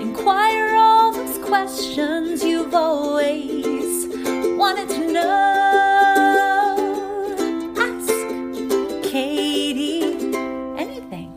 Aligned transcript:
Inquire 0.00 0.74
all 0.76 1.12
those 1.12 1.38
questions 1.38 2.42
you've 2.44 2.74
always 2.74 4.06
wanted 4.56 4.88
to 4.88 5.12
know. 5.12 5.30
Ask 7.76 8.08
Katie 9.10 10.02
anything. 10.76 11.32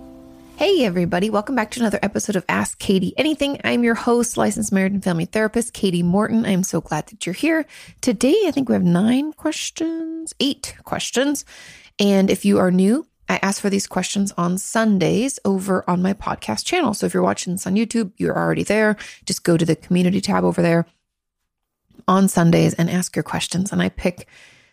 Hey, 0.57 0.85
everybody. 0.85 1.29
Welcome 1.29 1.55
back 1.55 1.71
to 1.71 1.79
another 1.79 1.99
episode 2.01 2.35
of 2.35 2.46
Ask 2.49 2.79
Katie 2.79 3.13
Anything. 3.17 3.59
I'm 3.64 3.84
your 3.84 3.96
host, 3.96 4.38
licensed 4.38 4.71
marriage 4.71 4.94
and 4.94 5.04
family 5.04 5.26
therapist, 5.26 5.74
Katie 5.74 6.04
Morton. 6.04 6.46
I'm 6.46 6.64
so 6.64 6.82
glad 6.82 7.08
that 7.08 7.26
you're 7.26 7.34
here. 7.34 7.66
Today, 8.02 8.36
I 8.48 8.52
think 8.52 8.70
we 8.70 8.74
have 8.74 8.84
nine 8.84 9.34
questions, 9.34 10.34
eight 10.39 10.76
questions. 10.84 11.46
And 12.00 12.30
if 12.30 12.46
you 12.46 12.60
are 12.60 12.71
new, 12.71 13.08
I 13.30 13.39
ask 13.41 13.62
for 13.62 13.70
these 13.70 13.88
questions 13.88 14.32
on 14.38 14.57
Sundays 14.57 15.39
over 15.43 15.88
on 15.89 16.02
my 16.02 16.14
podcast 16.14 16.66
channel. 16.66 16.93
So 16.93 17.05
if 17.05 17.14
you're 17.14 17.23
watching 17.23 17.54
this 17.54 17.68
on 17.68 17.75
YouTube, 17.75 18.11
you're 18.18 18.38
already 18.38 18.64
there. 18.64 18.96
Just 19.25 19.43
go 19.43 19.57
to 19.57 19.65
the 19.65 19.75
community 19.75 20.21
tab 20.21 20.43
over 20.43 20.61
there 20.61 20.86
on 22.07 22.28
Sundays 22.28 22.74
and 22.74 22.89
ask 22.89 23.15
your 23.15 23.24
questions. 23.24 23.71
And 23.71 23.82
I 23.82 23.89
pick 23.89 24.28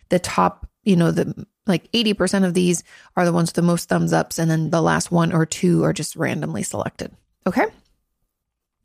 the 0.09 0.19
top, 0.19 0.69
you 0.83 0.95
know, 0.95 1.11
the 1.11 1.45
like 1.67 1.91
80% 1.91 2.45
of 2.45 2.53
these 2.53 2.83
are 3.15 3.25
the 3.25 3.33
ones 3.33 3.49
with 3.49 3.55
the 3.55 3.61
most 3.61 3.89
thumbs 3.89 4.13
ups. 4.13 4.39
And 4.39 4.49
then 4.49 4.69
the 4.69 4.81
last 4.81 5.11
one 5.11 5.33
or 5.33 5.45
two 5.45 5.83
are 5.83 5.93
just 5.93 6.15
randomly 6.15 6.63
selected. 6.63 7.11
Okay. 7.47 7.65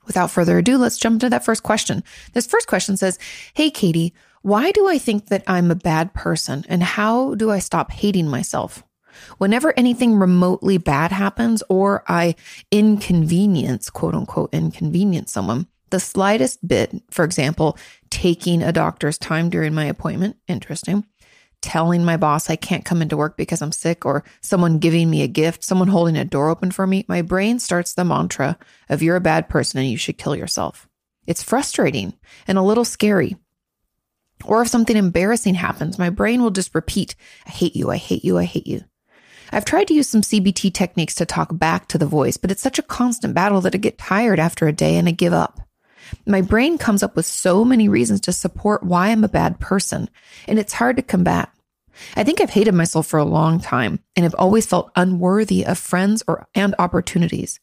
Without 0.06 0.30
further 0.30 0.58
ado, 0.58 0.78
let's 0.78 0.96
jump 0.96 1.14
into 1.14 1.30
that 1.30 1.44
first 1.44 1.62
question. 1.62 2.02
This 2.32 2.46
first 2.46 2.66
question 2.66 2.96
says, 2.96 3.18
Hey, 3.54 3.70
Katie, 3.70 4.14
why 4.42 4.72
do 4.72 4.88
I 4.88 4.98
think 4.98 5.26
that 5.26 5.44
I'm 5.46 5.70
a 5.70 5.76
bad 5.76 6.14
person? 6.14 6.64
And 6.68 6.82
how 6.82 7.34
do 7.34 7.50
I 7.50 7.58
stop 7.58 7.92
hating 7.92 8.26
myself? 8.26 8.82
Whenever 9.38 9.72
anything 9.76 10.16
remotely 10.16 10.78
bad 10.78 11.12
happens 11.12 11.62
or 11.68 12.04
I 12.08 12.34
inconvenience, 12.70 13.90
quote 13.90 14.14
unquote, 14.14 14.52
inconvenience 14.52 15.32
someone, 15.32 15.66
the 15.90 16.00
slightest 16.00 16.66
bit, 16.66 16.94
for 17.10 17.24
example, 17.24 17.76
taking 18.10 18.62
a 18.62 18.72
doctor's 18.72 19.18
time 19.18 19.50
during 19.50 19.74
my 19.74 19.84
appointment, 19.84 20.36
interesting, 20.46 21.04
telling 21.62 22.04
my 22.04 22.16
boss 22.16 22.48
I 22.48 22.56
can't 22.56 22.84
come 22.84 23.02
into 23.02 23.16
work 23.16 23.36
because 23.36 23.60
I'm 23.60 23.72
sick, 23.72 24.06
or 24.06 24.24
someone 24.40 24.78
giving 24.78 25.10
me 25.10 25.22
a 25.22 25.28
gift, 25.28 25.64
someone 25.64 25.88
holding 25.88 26.16
a 26.16 26.24
door 26.24 26.48
open 26.48 26.70
for 26.70 26.86
me, 26.86 27.04
my 27.08 27.22
brain 27.22 27.58
starts 27.58 27.94
the 27.94 28.04
mantra 28.04 28.58
of 28.88 29.02
you're 29.02 29.16
a 29.16 29.20
bad 29.20 29.48
person 29.48 29.80
and 29.80 29.88
you 29.88 29.98
should 29.98 30.18
kill 30.18 30.36
yourself. 30.36 30.88
It's 31.26 31.42
frustrating 31.42 32.14
and 32.46 32.56
a 32.56 32.62
little 32.62 32.84
scary. 32.84 33.36
Or 34.44 34.62
if 34.62 34.68
something 34.68 34.96
embarrassing 34.96 35.54
happens, 35.54 35.98
my 35.98 36.08
brain 36.08 36.42
will 36.42 36.50
just 36.50 36.74
repeat, 36.74 37.14
I 37.46 37.50
hate 37.50 37.76
you, 37.76 37.90
I 37.90 37.98
hate 37.98 38.24
you, 38.24 38.38
I 38.38 38.44
hate 38.44 38.66
you. 38.66 38.84
I've 39.52 39.64
tried 39.64 39.88
to 39.88 39.94
use 39.94 40.08
some 40.08 40.22
CBT 40.22 40.72
techniques 40.72 41.14
to 41.16 41.26
talk 41.26 41.48
back 41.52 41.88
to 41.88 41.98
the 41.98 42.06
voice, 42.06 42.36
but 42.36 42.50
it's 42.50 42.62
such 42.62 42.78
a 42.78 42.82
constant 42.82 43.34
battle 43.34 43.60
that 43.62 43.74
I 43.74 43.78
get 43.78 43.98
tired 43.98 44.38
after 44.38 44.68
a 44.68 44.72
day 44.72 44.96
and 44.96 45.08
I 45.08 45.12
give 45.12 45.32
up. 45.32 45.60
My 46.26 46.40
brain 46.40 46.78
comes 46.78 47.02
up 47.02 47.16
with 47.16 47.26
so 47.26 47.64
many 47.64 47.88
reasons 47.88 48.20
to 48.22 48.32
support 48.32 48.82
why 48.82 49.08
I'm 49.08 49.24
a 49.24 49.28
bad 49.28 49.60
person, 49.60 50.08
and 50.46 50.58
it's 50.58 50.72
hard 50.72 50.96
to 50.96 51.02
combat. 51.02 51.50
I 52.16 52.24
think 52.24 52.40
I've 52.40 52.50
hated 52.50 52.74
myself 52.74 53.06
for 53.06 53.18
a 53.18 53.24
long 53.24 53.60
time 53.60 54.00
and 54.16 54.24
have 54.24 54.34
always 54.34 54.66
felt 54.66 54.90
unworthy 54.96 55.64
of 55.66 55.78
friends 55.78 56.22
or 56.26 56.46
and 56.54 56.74
opportunities. 56.78 57.60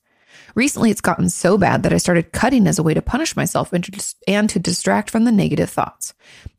Recently, 0.55 0.91
it's 0.91 1.01
gotten 1.01 1.29
so 1.29 1.57
bad 1.57 1.83
that 1.83 1.93
I 1.93 1.97
started 1.97 2.31
cutting 2.31 2.67
as 2.67 2.79
a 2.79 2.83
way 2.83 2.93
to 2.93 3.01
punish 3.01 3.35
myself 3.35 3.73
and 3.73 3.83
to, 3.83 4.15
and 4.27 4.49
to 4.49 4.59
distract 4.59 5.09
from 5.09 5.23
the 5.23 5.31
negative 5.31 5.69
thoughts. 5.69 6.13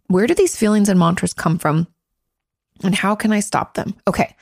Where 0.09 0.27
do 0.27 0.35
these 0.35 0.57
feelings 0.57 0.89
and 0.89 0.99
mantras 0.99 1.35
come 1.35 1.59
from? 1.59 1.87
And 2.83 2.95
how 2.95 3.15
can 3.15 3.33
I 3.33 3.41
stop 3.41 3.75
them? 3.75 3.95
Okay. 4.07 4.37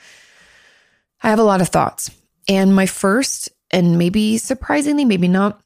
I 1.21 1.29
have 1.29 1.39
a 1.39 1.43
lot 1.43 1.61
of 1.61 1.69
thoughts. 1.69 2.11
And 2.47 2.75
my 2.75 2.85
first, 2.85 3.49
and 3.71 3.97
maybe 3.97 4.37
surprisingly, 4.37 5.05
maybe 5.05 5.27
not, 5.27 5.61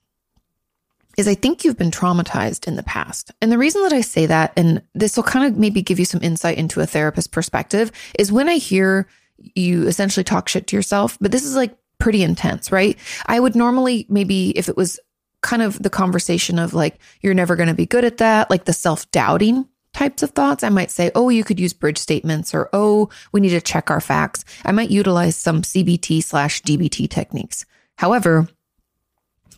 is 1.17 1.27
I 1.27 1.35
think 1.35 1.63
you've 1.63 1.77
been 1.77 1.91
traumatized 1.91 2.67
in 2.67 2.75
the 2.75 2.83
past. 2.83 3.31
And 3.41 3.51
the 3.51 3.57
reason 3.57 3.83
that 3.83 3.93
I 3.93 4.01
say 4.01 4.25
that, 4.27 4.53
and 4.55 4.81
this 4.95 5.17
will 5.17 5.23
kind 5.23 5.45
of 5.45 5.59
maybe 5.59 5.81
give 5.81 5.99
you 5.99 6.05
some 6.05 6.23
insight 6.23 6.57
into 6.57 6.79
a 6.79 6.85
therapist 6.85 7.31
perspective, 7.31 7.91
is 8.17 8.31
when 8.31 8.47
I 8.47 8.55
hear 8.55 9.07
you 9.37 9.87
essentially 9.87 10.23
talk 10.23 10.47
shit 10.47 10.67
to 10.67 10.75
yourself, 10.75 11.17
but 11.19 11.31
this 11.31 11.43
is 11.43 11.55
like 11.55 11.75
pretty 11.97 12.23
intense, 12.23 12.71
right? 12.71 12.97
I 13.25 13.39
would 13.39 13.55
normally 13.55 14.05
maybe 14.09 14.51
if 14.51 14.69
it 14.69 14.77
was 14.77 14.99
kind 15.41 15.61
of 15.61 15.81
the 15.81 15.89
conversation 15.89 16.59
of 16.59 16.73
like, 16.73 16.99
you're 17.21 17.33
never 17.33 17.55
going 17.55 17.69
to 17.69 17.75
be 17.75 17.85
good 17.85 18.05
at 18.05 18.17
that, 18.17 18.49
like 18.49 18.65
the 18.65 18.73
self 18.73 19.09
doubting 19.11 19.67
types 19.93 20.23
of 20.23 20.31
thoughts, 20.31 20.63
I 20.63 20.69
might 20.69 20.91
say, 20.91 21.11
oh, 21.15 21.29
you 21.29 21.43
could 21.43 21.59
use 21.59 21.73
bridge 21.73 21.97
statements 21.97 22.53
or, 22.53 22.69
oh, 22.73 23.09
we 23.31 23.41
need 23.41 23.49
to 23.49 23.61
check 23.61 23.91
our 23.91 24.01
facts. 24.01 24.45
I 24.63 24.71
might 24.71 24.89
utilize 24.89 25.35
some 25.35 25.61
CBT 25.61 26.23
slash 26.23 26.61
DBT 26.63 27.09
techniques. 27.09 27.65
However, 27.97 28.47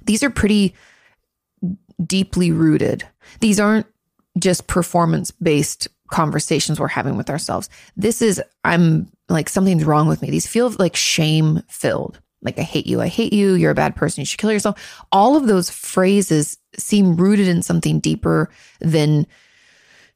these 0.06 0.24
are 0.24 0.30
pretty 0.30 0.76
deeply 2.04 2.52
rooted. 2.52 3.08
These 3.40 3.60
aren't 3.60 3.88
just 4.40 4.68
performance 4.68 5.32
based 5.32 5.88
conversations 6.08 6.80
we're 6.80 6.88
having 6.88 7.16
with 7.16 7.30
ourselves. 7.30 7.70
This 7.96 8.22
is, 8.22 8.42
I'm 8.64 9.10
like, 9.30 9.50
something's 9.50 9.86
wrong 9.86 10.08
with 10.08 10.22
me. 10.22 10.30
These 10.30 10.48
feel 10.48 10.70
like 10.80 10.96
shame 10.96 11.64
filled. 11.68 12.20
Like, 12.42 12.60
I 12.60 12.64
hate 12.64 12.88
you. 12.88 13.00
I 13.00 13.08
hate 13.08 13.32
you. 13.32 13.54
You're 13.54 13.72
a 13.72 13.76
bad 13.76 13.96
person. 13.96 14.22
You 14.22 14.26
should 14.26 14.40
kill 14.40 14.52
yourself. 14.52 15.06
All 15.12 15.38
of 15.38 15.48
those 15.48 15.70
phrases 15.70 16.58
seem 16.78 17.16
rooted 17.16 17.48
in 17.48 17.62
something 17.62 18.00
deeper 18.00 18.50
than 18.82 19.26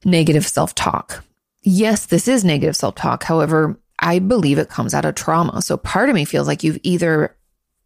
negative 0.06 0.48
self 0.48 0.76
talk. 0.76 1.24
Yes, 1.64 2.06
this 2.06 2.28
is 2.28 2.46
negative 2.46 2.76
self 2.76 2.96
talk. 2.96 3.24
However, 3.24 3.80
I 4.00 4.20
believe 4.20 4.58
it 4.60 4.70
comes 4.70 4.94
out 4.94 5.06
of 5.06 5.16
trauma. 5.16 5.62
So 5.62 5.78
part 5.78 6.10
of 6.10 6.16
me 6.16 6.26
feels 6.26 6.48
like 6.48 6.64
you've 6.64 6.80
either 6.84 7.36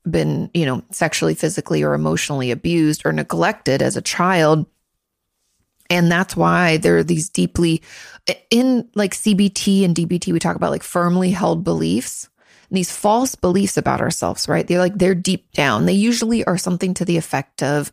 been, 0.09 0.49
you 0.53 0.65
know, 0.65 0.83
sexually, 0.91 1.35
physically, 1.35 1.83
or 1.83 1.93
emotionally 1.93 2.51
abused 2.51 3.03
or 3.05 3.13
neglected 3.13 3.81
as 3.81 3.95
a 3.95 4.01
child. 4.01 4.65
And 5.89 6.11
that's 6.11 6.35
why 6.35 6.77
there 6.77 6.97
are 6.97 7.03
these 7.03 7.29
deeply 7.29 7.81
in 8.49 8.89
like 8.95 9.13
CBT 9.13 9.83
and 9.83 9.95
DBT, 9.95 10.31
we 10.31 10.39
talk 10.39 10.55
about 10.55 10.71
like 10.71 10.83
firmly 10.83 11.31
held 11.31 11.63
beliefs, 11.63 12.29
these 12.69 12.91
false 12.95 13.35
beliefs 13.35 13.77
about 13.77 14.01
ourselves, 14.01 14.47
right? 14.47 14.65
They're 14.65 14.79
like, 14.79 14.97
they're 14.97 15.15
deep 15.15 15.51
down. 15.51 15.85
They 15.85 15.93
usually 15.93 16.43
are 16.45 16.57
something 16.57 16.93
to 16.95 17.05
the 17.05 17.17
effect 17.17 17.63
of, 17.63 17.91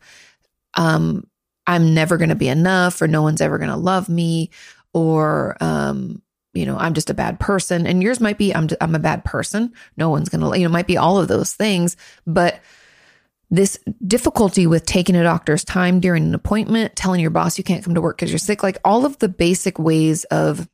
um, 0.74 1.26
I'm 1.68 1.92
never 1.92 2.16
going 2.16 2.30
to 2.30 2.34
be 2.34 2.48
enough, 2.48 3.00
or 3.00 3.06
no 3.06 3.22
one's 3.22 3.42
ever 3.42 3.58
going 3.58 3.70
to 3.70 3.76
love 3.76 4.08
me, 4.08 4.50
or, 4.94 5.56
um, 5.60 6.22
you 6.54 6.64
know, 6.64 6.78
I'm 6.78 6.94
just 6.94 7.10
a 7.10 7.14
bad 7.14 7.38
person. 7.38 7.86
And 7.86 8.02
yours 8.02 8.20
might 8.20 8.38
be, 8.38 8.54
I'm, 8.54 8.68
I'm 8.80 8.94
a 8.94 8.98
bad 8.98 9.24
person. 9.24 9.74
No 9.96 10.08
one's 10.08 10.30
going 10.30 10.40
to, 10.40 10.58
you 10.58 10.66
know, 10.66 10.72
might 10.72 10.86
be 10.86 10.96
all 10.96 11.18
of 11.18 11.28
those 11.28 11.52
things. 11.52 11.96
But 12.26 12.58
this 13.50 13.78
difficulty 14.06 14.66
with 14.66 14.86
taking 14.86 15.14
a 15.14 15.22
doctor's 15.22 15.62
time 15.62 16.00
during 16.00 16.24
an 16.24 16.34
appointment, 16.34 16.96
telling 16.96 17.20
your 17.20 17.30
boss 17.30 17.58
you 17.58 17.64
can't 17.64 17.84
come 17.84 17.94
to 17.94 18.00
work 18.00 18.16
because 18.16 18.30
you're 18.30 18.38
sick, 18.38 18.62
like 18.62 18.78
all 18.82 19.04
of 19.04 19.18
the 19.18 19.28
basic 19.28 19.78
ways 19.78 20.24
of 20.24 20.66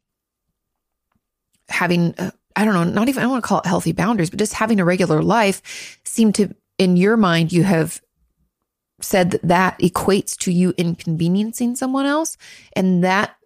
having, 1.68 2.14
uh, 2.18 2.30
I 2.54 2.64
don't 2.64 2.74
know, 2.74 2.84
not 2.84 3.08
even, 3.08 3.20
I 3.20 3.22
don't 3.24 3.32
want 3.32 3.44
to 3.44 3.48
call 3.48 3.60
it 3.60 3.66
healthy 3.66 3.92
boundaries, 3.92 4.30
but 4.30 4.38
just 4.38 4.54
having 4.54 4.78
a 4.78 4.84
regular 4.84 5.22
life 5.22 5.98
seem 6.04 6.32
to, 6.34 6.54
in 6.78 6.96
your 6.96 7.16
mind, 7.16 7.52
you 7.52 7.64
have 7.64 8.00
said 9.04 9.30
that 9.32 9.42
that 9.42 9.78
equates 9.78 10.36
to 10.38 10.52
you 10.52 10.74
inconveniencing 10.76 11.76
someone 11.76 12.06
else. 12.06 12.36
And 12.74 13.04
that 13.04 13.36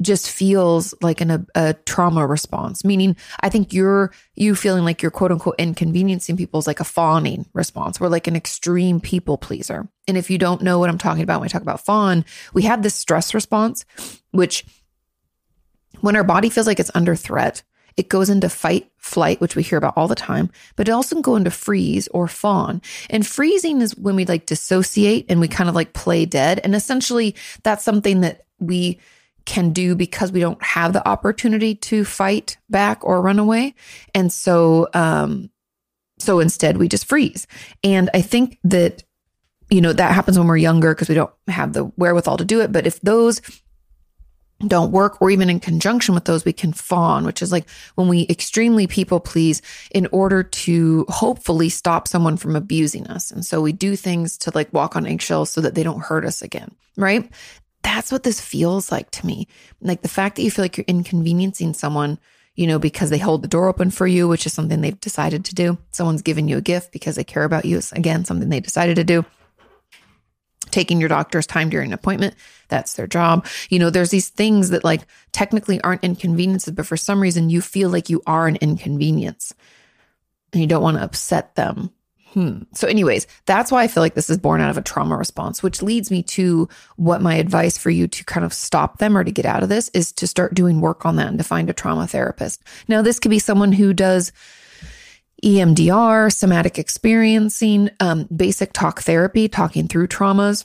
just 0.00 0.30
feels 0.30 0.94
like 1.02 1.20
an, 1.20 1.30
a, 1.30 1.46
a, 1.56 1.74
trauma 1.74 2.24
response, 2.24 2.84
meaning 2.84 3.16
I 3.40 3.48
think 3.48 3.72
you're, 3.72 4.12
you 4.36 4.54
feeling 4.54 4.84
like 4.84 5.02
you're 5.02 5.10
quote 5.10 5.32
unquote 5.32 5.56
inconveniencing 5.58 6.36
people 6.36 6.60
is 6.60 6.68
like 6.68 6.78
a 6.78 6.84
fawning 6.84 7.46
response. 7.52 7.98
We're 7.98 8.08
like 8.08 8.28
an 8.28 8.36
extreme 8.36 9.00
people 9.00 9.38
pleaser. 9.38 9.88
And 10.06 10.16
if 10.16 10.30
you 10.30 10.38
don't 10.38 10.62
know 10.62 10.78
what 10.78 10.88
I'm 10.88 10.98
talking 10.98 11.24
about 11.24 11.40
when 11.40 11.48
I 11.48 11.50
talk 11.50 11.62
about 11.62 11.84
fawn, 11.84 12.24
we 12.54 12.62
have 12.62 12.82
this 12.82 12.94
stress 12.94 13.34
response, 13.34 13.84
which 14.30 14.64
when 16.00 16.14
our 16.14 16.24
body 16.24 16.48
feels 16.48 16.68
like 16.68 16.78
it's 16.78 16.92
under 16.94 17.16
threat, 17.16 17.62
it 17.98 18.08
goes 18.08 18.30
into 18.30 18.48
fight, 18.48 18.90
flight, 18.96 19.40
which 19.40 19.56
we 19.56 19.62
hear 19.62 19.76
about 19.76 19.94
all 19.96 20.08
the 20.08 20.14
time, 20.14 20.50
but 20.76 20.88
it 20.88 20.92
also 20.92 21.16
can 21.16 21.22
go 21.22 21.36
into 21.36 21.50
freeze 21.50 22.08
or 22.08 22.28
fawn. 22.28 22.80
And 23.10 23.26
freezing 23.26 23.82
is 23.82 23.96
when 23.96 24.16
we 24.16 24.24
like 24.24 24.46
dissociate 24.46 25.26
and 25.28 25.40
we 25.40 25.48
kind 25.48 25.68
of 25.68 25.74
like 25.74 25.92
play 25.92 26.24
dead. 26.24 26.60
And 26.64 26.74
essentially 26.74 27.34
that's 27.62 27.84
something 27.84 28.22
that 28.22 28.46
we, 28.58 28.98
can 29.48 29.70
do 29.70 29.96
because 29.96 30.30
we 30.30 30.40
don't 30.40 30.62
have 30.62 30.92
the 30.92 31.08
opportunity 31.08 31.74
to 31.74 32.04
fight 32.04 32.58
back 32.68 33.02
or 33.02 33.22
run 33.22 33.38
away. 33.38 33.74
And 34.14 34.30
so, 34.30 34.88
um, 34.92 35.48
so 36.18 36.38
instead 36.38 36.76
we 36.76 36.86
just 36.86 37.06
freeze. 37.06 37.46
And 37.82 38.10
I 38.12 38.20
think 38.20 38.58
that, 38.64 39.04
you 39.70 39.80
know, 39.80 39.94
that 39.94 40.14
happens 40.14 40.38
when 40.38 40.48
we're 40.48 40.58
younger 40.58 40.94
because 40.94 41.08
we 41.08 41.14
don't 41.14 41.32
have 41.46 41.72
the 41.72 41.84
wherewithal 41.96 42.36
to 42.36 42.44
do 42.44 42.60
it. 42.60 42.72
But 42.72 42.86
if 42.86 43.00
those 43.00 43.40
don't 44.66 44.90
work 44.90 45.22
or 45.22 45.30
even 45.30 45.48
in 45.48 45.60
conjunction 45.60 46.14
with 46.14 46.24
those, 46.24 46.44
we 46.44 46.52
can 46.52 46.72
fawn, 46.72 47.24
which 47.24 47.42
is 47.42 47.52
like 47.52 47.68
when 47.94 48.08
we 48.08 48.26
extremely 48.28 48.86
people 48.86 49.20
please 49.20 49.62
in 49.92 50.08
order 50.10 50.42
to 50.42 51.04
hopefully 51.08 51.68
stop 51.68 52.08
someone 52.08 52.36
from 52.36 52.56
abusing 52.56 53.06
us. 53.06 53.30
And 53.30 53.46
so 53.46 53.60
we 53.60 53.72
do 53.72 53.94
things 53.94 54.36
to 54.38 54.50
like 54.54 54.72
walk 54.72 54.96
on 54.96 55.06
eggshells 55.06 55.50
so 55.50 55.60
that 55.60 55.76
they 55.76 55.84
don't 55.84 56.00
hurt 56.00 56.24
us 56.24 56.42
again. 56.42 56.74
Right 56.96 57.30
that's 57.82 58.12
what 58.12 58.22
this 58.22 58.40
feels 58.40 58.90
like 58.90 59.10
to 59.12 59.26
me. 59.26 59.48
Like 59.80 60.02
the 60.02 60.08
fact 60.08 60.36
that 60.36 60.42
you 60.42 60.50
feel 60.50 60.64
like 60.64 60.76
you're 60.76 60.84
inconveniencing 60.86 61.74
someone, 61.74 62.18
you 62.54 62.66
know, 62.66 62.78
because 62.78 63.10
they 63.10 63.18
hold 63.18 63.42
the 63.42 63.48
door 63.48 63.68
open 63.68 63.90
for 63.90 64.06
you, 64.06 64.28
which 64.28 64.46
is 64.46 64.52
something 64.52 64.80
they've 64.80 65.00
decided 65.00 65.44
to 65.46 65.54
do. 65.54 65.78
Someone's 65.90 66.22
giving 66.22 66.48
you 66.48 66.58
a 66.58 66.62
gift 66.62 66.92
because 66.92 67.16
they 67.16 67.24
care 67.24 67.44
about 67.44 67.64
you. 67.64 67.78
It's 67.78 67.92
again 67.92 68.24
something 68.24 68.48
they 68.48 68.60
decided 68.60 68.96
to 68.96 69.04
do. 69.04 69.24
Taking 70.70 71.00
your 71.00 71.08
doctor's 71.08 71.46
time 71.46 71.70
during 71.70 71.90
an 71.90 71.94
appointment. 71.94 72.34
That's 72.68 72.94
their 72.94 73.06
job. 73.06 73.46
You 73.70 73.78
know, 73.78 73.90
there's 73.90 74.10
these 74.10 74.28
things 74.28 74.70
that 74.70 74.84
like 74.84 75.02
technically 75.32 75.80
aren't 75.82 76.04
inconveniences, 76.04 76.74
but 76.74 76.86
for 76.86 76.96
some 76.96 77.20
reason 77.20 77.50
you 77.50 77.60
feel 77.60 77.90
like 77.90 78.10
you 78.10 78.22
are 78.26 78.46
an 78.46 78.56
inconvenience 78.56 79.54
and 80.52 80.60
you 80.60 80.66
don't 80.66 80.82
want 80.82 80.96
to 80.96 81.02
upset 81.02 81.54
them. 81.54 81.90
Hmm. 82.34 82.62
So, 82.74 82.86
anyways, 82.86 83.26
that's 83.46 83.72
why 83.72 83.82
I 83.82 83.88
feel 83.88 84.02
like 84.02 84.14
this 84.14 84.28
is 84.28 84.36
born 84.36 84.60
out 84.60 84.68
of 84.68 84.76
a 84.76 84.82
trauma 84.82 85.16
response, 85.16 85.62
which 85.62 85.82
leads 85.82 86.10
me 86.10 86.22
to 86.24 86.68
what 86.96 87.22
my 87.22 87.36
advice 87.36 87.78
for 87.78 87.88
you 87.88 88.06
to 88.06 88.24
kind 88.24 88.44
of 88.44 88.52
stop 88.52 88.98
them 88.98 89.16
or 89.16 89.24
to 89.24 89.32
get 89.32 89.46
out 89.46 89.62
of 89.62 89.70
this 89.70 89.88
is 89.94 90.12
to 90.12 90.26
start 90.26 90.54
doing 90.54 90.82
work 90.82 91.06
on 91.06 91.16
that 91.16 91.28
and 91.28 91.38
to 91.38 91.44
find 91.44 91.70
a 91.70 91.72
trauma 91.72 92.06
therapist. 92.06 92.62
Now, 92.86 93.00
this 93.00 93.18
could 93.18 93.30
be 93.30 93.38
someone 93.38 93.72
who 93.72 93.94
does 93.94 94.30
EMDR, 95.44 96.32
somatic 96.32 96.78
experiencing, 96.78 97.90
um, 98.00 98.28
basic 98.34 98.72
talk 98.72 99.02
therapy, 99.02 99.48
talking 99.48 99.86
through 99.86 100.08
traumas. 100.08 100.64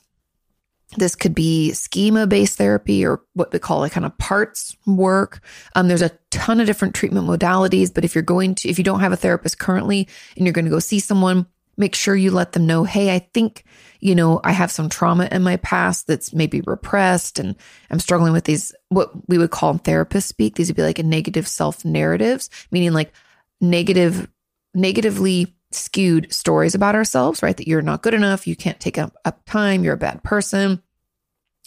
This 0.97 1.15
could 1.15 1.33
be 1.33 1.71
schema 1.73 2.27
based 2.27 2.57
therapy 2.57 3.05
or 3.05 3.21
what 3.33 3.51
we 3.51 3.59
call 3.59 3.79
like 3.79 3.93
kind 3.93 4.05
of 4.05 4.17
parts 4.17 4.75
work. 4.85 5.41
Um, 5.75 5.87
there's 5.87 6.01
a 6.01 6.11
ton 6.29 6.59
of 6.59 6.67
different 6.67 6.93
treatment 6.93 7.27
modalities, 7.27 7.93
but 7.93 8.03
if 8.03 8.13
you're 8.13 8.21
going 8.21 8.55
to, 8.55 8.69
if 8.69 8.77
you 8.77 8.83
don't 8.83 8.99
have 8.99 9.11
a 9.11 9.17
therapist 9.17 9.59
currently 9.59 10.07
and 10.35 10.45
you're 10.45 10.53
going 10.53 10.65
to 10.65 10.71
go 10.71 10.79
see 10.79 10.99
someone, 10.99 11.47
make 11.77 11.95
sure 11.95 12.15
you 12.15 12.29
let 12.29 12.51
them 12.51 12.67
know, 12.67 12.83
hey, 12.83 13.13
I 13.13 13.19
think, 13.33 13.63
you 13.99 14.13
know, 14.13 14.39
I 14.43 14.51
have 14.51 14.71
some 14.71 14.89
trauma 14.89 15.27
in 15.31 15.41
my 15.41 15.57
past 15.57 16.05
that's 16.05 16.33
maybe 16.33 16.61
repressed 16.61 17.39
and 17.39 17.55
I'm 17.89 17.99
struggling 17.99 18.33
with 18.33 18.43
these, 18.43 18.73
what 18.89 19.11
we 19.27 19.39
would 19.39 19.51
call 19.51 19.71
in 19.71 19.79
therapist 19.79 20.27
speak. 20.27 20.55
These 20.55 20.69
would 20.69 20.75
be 20.75 20.83
like 20.83 20.99
a 20.99 21.03
negative 21.03 21.47
self 21.47 21.83
narratives, 21.83 22.49
meaning 22.71 22.93
like 22.93 23.13
negative 23.59 24.27
negatively 24.73 25.55
skewed 25.71 26.31
stories 26.31 26.75
about 26.75 26.95
ourselves, 26.95 27.41
right? 27.41 27.57
That 27.57 27.67
you're 27.67 27.81
not 27.81 28.03
good 28.03 28.13
enough, 28.13 28.47
you 28.47 28.55
can't 28.55 28.79
take 28.79 28.97
up, 28.97 29.15
up 29.25 29.43
time, 29.45 29.83
you're 29.83 29.93
a 29.95 29.97
bad 29.97 30.23
person, 30.23 30.81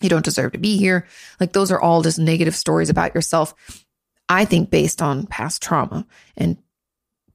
you 0.01 0.09
don't 0.09 0.25
deserve 0.25 0.53
to 0.53 0.59
be 0.59 0.77
here. 0.77 1.07
Like 1.41 1.53
those 1.53 1.71
are 1.71 1.81
all 1.81 2.03
just 2.03 2.19
negative 2.19 2.55
stories 2.55 2.91
about 2.91 3.15
yourself. 3.15 3.55
I 4.29 4.45
think 4.45 4.71
based 4.71 5.03
on 5.03 5.27
past 5.27 5.63
trauma 5.63 6.07
and 6.37 6.59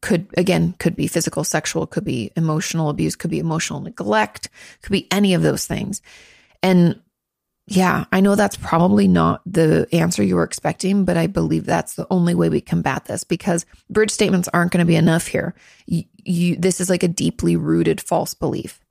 could 0.02 0.28
again 0.36 0.74
could 0.80 0.96
be 0.96 1.08
physical 1.08 1.44
sexual 1.44 1.86
could 1.86 2.04
be 2.04 2.32
emotional 2.36 2.90
abuse 2.90 3.16
could 3.16 3.30
be 3.30 3.38
emotional 3.38 3.82
neglect 3.82 4.50
could 4.82 4.92
be 4.92 5.08
any 5.12 5.36
of 5.36 5.44
those 5.44 5.66
things 5.68 6.02
and 6.64 7.00
yeah, 7.72 8.04
I 8.12 8.20
know 8.20 8.36
that's 8.36 8.58
probably 8.58 9.08
not 9.08 9.42
the 9.46 9.88
answer 9.94 10.22
you 10.22 10.36
were 10.36 10.44
expecting, 10.44 11.06
but 11.06 11.16
I 11.16 11.28
believe 11.28 11.66
that's 11.66 11.96
the 11.96 12.06
only 12.12 12.36
way 12.36 12.50
we 12.50 12.60
combat 12.60 13.06
this 13.06 13.24
because 13.24 13.66
bridge 13.90 14.12
statements 14.12 14.50
aren't 14.54 14.74
going 14.74 14.80
to 14.80 14.86
be 14.86 14.98
enough 14.98 15.28
here. 15.28 15.56
You, 15.86 16.04
you, 16.18 16.58
this 16.58 16.82
is 16.82 16.90
like 16.90 17.04
a 17.04 17.08
deeply 17.08 17.56
rooted 17.56 18.02
false 18.02 18.34
belief. 18.34 18.82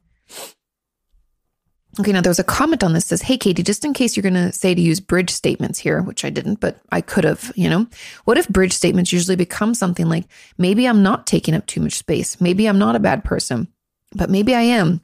Okay, 1.98 2.12
now 2.12 2.22
there 2.22 2.30
was 2.30 2.38
a 2.38 2.44
comment 2.44 2.82
on 2.82 2.94
this 2.94 3.04
says, 3.04 3.20
Hey, 3.20 3.36
Katie, 3.36 3.62
just 3.62 3.84
in 3.84 3.92
case 3.92 4.16
you're 4.16 4.22
going 4.22 4.32
to 4.32 4.52
say 4.52 4.74
to 4.74 4.80
use 4.80 4.98
bridge 4.98 5.30
statements 5.30 5.78
here, 5.78 6.00
which 6.00 6.24
I 6.24 6.30
didn't, 6.30 6.60
but 6.60 6.80
I 6.90 7.02
could 7.02 7.24
have, 7.24 7.52
you 7.56 7.68
know, 7.68 7.86
what 8.24 8.38
if 8.38 8.48
bridge 8.48 8.72
statements 8.72 9.12
usually 9.12 9.36
become 9.36 9.74
something 9.74 10.08
like, 10.08 10.24
maybe 10.56 10.86
I'm 10.86 11.02
not 11.02 11.26
taking 11.26 11.54
up 11.54 11.66
too 11.66 11.82
much 11.82 11.94
space. 11.94 12.40
Maybe 12.40 12.66
I'm 12.66 12.78
not 12.78 12.96
a 12.96 13.00
bad 13.00 13.24
person, 13.24 13.68
but 14.12 14.30
maybe 14.30 14.54
I 14.54 14.62
am. 14.62 15.02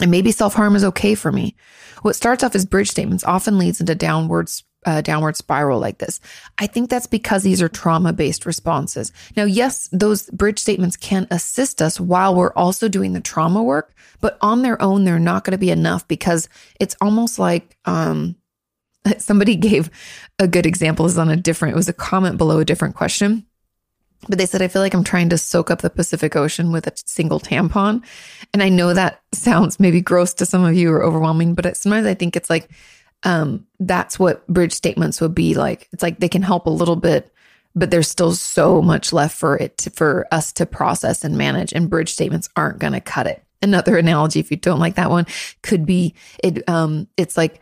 And 0.00 0.10
maybe 0.10 0.32
self 0.32 0.54
harm 0.54 0.76
is 0.76 0.84
okay 0.84 1.14
for 1.14 1.32
me. 1.32 1.56
What 2.02 2.16
starts 2.16 2.44
off 2.44 2.54
as 2.54 2.64
bridge 2.64 2.90
statements 2.90 3.24
often 3.24 3.58
leads 3.58 3.80
into 3.80 3.94
downwards 3.94 4.64
uh, 4.86 5.00
downward 5.00 5.36
spiral 5.36 5.80
like 5.80 5.98
this. 5.98 6.20
I 6.58 6.66
think 6.66 6.88
that's 6.88 7.06
because 7.06 7.42
these 7.42 7.60
are 7.60 7.68
trauma 7.68 8.12
based 8.12 8.46
responses. 8.46 9.12
Now, 9.36 9.44
yes, 9.44 9.88
those 9.92 10.30
bridge 10.30 10.58
statements 10.58 10.96
can 10.96 11.26
assist 11.30 11.82
us 11.82 11.98
while 12.00 12.34
we're 12.34 12.52
also 12.52 12.88
doing 12.88 13.12
the 13.12 13.20
trauma 13.20 13.62
work, 13.62 13.94
but 14.20 14.38
on 14.40 14.62
their 14.62 14.80
own, 14.80 15.04
they're 15.04 15.18
not 15.18 15.44
going 15.44 15.52
to 15.52 15.58
be 15.58 15.70
enough 15.70 16.06
because 16.08 16.48
it's 16.80 16.96
almost 17.00 17.38
like, 17.38 17.76
um, 17.84 18.36
somebody 19.18 19.56
gave 19.56 19.90
a 20.38 20.46
good 20.46 20.66
example 20.66 21.06
is 21.06 21.18
on 21.18 21.28
a 21.28 21.36
different, 21.36 21.74
it 21.74 21.76
was 21.76 21.88
a 21.88 21.92
comment 21.92 22.38
below 22.38 22.60
a 22.60 22.64
different 22.64 22.94
question. 22.94 23.44
But 24.28 24.38
they 24.38 24.46
said, 24.46 24.62
I 24.62 24.68
feel 24.68 24.82
like 24.82 24.94
I'm 24.94 25.04
trying 25.04 25.28
to 25.28 25.38
soak 25.38 25.70
up 25.70 25.80
the 25.80 25.90
Pacific 25.90 26.34
Ocean 26.34 26.72
with 26.72 26.86
a 26.86 26.92
single 27.06 27.38
tampon. 27.38 28.02
And 28.52 28.62
I 28.62 28.68
know 28.68 28.92
that 28.92 29.20
sounds 29.32 29.78
maybe 29.78 30.00
gross 30.00 30.34
to 30.34 30.46
some 30.46 30.64
of 30.64 30.74
you 30.74 30.90
or 30.92 31.04
overwhelming, 31.04 31.54
but 31.54 31.76
sometimes 31.76 32.06
I 32.06 32.14
think 32.14 32.34
it's 32.34 32.50
like, 32.50 32.68
um, 33.22 33.66
that's 33.78 34.18
what 34.18 34.46
bridge 34.48 34.72
statements 34.72 35.20
would 35.20 35.34
be 35.34 35.54
like. 35.54 35.88
It's 35.92 36.02
like 36.02 36.20
they 36.20 36.28
can 36.28 36.42
help 36.42 36.66
a 36.66 36.70
little 36.70 36.96
bit, 36.96 37.32
but 37.74 37.90
there's 37.90 38.08
still 38.08 38.32
so 38.32 38.82
much 38.82 39.12
left 39.12 39.36
for 39.36 39.56
it 39.56 39.78
to, 39.78 39.90
for 39.90 40.26
us 40.32 40.52
to 40.54 40.66
process 40.66 41.24
and 41.24 41.38
manage. 41.38 41.72
And 41.72 41.90
bridge 41.90 42.12
statements 42.12 42.48
aren't 42.56 42.80
going 42.80 42.92
to 42.92 43.00
cut 43.00 43.26
it. 43.26 43.42
Another 43.60 43.96
analogy, 43.96 44.40
if 44.40 44.50
you 44.50 44.56
don't 44.56 44.78
like 44.78 44.94
that 44.96 45.10
one, 45.10 45.26
could 45.62 45.84
be 45.84 46.14
it. 46.42 46.68
Um, 46.68 47.08
it's 47.16 47.36
like 47.36 47.60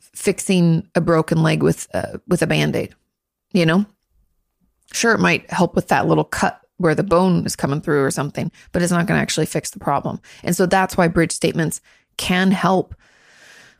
fixing 0.00 0.86
a 0.94 1.00
broken 1.00 1.42
leg 1.42 1.62
with 1.62 1.88
uh, 1.94 2.18
with 2.26 2.42
a 2.42 2.46
band 2.46 2.76
aid. 2.76 2.94
You 3.52 3.64
know, 3.64 3.86
Sure, 4.92 5.14
it 5.14 5.20
might 5.20 5.50
help 5.50 5.74
with 5.74 5.88
that 5.88 6.06
little 6.06 6.24
cut 6.24 6.60
where 6.78 6.94
the 6.94 7.02
bone 7.02 7.44
is 7.44 7.56
coming 7.56 7.80
through 7.80 8.02
or 8.02 8.10
something, 8.10 8.50
but 8.72 8.82
it's 8.82 8.92
not 8.92 9.06
going 9.06 9.18
to 9.18 9.22
actually 9.22 9.46
fix 9.46 9.70
the 9.70 9.80
problem. 9.80 10.20
And 10.42 10.56
so 10.56 10.66
that's 10.66 10.96
why 10.96 11.08
bridge 11.08 11.32
statements 11.32 11.80
can 12.16 12.50
help, 12.50 12.94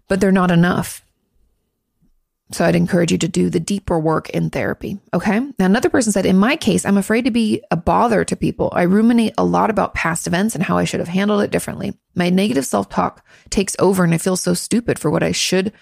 but 0.08 0.20
they're 0.20 0.32
not 0.32 0.50
enough. 0.50 1.04
So 2.50 2.64
I'd 2.64 2.76
encourage 2.76 3.12
you 3.12 3.18
to 3.18 3.28
do 3.28 3.50
the 3.50 3.60
deeper 3.60 3.98
work 3.98 4.30
in 4.30 4.48
therapy. 4.48 4.98
Okay. 5.12 5.38
Now, 5.38 5.66
another 5.66 5.90
person 5.90 6.12
said, 6.12 6.24
in 6.24 6.38
my 6.38 6.56
case, 6.56 6.86
I'm 6.86 6.96
afraid 6.96 7.26
to 7.26 7.30
be 7.30 7.62
a 7.70 7.76
bother 7.76 8.24
to 8.24 8.36
people. 8.36 8.70
I 8.72 8.82
ruminate 8.82 9.34
a 9.36 9.44
lot 9.44 9.68
about 9.68 9.94
past 9.94 10.26
events 10.26 10.54
and 10.54 10.64
how 10.64 10.78
I 10.78 10.84
should 10.84 11.00
have 11.00 11.10
handled 11.10 11.42
it 11.42 11.50
differently. 11.50 11.92
My 12.14 12.30
negative 12.30 12.64
self 12.64 12.88
talk 12.88 13.24
takes 13.50 13.76
over 13.78 14.02
and 14.02 14.14
I 14.14 14.18
feel 14.18 14.36
so 14.36 14.54
stupid 14.54 14.98
for 14.98 15.10
what 15.10 15.22
I 15.22 15.32
should 15.32 15.72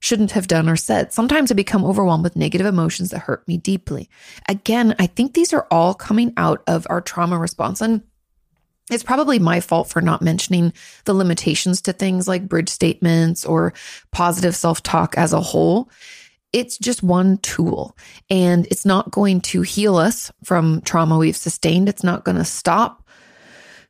shouldn't 0.00 0.32
have 0.32 0.46
done 0.46 0.68
or 0.68 0.76
said. 0.76 1.12
Sometimes 1.12 1.50
I 1.50 1.54
become 1.54 1.84
overwhelmed 1.84 2.24
with 2.24 2.36
negative 2.36 2.66
emotions 2.66 3.10
that 3.10 3.20
hurt 3.20 3.46
me 3.48 3.56
deeply. 3.56 4.08
Again, 4.48 4.94
I 4.98 5.06
think 5.06 5.34
these 5.34 5.52
are 5.52 5.66
all 5.70 5.94
coming 5.94 6.32
out 6.36 6.62
of 6.66 6.86
our 6.90 7.00
trauma 7.00 7.38
response. 7.38 7.80
And 7.80 8.02
it's 8.90 9.02
probably 9.02 9.38
my 9.38 9.60
fault 9.60 9.88
for 9.88 10.00
not 10.00 10.22
mentioning 10.22 10.72
the 11.04 11.14
limitations 11.14 11.80
to 11.82 11.92
things 11.92 12.28
like 12.28 12.48
bridge 12.48 12.68
statements 12.68 13.44
or 13.44 13.72
positive 14.12 14.54
self 14.54 14.82
talk 14.82 15.16
as 15.16 15.32
a 15.32 15.40
whole. 15.40 15.90
It's 16.52 16.78
just 16.78 17.02
one 17.02 17.38
tool 17.38 17.96
and 18.30 18.66
it's 18.66 18.86
not 18.86 19.10
going 19.10 19.40
to 19.42 19.62
heal 19.62 19.96
us 19.96 20.30
from 20.44 20.80
trauma 20.82 21.18
we've 21.18 21.36
sustained. 21.36 21.88
It's 21.88 22.04
not 22.04 22.24
going 22.24 22.38
to 22.38 22.44
stop 22.44 23.06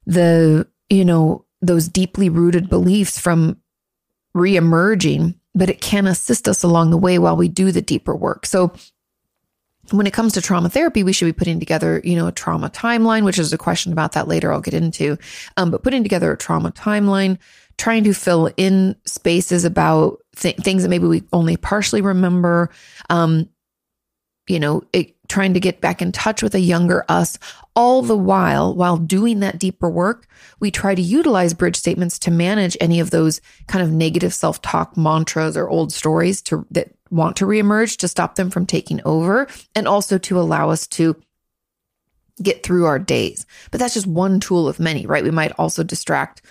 the, 0.07 0.67
you 0.89 1.05
know, 1.05 1.45
those 1.61 1.89
deeply 1.89 2.29
rooted 2.29 2.69
beliefs 2.69 3.19
from 3.19 3.59
reemerging 4.35 5.35
but 5.57 5.71
it 5.71 5.81
can 5.81 6.07
assist 6.07 6.47
us 6.47 6.63
along 6.63 6.91
the 6.91 6.99
way 6.99 7.19
while 7.19 7.37
we 7.37 7.49
do 7.49 7.73
the 7.73 7.83
deeper 7.83 8.15
work. 8.15 8.47
So 8.47 8.73
when 9.91 10.07
it 10.07 10.13
comes 10.13 10.35
to 10.35 10.43
trauma 10.43 10.69
therapy, 10.69 11.03
we 11.03 11.13
should 11.13 11.25
be 11.25 11.33
putting 11.33 11.59
together, 11.59 12.01
you 12.05 12.15
know, 12.15 12.27
a 12.27 12.33
trauma 12.33 12.69
timeline, 12.69 13.25
which 13.25 13.39
is 13.39 13.53
a 13.53 13.59
question 13.59 13.93
about 13.93 14.13
that 14.13 14.29
later 14.29 14.53
I'll 14.53 14.61
get 14.61 14.75
into. 14.75 15.17
Um, 15.57 15.71
but 15.71 15.83
putting 15.83 16.03
together 16.03 16.31
a 16.31 16.37
trauma 16.37 16.73
timeline, 16.73 17.39
trying 17.79 18.05
to 18.05 18.13
fill 18.13 18.51
in 18.57 18.97
spaces 19.07 19.65
about 19.65 20.19
th- 20.37 20.57
things 20.57 20.83
that 20.83 20.89
maybe 20.89 21.07
we 21.07 21.23
only 21.33 21.57
partially 21.57 22.03
remember, 22.03 22.71
um, 23.11 23.49
you 24.49 24.61
know, 24.61 24.83
it, 24.93 25.16
trying 25.29 25.55
to 25.55 25.61
get 25.61 25.81
back 25.81 26.01
in 26.01 26.13
touch 26.13 26.43
with 26.43 26.55
a 26.55 26.61
younger 26.61 27.05
us. 27.09 27.39
All 27.75 28.03
the 28.03 28.17
while, 28.17 28.75
while 28.75 28.97
doing 28.97 29.41
that 29.41 29.59
deeper 29.59 29.91
work, 29.91 30.27
we 30.61 30.71
try 30.71 30.95
to 30.95 31.03
utilize 31.03 31.55
bridge 31.55 31.77
statements 31.77 32.19
to 32.21 32.31
manage 32.31 32.77
any 32.81 33.01
of 33.01 33.11
those 33.11 33.41
kind 33.67 33.85
of 33.85 33.93
negative 33.93 34.33
self 34.33 34.63
talk 34.63 34.97
mantras 34.97 35.57
or 35.57 35.69
old 35.69 35.93
stories 35.93 36.41
to 36.43 36.67
that 36.71 36.93
want 37.11 37.37
to 37.37 37.47
reemerge 37.47 37.99
to 37.99 38.09
stop 38.09 38.35
them 38.35 38.51
from 38.51 38.67
taking 38.67 39.01
over 39.05 39.47
and 39.75 39.87
also 39.87 40.19
to 40.19 40.41
allow 40.41 40.71
us 40.71 40.87
to 40.87 41.15
get 42.43 42.63
through 42.63 42.85
our 42.87 42.99
days. 42.99 43.47
But 43.71 43.81
that's 43.81 43.95
just 43.95 44.07
one 44.07 44.41
tool 44.41 44.69
of 44.69 44.81
many, 44.81 45.07
right? 45.07 45.25
We 45.25 45.31
might 45.31 45.53
also 45.59 45.83
distract 45.83 46.43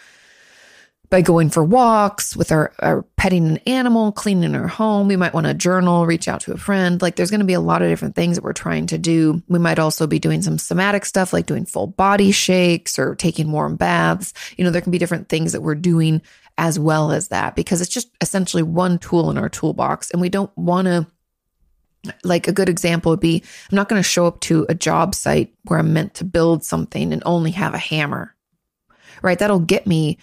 by 1.10 1.22
going 1.22 1.50
for 1.50 1.64
walks 1.64 2.36
with 2.36 2.52
our, 2.52 2.74
our 2.80 3.04
petting 3.18 3.48
an 3.48 3.58
animal, 3.60 4.12
cleaning 4.12 4.56
our 4.56 4.68
home. 4.68 5.08
We 5.08 5.16
might 5.16 5.34
want 5.34 5.48
to 5.48 5.54
journal, 5.54 6.06
reach 6.06 6.28
out 6.28 6.42
to 6.42 6.54
a 6.54 6.58
friend. 6.58 7.02
Like 7.02 7.16
there's 7.16 7.32
going 7.32 7.40
to 7.40 7.46
be 7.46 7.54
a 7.54 7.60
lot 7.60 7.82
of 7.82 7.90
different 7.90 8.16
things 8.16 8.36
that 8.36 8.44
we're 8.44 8.54
trying 8.54 8.88
to 8.88 8.98
do. 8.98 9.42
We 9.48 9.60
might 9.60 9.80
also 9.80 10.08
be 10.08 10.20
doing 10.20 10.42
some 10.42 10.58
somatic 10.58 11.06
stuff 11.06 11.34
like 11.34 11.46
doing 11.46 11.66
full 11.66 11.88
body 11.88 12.32
shakes 12.32 12.98
or 12.98 13.16
taking 13.16 13.52
warm 13.52 13.76
baths. 13.76 14.34
You 14.58 14.66
know, 14.66 14.72
there 14.72 14.82
can 14.82 14.92
be 14.92 14.98
different 14.98 15.30
things 15.30 15.52
that 15.52 15.62
we're 15.62 15.76
doing 15.76 16.22
as 16.58 16.80
well 16.80 17.12
as 17.12 17.28
that 17.28 17.56
because 17.56 17.82
it's 17.82 17.90
just 17.90 18.10
essentially 18.22 18.64
one 18.64 18.98
tool 18.98 19.30
in 19.30 19.38
our 19.38 19.50
toolbox 19.50 20.10
and 20.12 20.22
we 20.22 20.30
don't 20.30 20.56
want 20.58 20.88
to 20.88 21.06
like 22.24 22.48
a 22.48 22.54
good 22.54 22.70
example 22.70 23.12
would 23.12 23.20
be 23.20 23.44
I'm 23.72 23.76
not 23.76 23.90
going 23.90 24.00
to 24.02 24.08
show 24.08 24.28
up 24.28 24.40
to 24.42 24.66
a 24.70 24.76
job 24.76 25.16
site 25.16 25.54
where 25.64 25.80
I'm 25.80 25.94
meant 25.94 26.14
to 26.16 26.24
build 26.24 26.64
something 26.64 27.12
and 27.12 27.22
only 27.26 27.52
have 27.52 27.74
a 27.74 27.80
hammer. 27.80 28.36
Right? 29.22 29.40
That'll 29.40 29.60
get 29.60 29.88
me 29.88 30.18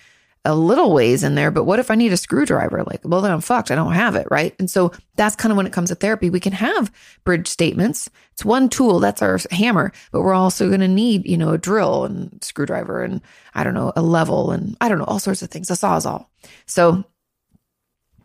a 0.45 0.55
little 0.55 0.93
ways 0.93 1.23
in 1.23 1.37
there, 1.37 1.53
but 1.53 1.65
what 1.65 1.79
if 1.79 1.91
I 1.91 1.95
need 1.95 2.13
a 2.13 2.17
screwdriver? 2.17 2.83
Like, 2.83 3.01
well, 3.05 3.21
then 3.21 3.31
I'm 3.31 3.41
fucked. 3.41 3.71
I 3.71 3.77
don't 3.77 3.93
have 3.93 4.17
it. 4.17 4.27
Right. 4.31 4.55
And 4.59 4.69
so 4.69 4.93
that's 5.15 5.37
kind 5.37 5.53
of 5.53 5.57
when 5.57 5.67
it 5.67 5.73
comes 5.73 5.91
to 5.91 5.95
therapy, 5.95 6.31
we 6.31 6.41
can 6.41 6.53
have 6.53 6.93
bridge 7.23 7.47
statements. 7.47 8.11
It's 8.33 8.45
one 8.45 8.69
tool. 8.69 8.99
That's 8.99 9.23
our 9.23 9.39
hammer, 9.53 9.93
but 10.11 10.23
we're 10.23 10.35
also 10.35 10.69
going 10.69 10.81
to 10.81 10.89
need, 10.89 11.27
you 11.27 11.37
know, 11.37 11.51
a 11.51 11.59
drill 11.59 12.05
and 12.05 12.43
screwdriver 12.43 13.05
and 13.05 13.21
I 13.55 13.63
don't 13.63 13.75
know, 13.75 13.93
a 13.95 14.03
level 14.03 14.51
and 14.51 14.77
I 14.81 14.89
don't 14.89 14.99
know, 14.99 15.05
all 15.05 15.21
sorts 15.21 15.43
of 15.43 15.51
things, 15.51 15.71
a 15.71 15.75
sawzall. 15.75 16.27
So 16.67 17.05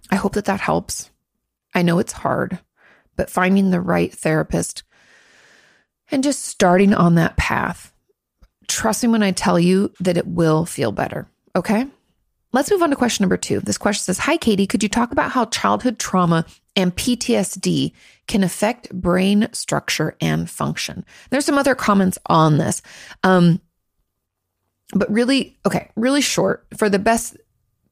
I 0.10 0.16
hope 0.16 0.34
that 0.34 0.46
that 0.46 0.62
helps. 0.62 1.12
I 1.76 1.84
know 1.84 2.00
it's 2.00 2.14
hard, 2.14 2.58
but 3.16 3.30
finding 3.30 3.70
the 3.70 3.82
right 3.82 4.12
therapist 4.12 4.82
and 6.10 6.24
just 6.24 6.46
starting 6.46 6.96
on 6.96 7.16
that 7.16 7.38
path, 7.38 7.94
trusting 8.68 9.12
when 9.12 9.22
I 9.22 9.32
tell 9.32 9.60
you 9.60 9.92
that 10.00 10.18
it 10.18 10.26
will 10.26 10.66
feel 10.66 10.92
better. 10.92 11.28
Okay. 11.56 11.86
Let's 12.54 12.72
move 12.72 12.82
on 12.82 12.90
to 12.90 12.96
question 12.96 13.24
number 13.24 13.38
two. 13.38 13.60
This 13.60 13.78
question 13.78 14.04
says 14.04 14.20
Hi, 14.20 14.38
Katie. 14.38 14.68
Could 14.68 14.84
you 14.84 14.90
talk 14.90 15.12
about 15.12 15.32
how 15.32 15.46
childhood 15.46 16.00
trauma 16.00 16.46
and 16.76 16.96
PTSD 16.96 17.92
can 18.28 18.44
affect 18.44 18.90
brain 18.92 19.50
structure 19.52 20.16
and 20.22 20.50
function? 20.50 21.06
There's 21.30 21.46
some 21.46 21.58
other 21.58 21.76
comments 21.76 22.18
on 22.28 22.58
this. 22.58 22.82
Um, 23.24 23.62
but 24.94 25.12
really, 25.12 25.58
okay, 25.66 25.90
really 25.96 26.22
short 26.22 26.66
for 26.78 26.90
the 26.90 27.00
best 27.00 27.36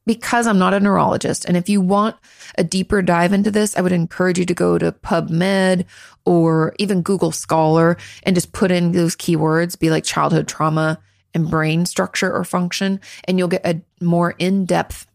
because 0.06 0.46
I'm 0.46 0.58
not 0.58 0.72
a 0.72 0.80
neurologist. 0.80 1.44
And 1.44 1.56
if 1.56 1.68
you 1.68 1.80
want 1.80 2.16
a 2.56 2.64
deeper 2.64 3.02
dive 3.02 3.32
into 3.32 3.50
this, 3.50 3.76
I 3.76 3.82
would 3.82 3.92
encourage 3.92 4.38
you 4.38 4.46
to 4.46 4.54
go 4.54 4.78
to 4.78 4.92
PubMed 4.92 5.84
or 6.24 6.74
even 6.78 7.02
Google 7.02 7.32
Scholar 7.32 7.98
and 8.22 8.34
just 8.34 8.52
put 8.52 8.70
in 8.70 8.92
those 8.92 9.16
keywords, 9.16 9.78
be 9.78 9.90
like 9.90 10.04
childhood 10.04 10.48
trauma 10.48 10.98
and 11.36 11.48
brain 11.48 11.86
structure 11.86 12.32
or 12.32 12.42
function, 12.42 13.00
and 13.24 13.38
you'll 13.38 13.46
get 13.46 13.64
a 13.64 13.80
more 14.02 14.34
in 14.38 14.64
depth 14.64 15.06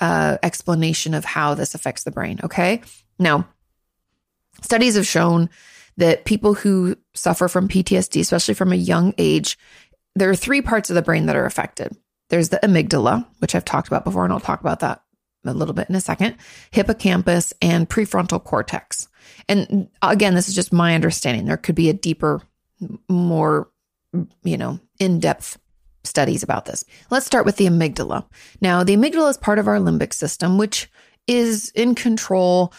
uh, 0.00 0.38
explanation 0.42 1.12
of 1.12 1.24
how 1.24 1.54
this 1.54 1.74
affects 1.74 2.04
the 2.04 2.10
brain. 2.10 2.40
Okay. 2.42 2.80
Now, 3.18 3.46
studies 4.62 4.96
have 4.96 5.06
shown 5.06 5.50
that 5.98 6.24
people 6.24 6.54
who 6.54 6.96
suffer 7.14 7.48
from 7.48 7.68
PTSD, 7.68 8.20
especially 8.20 8.54
from 8.54 8.72
a 8.72 8.76
young 8.76 9.12
age, 9.18 9.58
there 10.14 10.30
are 10.30 10.36
three 10.36 10.62
parts 10.62 10.88
of 10.88 10.96
the 10.96 11.02
brain 11.02 11.26
that 11.26 11.36
are 11.36 11.44
affected. 11.44 11.94
There's 12.30 12.48
the 12.48 12.60
amygdala, 12.62 13.26
which 13.40 13.54
I've 13.54 13.64
talked 13.64 13.88
about 13.88 14.04
before, 14.04 14.24
and 14.24 14.32
I'll 14.32 14.40
talk 14.40 14.60
about 14.60 14.80
that 14.80 15.02
a 15.44 15.54
little 15.54 15.74
bit 15.74 15.88
in 15.88 15.94
a 15.94 16.00
second, 16.00 16.36
hippocampus, 16.70 17.52
and 17.62 17.88
prefrontal 17.88 18.42
cortex. 18.42 19.08
And 19.48 19.88
again, 20.02 20.34
this 20.34 20.48
is 20.48 20.54
just 20.54 20.72
my 20.72 20.94
understanding. 20.94 21.46
There 21.46 21.56
could 21.56 21.74
be 21.74 21.88
a 21.88 21.94
deeper, 21.94 22.42
more, 23.08 23.69
you 24.42 24.56
know, 24.56 24.80
in 24.98 25.20
depth 25.20 25.58
studies 26.04 26.42
about 26.42 26.64
this. 26.64 26.84
Let's 27.10 27.26
start 27.26 27.44
with 27.44 27.56
the 27.56 27.66
amygdala. 27.66 28.24
Now, 28.60 28.84
the 28.84 28.96
amygdala 28.96 29.30
is 29.30 29.36
part 29.36 29.58
of 29.58 29.68
our 29.68 29.78
limbic 29.78 30.12
system, 30.12 30.58
which 30.58 30.90
is 31.26 31.70
in 31.74 31.94
control 31.94 32.72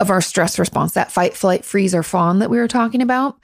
of 0.00 0.10
our 0.10 0.20
stress 0.20 0.58
response, 0.58 0.92
that 0.92 1.12
fight, 1.12 1.34
flight, 1.34 1.64
freeze, 1.64 1.94
or 1.94 2.02
fawn 2.02 2.38
that 2.38 2.50
we 2.50 2.58
were 2.58 2.68
talking 2.68 3.02
about. 3.02 3.38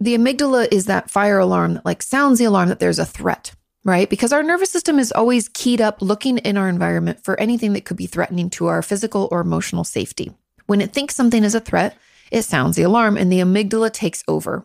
The 0.00 0.16
amygdala 0.16 0.68
is 0.72 0.86
that 0.86 1.10
fire 1.10 1.38
alarm 1.38 1.74
that 1.74 1.84
like 1.84 2.02
sounds 2.02 2.38
the 2.38 2.44
alarm 2.44 2.68
that 2.68 2.80
there's 2.80 2.98
a 2.98 3.06
threat 3.06 3.54
right? 3.84 4.08
Because 4.08 4.32
our 4.32 4.42
nervous 4.42 4.70
system 4.70 4.98
is 4.98 5.12
always 5.12 5.48
keyed 5.50 5.80
up 5.80 6.00
looking 6.00 6.38
in 6.38 6.56
our 6.56 6.68
environment 6.68 7.22
for 7.22 7.38
anything 7.38 7.74
that 7.74 7.84
could 7.84 7.96
be 7.96 8.06
threatening 8.06 8.50
to 8.50 8.66
our 8.66 8.82
physical 8.82 9.28
or 9.30 9.40
emotional 9.40 9.84
safety. 9.84 10.32
When 10.66 10.80
it 10.80 10.92
thinks 10.92 11.14
something 11.14 11.44
is 11.44 11.54
a 11.54 11.60
threat, 11.60 11.96
it 12.30 12.42
sounds 12.42 12.76
the 12.76 12.82
alarm 12.82 13.16
and 13.16 13.30
the 13.30 13.40
amygdala 13.40 13.92
takes 13.92 14.24
over 14.28 14.64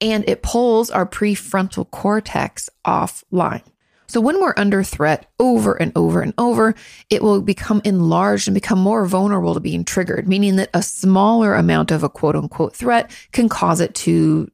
and 0.00 0.28
it 0.28 0.42
pulls 0.42 0.90
our 0.90 1.06
prefrontal 1.06 1.90
cortex 1.90 2.68
offline. 2.86 3.62
So 4.10 4.20
when 4.20 4.40
we're 4.40 4.54
under 4.56 4.82
threat 4.82 5.30
over 5.38 5.74
and 5.80 5.92
over 5.94 6.20
and 6.20 6.34
over, 6.36 6.74
it 7.10 7.22
will 7.22 7.40
become 7.40 7.80
enlarged 7.84 8.48
and 8.48 8.54
become 8.56 8.80
more 8.80 9.06
vulnerable 9.06 9.54
to 9.54 9.60
being 9.60 9.84
triggered, 9.84 10.26
meaning 10.26 10.56
that 10.56 10.70
a 10.74 10.82
smaller 10.82 11.54
amount 11.54 11.92
of 11.92 12.02
a 12.02 12.08
quote 12.08 12.34
unquote 12.34 12.74
threat 12.74 13.12
can 13.30 13.48
cause 13.48 13.80
it 13.80 13.94
to 13.94 14.50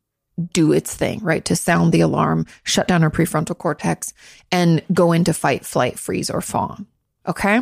do 0.52 0.72
its 0.72 0.94
thing, 0.94 1.20
right? 1.20 1.42
To 1.46 1.56
sound 1.56 1.92
the 1.92 2.02
alarm, 2.02 2.44
shut 2.64 2.86
down 2.86 3.02
our 3.02 3.10
prefrontal 3.10 3.56
cortex, 3.56 4.12
and 4.52 4.82
go 4.92 5.12
into 5.12 5.32
fight, 5.32 5.64
flight, 5.64 5.98
freeze, 5.98 6.28
or 6.28 6.42
fawn. 6.42 6.86
Okay. 7.26 7.60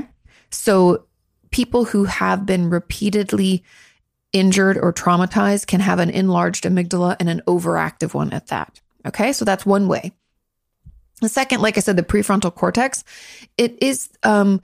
So 0.50 1.06
people 1.52 1.84
who 1.84 2.04
have 2.04 2.44
been 2.44 2.70
repeatedly 2.70 3.62
injured 4.34 4.76
or 4.76 4.92
traumatized 4.92 5.66
can 5.66 5.80
have 5.80 5.98
an 5.98 6.10
enlarged 6.10 6.64
amygdala 6.64 7.16
and 7.18 7.30
an 7.30 7.40
overactive 7.46 8.12
one 8.12 8.32
at 8.32 8.48
that. 8.48 8.80
Okay. 9.06 9.32
So 9.32 9.46
that's 9.46 9.64
one 9.64 9.88
way. 9.88 10.12
The 11.22 11.28
second, 11.28 11.62
like 11.62 11.78
I 11.78 11.80
said, 11.80 11.96
the 11.96 12.02
prefrontal 12.02 12.54
cortex, 12.54 13.04
it 13.56 13.82
is, 13.82 14.10
um, 14.24 14.60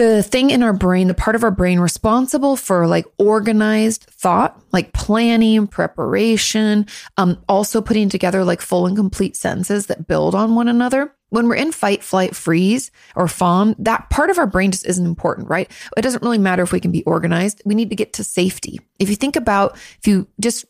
the 0.00 0.22
thing 0.22 0.48
in 0.48 0.62
our 0.62 0.72
brain, 0.72 1.08
the 1.08 1.14
part 1.14 1.36
of 1.36 1.44
our 1.44 1.50
brain 1.50 1.78
responsible 1.78 2.56
for 2.56 2.86
like 2.86 3.04
organized 3.18 4.04
thought, 4.04 4.58
like 4.72 4.94
planning, 4.94 5.66
preparation, 5.66 6.86
um, 7.18 7.36
also 7.50 7.82
putting 7.82 8.08
together 8.08 8.42
like 8.42 8.62
full 8.62 8.86
and 8.86 8.96
complete 8.96 9.36
sentences 9.36 9.88
that 9.88 10.08
build 10.08 10.34
on 10.34 10.54
one 10.54 10.68
another. 10.68 11.14
When 11.28 11.48
we're 11.48 11.56
in 11.56 11.70
fight, 11.70 12.02
flight, 12.02 12.34
freeze, 12.34 12.90
or 13.14 13.28
fawn, 13.28 13.76
that 13.78 14.08
part 14.08 14.30
of 14.30 14.38
our 14.38 14.46
brain 14.46 14.70
just 14.70 14.86
isn't 14.86 15.04
important, 15.04 15.50
right? 15.50 15.70
It 15.94 16.00
doesn't 16.00 16.22
really 16.22 16.38
matter 16.38 16.62
if 16.62 16.72
we 16.72 16.80
can 16.80 16.92
be 16.92 17.04
organized. 17.04 17.60
We 17.66 17.74
need 17.74 17.90
to 17.90 17.96
get 17.96 18.14
to 18.14 18.24
safety. 18.24 18.80
If 18.98 19.10
you 19.10 19.16
think 19.16 19.36
about, 19.36 19.76
if 19.98 20.06
you 20.06 20.26
just 20.40 20.64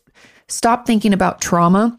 stop 0.49 0.85
thinking 0.85 1.13
about 1.13 1.39
trauma 1.39 1.97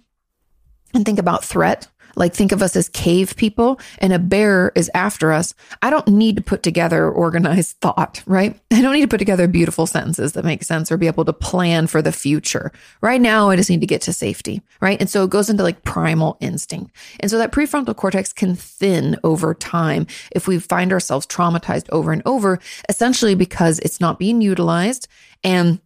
and 0.92 1.06
think 1.06 1.18
about 1.18 1.44
threat, 1.46 1.88
like 2.16 2.34
think 2.34 2.52
of 2.52 2.62
us 2.62 2.76
as 2.76 2.88
cave 2.88 3.36
people 3.36 3.80
and 3.98 4.12
a 4.12 4.18
bear 4.18 4.72
is 4.74 4.90
after 4.94 5.32
us. 5.32 5.54
I 5.80 5.90
don't 5.90 6.08
need 6.08 6.36
to 6.36 6.42
put 6.42 6.62
together 6.62 7.10
organized 7.10 7.76
thought, 7.80 8.22
right? 8.26 8.58
I 8.72 8.82
don't 8.82 8.94
need 8.94 9.02
to 9.02 9.08
put 9.08 9.18
together 9.18 9.46
beautiful 9.48 9.86
sentences 9.86 10.32
that 10.32 10.44
make 10.44 10.62
sense 10.64 10.90
or 10.90 10.96
be 10.96 11.06
able 11.06 11.24
to 11.24 11.32
plan 11.32 11.86
for 11.86 12.02
the 12.02 12.12
future. 12.12 12.72
Right 13.00 13.20
now, 13.20 13.50
I 13.50 13.56
just 13.56 13.70
need 13.70 13.80
to 13.80 13.86
get 13.86 14.02
to 14.02 14.12
safety, 14.12 14.62
right? 14.80 15.00
And 15.00 15.08
so 15.08 15.24
it 15.24 15.30
goes 15.30 15.50
into 15.50 15.62
like 15.62 15.84
primal 15.84 16.36
instinct. 16.40 16.94
And 17.20 17.30
so 17.30 17.38
that 17.38 17.52
prefrontal 17.52 17.96
cortex 17.96 18.32
can 18.32 18.54
thin 18.54 19.16
over 19.24 19.54
time 19.54 20.06
if 20.32 20.46
we 20.46 20.58
find 20.58 20.92
ourselves 20.92 21.26
traumatized 21.26 21.88
over 21.90 22.12
and 22.12 22.22
over, 22.26 22.58
essentially 22.88 23.34
because 23.34 23.78
it's 23.80 24.00
not 24.00 24.18
being 24.18 24.40
utilized 24.40 25.08
and 25.44 25.80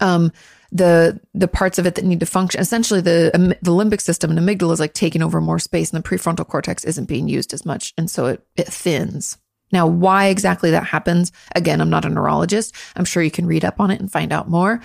um 0.00 0.32
the 0.72 1.20
the 1.34 1.48
parts 1.48 1.78
of 1.78 1.86
it 1.86 1.94
that 1.94 2.04
need 2.04 2.20
to 2.20 2.26
function. 2.26 2.60
Essentially, 2.60 3.00
the 3.00 3.30
um, 3.34 3.48
the 3.48 3.70
limbic 3.70 4.00
system 4.00 4.30
and 4.30 4.38
amygdala 4.38 4.72
is 4.72 4.80
like 4.80 4.94
taking 4.94 5.22
over 5.22 5.40
more 5.40 5.58
space, 5.58 5.92
and 5.92 6.02
the 6.02 6.08
prefrontal 6.08 6.46
cortex 6.46 6.84
isn't 6.84 7.06
being 7.06 7.28
used 7.28 7.52
as 7.54 7.64
much, 7.64 7.94
and 7.96 8.10
so 8.10 8.26
it 8.26 8.46
it 8.56 8.66
thins. 8.66 9.38
Now, 9.72 9.86
why 9.86 10.26
exactly 10.26 10.70
that 10.70 10.84
happens? 10.84 11.32
Again, 11.54 11.80
I'm 11.80 11.90
not 11.90 12.04
a 12.04 12.08
neurologist. 12.08 12.74
I'm 12.94 13.04
sure 13.04 13.22
you 13.22 13.30
can 13.30 13.46
read 13.46 13.64
up 13.64 13.80
on 13.80 13.90
it 13.90 14.00
and 14.00 14.10
find 14.10 14.32
out 14.32 14.48
more. 14.48 14.80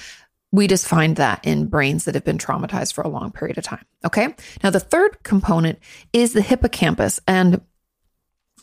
We 0.51 0.67
just 0.67 0.87
find 0.87 1.15
that 1.15 1.45
in 1.45 1.67
brains 1.67 2.05
that 2.05 2.15
have 2.15 2.25
been 2.25 2.37
traumatized 2.37 2.93
for 2.93 3.01
a 3.01 3.07
long 3.07 3.31
period 3.31 3.57
of 3.57 3.63
time. 3.63 3.85
Okay. 4.03 4.35
Now, 4.63 4.69
the 4.69 4.79
third 4.79 5.23
component 5.23 5.79
is 6.13 6.33
the 6.33 6.41
hippocampus, 6.41 7.19
and 7.27 7.61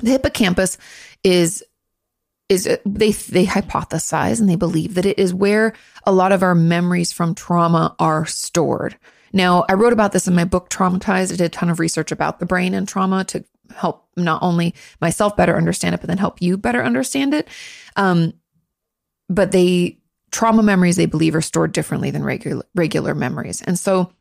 the 0.01 0.11
hippocampus 0.11 0.77
is 1.25 1.65
is 2.49 2.64
they 2.64 3.12
they 3.12 3.45
hypothesize 3.45 4.40
and 4.40 4.49
they 4.49 4.57
believe 4.57 4.95
that 4.95 5.07
it 5.07 5.19
is 5.19 5.35
where 5.35 5.75
a 6.05 6.12
lot 6.12 6.33
of 6.33 6.43
our 6.43 6.55
memories 6.55 7.12
from 7.12 7.35
trauma 7.35 7.95
are 7.99 8.25
stored. 8.26 8.97
Now, 9.33 9.67
I 9.69 9.75
wrote 9.75 9.93
about 9.93 10.12
this 10.12 10.26
in 10.26 10.35
my 10.35 10.45
book 10.45 10.71
Traumatized. 10.71 11.33
I 11.33 11.37
did 11.37 11.40
a 11.43 11.49
ton 11.50 11.69
of 11.69 11.81
research 11.81 12.12
about 12.12 12.40
the 12.40 12.47
brain 12.47 12.73
and 12.73 12.88
trauma 12.88 13.25
to 13.25 13.45
help 13.76 14.09
not 14.17 14.43
only 14.43 14.75
myself 15.00 15.37
better 15.37 15.57
understand 15.57 15.95
it, 15.95 16.00
but 16.00 16.09
then 16.09 16.17
help 16.17 16.40
you 16.40 16.57
better 16.57 16.83
understand 16.83 17.35
it. 17.35 17.49
Um, 17.97 18.33
but 19.28 19.52
they 19.52 19.99
trauma 20.31 20.62
memories 20.62 20.97
they 20.97 21.07
believe 21.07 21.35
are 21.35 21.43
stored 21.43 21.73
differently 21.73 22.11
than 22.11 22.25
regular 22.25 22.64
regular 22.75 23.14
memories, 23.14 23.61
and 23.62 23.78
so 23.78 24.12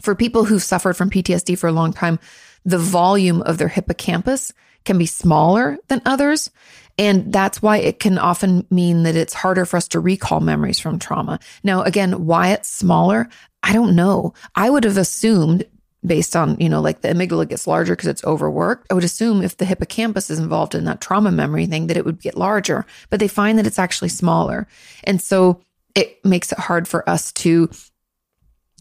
for 0.00 0.14
people 0.14 0.44
who've 0.44 0.62
suffered 0.62 0.96
from 0.96 1.10
PTSD 1.10 1.58
for 1.58 1.66
a 1.66 1.72
long 1.72 1.92
time, 1.92 2.18
the 2.64 2.78
volume 2.78 3.42
of 3.42 3.58
their 3.58 3.68
hippocampus 3.68 4.52
can 4.84 4.98
be 4.98 5.06
smaller 5.06 5.78
than 5.88 6.02
others. 6.04 6.50
And 6.98 7.32
that's 7.32 7.62
why 7.62 7.78
it 7.78 8.00
can 8.00 8.18
often 8.18 8.66
mean 8.70 9.04
that 9.04 9.16
it's 9.16 9.32
harder 9.32 9.64
for 9.64 9.76
us 9.76 9.88
to 9.88 10.00
recall 10.00 10.40
memories 10.40 10.80
from 10.80 10.98
trauma. 10.98 11.38
Now, 11.62 11.82
again, 11.82 12.26
why 12.26 12.48
it's 12.48 12.68
smaller, 12.68 13.28
I 13.62 13.72
don't 13.72 13.94
know. 13.94 14.34
I 14.56 14.68
would 14.68 14.84
have 14.84 14.96
assumed 14.96 15.64
based 16.04 16.36
on, 16.36 16.56
you 16.60 16.68
know, 16.68 16.80
like 16.80 17.00
the 17.00 17.08
amygdala 17.08 17.48
gets 17.48 17.66
larger 17.66 17.94
because 17.94 18.08
it's 18.08 18.24
overworked. 18.24 18.86
I 18.90 18.94
would 18.94 19.04
assume 19.04 19.42
if 19.42 19.56
the 19.56 19.64
hippocampus 19.64 20.30
is 20.30 20.38
involved 20.38 20.74
in 20.74 20.84
that 20.84 21.00
trauma 21.00 21.32
memory 21.32 21.66
thing 21.66 21.88
that 21.88 21.96
it 21.96 22.04
would 22.04 22.20
get 22.20 22.36
larger, 22.36 22.86
but 23.10 23.20
they 23.20 23.28
find 23.28 23.58
that 23.58 23.66
it's 23.66 23.78
actually 23.78 24.08
smaller. 24.08 24.66
And 25.04 25.20
so 25.20 25.60
it 25.94 26.24
makes 26.24 26.52
it 26.52 26.58
hard 26.58 26.86
for 26.86 27.08
us 27.08 27.32
to 27.32 27.70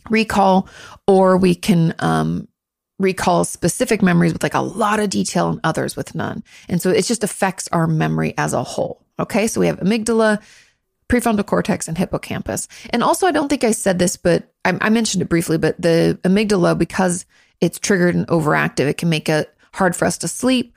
recall 0.10 0.70
or 1.08 1.38
we 1.38 1.56
can 1.56 1.94
um, 2.00 2.48
recall 3.00 3.46
specific 3.46 4.02
memories 4.02 4.34
with 4.34 4.44
like 4.44 4.54
a 4.54 4.62
lot 4.62 5.00
of 5.00 5.10
detail 5.10 5.50
and 5.50 5.60
others 5.64 5.96
with 5.96 6.16
none. 6.16 6.44
And 6.68 6.82
so 6.82 6.90
it 6.90 7.06
just 7.06 7.24
affects 7.24 7.68
our 7.72 7.88
memory 7.88 8.34
as 8.38 8.54
a 8.54 8.64
whole. 8.64 9.06
Okay. 9.20 9.48
So 9.48 9.60
we 9.60 9.68
have 9.68 9.80
amygdala, 9.80 10.42
prefrontal 11.10 11.46
cortex, 11.46 11.88
and 11.88 11.98
hippocampus. 11.98 12.68
And 12.90 13.04
also, 13.04 13.28
I 13.28 13.32
don't 13.32 13.50
think 13.50 13.64
I 13.64 13.72
said 13.72 14.00
this, 14.00 14.18
but 14.18 14.52
I, 14.66 14.78
I 14.82 14.90
mentioned 14.90 15.22
it 15.22 15.30
briefly, 15.30 15.58
but 15.58 15.80
the 15.82 16.20
amygdala, 16.24 16.78
because 16.78 17.26
it's 17.62 17.80
triggered 17.80 18.16
and 18.16 18.28
overactive, 18.28 18.88
it 18.88 18.98
can 18.98 19.10
make 19.10 19.30
it 19.30 19.54
hard 19.74 19.96
for 19.96 20.06
us 20.06 20.18
to 20.20 20.28
sleep. 20.28 20.76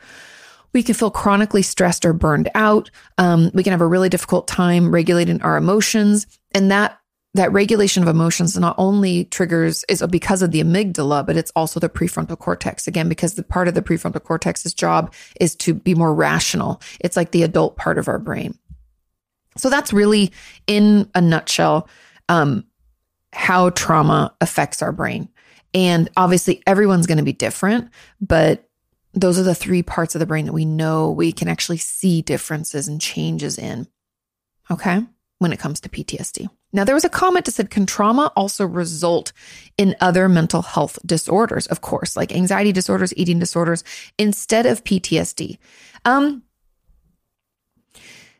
We 0.72 0.82
can 0.82 0.94
feel 0.94 1.10
chronically 1.10 1.62
stressed 1.62 2.04
or 2.04 2.12
burned 2.12 2.48
out. 2.54 2.90
Um, 3.18 3.50
we 3.54 3.64
can 3.64 3.72
have 3.72 3.80
a 3.80 3.86
really 3.86 4.08
difficult 4.08 4.46
time 4.46 4.94
regulating 4.94 5.42
our 5.42 5.56
emotions. 5.56 6.26
And 6.52 6.70
that 6.70 6.99
that 7.34 7.52
regulation 7.52 8.02
of 8.02 8.08
emotions 8.08 8.58
not 8.58 8.74
only 8.76 9.24
triggers 9.26 9.84
is 9.88 10.02
because 10.10 10.42
of 10.42 10.50
the 10.50 10.62
amygdala, 10.62 11.24
but 11.24 11.36
it's 11.36 11.52
also 11.54 11.78
the 11.78 11.88
prefrontal 11.88 12.38
cortex. 12.38 12.88
Again, 12.88 13.08
because 13.08 13.34
the 13.34 13.44
part 13.44 13.68
of 13.68 13.74
the 13.74 13.82
prefrontal 13.82 14.22
cortex's 14.22 14.74
job 14.74 15.14
is 15.40 15.54
to 15.56 15.74
be 15.74 15.94
more 15.94 16.12
rational. 16.12 16.80
It's 16.98 17.16
like 17.16 17.30
the 17.30 17.44
adult 17.44 17.76
part 17.76 17.98
of 17.98 18.08
our 18.08 18.18
brain. 18.18 18.58
So 19.56 19.70
that's 19.70 19.92
really, 19.92 20.32
in 20.66 21.08
a 21.14 21.20
nutshell, 21.20 21.88
um, 22.28 22.64
how 23.32 23.70
trauma 23.70 24.34
affects 24.40 24.82
our 24.82 24.92
brain. 24.92 25.28
And 25.72 26.08
obviously, 26.16 26.62
everyone's 26.66 27.06
going 27.06 27.18
to 27.18 27.24
be 27.24 27.32
different, 27.32 27.90
but 28.20 28.68
those 29.12 29.38
are 29.38 29.44
the 29.44 29.54
three 29.54 29.82
parts 29.82 30.14
of 30.14 30.18
the 30.18 30.26
brain 30.26 30.46
that 30.46 30.52
we 30.52 30.64
know 30.64 31.10
we 31.10 31.32
can 31.32 31.48
actually 31.48 31.78
see 31.78 32.22
differences 32.22 32.88
and 32.88 33.00
changes 33.00 33.58
in. 33.58 33.86
Okay. 34.70 35.04
When 35.38 35.52
it 35.52 35.58
comes 35.58 35.80
to 35.80 35.88
PTSD. 35.88 36.48
Now, 36.72 36.84
there 36.84 36.94
was 36.94 37.04
a 37.04 37.10
comment 37.10 37.46
that 37.46 37.52
said, 37.52 37.70
can 37.70 37.84
trauma 37.84 38.32
also 38.36 38.64
result 38.64 39.32
in 39.76 39.96
other 40.00 40.28
mental 40.28 40.62
health 40.62 40.98
disorders? 41.04 41.66
Of 41.66 41.80
course, 41.80 42.16
like 42.16 42.32
anxiety 42.32 42.72
disorders, 42.72 43.12
eating 43.16 43.38
disorders, 43.38 43.82
instead 44.18 44.66
of 44.66 44.84
PTSD. 44.84 45.58
Um, 46.04 46.42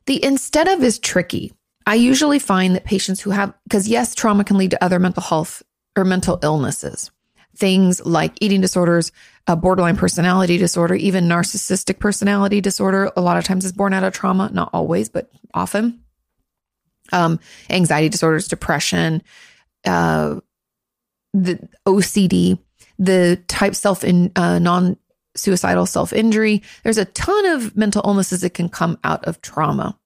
the 0.07 0.25
instead 0.25 0.69
of 0.69 0.83
is 0.83 0.99
tricky. 0.99 1.53
I 1.87 1.95
usually 1.95 2.39
find 2.39 2.77
that 2.77 2.85
patients 2.85 3.21
who 3.21 3.31
have, 3.31 3.53
because 3.65 3.89
yes, 3.89 4.15
trauma 4.15 4.45
can 4.45 4.59
lead 4.59 4.71
to 4.73 4.85
other 4.85 4.99
mental 4.99 5.23
health 5.23 5.63
or 5.97 6.05
mental 6.05 6.39
illnesses, 6.43 7.11
things 7.57 8.05
like 8.05 8.35
eating 8.41 8.61
disorders, 8.61 9.11
borderline 9.57 9.97
personality 9.97 10.59
disorder, 10.59 10.95
even 10.95 11.25
narcissistic 11.25 11.99
personality 11.99 12.61
disorder, 12.61 13.11
a 13.17 13.21
lot 13.21 13.37
of 13.37 13.45
times 13.45 13.65
is 13.65 13.73
born 13.73 13.93
out 13.93 14.05
of 14.05 14.13
trauma, 14.13 14.51
not 14.53 14.71
always, 14.73 15.09
but 15.09 15.31
often 15.53 16.01
um, 17.13 17.41
anxiety 17.69 18.09
disorders, 18.09 18.49
depression, 18.49 19.23
uh, 19.85 20.41
the 21.33 21.69
OCD, 21.87 22.59
the 22.99 23.43
type 23.49 23.75
self 23.75 24.05
in 24.05 24.33
uh, 24.37 24.59
non 24.59 24.97
suicidal 25.37 25.87
self 25.87 26.13
injury. 26.13 26.63
There's 26.83 26.99
a 26.99 27.05
ton 27.07 27.47
of 27.47 27.77
mental 27.77 28.03
illnesses 28.05 28.41
that 28.43 28.55
can 28.55 28.69
come 28.69 28.99
out 29.05 29.25
of 29.25 29.41
trauma. 29.41 29.99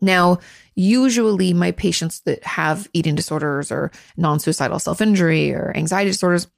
Now, 0.00 0.38
usually 0.74 1.54
my 1.54 1.70
patients 1.70 2.20
that 2.22 2.42
have 2.44 2.88
eating 2.92 3.14
disorders 3.14 3.70
or 3.70 3.92
non 4.16 4.40
suicidal 4.40 4.78
self 4.78 5.00
injury 5.00 5.52
or 5.52 5.72
anxiety 5.76 6.10
disorders 6.10 6.48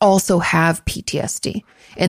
also 0.00 0.38
have 0.38 0.84
PTSD. 0.84 1.62
And 1.96 2.08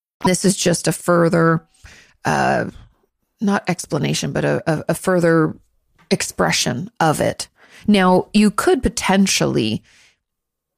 This 0.23 0.45
is 0.45 0.55
just 0.55 0.87
a 0.87 0.91
further, 0.91 1.65
uh, 2.25 2.69
not 3.39 3.69
explanation, 3.69 4.31
but 4.31 4.45
a, 4.45 4.63
a, 4.71 4.83
a 4.89 4.93
further 4.93 5.55
expression 6.11 6.91
of 6.99 7.19
it. 7.19 7.47
Now, 7.87 8.27
you 8.33 8.51
could 8.51 8.83
potentially, 8.83 9.81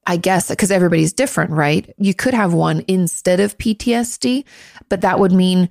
I 0.07 0.17
guess, 0.17 0.49
because 0.49 0.71
everybody's 0.71 1.13
different, 1.13 1.51
right? 1.51 1.93
You 1.97 2.13
could 2.13 2.33
have 2.33 2.53
one 2.53 2.83
instead 2.87 3.39
of 3.39 3.57
PTSD, 3.57 4.45
but 4.89 5.01
that 5.01 5.19
would 5.19 5.31
mean 5.31 5.69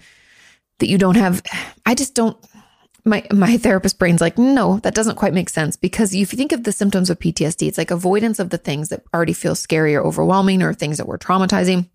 that 0.79 0.89
you 0.89 0.99
don't 0.99 1.17
have, 1.17 1.43
I 1.87 1.95
just 1.95 2.15
don't. 2.15 2.37
My 3.05 3.27
my 3.33 3.57
therapist 3.57 3.99
brain's 3.99 4.21
like, 4.21 4.39
no, 4.39 4.79
that 4.85 4.95
doesn't 4.95 5.17
quite 5.17 5.35
make 5.35 5.49
sense 5.49 5.75
because 5.75 6.15
if 6.15 6.33
you 6.33 6.37
think 6.37 6.53
of 6.53 6.63
the 6.63 6.71
symptoms 6.71 7.11
of 7.11 7.19
PTSD, 7.19 7.67
it's 7.67 7.79
like 7.79 7.91
avoidance 7.91 8.39
of 8.39 8.51
the 8.51 8.59
things 8.59 8.91
that 8.91 9.03
already 9.13 9.33
feel 9.33 9.57
scary 9.57 9.97
or 9.97 10.05
overwhelming 10.05 10.63
or 10.63 10.73
things 10.73 10.99
that 10.99 11.09
were 11.09 11.19
traumatizing 11.19 11.89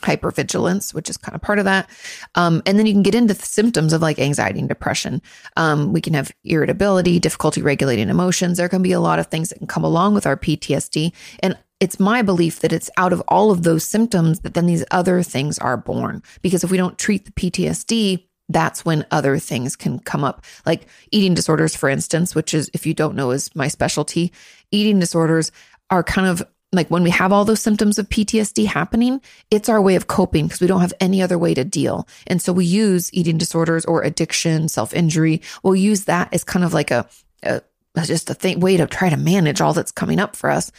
hypervigilance, 0.00 0.94
which 0.94 1.10
is 1.10 1.16
kind 1.16 1.34
of 1.34 1.42
part 1.42 1.58
of 1.58 1.64
that. 1.64 1.88
Um, 2.34 2.62
and 2.66 2.78
then 2.78 2.86
you 2.86 2.92
can 2.92 3.02
get 3.02 3.14
into 3.14 3.34
the 3.34 3.46
symptoms 3.46 3.92
of 3.92 4.02
like 4.02 4.18
anxiety 4.18 4.58
and 4.58 4.68
depression. 4.68 5.22
Um, 5.56 5.92
we 5.92 6.00
can 6.00 6.14
have 6.14 6.32
irritability, 6.44 7.18
difficulty 7.18 7.62
regulating 7.62 8.08
emotions. 8.08 8.58
There 8.58 8.68
can 8.68 8.82
be 8.82 8.92
a 8.92 9.00
lot 9.00 9.18
of 9.18 9.26
things 9.26 9.48
that 9.48 9.58
can 9.58 9.66
come 9.66 9.84
along 9.84 10.14
with 10.14 10.26
our 10.26 10.36
PTSD. 10.36 11.12
And 11.40 11.56
it's 11.80 12.00
my 12.00 12.22
belief 12.22 12.60
that 12.60 12.72
it's 12.72 12.90
out 12.96 13.12
of 13.12 13.22
all 13.28 13.50
of 13.50 13.62
those 13.62 13.84
symptoms 13.84 14.40
that 14.40 14.54
then 14.54 14.66
these 14.66 14.84
other 14.90 15.22
things 15.22 15.58
are 15.58 15.76
born. 15.76 16.22
Because 16.42 16.64
if 16.64 16.70
we 16.70 16.78
don't 16.78 16.98
treat 16.98 17.24
the 17.26 17.32
PTSD, 17.32 18.26
that's 18.48 18.84
when 18.84 19.04
other 19.10 19.38
things 19.38 19.76
can 19.76 19.98
come 19.98 20.22
up, 20.22 20.44
like 20.64 20.86
eating 21.10 21.34
disorders, 21.34 21.74
for 21.74 21.88
instance, 21.88 22.34
which 22.34 22.54
is, 22.54 22.70
if 22.72 22.86
you 22.86 22.94
don't 22.94 23.16
know, 23.16 23.32
is 23.32 23.54
my 23.56 23.68
specialty. 23.68 24.32
Eating 24.70 25.00
disorders 25.00 25.50
are 25.90 26.02
kind 26.02 26.28
of 26.28 26.42
like 26.72 26.90
when 26.90 27.02
we 27.02 27.10
have 27.10 27.32
all 27.32 27.44
those 27.44 27.62
symptoms 27.62 27.98
of 27.98 28.08
PTSD 28.08 28.66
happening, 28.66 29.20
it's 29.50 29.68
our 29.68 29.80
way 29.80 29.94
of 29.94 30.08
coping 30.08 30.46
because 30.46 30.60
we 30.60 30.66
don't 30.66 30.80
have 30.80 30.92
any 31.00 31.22
other 31.22 31.38
way 31.38 31.54
to 31.54 31.64
deal. 31.64 32.08
And 32.26 32.42
so 32.42 32.52
we 32.52 32.64
use 32.64 33.12
eating 33.12 33.38
disorders 33.38 33.84
or 33.84 34.02
addiction, 34.02 34.68
self 34.68 34.92
injury. 34.92 35.42
We'll 35.62 35.76
use 35.76 36.04
that 36.04 36.32
as 36.34 36.44
kind 36.44 36.64
of 36.64 36.74
like 36.74 36.90
a, 36.90 37.08
a 37.42 37.62
just 38.04 38.30
a 38.30 38.56
way 38.58 38.76
to 38.76 38.86
try 38.86 39.08
to 39.08 39.16
manage 39.16 39.60
all 39.60 39.72
that's 39.72 39.92
coming 39.92 40.18
up 40.18 40.36
for 40.36 40.50
us 40.50 40.70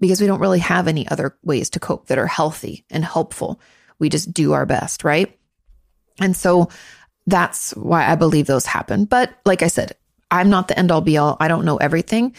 because 0.00 0.20
we 0.20 0.26
don't 0.26 0.40
really 0.40 0.58
have 0.58 0.86
any 0.86 1.08
other 1.08 1.36
ways 1.42 1.70
to 1.70 1.80
cope 1.80 2.06
that 2.06 2.18
are 2.18 2.26
healthy 2.26 2.84
and 2.90 3.04
helpful. 3.04 3.60
We 3.98 4.08
just 4.08 4.32
do 4.32 4.52
our 4.52 4.66
best, 4.66 5.02
right? 5.02 5.38
And 6.20 6.36
so 6.36 6.68
that's 7.26 7.72
why 7.72 8.06
I 8.06 8.16
believe 8.16 8.46
those 8.46 8.66
happen. 8.66 9.04
But 9.04 9.34
like 9.44 9.62
I 9.62 9.68
said, 9.68 9.96
I'm 10.30 10.50
not 10.50 10.68
the 10.68 10.78
end 10.78 10.90
all 10.90 11.00
be 11.00 11.16
all. 11.16 11.36
I 11.40 11.48
don't 11.48 11.64
know 11.64 11.78
everything. 11.78 12.34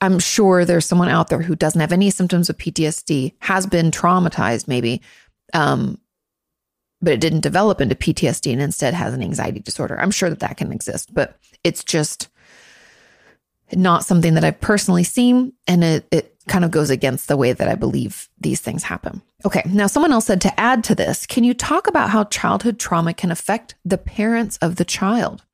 I'm 0.00 0.18
sure 0.18 0.64
there's 0.64 0.86
someone 0.86 1.08
out 1.08 1.28
there 1.28 1.42
who 1.42 1.54
doesn't 1.54 1.80
have 1.80 1.92
any 1.92 2.10
symptoms 2.10 2.48
of 2.48 2.56
PTSD, 2.56 3.34
has 3.40 3.66
been 3.66 3.90
traumatized 3.90 4.66
maybe, 4.66 5.02
um, 5.52 5.98
but 7.02 7.12
it 7.12 7.20
didn't 7.20 7.40
develop 7.40 7.80
into 7.80 7.94
PTSD 7.94 8.52
and 8.52 8.62
instead 8.62 8.94
has 8.94 9.14
an 9.14 9.22
anxiety 9.22 9.60
disorder. 9.60 9.98
I'm 10.00 10.10
sure 10.10 10.30
that 10.30 10.40
that 10.40 10.56
can 10.56 10.72
exist, 10.72 11.12
but 11.12 11.38
it's 11.64 11.84
just 11.84 12.28
not 13.72 14.04
something 14.04 14.34
that 14.34 14.44
I've 14.44 14.60
personally 14.60 15.04
seen. 15.04 15.52
And 15.66 15.84
it, 15.84 16.06
it 16.10 16.36
kind 16.48 16.64
of 16.64 16.70
goes 16.70 16.90
against 16.90 17.28
the 17.28 17.36
way 17.36 17.52
that 17.52 17.68
I 17.68 17.74
believe 17.74 18.28
these 18.38 18.60
things 18.60 18.82
happen. 18.82 19.22
Okay. 19.44 19.62
Now, 19.66 19.86
someone 19.86 20.12
else 20.12 20.26
said 20.26 20.40
to 20.42 20.60
add 20.60 20.82
to 20.84 20.94
this, 20.94 21.26
can 21.26 21.44
you 21.44 21.54
talk 21.54 21.86
about 21.86 22.10
how 22.10 22.24
childhood 22.24 22.78
trauma 22.78 23.14
can 23.14 23.30
affect 23.30 23.74
the 23.84 23.98
parents 23.98 24.56
of 24.58 24.76
the 24.76 24.84
child? 24.84 25.44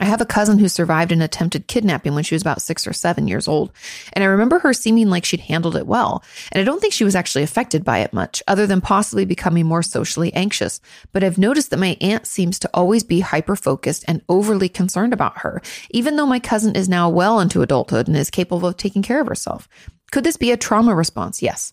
I 0.00 0.06
have 0.06 0.22
a 0.22 0.26
cousin 0.26 0.58
who 0.58 0.68
survived 0.68 1.12
an 1.12 1.20
attempted 1.20 1.66
kidnapping 1.66 2.14
when 2.14 2.24
she 2.24 2.34
was 2.34 2.42
about 2.42 2.62
six 2.62 2.86
or 2.86 2.92
seven 2.94 3.28
years 3.28 3.46
old. 3.46 3.70
And 4.14 4.24
I 4.24 4.28
remember 4.28 4.58
her 4.60 4.72
seeming 4.72 5.10
like 5.10 5.26
she'd 5.26 5.40
handled 5.40 5.76
it 5.76 5.86
well. 5.86 6.24
And 6.50 6.60
I 6.60 6.64
don't 6.64 6.80
think 6.80 6.94
she 6.94 7.04
was 7.04 7.14
actually 7.14 7.42
affected 7.42 7.84
by 7.84 7.98
it 7.98 8.14
much, 8.14 8.42
other 8.48 8.66
than 8.66 8.80
possibly 8.80 9.26
becoming 9.26 9.66
more 9.66 9.82
socially 9.82 10.32
anxious. 10.32 10.80
But 11.12 11.22
I've 11.22 11.38
noticed 11.38 11.70
that 11.70 11.78
my 11.78 11.98
aunt 12.00 12.26
seems 12.26 12.58
to 12.60 12.70
always 12.72 13.04
be 13.04 13.20
hyper 13.20 13.56
focused 13.56 14.04
and 14.08 14.22
overly 14.28 14.70
concerned 14.70 15.12
about 15.12 15.38
her, 15.40 15.60
even 15.90 16.16
though 16.16 16.26
my 16.26 16.40
cousin 16.40 16.74
is 16.74 16.88
now 16.88 17.10
well 17.10 17.38
into 17.38 17.60
adulthood 17.60 18.08
and 18.08 18.16
is 18.16 18.30
capable 18.30 18.68
of 18.68 18.78
taking 18.78 19.02
care 19.02 19.20
of 19.20 19.26
herself. 19.26 19.68
Could 20.10 20.24
this 20.24 20.36
be 20.36 20.50
a 20.50 20.56
trauma 20.56 20.94
response? 20.94 21.42
Yes. 21.42 21.72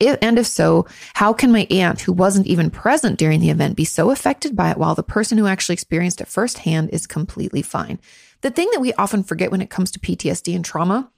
If, 0.00 0.18
and 0.20 0.38
if 0.38 0.46
so, 0.46 0.86
how 1.14 1.32
can 1.32 1.52
my 1.52 1.66
aunt, 1.70 2.00
who 2.00 2.12
wasn't 2.12 2.46
even 2.46 2.70
present 2.70 3.18
during 3.18 3.40
the 3.40 3.50
event, 3.50 3.76
be 3.76 3.84
so 3.84 4.10
affected 4.10 4.56
by 4.56 4.70
it 4.70 4.78
while 4.78 4.94
the 4.94 5.02
person 5.02 5.38
who 5.38 5.46
actually 5.46 5.74
experienced 5.74 6.20
it 6.20 6.28
firsthand 6.28 6.90
is 6.90 7.06
completely 7.06 7.62
fine? 7.62 8.00
The 8.40 8.50
thing 8.50 8.68
that 8.72 8.80
we 8.80 8.92
often 8.94 9.22
forget 9.22 9.50
when 9.50 9.62
it 9.62 9.70
comes 9.70 9.90
to 9.92 10.00
PTSD 10.00 10.54
and 10.54 10.64
trauma 10.64 11.10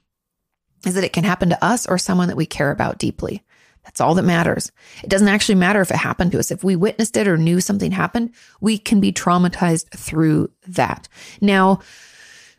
is 0.85 0.93
that 0.95 1.03
it 1.03 1.13
can 1.13 1.23
happen 1.23 1.49
to 1.49 1.63
us 1.63 1.85
or 1.87 1.97
someone 1.97 2.27
that 2.27 2.37
we 2.37 2.45
care 2.45 2.71
about 2.71 2.99
deeply. 2.99 3.43
That's 3.83 4.01
all 4.01 4.13
that 4.15 4.23
matters. 4.23 4.71
It 5.03 5.09
doesn't 5.09 5.27
actually 5.27 5.55
matter 5.55 5.81
if 5.81 5.89
it 5.89 5.97
happened 5.97 6.31
to 6.33 6.39
us. 6.39 6.51
If 6.51 6.63
we 6.63 6.75
witnessed 6.75 7.17
it 7.17 7.27
or 7.27 7.37
knew 7.37 7.59
something 7.59 7.91
happened, 7.91 8.33
we 8.61 8.77
can 8.77 8.99
be 8.99 9.11
traumatized 9.11 9.89
through 9.95 10.51
that. 10.67 11.07
Now, 11.41 11.79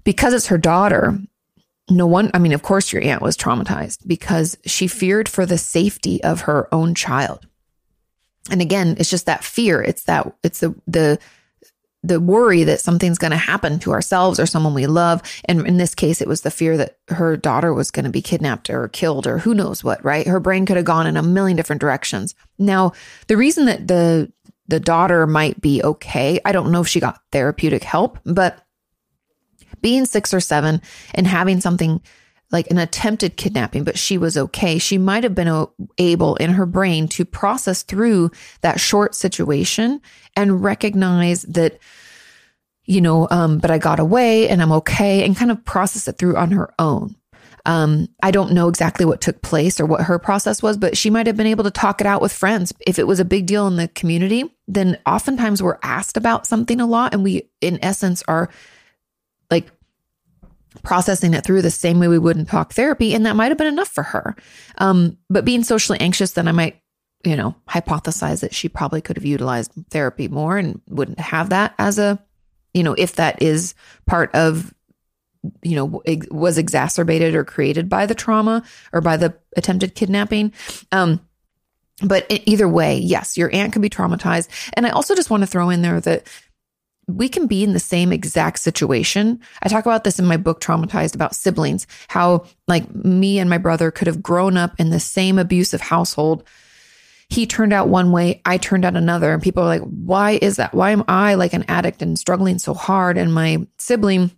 because 0.03 0.35
it's 0.35 0.49
her 0.49 0.59
daughter, 0.59 1.19
no 1.91 2.07
one, 2.07 2.31
I 2.33 2.39
mean, 2.39 2.53
of 2.53 2.63
course, 2.63 2.93
your 2.93 3.03
aunt 3.03 3.23
was 3.23 3.37
traumatized 3.37 4.07
because 4.07 4.57
she 4.65 4.87
feared 4.87 5.29
for 5.29 5.45
the 5.45 5.59
safety 5.59 6.23
of 6.23 6.43
her 6.43 6.73
own 6.73 6.95
child. 6.95 7.47
And 8.51 8.63
again, 8.63 8.97
it's 8.99 9.11
just 9.11 9.27
that 9.27 9.45
fear. 9.45 9.83
It's 9.83 10.05
that, 10.05 10.33
it's 10.43 10.61
the, 10.61 10.75
the, 10.87 11.19
the 12.03 12.21
worry 12.21 12.65
that 12.65 12.81
something's 12.81 13.19
going 13.19 13.33
to 13.33 13.37
happen 13.37 13.79
to 13.81 13.93
ourselves 13.93 14.41
or 14.41 14.47
someone 14.47 14.73
we 14.73 14.87
love. 14.87 15.23
And 15.45 15.67
in 15.67 15.77
this 15.77 15.95
case, 15.95 16.23
it 16.23 16.29
was 16.29 16.41
the 16.41 16.51
fear 16.51 16.77
that 16.79 16.99
her 17.09 17.37
daughter 17.37 17.75
was 17.75 17.91
going 17.91 18.07
to 18.07 18.11
be 18.11 18.23
kidnapped 18.23 18.71
or 18.71 18.89
killed 18.89 19.27
or 19.27 19.39
who 19.39 19.55
knows 19.55 19.85
what, 19.85 20.03
right? 20.05 20.27
Her 20.27 20.41
brain 20.41 20.65
could 20.65 20.77
have 20.77 20.87
gone 20.87 21.07
in 21.07 21.17
a 21.17 21.23
million 21.23 21.57
different 21.57 21.81
directions. 21.81 22.35
Now, 22.59 22.93
the 23.27 23.37
reason 23.37 23.67
that 23.67 23.87
the, 23.87 24.33
the 24.69 24.81
daughter 24.81 25.27
might 25.27 25.61
be 25.61 25.83
okay, 25.83 26.41
I 26.45 26.53
don't 26.53 26.73
know 26.73 26.81
if 26.81 26.89
she 26.89 27.01
got 27.01 27.21
therapeutic 27.33 27.85
help, 27.85 28.19
but 28.25 28.65
being 29.81 30.07
six 30.07 30.33
or 30.35 30.41
seven 30.41 30.81
and 31.15 31.27
having 31.27 31.61
something 31.61 32.01
like 32.53 32.71
an 32.71 32.79
attempted 32.79 33.37
kidnapping, 33.37 33.85
but 33.85 33.99
she 33.99 34.19
was 34.19 34.37
okay. 34.37 34.79
She 34.79 34.99
might 34.99 35.23
have 35.23 35.35
been 35.35 35.67
able 35.99 36.37
in 36.37 36.51
her 36.51 36.67
brain 36.67 37.07
to 37.09 37.25
process 37.25 37.83
through 37.83 38.31
that 38.63 38.81
short 38.81 39.15
situation 39.15 40.01
and 40.37 40.63
recognize 40.63 41.43
that, 41.43 41.79
you 42.85 43.01
know, 43.01 43.29
um, 43.31 43.59
but 43.59 43.71
I 43.71 43.79
got 43.79 44.01
away 44.01 44.49
and 44.49 44.61
I'm 44.61 44.73
okay 44.73 45.25
and 45.25 45.37
kind 45.37 45.51
of 45.51 45.65
process 45.65 46.09
it 46.09 46.19
through 46.19 46.37
on 46.37 46.51
her 46.51 46.75
own. 46.79 47.15
Um, 47.67 48.09
I 48.23 48.31
don't 48.31 48.53
know 48.53 48.69
exactly 48.69 49.05
what 49.05 49.21
took 49.21 49.43
place 49.43 49.79
or 49.79 49.87
what 49.87 50.03
her 50.03 50.19
process 50.19 50.63
was, 50.63 50.77
but 50.77 50.97
she 50.97 51.11
might 51.11 51.27
have 51.27 51.37
been 51.37 51.47
able 51.47 51.65
to 51.65 51.71
talk 51.71 52.01
it 52.01 52.07
out 52.07 52.23
with 52.23 52.33
friends. 52.33 52.73
If 52.87 52.99
it 52.99 53.07
was 53.07 53.21
a 53.21 53.25
big 53.25 53.47
deal 53.47 53.67
in 53.67 53.77
the 53.77 53.89
community, 53.89 54.45
then 54.67 54.99
oftentimes 55.07 55.63
we're 55.63 55.79
asked 55.83 56.17
about 56.17 56.47
something 56.47 56.81
a 56.81 56.87
lot 56.87 57.13
and 57.13 57.23
we, 57.23 57.51
in 57.61 57.79
essence, 57.83 58.23
are 58.27 58.49
processing 60.83 61.35
it 61.35 61.45
through 61.45 61.63
the 61.63 61.71
same 61.71 61.99
way 61.99 62.09
we 62.09 62.19
would 62.19 62.37
in 62.37 62.47
talk 62.47 62.73
therapy. 62.73 63.15
And 63.15 63.27
that 63.27 63.37
might 63.37 63.51
have 63.51 63.59
been 63.59 63.67
enough 63.67 63.89
for 63.89 64.03
her. 64.03 64.37
Um, 64.79 65.19
but 65.29 65.45
being 65.45 65.65
socially 65.65 66.01
anxious, 66.01 66.33
then 66.33 66.49
I 66.49 66.53
might, 66.53 66.81
you 67.25 67.37
know, 67.37 67.55
hypothesize 67.69 68.41
that 68.41 68.55
she 68.55 68.69
probably 68.69 69.01
could 69.01 69.17
have 69.17 69.25
utilized 69.25 69.73
therapy 69.91 70.29
more 70.29 70.57
and 70.57 70.81
wouldn't 70.89 71.21
have 71.21 71.51
that 71.51 71.75
as 71.79 71.99
a, 71.99 72.23
you 72.73 72.83
know, 72.83 72.95
if 72.95 73.17
that 73.17 73.43
is 73.43 73.75
part 74.07 74.35
of, 74.35 74.73
you 75.63 75.75
know, 75.75 76.03
was 76.31 76.59
exacerbated 76.59 77.35
or 77.35 77.45
created 77.45 77.89
by 77.89 78.07
the 78.07 78.15
trauma 78.15 78.63
or 78.93 79.01
by 79.01 79.17
the 79.17 79.35
attempted 79.57 79.95
kidnapping. 79.95 80.53
Um, 80.93 81.21
but 82.03 82.27
either 82.31 82.69
way, 82.69 82.99
yes, 82.99 83.37
your 83.37 83.55
aunt 83.55 83.73
can 83.73 83.83
be 83.83 83.91
traumatized. 83.91 84.49
And 84.75 84.87
I 84.87 84.91
also 84.91 85.15
just 85.15 85.31
want 85.31 85.43
to 85.43 85.47
throw 85.47 85.71
in 85.71 85.83
there 85.83 86.01
that 86.01 86.27
we 87.17 87.29
can 87.29 87.47
be 87.47 87.63
in 87.63 87.73
the 87.73 87.81
same 87.81 88.13
exact 88.13 88.59
situation. 88.59 89.41
I 89.63 89.69
talk 89.69 89.87
about 89.87 90.05
this 90.05 90.19
in 90.19 90.27
my 90.27 90.37
book, 90.37 90.61
Traumatized, 90.61 91.15
about 91.15 91.35
siblings, 91.35 91.87
how 92.09 92.47
like 92.69 92.93
me 92.95 93.39
and 93.39 93.51
my 93.51 93.59
brother 93.59 93.91
could 93.91 94.07
have 94.07 94.23
grown 94.23 94.57
up 94.57 94.75
in 94.79 94.91
the 94.91 95.01
same 95.01 95.39
abusive 95.39 95.81
household. 95.81 96.45
He 97.29 97.47
turned 97.47 97.73
out 97.73 97.89
one 97.89 98.11
way, 98.11 98.43
I 98.45 98.59
turned 98.59 98.85
out 98.85 98.97
another. 98.97 99.33
And 99.33 99.43
people 99.43 99.63
are 99.63 99.67
like, 99.67 99.83
why 99.83 100.39
is 100.43 100.57
that? 100.57 100.75
Why 100.75 100.91
am 100.91 101.05
I 101.07 101.35
like 101.35 101.53
an 101.53 101.65
addict 101.69 102.03
and 102.03 102.19
struggling 102.19 102.59
so 102.59 102.75
hard? 102.75 103.17
And 103.17 103.33
my 103.33 103.67
sibling 103.79 104.33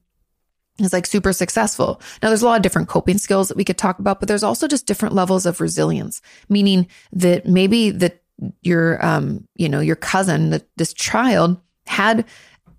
is 0.79 0.93
like 0.93 1.07
super 1.07 1.33
successful. 1.33 2.01
Now, 2.23 2.29
there's 2.29 2.43
a 2.43 2.47
lot 2.47 2.57
of 2.57 2.63
different 2.63 2.89
coping 2.89 3.19
skills 3.19 3.49
that 3.49 3.57
we 3.57 3.65
could 3.65 3.79
talk 3.79 3.99
about, 3.99 4.21
but 4.21 4.29
there's 4.29 4.43
also 4.43 4.69
just 4.69 4.87
different 4.87 5.15
levels 5.15 5.47
of 5.47 5.61
resilience, 5.61 6.21
meaning 6.49 6.87
that 7.13 7.47
maybe 7.47 7.91
that 7.91 8.23
your, 8.63 9.05
um, 9.05 9.47
you 9.55 9.69
know, 9.69 9.81
your 9.81 9.97
cousin, 9.97 10.51
that 10.51 10.67
this 10.77 10.93
child 10.93 11.61
had 11.87 12.25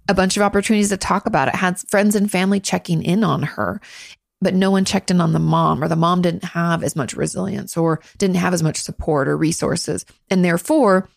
a 0.09 0.13
bunch 0.13 0.37
of 0.37 0.43
opportunities 0.43 0.89
to 0.89 0.97
talk 0.97 1.25
about 1.25 1.47
it, 1.47 1.55
had 1.55 1.79
friends 1.79 2.15
and 2.15 2.29
family 2.29 2.59
checking 2.59 3.01
in 3.01 3.23
on 3.23 3.43
her, 3.43 3.79
but 4.41 4.53
no 4.53 4.71
one 4.71 4.85
checked 4.85 5.11
in 5.11 5.21
on 5.21 5.33
the 5.33 5.39
mom, 5.39 5.83
or 5.83 5.87
the 5.87 5.95
mom 5.95 6.21
didn't 6.21 6.43
have 6.43 6.83
as 6.83 6.95
much 6.95 7.13
resilience 7.13 7.77
or 7.77 8.01
didn't 8.17 8.35
have 8.35 8.53
as 8.53 8.63
much 8.63 8.81
support 8.81 9.27
or 9.27 9.37
resources. 9.37 10.05
And 10.29 10.43
therefore, 10.43 11.09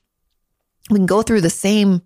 we 0.90 0.98
can 0.98 1.06
go 1.06 1.22
through 1.22 1.40
the 1.40 1.50
same 1.50 2.02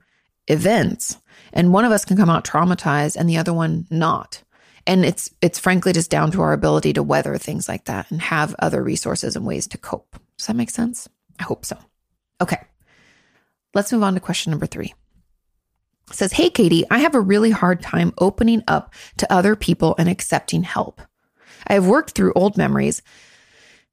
events 0.49 1.19
and 1.53 1.73
one 1.73 1.85
of 1.85 1.93
us 1.93 2.05
can 2.05 2.17
come 2.17 2.31
out 2.31 2.45
traumatized 2.45 3.17
and 3.17 3.29
the 3.29 3.39
other 3.39 3.53
one 3.53 3.87
not. 3.91 4.43
And 4.87 5.05
it's 5.05 5.31
it's 5.41 5.59
frankly 5.59 5.93
just 5.93 6.11
down 6.11 6.31
to 6.33 6.43
our 6.43 6.53
ability 6.53 6.95
to 6.95 7.03
weather 7.03 7.37
things 7.39 7.69
like 7.69 7.85
that 7.85 8.11
and 8.11 8.21
have 8.23 8.55
other 8.59 8.83
resources 8.83 9.37
and 9.37 9.47
ways 9.47 9.67
to 9.69 9.79
cope. 9.79 10.19
Does 10.39 10.47
that 10.47 10.57
make 10.57 10.71
sense? 10.71 11.09
I 11.39 11.43
hope 11.43 11.65
so. 11.65 11.77
Okay. 12.41 12.59
Let's 13.75 13.93
move 13.93 14.03
on 14.03 14.15
to 14.15 14.21
question 14.21 14.51
number 14.51 14.67
3 14.67 14.95
says, 16.13 16.33
Hey, 16.33 16.51
Katie, 16.51 16.85
I 16.91 16.99
have 16.99 17.15
a 17.15 17.21
really 17.21 17.51
hard 17.51 17.81
time 17.81 18.13
opening 18.19 18.63
up 18.69 18.95
to 19.19 19.33
other 19.33 19.57
people 19.57 19.95
and 19.99 20.09
accepting 20.09 20.63
help. 20.63 21.01
I 21.67 21.75
have 21.75 21.87
worked 21.87 22.13
through 22.13 22.33
old 22.35 22.57
memories 22.57 23.03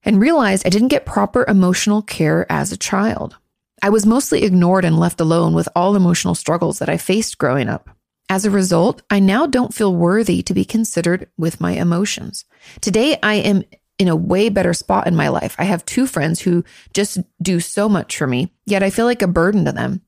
and 0.03 0.19
realized 0.19 0.65
I 0.65 0.69
didn't 0.69 0.88
get 0.88 1.06
proper 1.06 1.45
emotional 1.47 2.01
care 2.01 2.49
as 2.51 2.71
a 2.71 2.77
child. 2.77 3.38
I 3.82 3.89
was 3.89 4.06
mostly 4.06 4.43
ignored 4.43 4.86
and 4.86 4.97
left 4.97 5.21
alone 5.21 5.53
with 5.53 5.69
all 5.75 5.95
emotional 5.95 6.34
struggles 6.34 6.80
that 6.80 6.89
I 6.89 6.97
faced 6.97 7.38
growing 7.38 7.69
up. 7.69 7.89
As 8.30 8.43
a 8.43 8.51
result, 8.51 9.01
I 9.10 9.19
now 9.19 9.45
don't 9.45 9.73
feel 9.73 9.95
worthy 9.95 10.41
to 10.43 10.53
be 10.53 10.65
considered 10.65 11.30
with 11.38 11.62
my 11.62 11.73
emotions. 11.73 12.45
Today, 12.82 13.17
I 13.23 13.36
am 13.36 13.63
in 13.97 14.08
a 14.08 14.15
way 14.15 14.49
better 14.49 14.73
spot 14.73 15.08
in 15.08 15.15
my 15.15 15.30
life. 15.30 15.56
I 15.58 15.63
have 15.63 15.86
two 15.86 16.06
friends 16.08 16.41
who 16.41 16.63
just 16.93 17.19
do 17.41 17.60
so 17.60 17.88
much 17.88 18.17
for 18.17 18.27
me, 18.27 18.53
yet 18.65 18.84
I 18.84 18.89
feel 18.89 19.06
like 19.06 19.21
a 19.21 19.27
burden 19.27 19.65
to 19.65 19.71
them. 19.71 20.01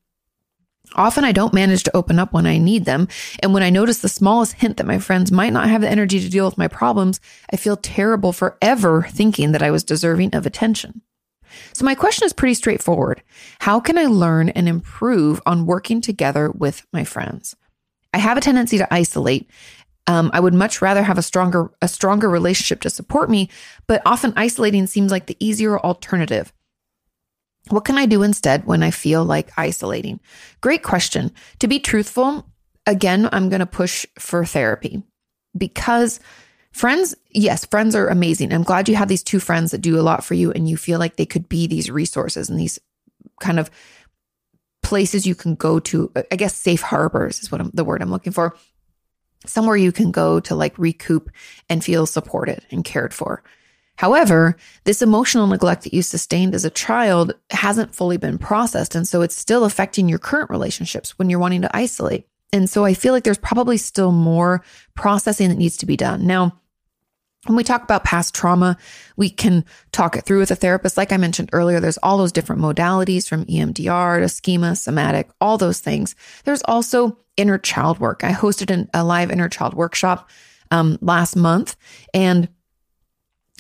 Often 0.96 1.24
I 1.24 1.32
don't 1.32 1.54
manage 1.54 1.84
to 1.84 1.96
open 1.96 2.20
up 2.20 2.34
when 2.34 2.46
I 2.46 2.58
need 2.58 2.86
them. 2.86 3.08
And 3.42 3.54
when 3.54 3.64
I 3.64 3.70
notice 3.70 4.00
the 4.00 4.10
smallest 4.10 4.54
hint 4.54 4.78
that 4.78 4.88
my 4.88 5.00
friends 5.00 5.32
might 5.32 5.54
not 5.54 5.70
have 5.70 5.82
the 5.82 5.90
energy 5.90 6.20
to 6.20 6.30
deal 6.30 6.46
with 6.46 6.58
my 6.58 6.68
problems, 6.68 7.20
I 7.52 7.58
feel 7.58 7.78
terrible 7.78 8.34
forever 8.34 9.08
thinking 9.10 9.52
that 9.52 9.64
I 9.64 9.72
was 9.72 9.84
deserving 9.84 10.36
of 10.36 10.46
attention. 10.46 11.02
So 11.74 11.86
my 11.86 11.96
question 11.96 12.26
is 12.26 12.34
pretty 12.34 12.54
straightforward. 12.54 13.24
How 13.60 13.80
can 13.80 13.98
I 13.98 14.06
learn 14.06 14.50
and 14.50 14.68
improve 14.68 15.42
on 15.46 15.66
working 15.66 16.02
together 16.02 16.52
with 16.52 16.86
my 16.94 17.04
friends? 17.04 17.56
I 18.14 18.18
have 18.18 18.38
a 18.38 18.42
tendency 18.42 18.78
to 18.78 18.94
isolate. 18.94 19.50
Um, 20.08 20.32
I 20.34 20.40
would 20.40 20.54
much 20.54 20.82
rather 20.82 21.04
have 21.04 21.18
a 21.18 21.24
stronger, 21.24 21.72
a 21.82 21.88
stronger 21.88 22.30
relationship 22.30 22.82
to 22.82 22.90
support 22.90 23.30
me, 23.30 23.50
but 23.86 24.02
often 24.06 24.34
isolating 24.36 24.88
seems 24.88 25.12
like 25.12 25.28
the 25.28 25.38
easier 25.40 25.80
alternative. 25.80 26.52
What 27.70 27.86
can 27.86 27.98
I 27.98 28.06
do 28.06 28.24
instead 28.24 28.66
when 28.66 28.84
I 28.84 28.92
feel 28.92 29.24
like 29.24 29.52
isolating? 29.58 30.20
Great 30.62 30.84
question. 30.84 31.32
To 31.60 31.68
be 31.68 31.80
truthful, 31.80 32.48
again, 32.86 33.30
I'm 33.32 33.50
going 33.50 33.60
to 33.60 33.66
push 33.66 34.06
for 34.18 34.44
therapy 34.46 35.04
because 35.58 36.20
friends, 36.72 37.16
yes, 37.30 37.66
friends 37.66 37.96
are 37.96 38.08
amazing. 38.08 38.54
I'm 38.54 38.64
glad 38.64 38.90
you 38.90 38.96
have 38.96 39.08
these 39.08 39.24
two 39.24 39.40
friends 39.40 39.72
that 39.72 39.82
do 39.82 40.00
a 40.00 40.02
lot 40.02 40.24
for 40.24 40.34
you 40.34 40.52
and 40.52 40.68
you 40.68 40.78
feel 40.78 41.00
like 41.00 41.16
they 41.16 41.26
could 41.26 41.48
be 41.48 41.68
these 41.68 41.92
resources 41.92 42.50
and 42.50 42.60
these 42.60 42.80
kind 43.40 43.60
of 43.60 43.70
places 44.82 45.28
you 45.28 45.36
can 45.36 45.56
go 45.56 45.80
to. 45.80 46.12
I 46.32 46.36
guess 46.36 46.56
safe 46.56 46.82
harbors 46.82 47.40
is 47.40 47.52
what 47.52 47.62
I'm, 47.62 47.72
the 47.74 47.84
word 47.84 48.02
I'm 48.02 48.12
looking 48.12 48.34
for. 48.34 48.56
Somewhere 49.46 49.78
you 49.78 49.92
can 49.92 50.12
go 50.12 50.40
to 50.42 50.56
like 50.56 50.78
recoup 50.78 51.30
and 51.70 51.84
feel 51.84 52.06
supported 52.06 52.66
and 52.72 52.84
cared 52.84 53.14
for. 53.14 53.44
However, 54.00 54.56
this 54.86 55.02
emotional 55.02 55.46
neglect 55.46 55.84
that 55.84 55.94
you 55.94 56.02
sustained 56.04 56.56
as 56.56 56.64
a 56.64 56.70
child 56.70 57.34
hasn't 57.50 57.94
fully 57.94 58.16
been 58.16 58.38
processed. 58.38 58.96
And 58.96 59.06
so 59.06 59.22
it's 59.22 59.36
still 59.36 59.66
affecting 59.66 60.08
your 60.08 60.20
current 60.20 60.50
relationships 60.50 61.20
when 61.20 61.30
you're 61.30 61.38
wanting 61.38 61.64
to 61.64 61.76
isolate. 61.76 62.26
And 62.54 62.70
so 62.70 62.86
I 62.86 62.94
feel 62.94 63.12
like 63.12 63.26
there's 63.26 63.38
probably 63.38 63.76
still 63.76 64.14
more 64.14 64.64
processing 64.96 65.50
that 65.50 65.58
needs 65.58 65.76
to 65.76 65.86
be 65.86 65.98
done. 65.98 66.26
Now, 66.26 66.62
when 67.46 67.58
we 67.58 67.64
talk 67.66 67.84
about 67.84 68.06
past 68.06 68.34
trauma, 68.34 68.78
we 69.18 69.30
can 69.30 69.66
talk 69.92 70.16
it 70.16 70.24
through 70.24 70.40
with 70.40 70.52
a 70.52 70.56
therapist. 70.56 70.96
Like 70.96 71.12
I 71.12 71.18
mentioned 71.18 71.50
earlier, 71.52 71.82
there's 71.82 71.98
all 71.98 72.18
those 72.18 72.32
different 72.32 72.62
modalities 72.62 73.28
from 73.28 73.44
EMDR 73.48 74.22
to 74.22 74.30
schema, 74.30 74.78
somatic, 74.78 75.30
all 75.42 75.58
those 75.58 75.82
things. 75.82 76.16
There's 76.46 76.64
also 76.64 77.18
inner 77.36 77.58
child 77.58 78.00
work. 78.00 78.24
I 78.24 78.32
hosted 78.32 78.72
an, 78.72 78.90
a 78.94 79.04
live 79.04 79.30
inner 79.30 79.50
child 79.50 79.74
workshop 79.74 80.30
um, 80.72 80.98
last 81.02 81.36
month, 81.36 81.76
and 82.14 82.48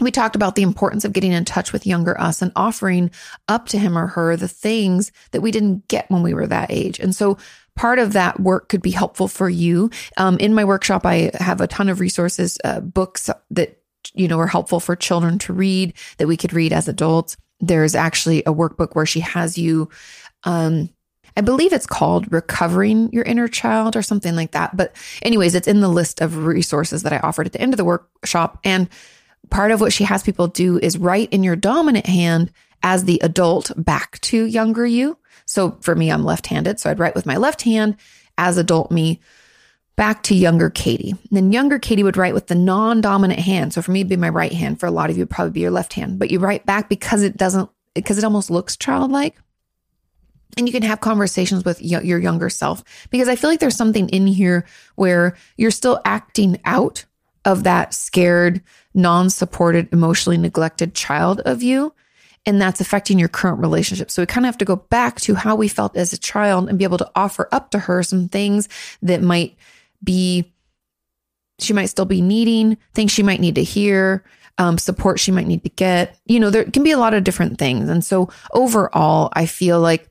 we 0.05 0.11
talked 0.11 0.35
about 0.35 0.55
the 0.55 0.61
importance 0.61 1.05
of 1.05 1.13
getting 1.13 1.31
in 1.31 1.45
touch 1.45 1.73
with 1.73 1.87
younger 1.87 2.19
us 2.19 2.41
and 2.41 2.51
offering 2.55 3.11
up 3.47 3.67
to 3.67 3.77
him 3.77 3.97
or 3.97 4.07
her 4.07 4.35
the 4.35 4.47
things 4.47 5.11
that 5.31 5.41
we 5.41 5.51
didn't 5.51 5.87
get 5.87 6.09
when 6.09 6.23
we 6.23 6.33
were 6.33 6.47
that 6.47 6.71
age. 6.71 6.99
And 6.99 7.15
so 7.15 7.37
part 7.75 7.99
of 7.99 8.13
that 8.13 8.39
work 8.39 8.69
could 8.69 8.81
be 8.81 8.91
helpful 8.91 9.27
for 9.27 9.49
you. 9.49 9.89
Um, 10.17 10.37
in 10.37 10.53
my 10.53 10.65
workshop, 10.65 11.05
I 11.05 11.31
have 11.35 11.61
a 11.61 11.67
ton 11.67 11.89
of 11.89 11.99
resources, 11.99 12.57
uh, 12.63 12.79
books 12.81 13.29
that 13.51 13.79
you 14.13 14.27
know 14.27 14.39
are 14.39 14.47
helpful 14.47 14.79
for 14.79 14.95
children 14.95 15.39
to 15.39 15.53
read 15.53 15.93
that 16.17 16.27
we 16.27 16.37
could 16.37 16.53
read 16.53 16.73
as 16.73 16.87
adults. 16.87 17.37
There's 17.59 17.95
actually 17.95 18.41
a 18.43 18.53
workbook 18.53 18.95
where 18.95 19.05
she 19.05 19.19
has 19.19 19.57
you. 19.57 19.89
Um, 20.43 20.89
I 21.37 21.41
believe 21.41 21.73
it's 21.73 21.85
called 21.85 22.31
Recovering 22.31 23.11
Your 23.13 23.23
Inner 23.23 23.47
Child 23.47 23.95
or 23.95 24.01
something 24.01 24.35
like 24.35 24.51
that. 24.51 24.75
But, 24.75 24.95
anyways, 25.21 25.55
it's 25.55 25.67
in 25.67 25.79
the 25.79 25.87
list 25.87 26.21
of 26.21 26.45
resources 26.45 27.03
that 27.03 27.13
I 27.13 27.19
offered 27.19 27.45
at 27.45 27.53
the 27.53 27.61
end 27.61 27.73
of 27.73 27.77
the 27.77 27.85
workshop. 27.85 28.59
And 28.63 28.89
part 29.49 29.71
of 29.71 29.81
what 29.81 29.93
she 29.93 30.03
has 30.03 30.23
people 30.23 30.47
do 30.47 30.77
is 30.77 30.97
write 30.97 31.31
in 31.31 31.43
your 31.43 31.55
dominant 31.55 32.05
hand 32.05 32.51
as 32.83 33.05
the 33.05 33.19
adult 33.23 33.71
back 33.77 34.19
to 34.21 34.45
younger 34.45 34.85
you. 34.85 35.17
So 35.45 35.77
for 35.81 35.95
me, 35.95 36.11
I'm 36.11 36.23
left 36.23 36.47
handed. 36.47 36.79
So 36.79 36.89
I'd 36.89 36.99
write 36.99 37.15
with 37.15 37.25
my 37.25 37.37
left 37.37 37.61
hand 37.63 37.97
as 38.37 38.57
adult 38.57 38.91
me 38.91 39.19
back 39.95 40.23
to 40.23 40.35
younger 40.35 40.69
Katie. 40.69 41.11
And 41.11 41.19
then 41.31 41.51
younger 41.51 41.77
Katie 41.77 42.03
would 42.03 42.15
write 42.15 42.33
with 42.33 42.47
the 42.47 42.55
non 42.55 43.01
dominant 43.01 43.39
hand. 43.39 43.73
So 43.73 43.81
for 43.81 43.91
me, 43.91 43.99
it'd 43.99 44.09
be 44.09 44.15
my 44.15 44.29
right 44.29 44.53
hand. 44.53 44.79
For 44.79 44.85
a 44.85 44.91
lot 44.91 45.09
of 45.09 45.17
you, 45.17 45.23
it'd 45.23 45.29
probably 45.29 45.51
be 45.51 45.59
your 45.59 45.71
left 45.71 45.93
hand. 45.93 46.19
But 46.19 46.31
you 46.31 46.39
write 46.39 46.65
back 46.65 46.87
because 46.87 47.21
it 47.21 47.35
doesn't, 47.35 47.69
because 47.93 48.17
it 48.17 48.23
almost 48.23 48.49
looks 48.49 48.77
childlike. 48.77 49.35
And 50.57 50.67
you 50.67 50.71
can 50.73 50.83
have 50.83 51.01
conversations 51.01 51.65
with 51.65 51.81
your 51.81 52.19
younger 52.19 52.49
self 52.49 52.83
because 53.11 53.27
I 53.27 53.35
feel 53.35 53.49
like 53.49 53.59
there's 53.59 53.75
something 53.75 54.09
in 54.09 54.25
here 54.25 54.65
where 54.95 55.35
you're 55.57 55.69
still 55.69 56.01
acting 56.05 56.59
out 56.65 57.05
of 57.45 57.63
that 57.63 57.93
scared, 57.93 58.61
non 58.93 59.29
supported, 59.29 59.89
emotionally 59.91 60.37
neglected 60.37 60.93
child 60.93 61.41
of 61.41 61.63
you. 61.63 61.93
And 62.45 62.61
that's 62.61 62.81
affecting 62.81 63.19
your 63.19 63.27
current 63.27 63.59
relationship. 63.59 64.09
So 64.09 64.21
we 64.21 64.25
kind 64.25 64.45
of 64.45 64.49
have 64.49 64.57
to 64.59 64.65
go 64.65 64.77
back 64.77 65.19
to 65.21 65.35
how 65.35 65.55
we 65.55 65.67
felt 65.67 65.97
as 65.97 66.13
a 66.13 66.17
child 66.17 66.69
and 66.69 66.77
be 66.77 66.85
able 66.85 66.97
to 66.97 67.11
offer 67.15 67.49
up 67.51 67.71
to 67.71 67.79
her 67.79 68.01
some 68.01 68.29
things 68.29 68.69
that 69.01 69.21
might 69.21 69.55
be 70.03 70.53
she 71.59 71.73
might 71.73 71.87
still 71.87 72.05
be 72.05 72.21
needing, 72.21 72.77
things 72.93 73.11
she 73.11 73.23
might 73.23 73.41
need 73.41 73.55
to 73.55 73.63
hear, 73.63 74.23
um, 74.57 74.77
support 74.77 75.19
she 75.19 75.31
might 75.31 75.47
need 75.47 75.63
to 75.63 75.69
get. 75.69 76.17
You 76.25 76.39
know, 76.39 76.49
there 76.49 76.63
can 76.63 76.83
be 76.83 76.91
a 76.91 76.97
lot 76.97 77.13
of 77.13 77.23
different 77.23 77.57
things. 77.57 77.89
And 77.89 78.03
so 78.03 78.29
overall, 78.53 79.29
I 79.33 79.45
feel 79.45 79.79
like 79.79 80.09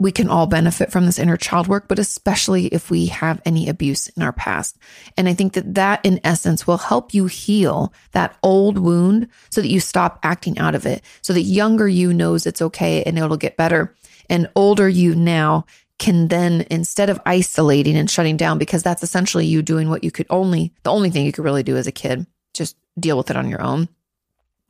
we 0.00 0.10
can 0.10 0.30
all 0.30 0.46
benefit 0.46 0.90
from 0.90 1.04
this 1.04 1.18
inner 1.18 1.36
child 1.36 1.68
work, 1.68 1.86
but 1.86 1.98
especially 1.98 2.68
if 2.68 2.90
we 2.90 3.06
have 3.06 3.40
any 3.44 3.68
abuse 3.68 4.08
in 4.08 4.22
our 4.22 4.32
past. 4.32 4.78
And 5.18 5.28
I 5.28 5.34
think 5.34 5.52
that 5.52 5.74
that 5.74 6.00
in 6.04 6.20
essence 6.24 6.66
will 6.66 6.78
help 6.78 7.12
you 7.12 7.26
heal 7.26 7.92
that 8.12 8.34
old 8.42 8.78
wound 8.78 9.28
so 9.50 9.60
that 9.60 9.68
you 9.68 9.78
stop 9.78 10.18
acting 10.22 10.58
out 10.58 10.74
of 10.74 10.86
it. 10.86 11.04
So 11.20 11.34
that 11.34 11.42
younger 11.42 11.86
you 11.86 12.14
knows 12.14 12.46
it's 12.46 12.62
okay 12.62 13.02
and 13.02 13.18
it'll 13.18 13.36
get 13.36 13.58
better. 13.58 13.94
And 14.30 14.48
older 14.56 14.88
you 14.88 15.14
now 15.14 15.66
can 15.98 16.28
then, 16.28 16.66
instead 16.70 17.10
of 17.10 17.20
isolating 17.26 17.94
and 17.94 18.10
shutting 18.10 18.38
down, 18.38 18.56
because 18.56 18.82
that's 18.82 19.02
essentially 19.02 19.44
you 19.44 19.60
doing 19.60 19.90
what 19.90 20.02
you 20.02 20.10
could 20.10 20.26
only, 20.30 20.72
the 20.82 20.90
only 20.90 21.10
thing 21.10 21.26
you 21.26 21.32
could 21.32 21.44
really 21.44 21.62
do 21.62 21.76
as 21.76 21.86
a 21.86 21.92
kid, 21.92 22.26
just 22.54 22.74
deal 22.98 23.18
with 23.18 23.28
it 23.28 23.36
on 23.36 23.50
your 23.50 23.60
own. 23.60 23.86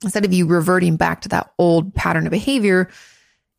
Instead 0.03 0.25
of 0.25 0.33
you 0.33 0.47
reverting 0.47 0.97
back 0.97 1.21
to 1.21 1.29
that 1.29 1.53
old 1.57 1.95
pattern 1.95 2.27
of 2.27 2.33
behavior, 2.33 2.91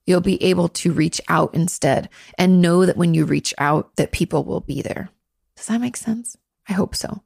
you'll 0.06 0.22
be 0.22 0.42
able 0.44 0.68
to 0.70 0.92
reach 0.92 1.22
out 1.28 1.54
instead 1.54 2.10
and 2.38 2.62
know 2.62 2.86
that 2.86 2.98
when 2.98 3.14
you 3.14 3.26
reach 3.26 3.54
out 3.58 3.96
that 3.96 4.12
people 4.12 4.44
will 4.44 4.62
be 4.62 4.82
there. 4.82 5.10
Does 5.56 5.68
that 5.68 5.82
make 5.82 5.98
sense? 5.98 6.38
I 6.68 6.74
hope 6.74 6.96
so. 6.96 7.24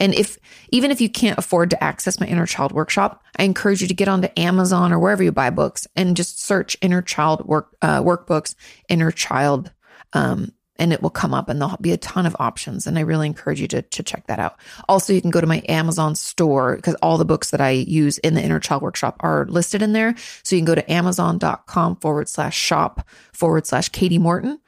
And 0.00 0.14
if 0.14 0.38
even 0.70 0.90
if 0.90 1.00
you 1.00 1.08
can't 1.08 1.38
afford 1.38 1.70
to 1.70 1.82
access 1.82 2.20
my 2.20 2.26
inner 2.26 2.46
child 2.46 2.72
workshop, 2.72 3.24
I 3.36 3.42
encourage 3.42 3.82
you 3.82 3.88
to 3.88 3.94
get 3.94 4.08
onto 4.08 4.28
Amazon 4.36 4.92
or 4.92 4.98
wherever 4.98 5.22
you 5.22 5.32
buy 5.32 5.50
books 5.50 5.86
and 5.96 6.16
just 6.16 6.40
search 6.40 6.76
inner 6.80 7.02
child 7.02 7.44
work 7.46 7.76
uh, 7.82 8.00
workbooks, 8.02 8.54
inner 8.88 9.10
child 9.10 9.72
um, 10.12 10.52
and 10.78 10.92
it 10.92 11.02
will 11.02 11.10
come 11.10 11.34
up 11.34 11.48
and 11.48 11.60
there'll 11.60 11.76
be 11.80 11.92
a 11.92 11.96
ton 11.96 12.26
of 12.26 12.36
options. 12.38 12.86
And 12.86 12.98
I 12.98 13.02
really 13.02 13.26
encourage 13.26 13.60
you 13.60 13.68
to, 13.68 13.82
to 13.82 14.02
check 14.02 14.26
that 14.26 14.38
out. 14.38 14.58
Also, 14.88 15.12
you 15.12 15.20
can 15.20 15.30
go 15.30 15.40
to 15.40 15.46
my 15.46 15.62
Amazon 15.68 16.14
store 16.14 16.76
because 16.76 16.94
all 16.96 17.18
the 17.18 17.24
books 17.24 17.50
that 17.50 17.60
I 17.60 17.70
use 17.70 18.18
in 18.18 18.34
the 18.34 18.42
Inner 18.42 18.60
Child 18.60 18.82
Workshop 18.82 19.16
are 19.20 19.46
listed 19.48 19.82
in 19.82 19.92
there. 19.92 20.14
So 20.42 20.54
you 20.56 20.60
can 20.60 20.66
go 20.66 20.74
to 20.74 20.90
amazon.com 20.90 21.96
forward 21.96 22.28
slash 22.28 22.56
shop 22.56 23.06
forward 23.32 23.66
slash 23.66 23.88
Katie 23.88 24.18
Morton. 24.18 24.60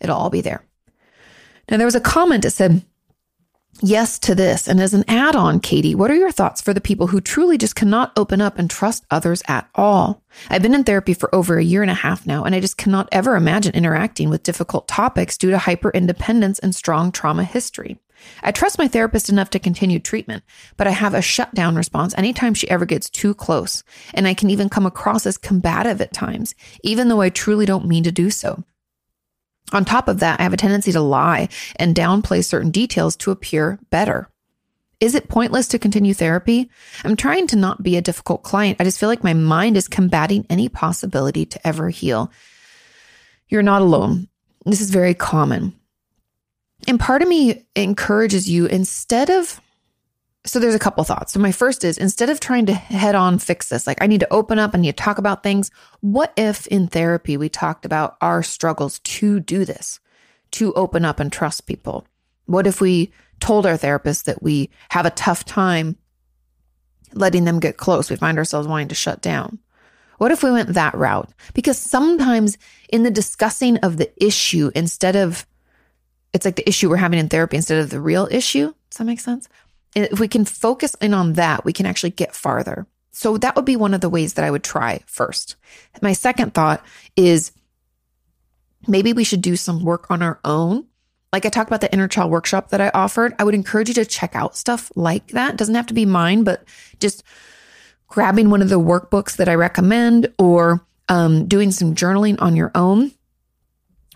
It'll 0.00 0.16
all 0.16 0.30
be 0.30 0.40
there. 0.40 0.64
Now, 1.70 1.76
there 1.76 1.86
was 1.86 1.94
a 1.94 2.00
comment 2.00 2.42
that 2.42 2.50
said, 2.50 2.84
yes 3.82 4.18
to 4.20 4.34
this. 4.34 4.68
And 4.68 4.80
as 4.80 4.94
an 4.94 5.04
add 5.08 5.36
on, 5.36 5.60
Katie, 5.60 5.94
what 5.94 6.10
are 6.10 6.16
your 6.16 6.32
thoughts 6.32 6.60
for 6.60 6.72
the 6.72 6.80
people 6.80 7.08
who 7.08 7.20
truly 7.20 7.58
just 7.58 7.74
cannot 7.74 8.12
open 8.16 8.40
up 8.40 8.58
and 8.58 8.70
trust 8.70 9.04
others 9.10 9.42
at 9.48 9.68
all? 9.74 10.22
I've 10.48 10.62
been 10.62 10.74
in 10.74 10.84
therapy 10.84 11.14
for 11.14 11.34
over 11.34 11.58
a 11.58 11.64
year 11.64 11.82
and 11.82 11.90
a 11.90 11.94
half 11.94 12.26
now, 12.26 12.44
and 12.44 12.54
I 12.54 12.60
just 12.60 12.76
cannot 12.76 13.08
ever 13.12 13.36
imagine 13.36 13.74
interacting 13.74 14.30
with 14.30 14.42
difficult 14.42 14.88
topics 14.88 15.36
due 15.36 15.50
to 15.50 15.58
hyper 15.58 15.90
independence 15.90 16.58
and 16.58 16.74
strong 16.74 17.12
trauma 17.12 17.44
history. 17.44 17.98
I 18.42 18.52
trust 18.52 18.78
my 18.78 18.88
therapist 18.88 19.28
enough 19.28 19.50
to 19.50 19.58
continue 19.58 19.98
treatment, 19.98 20.44
but 20.76 20.86
I 20.86 20.90
have 20.90 21.14
a 21.14 21.22
shutdown 21.22 21.76
response 21.76 22.14
anytime 22.16 22.54
she 22.54 22.70
ever 22.70 22.84
gets 22.84 23.08
too 23.08 23.34
close. 23.34 23.82
And 24.14 24.28
I 24.28 24.34
can 24.34 24.50
even 24.50 24.68
come 24.68 24.86
across 24.86 25.26
as 25.26 25.38
combative 25.38 26.00
at 26.00 26.12
times, 26.12 26.54
even 26.82 27.08
though 27.08 27.20
I 27.20 27.30
truly 27.30 27.66
don't 27.66 27.86
mean 27.86 28.04
to 28.04 28.12
do 28.12 28.30
so. 28.30 28.64
On 29.72 29.84
top 29.84 30.08
of 30.08 30.20
that, 30.20 30.40
I 30.40 30.42
have 30.42 30.52
a 30.52 30.56
tendency 30.56 30.92
to 30.92 31.00
lie 31.00 31.48
and 31.76 31.94
downplay 31.94 32.44
certain 32.44 32.70
details 32.70 33.16
to 33.16 33.30
appear 33.30 33.78
better. 33.90 34.28
Is 35.00 35.14
it 35.14 35.28
pointless 35.28 35.68
to 35.68 35.78
continue 35.78 36.12
therapy? 36.12 36.70
I'm 37.04 37.16
trying 37.16 37.46
to 37.48 37.56
not 37.56 37.82
be 37.82 37.96
a 37.96 38.02
difficult 38.02 38.42
client. 38.42 38.76
I 38.80 38.84
just 38.84 39.00
feel 39.00 39.08
like 39.08 39.24
my 39.24 39.32
mind 39.32 39.76
is 39.76 39.88
combating 39.88 40.44
any 40.50 40.68
possibility 40.68 41.46
to 41.46 41.66
ever 41.66 41.88
heal. 41.88 42.30
You're 43.48 43.62
not 43.62 43.80
alone. 43.80 44.28
This 44.66 44.82
is 44.82 44.90
very 44.90 45.14
common. 45.14 45.74
And 46.86 47.00
part 47.00 47.22
of 47.22 47.28
me 47.28 47.66
encourages 47.74 48.48
you 48.48 48.66
instead 48.66 49.30
of 49.30 49.60
so 50.44 50.58
there's 50.58 50.74
a 50.74 50.80
couple 50.80 51.04
thoughts. 51.04 51.32
So 51.32 51.40
my 51.40 51.52
first 51.52 51.84
is 51.84 51.98
instead 51.98 52.30
of 52.30 52.40
trying 52.40 52.66
to 52.66 52.72
head 52.72 53.14
on 53.14 53.38
fix 53.38 53.68
this, 53.68 53.86
like 53.86 54.00
I 54.00 54.06
need 54.06 54.20
to 54.20 54.32
open 54.32 54.58
up, 54.58 54.74
I 54.74 54.78
need 54.78 54.96
to 54.96 55.02
talk 55.02 55.18
about 55.18 55.42
things. 55.42 55.70
What 56.00 56.32
if 56.36 56.66
in 56.68 56.88
therapy 56.88 57.36
we 57.36 57.48
talked 57.48 57.84
about 57.84 58.16
our 58.20 58.42
struggles 58.42 59.00
to 59.00 59.40
do 59.40 59.64
this, 59.64 60.00
to 60.52 60.72
open 60.74 61.04
up 61.04 61.20
and 61.20 61.30
trust 61.30 61.66
people? 61.66 62.06
What 62.46 62.66
if 62.66 62.80
we 62.80 63.12
told 63.38 63.66
our 63.66 63.76
therapist 63.76 64.26
that 64.26 64.42
we 64.42 64.70
have 64.90 65.06
a 65.06 65.10
tough 65.10 65.44
time 65.44 65.96
letting 67.12 67.44
them 67.44 67.60
get 67.60 67.76
close? 67.76 68.08
We 68.08 68.16
find 68.16 68.38
ourselves 68.38 68.66
wanting 68.66 68.88
to 68.88 68.94
shut 68.94 69.20
down. 69.20 69.58
What 70.16 70.32
if 70.32 70.42
we 70.42 70.50
went 70.50 70.74
that 70.74 70.94
route? 70.94 71.30
Because 71.54 71.78
sometimes 71.78 72.56
in 72.88 73.02
the 73.02 73.10
discussing 73.10 73.78
of 73.78 73.98
the 73.98 74.10
issue, 74.22 74.70
instead 74.74 75.16
of 75.16 75.46
it's 76.32 76.44
like 76.44 76.56
the 76.56 76.68
issue 76.68 76.88
we're 76.88 76.96
having 76.96 77.18
in 77.18 77.28
therapy 77.28 77.56
instead 77.56 77.78
of 77.82 77.90
the 77.90 78.00
real 78.00 78.28
issue. 78.30 78.72
Does 78.90 78.98
that 78.98 79.04
make 79.04 79.20
sense? 79.20 79.48
If 79.94 80.20
we 80.20 80.28
can 80.28 80.44
focus 80.44 80.94
in 81.00 81.14
on 81.14 81.34
that, 81.34 81.64
we 81.64 81.72
can 81.72 81.86
actually 81.86 82.10
get 82.10 82.34
farther. 82.34 82.86
So 83.12 83.36
that 83.38 83.56
would 83.56 83.64
be 83.64 83.76
one 83.76 83.94
of 83.94 84.00
the 84.00 84.08
ways 84.08 84.34
that 84.34 84.44
I 84.44 84.50
would 84.50 84.62
try 84.62 85.00
first. 85.06 85.56
My 86.00 86.12
second 86.12 86.54
thought 86.54 86.84
is 87.16 87.52
maybe 88.86 89.12
we 89.12 89.24
should 89.24 89.42
do 89.42 89.56
some 89.56 89.84
work 89.84 90.10
on 90.10 90.22
our 90.22 90.38
own. 90.44 90.86
Like 91.32 91.44
I 91.44 91.48
talked 91.48 91.68
about 91.68 91.80
the 91.80 91.92
inner 91.92 92.08
child 92.08 92.30
workshop 92.30 92.70
that 92.70 92.80
I 92.80 92.90
offered. 92.90 93.34
I 93.38 93.44
would 93.44 93.54
encourage 93.54 93.88
you 93.88 93.94
to 93.94 94.04
check 94.04 94.34
out 94.34 94.56
stuff 94.56 94.90
like 94.94 95.28
that. 95.28 95.52
It 95.54 95.56
doesn't 95.56 95.74
have 95.74 95.86
to 95.86 95.94
be 95.94 96.06
mine, 96.06 96.44
but 96.44 96.64
just 96.98 97.22
grabbing 98.06 98.50
one 98.50 98.62
of 98.62 98.68
the 98.68 98.80
workbooks 98.80 99.36
that 99.36 99.48
I 99.48 99.54
recommend 99.54 100.32
or 100.38 100.84
um, 101.08 101.46
doing 101.46 101.72
some 101.72 101.94
journaling 101.94 102.40
on 102.40 102.56
your 102.56 102.70
own 102.74 103.12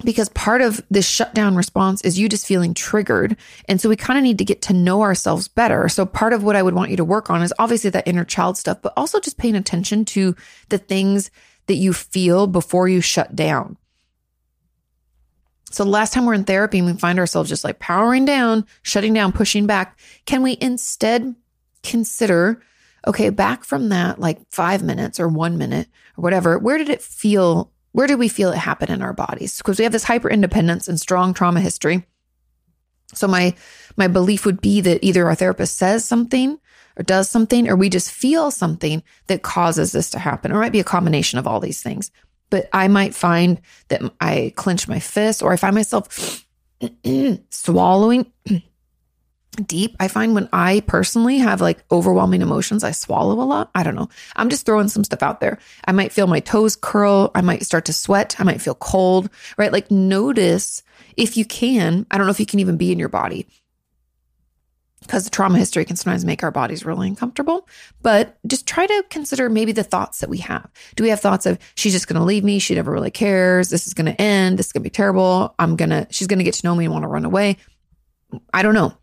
because 0.02 0.28
part 0.30 0.60
of 0.60 0.84
this 0.90 1.06
shutdown 1.06 1.54
response 1.54 2.02
is 2.02 2.18
you 2.18 2.28
just 2.28 2.46
feeling 2.46 2.74
triggered. 2.74 3.36
And 3.68 3.80
so 3.80 3.88
we 3.88 3.96
kind 3.96 4.18
of 4.18 4.24
need 4.24 4.38
to 4.38 4.44
get 4.44 4.62
to 4.62 4.72
know 4.72 5.02
ourselves 5.02 5.46
better. 5.46 5.88
So 5.88 6.04
part 6.04 6.32
of 6.32 6.42
what 6.42 6.56
I 6.56 6.62
would 6.62 6.74
want 6.74 6.90
you 6.90 6.96
to 6.96 7.04
work 7.04 7.30
on 7.30 7.42
is 7.42 7.54
obviously 7.58 7.90
that 7.90 8.08
inner 8.08 8.24
child 8.24 8.58
stuff, 8.58 8.82
but 8.82 8.92
also 8.96 9.20
just 9.20 9.38
paying 9.38 9.54
attention 9.54 10.04
to 10.06 10.34
the 10.68 10.78
things 10.78 11.30
that 11.66 11.76
you 11.76 11.92
feel 11.92 12.46
before 12.46 12.88
you 12.88 13.00
shut 13.00 13.36
down. 13.36 13.76
So 15.70 15.84
last 15.84 16.12
time 16.12 16.26
we're 16.26 16.34
in 16.34 16.44
therapy 16.44 16.78
and 16.78 16.86
we 16.86 16.92
find 16.94 17.18
ourselves 17.18 17.48
just 17.48 17.64
like 17.64 17.78
powering 17.78 18.24
down, 18.24 18.66
shutting 18.82 19.12
down, 19.12 19.32
pushing 19.32 19.66
back, 19.66 19.98
can 20.24 20.42
we 20.42 20.56
instead 20.60 21.34
consider, 21.82 22.62
okay, 23.06 23.30
back 23.30 23.64
from 23.64 23.88
that 23.88 24.20
like 24.20 24.40
five 24.50 24.82
minutes 24.82 25.18
or 25.18 25.28
one 25.28 25.58
minute 25.58 25.88
or 26.16 26.22
whatever, 26.22 26.58
where 26.58 26.78
did 26.78 26.90
it 26.90 27.02
feel 27.02 27.72
where 27.94 28.08
do 28.08 28.16
we 28.16 28.28
feel 28.28 28.50
it 28.50 28.58
happen 28.58 28.90
in 28.90 29.02
our 29.02 29.12
bodies? 29.12 29.58
Because 29.58 29.78
we 29.78 29.84
have 29.84 29.92
this 29.92 30.02
hyper 30.02 30.28
independence 30.28 30.88
and 30.88 30.98
strong 30.98 31.32
trauma 31.32 31.60
history. 31.60 32.04
So 33.14 33.28
my 33.28 33.54
my 33.96 34.08
belief 34.08 34.44
would 34.44 34.60
be 34.60 34.80
that 34.80 35.04
either 35.04 35.28
our 35.28 35.36
therapist 35.36 35.76
says 35.76 36.04
something 36.04 36.58
or 36.96 37.04
does 37.04 37.30
something, 37.30 37.68
or 37.68 37.76
we 37.76 37.88
just 37.88 38.10
feel 38.10 38.50
something 38.50 39.04
that 39.28 39.42
causes 39.42 39.92
this 39.92 40.10
to 40.10 40.18
happen. 40.18 40.50
Or 40.50 40.56
it 40.56 40.60
might 40.60 40.72
be 40.72 40.80
a 40.80 40.84
combination 40.84 41.38
of 41.38 41.46
all 41.46 41.60
these 41.60 41.82
things. 41.82 42.10
But 42.50 42.68
I 42.72 42.88
might 42.88 43.14
find 43.14 43.60
that 43.88 44.02
I 44.20 44.52
clench 44.56 44.88
my 44.88 44.98
fist, 44.98 45.40
or 45.40 45.52
I 45.52 45.56
find 45.56 45.76
myself 45.76 46.44
swallowing 47.50 48.26
deep. 49.54 49.96
I 50.00 50.08
find 50.08 50.34
when 50.34 50.48
I 50.52 50.80
personally 50.86 51.38
have 51.38 51.60
like 51.60 51.84
overwhelming 51.90 52.42
emotions, 52.42 52.84
I 52.84 52.90
swallow 52.90 53.40
a 53.40 53.44
lot. 53.44 53.70
I 53.74 53.82
don't 53.82 53.94
know. 53.94 54.08
I'm 54.36 54.50
just 54.50 54.66
throwing 54.66 54.88
some 54.88 55.04
stuff 55.04 55.22
out 55.22 55.40
there. 55.40 55.58
I 55.86 55.92
might 55.92 56.12
feel 56.12 56.26
my 56.26 56.40
toes 56.40 56.76
curl. 56.76 57.30
I 57.34 57.40
might 57.40 57.64
start 57.64 57.84
to 57.86 57.92
sweat. 57.92 58.36
I 58.38 58.44
might 58.44 58.60
feel 58.60 58.74
cold, 58.74 59.30
right? 59.56 59.72
Like 59.72 59.90
notice 59.90 60.82
if 61.16 61.36
you 61.36 61.44
can. 61.44 62.06
I 62.10 62.18
don't 62.18 62.26
know 62.26 62.32
if 62.32 62.40
you 62.40 62.46
can 62.46 62.60
even 62.60 62.76
be 62.76 62.92
in 62.92 62.98
your 62.98 63.08
body 63.08 63.46
because 65.04 65.24
the 65.24 65.30
trauma 65.30 65.58
history 65.58 65.84
can 65.84 65.96
sometimes 65.96 66.24
make 66.24 66.42
our 66.42 66.50
bodies 66.50 66.84
really 66.84 67.08
uncomfortable. 67.08 67.68
But 68.02 68.38
just 68.46 68.66
try 68.66 68.86
to 68.86 69.04
consider 69.10 69.48
maybe 69.48 69.72
the 69.72 69.82
thoughts 69.82 70.20
that 70.20 70.30
we 70.30 70.38
have. 70.38 70.70
Do 70.96 71.04
we 71.04 71.10
have 71.10 71.20
thoughts 71.20 71.46
of 71.46 71.58
she's 71.74 71.92
just 71.92 72.08
going 72.08 72.18
to 72.18 72.24
leave 72.24 72.44
me? 72.44 72.58
She 72.58 72.74
never 72.74 72.90
really 72.90 73.10
cares. 73.10 73.68
This 73.68 73.86
is 73.86 73.94
going 73.94 74.06
to 74.06 74.20
end. 74.20 74.58
This 74.58 74.66
is 74.66 74.72
going 74.72 74.82
to 74.82 74.88
be 74.88 74.90
terrible. 74.90 75.54
I'm 75.58 75.76
going 75.76 75.90
to, 75.90 76.06
she's 76.10 76.26
going 76.26 76.38
to 76.38 76.44
get 76.44 76.54
to 76.54 76.66
know 76.66 76.74
me 76.74 76.84
and 76.84 76.92
want 76.92 77.04
to 77.04 77.08
run 77.08 77.24
away. 77.24 77.58
I 78.52 78.62
don't 78.62 78.74
know. 78.74 78.94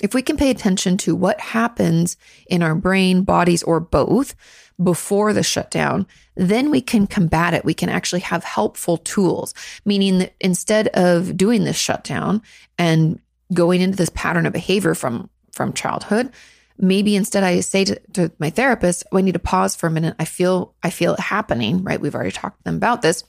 If 0.00 0.14
we 0.14 0.22
can 0.22 0.36
pay 0.36 0.50
attention 0.50 0.98
to 0.98 1.14
what 1.14 1.40
happens 1.40 2.16
in 2.46 2.62
our 2.62 2.74
brain, 2.74 3.22
bodies, 3.22 3.62
or 3.62 3.80
both 3.80 4.34
before 4.82 5.32
the 5.32 5.42
shutdown, 5.42 6.06
then 6.34 6.70
we 6.70 6.82
can 6.82 7.06
combat 7.06 7.54
it. 7.54 7.64
We 7.64 7.72
can 7.72 7.88
actually 7.88 8.20
have 8.20 8.44
helpful 8.44 8.98
tools, 8.98 9.54
meaning 9.86 10.18
that 10.18 10.34
instead 10.38 10.88
of 10.88 11.36
doing 11.36 11.64
this 11.64 11.76
shutdown 11.76 12.42
and 12.76 13.18
going 13.54 13.80
into 13.80 13.96
this 13.96 14.10
pattern 14.10 14.44
of 14.44 14.52
behavior 14.52 14.94
from, 14.94 15.30
from 15.52 15.72
childhood, 15.72 16.30
maybe 16.76 17.16
instead 17.16 17.42
I 17.42 17.60
say 17.60 17.86
to, 17.86 17.98
to 18.12 18.30
my 18.38 18.50
therapist, 18.50 19.04
oh, 19.12 19.18
I 19.18 19.22
need 19.22 19.32
to 19.32 19.38
pause 19.38 19.74
for 19.74 19.86
a 19.86 19.90
minute. 19.90 20.14
I 20.18 20.26
feel, 20.26 20.74
I 20.82 20.90
feel 20.90 21.14
it 21.14 21.20
happening, 21.20 21.82
right? 21.84 22.00
We've 22.00 22.14
already 22.14 22.32
talked 22.32 22.58
to 22.58 22.64
them 22.64 22.76
about 22.76 23.00
this. 23.00 23.24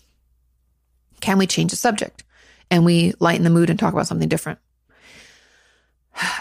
Can 1.21 1.37
we 1.37 1.47
change 1.47 1.71
the 1.71 1.77
subject? 1.77 2.25
And 2.69 2.83
we 2.83 3.13
lighten 3.21 3.45
the 3.45 3.49
mood 3.49 3.69
and 3.69 3.79
talk 3.79 3.93
about 3.93 4.07
something 4.07 4.27
different 4.27 4.59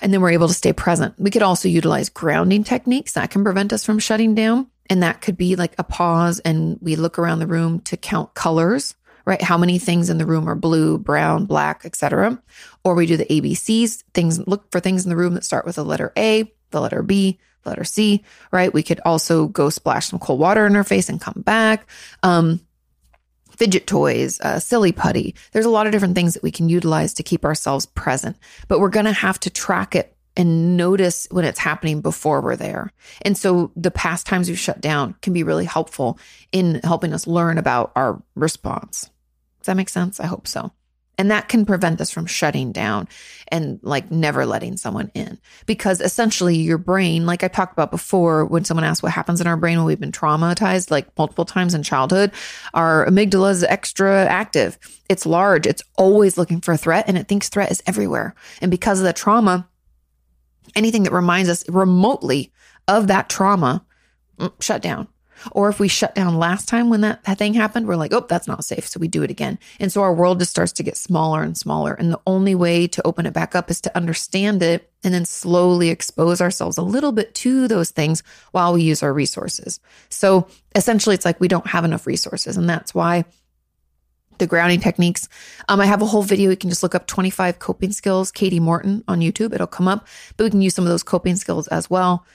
and 0.07 0.15
then 0.15 0.21
we're 0.21 0.31
able 0.31 0.47
to 0.47 0.55
stay 0.55 0.73
present. 0.73 1.17
We 1.19 1.33
could 1.33 1.43
also 1.43 1.67
utilize 1.67 2.11
grounding 2.11 2.63
techniques 2.63 3.15
that 3.15 3.33
can 3.33 3.43
prevent 3.43 3.73
us 3.73 3.83
from 3.83 3.99
shutting 3.99 4.37
down. 4.37 4.69
And 4.89 5.03
that 5.03 5.21
could 5.21 5.37
be 5.37 5.57
like 5.57 5.75
a 5.79 5.83
pause 5.83 6.39
and 6.39 6.79
we 6.81 6.95
look 6.95 7.19
around 7.19 7.41
the 7.41 7.49
room 7.49 7.81
to 7.81 7.97
count 7.97 8.33
colors, 8.35 8.95
right? 9.25 9.43
How 9.43 9.59
many 9.59 9.81
things 9.81 10.09
in 10.09 10.19
the 10.19 10.25
room 10.25 10.49
are 10.49 10.55
blue, 10.55 10.97
brown, 10.97 11.47
black, 11.47 11.85
etc. 11.85 12.41
Or 12.85 12.95
we 12.95 13.07
do 13.07 13.17
the 13.17 13.25
ABCs, 13.25 14.05
things 14.15 14.47
look 14.47 14.71
for 14.71 14.79
things 14.79 15.03
in 15.03 15.11
the 15.11 15.17
room 15.17 15.35
that 15.35 15.43
start 15.43 15.67
with 15.67 15.75
the 15.75 15.85
letter 15.85 16.13
A, 16.17 16.53
the 16.71 16.81
letter 16.81 17.03
B, 17.03 17.41
the 17.65 17.71
letter 17.71 17.83
C, 17.83 18.23
right? 18.53 18.73
We 18.73 18.85
could 18.85 19.01
also 19.05 19.49
go 19.49 19.71
splash 19.71 20.07
some 20.07 20.21
cold 20.21 20.39
water 20.39 20.67
in 20.67 20.77
our 20.77 20.85
face 20.85 21.09
and 21.09 21.21
come 21.21 21.43
back. 21.45 21.91
Um, 22.23 22.61
fidget 23.57 23.87
toys, 23.87 24.41
uh, 24.41 24.59
silly 24.59 24.93
putty. 24.93 25.35
There's 25.53 25.67
a 25.67 25.71
lot 25.71 25.87
of 25.87 25.93
different 25.93 26.15
things 26.15 26.35
that 26.35 26.43
we 26.43 26.51
can 26.51 26.69
utilize 26.69 27.15
to 27.15 27.23
keep 27.23 27.45
ourselves 27.45 27.87
present, 27.87 28.37
but 28.69 28.81
we're 28.81 28.89
going 28.89 29.07
to 29.07 29.13
have 29.13 29.41
to 29.41 29.51
track 29.51 29.95
it 29.95 30.17
and 30.37 30.77
notice 30.77 31.27
when 31.31 31.45
it's 31.45 31.59
happening 31.59 32.03
before 32.03 32.43
we're 32.43 32.57
there. 32.57 32.93
And 33.23 33.37
so 33.37 33.73
the 33.75 33.91
past 33.91 34.27
times 34.27 34.49
we've 34.49 34.59
shut 34.59 34.81
down 34.81 35.15
can 35.23 35.33
be 35.33 35.43
really 35.43 35.65
helpful 35.65 36.19
in 36.53 36.81
helping 36.85 37.13
us 37.13 37.27
learn 37.27 37.57
about 37.59 37.93
our 37.97 38.23
response. 38.35 39.11
Does 39.61 39.67
that 39.67 39.77
make 39.77 39.89
sense? 39.89 40.21
I 40.21 40.27
hope 40.27 40.47
so. 40.47 40.73
And 41.19 41.31
that 41.31 41.49
can 41.49 41.65
prevent 41.65 42.01
us 42.01 42.11
from 42.11 42.27
shutting 42.27 42.73
down 42.73 43.09
and 43.49 43.81
like 43.83 44.11
never 44.11 44.45
letting 44.45 44.77
someone 44.77 45.11
in. 45.15 45.39
Because 45.65 46.01
essentially, 46.01 46.57
your 46.57 46.77
brain, 46.79 47.25
like 47.25 47.43
I 47.43 47.49
talked 47.49 47.73
about 47.73 47.91
before, 47.91 48.45
when 48.45 48.65
someone 48.65 48.85
asks 48.85 49.03
what 49.03 49.13
happens 49.13 49.41
in 49.41 49.47
our 49.47 49.57
brain 49.57 49.79
when 49.79 49.87
we've 49.87 50.01
been 50.01 50.13
traumatized, 50.13 50.91
like 50.91 51.07
multiple 51.17 51.47
times 51.47 51.75
in 51.75 51.83
childhood, 51.83 52.33
our 52.75 53.07
amygdala 53.07 53.51
is 53.51 53.65
extra 53.65 54.27
active. 54.27 54.79
It's 55.09 55.25
large, 55.25 55.67
it's 55.67 55.83
always 55.97 56.37
looking 56.37 56.61
for 56.61 56.73
a 56.73 56.79
threat, 56.79 57.07
and 57.09 57.17
it 57.17 57.29
thinks 57.29 57.49
threat 57.49 57.71
is 57.71 57.83
everywhere. 57.87 58.35
And 58.61 58.71
because 58.71 58.99
of 58.99 59.07
the 59.07 59.13
trauma, 59.13 59.69
anything 60.75 61.05
that 61.05 61.13
reminds 61.13 61.49
us 61.49 61.67
remotely 61.69 62.53
of 62.89 63.07
that 63.07 63.29
trauma, 63.29 63.85
mm, 64.39 64.53
shut 64.61 64.83
down. 64.83 65.09
Or 65.53 65.69
if 65.69 65.81
we 65.81 65.89
shut 65.89 66.15
down 66.15 66.39
last 66.39 66.69
time 66.69 66.91
when 66.91 67.01
that, 67.03 67.25
that 67.25 67.39
thing 67.39 67.55
happened, 67.55 67.87
we're 67.87 67.97
like, 67.97 68.13
oh, 68.13 68.27
that's 68.29 68.49
not 68.49 68.65
safe. 68.65 68.87
So 68.87 69.01
we 69.01 69.09
do 69.09 69.23
it 69.23 69.31
again. 69.31 69.59
And 69.81 69.93
so 69.93 70.03
our 70.03 70.13
world 70.13 70.39
just 70.39 70.51
starts 70.51 70.73
to 70.73 70.83
get 70.83 70.97
smaller 70.97 71.43
and 71.43 71.57
smaller. 71.57 71.95
And 71.95 72.13
the 72.13 72.21
only 72.27 72.55
way 72.55 72.87
to 72.89 73.07
open 73.07 73.27
it 73.27 73.33
back 73.33 73.55
up 73.55 73.71
is 73.71 73.81
to 73.83 73.97
understand 73.97 74.63
it 74.63 74.91
and 75.05 75.13
then 75.15 75.25
slowly 75.25 75.91
expose 75.91 76.41
ourselves 76.41 76.79
a 76.79 76.83
little 76.83 77.13
bit 77.13 77.35
to 77.37 77.69
those 77.69 77.91
things 77.91 78.23
while 78.53 78.73
we 78.73 78.83
use 78.83 79.03
our 79.03 79.13
resources. 79.13 79.81
So 80.09 80.49
essentially, 80.75 81.15
it's 81.15 81.25
like 81.25 81.41
we 81.41 81.49
don't 81.49 81.67
have 81.67 81.85
enough 81.85 82.07
resources. 82.07 82.57
And 82.57 82.69
that's 82.69 82.95
why 82.95 83.25
the 84.39 84.47
grounding 84.47 84.81
techniques. 84.81 85.29
Um, 85.69 85.81
I 85.81 85.87
have 85.87 86.03
a 86.03 86.07
whole 86.07 86.23
video. 86.23 86.51
You 86.51 86.57
can 86.57 86.71
just 86.71 86.83
look 86.83 86.95
up 86.95 87.07
25 87.07 87.59
coping 87.59 87.93
skills, 87.93 88.31
Kati 88.33 88.61
Morton 88.61 89.03
on 89.09 89.21
YouTube. 89.21 89.55
It'll 89.55 89.67
come 89.67 89.89
up, 89.89 90.07
but 90.37 90.45
we 90.45 90.51
can 90.51 90.63
use 90.63 90.75
some 90.75 90.85
of 90.85 90.91
those 90.91 91.03
coping 91.03 91.37
skills 91.37 91.69
as 91.69 91.89
well 91.89 92.27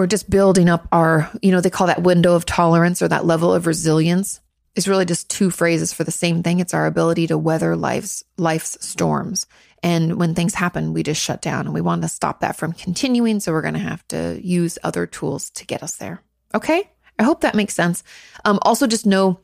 we're 0.00 0.06
just 0.06 0.30
building 0.30 0.70
up 0.70 0.88
our, 0.92 1.30
you 1.42 1.52
know, 1.52 1.60
they 1.60 1.68
call 1.68 1.88
that 1.88 2.02
window 2.02 2.34
of 2.34 2.46
tolerance 2.46 3.02
or 3.02 3.08
that 3.08 3.26
level 3.26 3.52
of 3.52 3.66
resilience. 3.66 4.40
It's 4.74 4.88
really 4.88 5.04
just 5.04 5.28
two 5.28 5.50
phrases 5.50 5.92
for 5.92 6.04
the 6.04 6.10
same 6.10 6.42
thing. 6.42 6.58
It's 6.58 6.72
our 6.72 6.86
ability 6.86 7.26
to 7.26 7.36
weather 7.36 7.76
life's 7.76 8.24
life's 8.38 8.78
storms. 8.80 9.46
And 9.82 10.18
when 10.18 10.34
things 10.34 10.54
happen, 10.54 10.94
we 10.94 11.02
just 11.02 11.22
shut 11.22 11.42
down 11.42 11.66
and 11.66 11.74
we 11.74 11.82
want 11.82 12.00
to 12.00 12.08
stop 12.08 12.40
that 12.40 12.56
from 12.56 12.72
continuing. 12.72 13.40
So 13.40 13.52
we're 13.52 13.60
going 13.60 13.74
to 13.74 13.80
have 13.80 14.06
to 14.08 14.40
use 14.42 14.78
other 14.82 15.06
tools 15.06 15.50
to 15.50 15.66
get 15.66 15.82
us 15.82 15.96
there. 15.96 16.22
Okay. 16.54 16.90
I 17.18 17.22
hope 17.22 17.42
that 17.42 17.54
makes 17.54 17.74
sense. 17.74 18.02
Um, 18.46 18.58
also, 18.62 18.86
just 18.86 19.04
know 19.04 19.38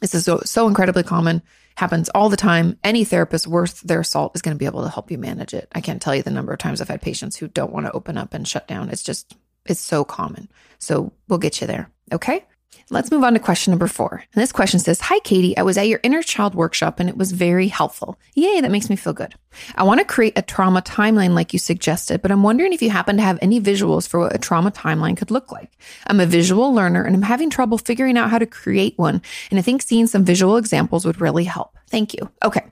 this 0.00 0.14
is 0.14 0.26
so, 0.26 0.40
so 0.44 0.68
incredibly 0.68 1.02
common, 1.02 1.40
happens 1.80 2.10
all 2.10 2.28
the 2.28 2.36
time. 2.36 2.78
Any 2.84 3.04
therapist 3.04 3.46
worth 3.46 3.80
their 3.80 4.04
salt 4.04 4.32
is 4.34 4.42
going 4.42 4.54
to 4.54 4.58
be 4.58 4.66
able 4.66 4.82
to 4.82 4.90
help 4.90 5.10
you 5.10 5.16
manage 5.16 5.54
it. 5.54 5.66
I 5.72 5.80
can't 5.80 6.00
tell 6.00 6.14
you 6.14 6.22
the 6.22 6.30
number 6.30 6.52
of 6.52 6.58
times 6.58 6.82
I've 6.82 6.88
had 6.88 7.00
patients 7.00 7.36
who 7.36 7.48
don't 7.48 7.72
want 7.72 7.86
to 7.86 7.92
open 7.92 8.18
up 8.18 8.34
and 8.34 8.46
shut 8.46 8.68
down. 8.68 8.90
It's 8.90 9.02
just, 9.02 9.34
it's 9.64 9.80
so 9.80 10.04
common. 10.04 10.50
So 10.78 11.10
we'll 11.26 11.38
get 11.38 11.62
you 11.62 11.66
there. 11.66 11.90
Okay. 12.12 12.44
Let's 12.92 13.12
move 13.12 13.22
on 13.22 13.34
to 13.34 13.38
question 13.38 13.70
number 13.70 13.86
four. 13.86 14.24
And 14.32 14.42
this 14.42 14.50
question 14.50 14.80
says 14.80 15.00
Hi, 15.00 15.20
Katie. 15.20 15.56
I 15.56 15.62
was 15.62 15.78
at 15.78 15.86
your 15.86 16.00
inner 16.02 16.22
child 16.22 16.56
workshop 16.56 16.98
and 16.98 17.08
it 17.08 17.16
was 17.16 17.30
very 17.30 17.68
helpful. 17.68 18.18
Yay, 18.34 18.60
that 18.60 18.70
makes 18.70 18.90
me 18.90 18.96
feel 18.96 19.12
good. 19.12 19.34
I 19.76 19.84
want 19.84 20.00
to 20.00 20.04
create 20.04 20.36
a 20.36 20.42
trauma 20.42 20.82
timeline 20.82 21.34
like 21.34 21.52
you 21.52 21.58
suggested, 21.60 22.20
but 22.20 22.32
I'm 22.32 22.42
wondering 22.42 22.72
if 22.72 22.82
you 22.82 22.90
happen 22.90 23.16
to 23.16 23.22
have 23.22 23.38
any 23.40 23.60
visuals 23.60 24.08
for 24.08 24.18
what 24.18 24.34
a 24.34 24.38
trauma 24.38 24.72
timeline 24.72 25.16
could 25.16 25.30
look 25.30 25.52
like. 25.52 25.70
I'm 26.08 26.18
a 26.18 26.26
visual 26.26 26.74
learner 26.74 27.04
and 27.04 27.14
I'm 27.14 27.22
having 27.22 27.48
trouble 27.48 27.78
figuring 27.78 28.18
out 28.18 28.30
how 28.30 28.38
to 28.38 28.46
create 28.46 28.98
one. 28.98 29.22
And 29.50 29.58
I 29.58 29.62
think 29.62 29.82
seeing 29.82 30.08
some 30.08 30.24
visual 30.24 30.56
examples 30.56 31.06
would 31.06 31.20
really 31.20 31.44
help. 31.44 31.76
Thank 31.88 32.14
you. 32.14 32.28
Okay. 32.42 32.64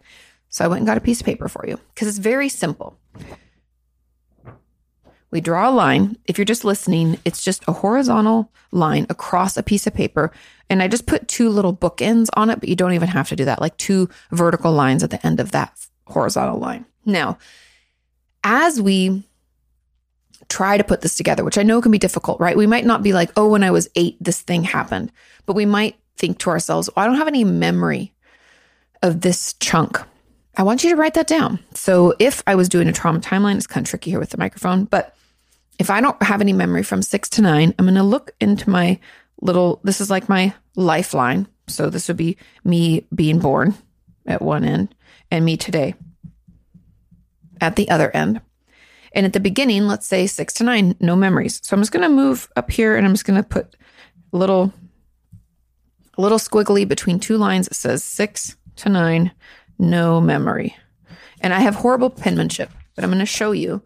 So 0.49 0.65
I 0.65 0.69
went 0.69 0.81
and 0.81 0.87
got 0.87 0.97
a 0.97 1.03
piece 1.03 1.21
of 1.21 1.27
paper 1.27 1.49
for 1.49 1.65
you 1.67 1.79
because 1.95 2.09
it's 2.09 2.19
very 2.19 2.49
simple. 2.49 2.99
We 5.31 5.41
draw 5.41 5.69
a 5.69 5.73
line. 5.73 6.17
If 6.25 6.39
you're 6.39 6.45
just 6.45 6.65
listening, 6.65 7.19
it's 7.25 7.45
just 7.45 7.63
a 7.69 7.73
horizontal 7.73 8.51
line 8.73 9.07
across 9.11 9.57
a 9.57 9.63
piece 9.63 9.87
of 9.87 9.95
paper. 9.95 10.33
And 10.71 10.83
I 10.83 10.89
just 10.89 11.07
put 11.07 11.29
two 11.29 11.51
little 11.51 11.77
bookends 11.77 12.29
on 12.35 12.51
it, 12.51 12.61
but 12.61 12.69
you 12.69 12.77
don't 12.77 12.95
even 12.95 13.09
have 13.09 13.29
to 13.29 13.37
do 13.37 13.45
that, 13.45 13.61
like 13.61 13.77
two 13.77 14.09
vertical 14.31 14.73
lines 14.73 15.03
at 15.03 15.11
the 15.11 15.25
end 15.27 15.39
of 15.41 15.51
that 15.53 15.79
horizontal 16.07 16.59
line. 16.59 16.87
Now, 17.05 17.39
as 18.43 18.81
we 18.81 19.25
try 20.49 20.79
to 20.79 20.85
put 20.85 21.03
this 21.03 21.15
together, 21.15 21.45
which 21.45 21.59
I 21.59 21.63
know 21.63 21.83
can 21.83 21.93
be 21.93 21.99
difficult, 21.99 22.41
right? 22.41 22.57
We 22.57 22.67
might 22.67 22.87
not 22.87 23.03
be 23.03 23.13
like, 23.13 23.31
oh, 23.37 23.49
when 23.49 23.63
I 23.63 23.71
was 23.71 23.89
eight, 23.97 24.17
this 24.21 24.41
thing 24.41 24.63
happened, 24.63 25.13
but 25.45 25.57
we 25.57 25.67
might 25.67 25.97
think 26.17 26.39
to 26.39 26.51
ourselves, 26.51 26.89
well, 26.95 27.05
I 27.05 27.07
don't 27.07 27.19
have 27.19 27.29
any 27.29 27.45
memory 27.45 28.15
of 29.03 29.21
this 29.21 29.53
chunk. 29.55 30.01
I 30.57 30.63
want 30.63 30.83
you 30.83 30.91
to 30.91 30.97
write 30.97 31.15
that 31.15 31.27
down. 31.27 31.59
So 31.75 32.15
if 32.19 32.43
I 32.47 32.55
was 32.55 32.69
doing 32.69 32.89
a 32.89 32.93
trauma 32.93 33.21
timeline, 33.21 33.57
it's 33.57 33.67
kind 33.67 33.87
of 33.87 33.91
tricky 33.91 34.11
here 34.11 34.19
with 34.19 34.31
the 34.31 34.39
microphone, 34.39 34.85
but 34.85 35.15
if 35.79 35.91
I 35.91 36.01
don't 36.01 36.21
have 36.23 36.41
any 36.41 36.53
memory 36.53 36.83
from 36.83 37.03
six 37.03 37.29
to 37.31 37.43
nine, 37.43 37.75
I'm 37.79 37.85
going 37.85 37.95
to 37.95 38.03
look 38.03 38.33
into 38.41 38.69
my 38.69 38.99
little, 39.41 39.81
this 39.85 40.01
is 40.01 40.11
like 40.11 40.29
my 40.29 40.53
lifeline. 40.75 41.47
So 41.69 41.91
this 41.91 42.09
would 42.09 42.17
be 42.17 42.37
me 42.65 43.07
being 43.15 43.39
born 43.39 43.75
at 44.27 44.43
one 44.43 44.65
end 44.65 44.95
and 45.31 45.45
me 45.45 45.57
today 45.57 45.95
at 47.61 47.77
the 47.77 47.89
other 47.91 48.11
end. 48.11 48.41
And 49.13 49.25
at 49.25 49.33
the 49.33 49.41
beginning, 49.41 49.87
let's 49.87 50.07
say 50.07 50.27
six 50.27 50.53
to 50.55 50.65
nine, 50.65 50.97
no 51.01 51.17
memories. 51.17 51.61
So 51.63 51.75
I'm 51.75 51.81
just 51.81 51.93
going 51.93 52.03
to 52.03 52.09
move 52.09 52.49
up 52.57 52.71
here 52.71 52.97
and 52.97 53.07
I'm 53.07 53.15
just 53.15 53.25
going 53.25 53.41
to 53.41 53.49
put 53.49 53.77
a 54.33 54.37
little, 54.37 54.73
little 56.17 56.39
squiggly 56.39 56.87
between 56.87 57.21
two 57.21 57.37
lines. 57.37 57.69
It 57.69 57.75
says 57.75 58.03
six 58.03 58.57
to 58.77 58.89
nine, 58.89 59.33
no 59.79 60.21
memory. 60.21 60.77
And 61.41 61.55
I 61.55 61.61
have 61.61 61.77
horrible 61.77 62.11
penmanship, 62.11 62.71
but 62.95 63.05
I'm 63.05 63.11
going 63.11 63.21
to 63.21 63.27
show 63.27 63.53
you 63.53 63.83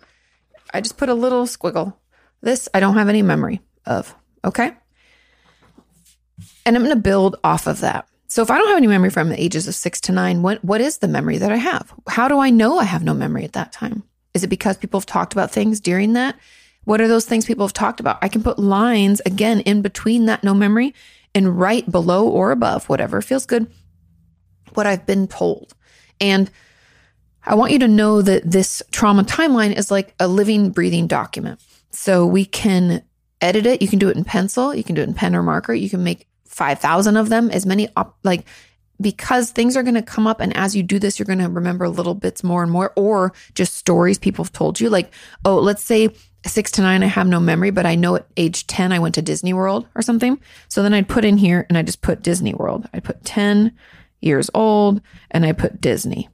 I 0.73 0.81
just 0.81 0.97
put 0.97 1.09
a 1.09 1.15
little 1.15 1.45
squiggle. 1.45 1.95
This 2.41 2.69
I 2.75 2.81
don't 2.81 2.97
have 2.97 3.09
any 3.09 3.23
memory 3.23 3.61
of. 3.87 4.15
Okay. 4.45 4.73
And 6.65 6.77
I'm 6.77 6.83
going 6.83 6.95
to 6.95 7.01
build 7.01 7.37
off 7.45 7.67
of 7.67 7.81
that. 7.81 8.09
So 8.29 8.43
if 8.43 8.51
I 8.51 8.57
don't 8.57 8.69
have 8.69 8.79
any 8.79 8.87
memory 8.87 9.11
from 9.11 9.29
the 9.29 9.41
ages 9.41 9.69
of 9.69 9.75
six 9.75 10.01
to 10.03 10.13
nine, 10.13 10.43
what, 10.43 10.65
what 10.65 10.81
is 10.81 10.99
the 10.99 11.09
memory 11.09 11.39
that 11.39 11.53
I 11.53 11.57
have? 11.57 11.93
How 12.09 12.29
do 12.29 12.39
I 12.39 12.51
know 12.51 12.79
I 12.79 12.85
have 12.85 13.05
no 13.05 13.15
memory 13.15 13.45
at 13.45 13.53
that 13.53 13.73
time? 13.73 14.05
Is 14.33 14.43
it 14.43 14.49
because 14.49 14.79
people 14.79 14.99
have 14.99 15.07
talked 15.07 15.35
about 15.35 15.51
things 15.51 15.81
during 15.81 16.15
that? 16.15 16.37
What 16.85 17.01
are 17.01 17.09
those 17.09 17.27
things 17.27 17.45
people 17.45 17.67
have 17.67 17.75
talked 17.75 18.01
about? 18.01 18.19
I 18.23 18.29
can 18.29 18.43
put 18.43 18.59
lines 18.59 19.21
again 19.27 19.61
in 19.61 19.83
between 19.83 20.27
that 20.27 20.43
no 20.43 20.55
memory 20.55 20.95
and 21.35 21.59
right 21.59 21.89
below 21.91 22.27
or 22.27 22.51
above, 22.51 22.89
whatever 22.89 23.21
feels 23.21 23.47
good, 23.47 23.71
what 24.75 24.87
I've 24.87 25.07
been 25.07 25.29
told. 25.29 25.75
And 26.21 26.51
I 27.45 27.55
want 27.55 27.73
you 27.73 27.79
to 27.81 27.89
know 27.89 28.23
that 28.23 28.49
this 28.49 28.83
trauma 28.93 29.25
timeline 29.25 29.77
is 29.77 29.91
like 29.91 30.15
a 30.21 30.29
living, 30.29 30.71
breathing 30.71 31.07
document. 31.07 31.61
So 31.91 32.27
we 32.27 32.45
can 32.45 33.03
edit 33.41 33.67
it. 33.67 33.83
You 33.83 33.89
can 33.89 33.99
do 33.99 34.09
it 34.09 34.17
in 34.17 34.25
pencil. 34.25 34.75
You 34.75 34.85
can 34.85 34.95
do 34.95 35.03
it 35.03 35.09
in 35.09 35.15
pen 35.15 35.35
or 35.35 35.43
marker. 35.43 35.75
You 35.75 35.91
can 35.91 36.05
make 36.05 36.29
5,000 36.47 37.17
of 37.17 37.29
them, 37.29 37.51
as 37.51 37.67
many, 37.67 37.89
op- 37.97 38.17
like, 38.23 38.47
because 39.01 39.51
things 39.51 39.77
are 39.77 39.83
going 39.83 39.95
to 39.95 40.03
come 40.03 40.27
up. 40.27 40.41
And 40.41 40.57
as 40.57 40.77
you 40.77 40.83
do 40.83 40.99
this, 40.99 41.19
you're 41.19 41.27
going 41.27 41.41
to 41.41 41.49
remember 41.49 41.89
little 41.89 42.15
bits 42.15 42.45
more 42.45 42.63
and 42.63 42.71
more, 42.71 42.93
or 42.95 43.33
just 43.55 43.75
stories 43.75 44.19
people 44.19 44.45
have 44.45 44.53
told 44.53 44.81
you. 44.81 44.89
Like, 44.89 45.13
oh, 45.45 45.59
let's 45.59 45.83
say 45.83 46.11
six 46.47 46.71
to 46.73 46.83
nine, 46.83 47.03
I 47.03 47.07
have 47.07 47.27
no 47.27 47.41
memory, 47.41 47.71
but 47.71 47.87
I 47.87 47.95
know 47.95 48.17
at 48.17 48.27
age 48.37 48.67
10, 48.67 48.93
I 48.93 48.99
went 48.99 49.15
to 49.17 49.23
Disney 49.23 49.53
World 49.53 49.87
or 49.95 50.03
something. 50.03 50.41
So 50.69 50.83
then 50.83 50.95
I'd 50.95 51.09
put 51.09 51.25
in 51.25 51.39
here 51.39 51.67
and 51.69 51.77
I 51.77 51.83
just 51.83 52.03
put 52.03 52.23
Disney 52.23 52.55
World. 52.55 52.89
I 52.93 53.01
put 53.01 53.25
10 53.25 53.73
years 54.21 54.51
old 54.55 55.01
and 55.31 55.45
I 55.45 55.53
put 55.53 55.81
Disney 55.81 56.29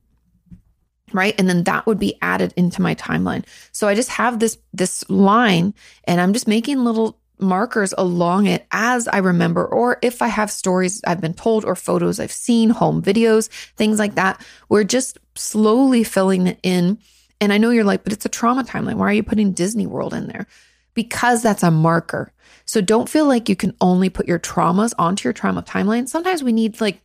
right? 1.13 1.35
And 1.39 1.49
then 1.49 1.65
that 1.65 1.87
would 1.87 1.99
be 1.99 2.17
added 2.23 2.53
into 2.57 2.83
my 2.83 2.95
timeline. 2.95 3.45
So 3.73 3.89
i 3.89 3.95
just 3.95 4.11
have 4.11 4.39
this 4.39 4.59
this 4.73 5.09
line 5.11 5.75
and 6.05 6.21
i'm 6.21 6.33
just 6.33 6.49
making 6.49 6.85
little 6.85 7.19
markers 7.41 7.95
along 7.97 8.47
it 8.47 8.67
as 8.73 9.07
i 9.09 9.19
remember 9.19 9.65
or 9.65 9.99
if 10.03 10.21
i 10.23 10.27
have 10.27 10.51
stories 10.51 11.01
i've 11.07 11.21
been 11.21 11.35
told 11.35 11.65
or 11.65 11.77
photos 11.77 12.19
i've 12.19 12.33
seen 12.33 12.69
home 12.69 13.01
videos 13.01 13.49
things 13.77 13.99
like 13.99 14.17
that. 14.17 14.45
We're 14.69 14.85
just 14.85 15.19
slowly 15.37 16.03
filling 16.03 16.49
it 16.49 16.59
in. 16.63 16.99
And 17.41 17.53
i 17.53 17.59
know 17.59 17.71
you're 17.71 17.85
like 17.85 18.05
but 18.05 18.13
it's 18.13 18.27
a 18.27 18.31
trauma 18.31 18.65
timeline. 18.65 18.97
Why 18.97 19.07
are 19.07 19.13
you 19.13 19.23
putting 19.23 19.53
disney 19.53 19.87
world 19.87 20.15
in 20.15 20.27
there? 20.27 20.47
Because 20.95 21.43
that's 21.43 21.63
a 21.63 21.71
marker. 21.71 22.33
So 22.65 22.81
don't 22.81 23.09
feel 23.09 23.27
like 23.27 23.49
you 23.49 23.57
can 23.57 23.75
only 23.81 24.11
put 24.11 24.29
your 24.29 24.39
traumas 24.39 24.93
onto 24.99 25.27
your 25.27 25.33
trauma 25.33 25.63
timeline. 25.63 26.09
Sometimes 26.09 26.43
we 26.43 26.53
need 26.53 26.81
like 26.81 27.01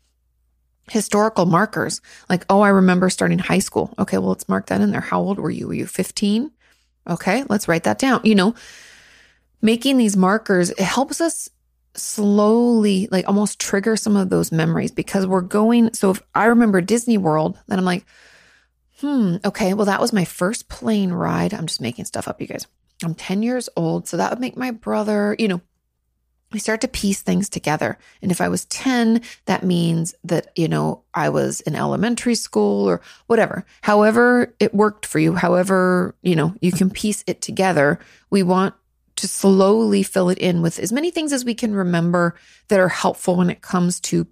historical 0.89 1.45
markers 1.45 2.01
like, 2.29 2.45
oh, 2.49 2.61
I 2.61 2.69
remember 2.69 3.09
starting 3.09 3.39
high 3.39 3.59
school. 3.59 3.93
Okay, 3.97 4.17
well, 4.17 4.29
let's 4.29 4.49
mark 4.49 4.67
that 4.67 4.81
in 4.81 4.91
there. 4.91 5.01
How 5.01 5.21
old 5.21 5.39
were 5.39 5.51
you? 5.51 5.67
Were 5.67 5.73
you 5.73 5.88
15? 5.88 6.51
Okay, 7.09 7.43
let's 7.49 7.67
write 7.67 7.84
that 7.84 7.99
down. 7.99 8.21
You 8.23 8.36
know, 8.36 8.55
making 9.61 9.97
these 9.97 10.17
markers, 10.17 10.69
it 10.71 10.79
helps 10.79 11.21
us 11.21 11.49
slowly, 11.95 13.07
like 13.11 13.27
almost 13.27 13.59
trigger 13.59 13.95
some 13.95 14.15
of 14.15 14.29
those 14.29 14.51
memories 14.51 14.91
because 14.91 15.27
we're 15.27 15.41
going. 15.41 15.93
So 15.93 16.11
if 16.11 16.21
I 16.34 16.45
remember 16.45 16.81
Disney 16.81 17.17
World, 17.17 17.57
then 17.67 17.79
I'm 17.79 17.86
like, 17.86 18.05
hmm, 18.99 19.38
okay, 19.45 19.73
well, 19.73 19.86
that 19.86 20.01
was 20.01 20.13
my 20.13 20.25
first 20.25 20.69
plane 20.69 21.11
ride. 21.11 21.53
I'm 21.53 21.67
just 21.67 21.81
making 21.81 22.05
stuff 22.05 22.27
up, 22.27 22.41
you 22.41 22.47
guys. 22.47 22.67
I'm 23.03 23.15
10 23.15 23.43
years 23.43 23.69
old. 23.75 24.07
So 24.07 24.17
that 24.17 24.29
would 24.31 24.39
make 24.39 24.57
my 24.57 24.71
brother, 24.71 25.36
you 25.38 25.47
know, 25.47 25.61
we 26.53 26.59
start 26.59 26.81
to 26.81 26.87
piece 26.87 27.21
things 27.21 27.49
together. 27.49 27.97
And 28.21 28.31
if 28.31 28.39
I 28.39 28.47
was 28.47 28.65
10, 28.65 29.21
that 29.45 29.63
means 29.63 30.13
that, 30.23 30.47
you 30.55 30.67
know, 30.67 31.03
I 31.13 31.29
was 31.29 31.61
in 31.61 31.75
elementary 31.75 32.35
school 32.35 32.87
or 32.87 33.01
whatever. 33.27 33.65
However, 33.81 34.53
it 34.59 34.73
worked 34.73 35.05
for 35.05 35.19
you, 35.19 35.33
however, 35.33 36.15
you 36.21 36.35
know, 36.35 36.55
you 36.61 36.71
can 36.71 36.89
piece 36.89 37.23
it 37.27 37.41
together. 37.41 37.99
We 38.29 38.43
want 38.43 38.75
to 39.15 39.27
slowly 39.27 40.03
fill 40.03 40.29
it 40.29 40.37
in 40.37 40.61
with 40.61 40.79
as 40.79 40.91
many 40.91 41.11
things 41.11 41.33
as 41.33 41.45
we 41.45 41.53
can 41.53 41.75
remember 41.75 42.35
that 42.69 42.79
are 42.79 42.89
helpful 42.89 43.35
when 43.35 43.49
it 43.49 43.61
comes 43.61 43.99
to 43.99 44.27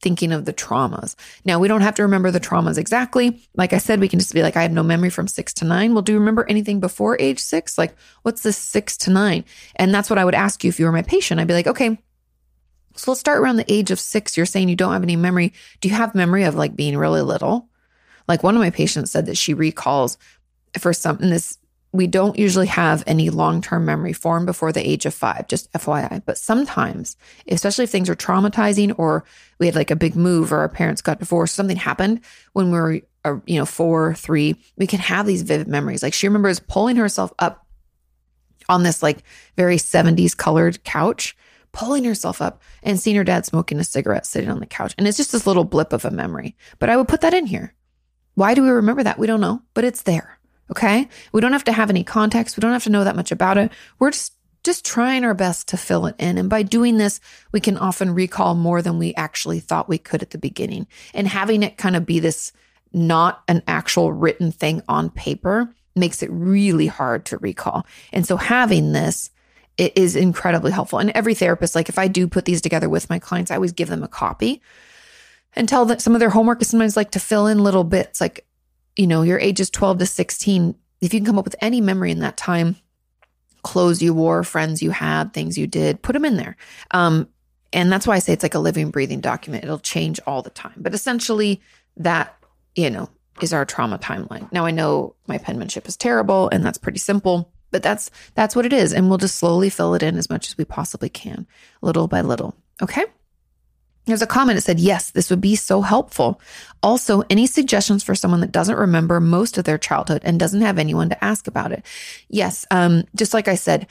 thinking 0.00 0.32
of 0.32 0.44
the 0.44 0.52
traumas. 0.52 1.16
Now, 1.44 1.58
we 1.58 1.68
don't 1.68 1.80
have 1.80 1.96
to 1.96 2.02
remember 2.02 2.30
the 2.30 2.40
traumas 2.40 2.78
exactly. 2.78 3.42
Like 3.54 3.72
I 3.72 3.78
said, 3.78 4.00
we 4.00 4.08
can 4.08 4.18
just 4.18 4.32
be 4.32 4.42
like, 4.42 4.56
I 4.56 4.62
have 4.62 4.72
no 4.72 4.82
memory 4.82 5.10
from 5.10 5.26
six 5.28 5.52
to 5.54 5.64
nine. 5.64 5.92
Well, 5.92 6.02
do 6.02 6.12
you 6.12 6.18
remember 6.18 6.46
anything 6.48 6.80
before 6.80 7.20
age 7.20 7.40
six? 7.40 7.76
Like, 7.76 7.96
what's 8.22 8.42
this 8.42 8.56
six 8.56 8.96
to 8.98 9.10
nine? 9.10 9.44
And 9.76 9.92
that's 9.92 10.08
what 10.08 10.18
I 10.18 10.24
would 10.24 10.34
ask 10.34 10.62
you 10.62 10.68
if 10.68 10.78
you 10.78 10.86
were 10.86 10.92
my 10.92 11.02
patient. 11.02 11.40
I'd 11.40 11.48
be 11.48 11.54
like, 11.54 11.66
okay, 11.66 11.98
so 12.94 13.10
let's 13.10 13.20
start 13.20 13.38
around 13.38 13.56
the 13.56 13.72
age 13.72 13.90
of 13.90 14.00
six. 14.00 14.36
You're 14.36 14.46
saying 14.46 14.68
you 14.68 14.76
don't 14.76 14.92
have 14.92 15.02
any 15.02 15.16
memory. 15.16 15.52
Do 15.80 15.88
you 15.88 15.94
have 15.94 16.14
memory 16.14 16.44
of 16.44 16.54
like 16.54 16.76
being 16.76 16.96
really 16.96 17.22
little? 17.22 17.68
Like 18.26 18.42
one 18.42 18.54
of 18.56 18.60
my 18.60 18.70
patients 18.70 19.10
said 19.10 19.26
that 19.26 19.36
she 19.36 19.54
recalls 19.54 20.18
for 20.78 20.92
some, 20.92 21.18
and 21.20 21.32
this 21.32 21.58
we 21.92 22.06
don't 22.06 22.38
usually 22.38 22.66
have 22.66 23.02
any 23.06 23.30
long 23.30 23.62
term 23.62 23.84
memory 23.84 24.12
formed 24.12 24.46
before 24.46 24.72
the 24.72 24.86
age 24.86 25.06
of 25.06 25.14
five, 25.14 25.48
just 25.48 25.72
FYI. 25.72 26.22
But 26.24 26.36
sometimes, 26.36 27.16
especially 27.48 27.84
if 27.84 27.90
things 27.90 28.10
are 28.10 28.16
traumatizing 28.16 28.94
or 28.98 29.24
we 29.58 29.66
had 29.66 29.74
like 29.74 29.90
a 29.90 29.96
big 29.96 30.14
move 30.14 30.52
or 30.52 30.58
our 30.58 30.68
parents 30.68 31.00
got 31.00 31.18
divorced, 31.18 31.54
something 31.54 31.76
happened 31.76 32.20
when 32.52 32.70
we 32.70 32.78
were, 32.78 33.00
uh, 33.24 33.36
you 33.46 33.58
know, 33.58 33.64
four, 33.64 34.14
three, 34.14 34.56
we 34.76 34.86
can 34.86 35.00
have 35.00 35.26
these 35.26 35.42
vivid 35.42 35.66
memories. 35.66 36.02
Like 36.02 36.12
she 36.12 36.28
remembers 36.28 36.60
pulling 36.60 36.96
herself 36.96 37.32
up 37.38 37.66
on 38.68 38.82
this 38.82 39.02
like 39.02 39.22
very 39.56 39.76
70s 39.76 40.36
colored 40.36 40.84
couch, 40.84 41.34
pulling 41.72 42.04
herself 42.04 42.42
up 42.42 42.62
and 42.82 43.00
seeing 43.00 43.16
her 43.16 43.24
dad 43.24 43.46
smoking 43.46 43.78
a 43.80 43.84
cigarette 43.84 44.26
sitting 44.26 44.50
on 44.50 44.60
the 44.60 44.66
couch. 44.66 44.94
And 44.98 45.08
it's 45.08 45.16
just 45.16 45.32
this 45.32 45.46
little 45.46 45.64
blip 45.64 45.94
of 45.94 46.04
a 46.04 46.10
memory. 46.10 46.54
But 46.78 46.90
I 46.90 46.96
would 46.98 47.08
put 47.08 47.22
that 47.22 47.34
in 47.34 47.46
here. 47.46 47.74
Why 48.34 48.54
do 48.54 48.62
we 48.62 48.70
remember 48.70 49.02
that? 49.02 49.18
We 49.18 49.26
don't 49.26 49.40
know, 49.40 49.62
but 49.74 49.84
it's 49.84 50.02
there. 50.02 50.37
Okay. 50.70 51.08
We 51.32 51.40
don't 51.40 51.52
have 51.52 51.64
to 51.64 51.72
have 51.72 51.90
any 51.90 52.04
context. 52.04 52.56
We 52.56 52.60
don't 52.60 52.72
have 52.72 52.84
to 52.84 52.90
know 52.90 53.04
that 53.04 53.16
much 53.16 53.32
about 53.32 53.58
it. 53.58 53.72
We're 53.98 54.10
just, 54.10 54.34
just 54.64 54.84
trying 54.84 55.24
our 55.24 55.34
best 55.34 55.68
to 55.68 55.76
fill 55.76 56.06
it 56.06 56.16
in. 56.18 56.36
And 56.36 56.50
by 56.50 56.62
doing 56.62 56.98
this, 56.98 57.20
we 57.52 57.60
can 57.60 57.78
often 57.78 58.14
recall 58.14 58.54
more 58.54 58.82
than 58.82 58.98
we 58.98 59.14
actually 59.14 59.60
thought 59.60 59.88
we 59.88 59.98
could 59.98 60.22
at 60.22 60.30
the 60.30 60.38
beginning. 60.38 60.86
And 61.14 61.26
having 61.26 61.62
it 61.62 61.78
kind 61.78 61.96
of 61.96 62.04
be 62.04 62.20
this 62.20 62.52
not 62.92 63.42
an 63.48 63.62
actual 63.66 64.12
written 64.12 64.52
thing 64.52 64.82
on 64.88 65.10
paper 65.10 65.74
makes 65.94 66.22
it 66.22 66.30
really 66.30 66.86
hard 66.86 67.24
to 67.26 67.38
recall. 67.38 67.86
And 68.12 68.26
so 68.26 68.36
having 68.36 68.92
this, 68.92 69.30
it 69.76 69.96
is 69.96 70.16
incredibly 70.16 70.72
helpful. 70.72 70.98
And 70.98 71.10
every 71.10 71.34
therapist, 71.34 71.74
like 71.74 71.88
if 71.88 71.98
I 71.98 72.08
do 72.08 72.26
put 72.26 72.44
these 72.44 72.60
together 72.60 72.88
with 72.88 73.10
my 73.10 73.18
clients, 73.18 73.50
I 73.50 73.56
always 73.56 73.72
give 73.72 73.88
them 73.88 74.02
a 74.02 74.08
copy 74.08 74.62
and 75.54 75.68
tell 75.68 75.84
them 75.84 75.98
some 75.98 76.14
of 76.14 76.20
their 76.20 76.30
homework 76.30 76.60
is 76.62 76.68
sometimes 76.68 76.96
like 76.96 77.12
to 77.12 77.20
fill 77.20 77.46
in 77.46 77.62
little 77.62 77.84
bits 77.84 78.20
like 78.20 78.46
you 78.98 79.06
know, 79.06 79.22
your 79.22 79.38
ages 79.38 79.70
12 79.70 80.00
to 80.00 80.06
16, 80.06 80.74
if 81.00 81.14
you 81.14 81.20
can 81.20 81.26
come 81.26 81.38
up 81.38 81.44
with 81.44 81.56
any 81.60 81.80
memory 81.80 82.10
in 82.10 82.18
that 82.18 82.36
time, 82.36 82.76
clothes 83.62 84.02
you 84.02 84.12
wore, 84.12 84.42
friends 84.42 84.82
you 84.82 84.90
had, 84.90 85.32
things 85.32 85.56
you 85.56 85.66
did, 85.66 86.02
put 86.02 86.12
them 86.12 86.24
in 86.24 86.36
there. 86.36 86.56
Um, 86.90 87.28
and 87.72 87.92
that's 87.92 88.06
why 88.06 88.16
I 88.16 88.18
say 88.18 88.32
it's 88.32 88.42
like 88.42 88.54
a 88.54 88.58
living, 88.58 88.90
breathing 88.90 89.20
document. 89.20 89.64
It'll 89.64 89.78
change 89.78 90.20
all 90.26 90.42
the 90.42 90.50
time. 90.50 90.74
But 90.76 90.94
essentially, 90.94 91.60
that, 91.98 92.36
you 92.74 92.90
know, 92.90 93.08
is 93.40 93.52
our 93.52 93.64
trauma 93.64 93.98
timeline. 93.98 94.50
Now 94.52 94.66
I 94.66 94.72
know 94.72 95.14
my 95.28 95.38
penmanship 95.38 95.86
is 95.86 95.96
terrible 95.96 96.48
and 96.48 96.64
that's 96.64 96.78
pretty 96.78 96.98
simple, 96.98 97.52
but 97.70 97.82
that's 97.84 98.10
that's 98.34 98.56
what 98.56 98.66
it 98.66 98.72
is. 98.72 98.92
And 98.92 99.08
we'll 99.08 99.18
just 99.18 99.36
slowly 99.36 99.70
fill 99.70 99.94
it 99.94 100.02
in 100.02 100.16
as 100.16 100.28
much 100.28 100.48
as 100.48 100.58
we 100.58 100.64
possibly 100.64 101.08
can, 101.08 101.46
little 101.82 102.08
by 102.08 102.22
little. 102.22 102.56
Okay. 102.82 103.04
There's 104.08 104.22
a 104.22 104.26
comment 104.26 104.56
that 104.56 104.62
said, 104.62 104.80
yes, 104.80 105.10
this 105.10 105.30
would 105.30 105.40
be 105.40 105.56
so 105.56 105.82
helpful. 105.82 106.40
Also, 106.82 107.22
any 107.30 107.46
suggestions 107.46 108.02
for 108.02 108.14
someone 108.14 108.40
that 108.40 108.52
doesn't 108.52 108.76
remember 108.76 109.20
most 109.20 109.58
of 109.58 109.64
their 109.64 109.78
childhood 109.78 110.22
and 110.24 110.40
doesn't 110.40 110.60
have 110.60 110.78
anyone 110.78 111.08
to 111.10 111.24
ask 111.24 111.46
about 111.46 111.72
it? 111.72 111.84
Yes. 112.28 112.66
Um, 112.70 113.04
just 113.14 113.34
like 113.34 113.48
I 113.48 113.54
said, 113.54 113.86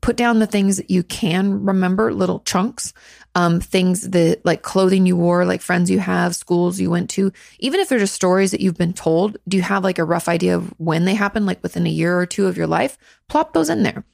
put 0.00 0.16
down 0.16 0.38
the 0.38 0.46
things 0.46 0.78
that 0.78 0.90
you 0.90 1.02
can 1.02 1.64
remember, 1.64 2.12
little 2.12 2.40
chunks, 2.40 2.92
um, 3.34 3.60
things 3.60 4.10
that 4.10 4.44
like 4.44 4.62
clothing 4.62 5.06
you 5.06 5.16
wore, 5.16 5.44
like 5.44 5.60
friends 5.60 5.90
you 5.90 5.98
have, 5.98 6.34
schools 6.34 6.80
you 6.80 6.90
went 6.90 7.10
to, 7.10 7.32
even 7.58 7.80
if 7.80 7.88
they're 7.88 7.98
just 7.98 8.14
stories 8.14 8.50
that 8.50 8.60
you've 8.60 8.78
been 8.78 8.92
told. 8.92 9.36
Do 9.46 9.56
you 9.56 9.62
have 9.62 9.84
like 9.84 9.98
a 9.98 10.04
rough 10.04 10.28
idea 10.28 10.56
of 10.56 10.72
when 10.78 11.04
they 11.04 11.14
happened, 11.14 11.46
like 11.46 11.62
within 11.62 11.86
a 11.86 11.90
year 11.90 12.18
or 12.18 12.26
two 12.26 12.46
of 12.46 12.56
your 12.56 12.66
life? 12.66 12.96
Plop 13.28 13.52
those 13.52 13.68
in 13.68 13.82
there. 13.82 14.04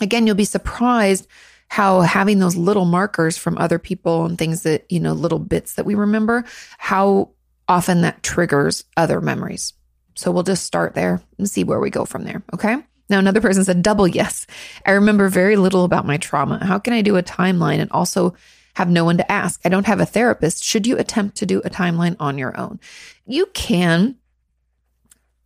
Again, 0.00 0.26
you'll 0.26 0.36
be 0.36 0.44
surprised 0.44 1.26
how 1.68 2.00
having 2.00 2.38
those 2.38 2.56
little 2.56 2.84
markers 2.84 3.36
from 3.36 3.58
other 3.58 3.78
people 3.78 4.24
and 4.24 4.36
things 4.38 4.62
that, 4.62 4.90
you 4.90 5.00
know, 5.00 5.12
little 5.12 5.38
bits 5.38 5.74
that 5.74 5.86
we 5.86 5.94
remember, 5.94 6.44
how 6.78 7.30
often 7.68 8.00
that 8.00 8.22
triggers 8.22 8.84
other 8.96 9.20
memories. 9.20 9.74
So 10.14 10.30
we'll 10.30 10.42
just 10.42 10.64
start 10.64 10.94
there 10.94 11.20
and 11.36 11.48
see 11.48 11.64
where 11.64 11.80
we 11.80 11.90
go 11.90 12.04
from 12.04 12.24
there. 12.24 12.42
Okay. 12.52 12.76
Now, 13.10 13.18
another 13.18 13.40
person 13.40 13.64
said, 13.64 13.82
double 13.82 14.08
yes. 14.08 14.46
I 14.84 14.92
remember 14.92 15.28
very 15.28 15.56
little 15.56 15.84
about 15.84 16.06
my 16.06 16.16
trauma. 16.16 16.64
How 16.64 16.78
can 16.78 16.92
I 16.92 17.02
do 17.02 17.16
a 17.16 17.22
timeline 17.22 17.78
and 17.78 17.90
also 17.92 18.34
have 18.74 18.90
no 18.90 19.04
one 19.04 19.16
to 19.18 19.30
ask? 19.30 19.60
I 19.64 19.68
don't 19.68 19.86
have 19.86 20.00
a 20.00 20.06
therapist. 20.06 20.64
Should 20.64 20.86
you 20.86 20.98
attempt 20.98 21.36
to 21.38 21.46
do 21.46 21.60
a 21.60 21.70
timeline 21.70 22.16
on 22.18 22.38
your 22.38 22.58
own? 22.58 22.80
You 23.26 23.46
can. 23.54 24.16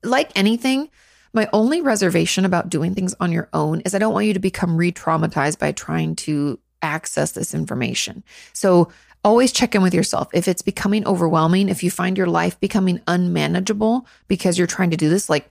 Like 0.04 0.32
anything, 0.34 0.90
my 1.32 1.48
only 1.52 1.80
reservation 1.80 2.44
about 2.44 2.68
doing 2.68 2.94
things 2.94 3.14
on 3.20 3.32
your 3.32 3.48
own 3.52 3.80
is 3.82 3.94
I 3.94 3.98
don't 3.98 4.12
want 4.12 4.26
you 4.26 4.34
to 4.34 4.40
become 4.40 4.76
re 4.76 4.92
traumatized 4.92 5.58
by 5.58 5.72
trying 5.72 6.16
to 6.16 6.58
access 6.82 7.32
this 7.32 7.54
information. 7.54 8.22
So 8.52 8.92
always 9.24 9.52
check 9.52 9.74
in 9.74 9.82
with 9.82 9.94
yourself. 9.94 10.28
If 10.32 10.48
it's 10.48 10.62
becoming 10.62 11.06
overwhelming, 11.06 11.68
if 11.68 11.82
you 11.82 11.90
find 11.90 12.18
your 12.18 12.26
life 12.26 12.58
becoming 12.60 13.00
unmanageable 13.06 14.06
because 14.28 14.58
you're 14.58 14.66
trying 14.66 14.90
to 14.90 14.96
do 14.96 15.08
this, 15.08 15.30
like 15.30 15.50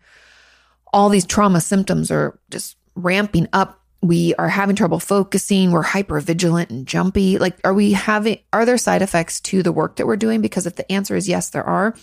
all 0.93 1.09
these 1.09 1.25
trauma 1.25 1.61
symptoms 1.61 2.11
are 2.11 2.37
just 2.49 2.77
ramping 2.95 3.47
up. 3.53 3.79
We 4.03 4.33
are 4.35 4.49
having 4.49 4.75
trouble 4.75 4.99
focusing. 4.99 5.71
We're 5.71 5.83
hyper 5.83 6.19
vigilant 6.19 6.69
and 6.71 6.87
jumpy. 6.87 7.37
Like, 7.37 7.59
are 7.63 7.73
we 7.73 7.93
having, 7.93 8.39
are 8.51 8.65
there 8.65 8.77
side 8.77 9.01
effects 9.01 9.39
to 9.41 9.63
the 9.63 9.71
work 9.71 9.97
that 9.97 10.07
we're 10.07 10.17
doing? 10.17 10.41
Because 10.41 10.65
if 10.65 10.75
the 10.75 10.91
answer 10.91 11.15
is 11.15 11.29
yes, 11.29 11.51
there 11.51 11.63
are, 11.63 11.95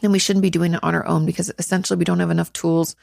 then 0.00 0.12
we 0.12 0.18
shouldn't 0.18 0.42
be 0.42 0.50
doing 0.50 0.74
it 0.74 0.82
on 0.82 0.94
our 0.94 1.06
own 1.06 1.26
because 1.26 1.52
essentially 1.58 1.98
we 1.98 2.04
don't 2.04 2.20
have 2.20 2.30
enough 2.30 2.52
tools 2.52 2.96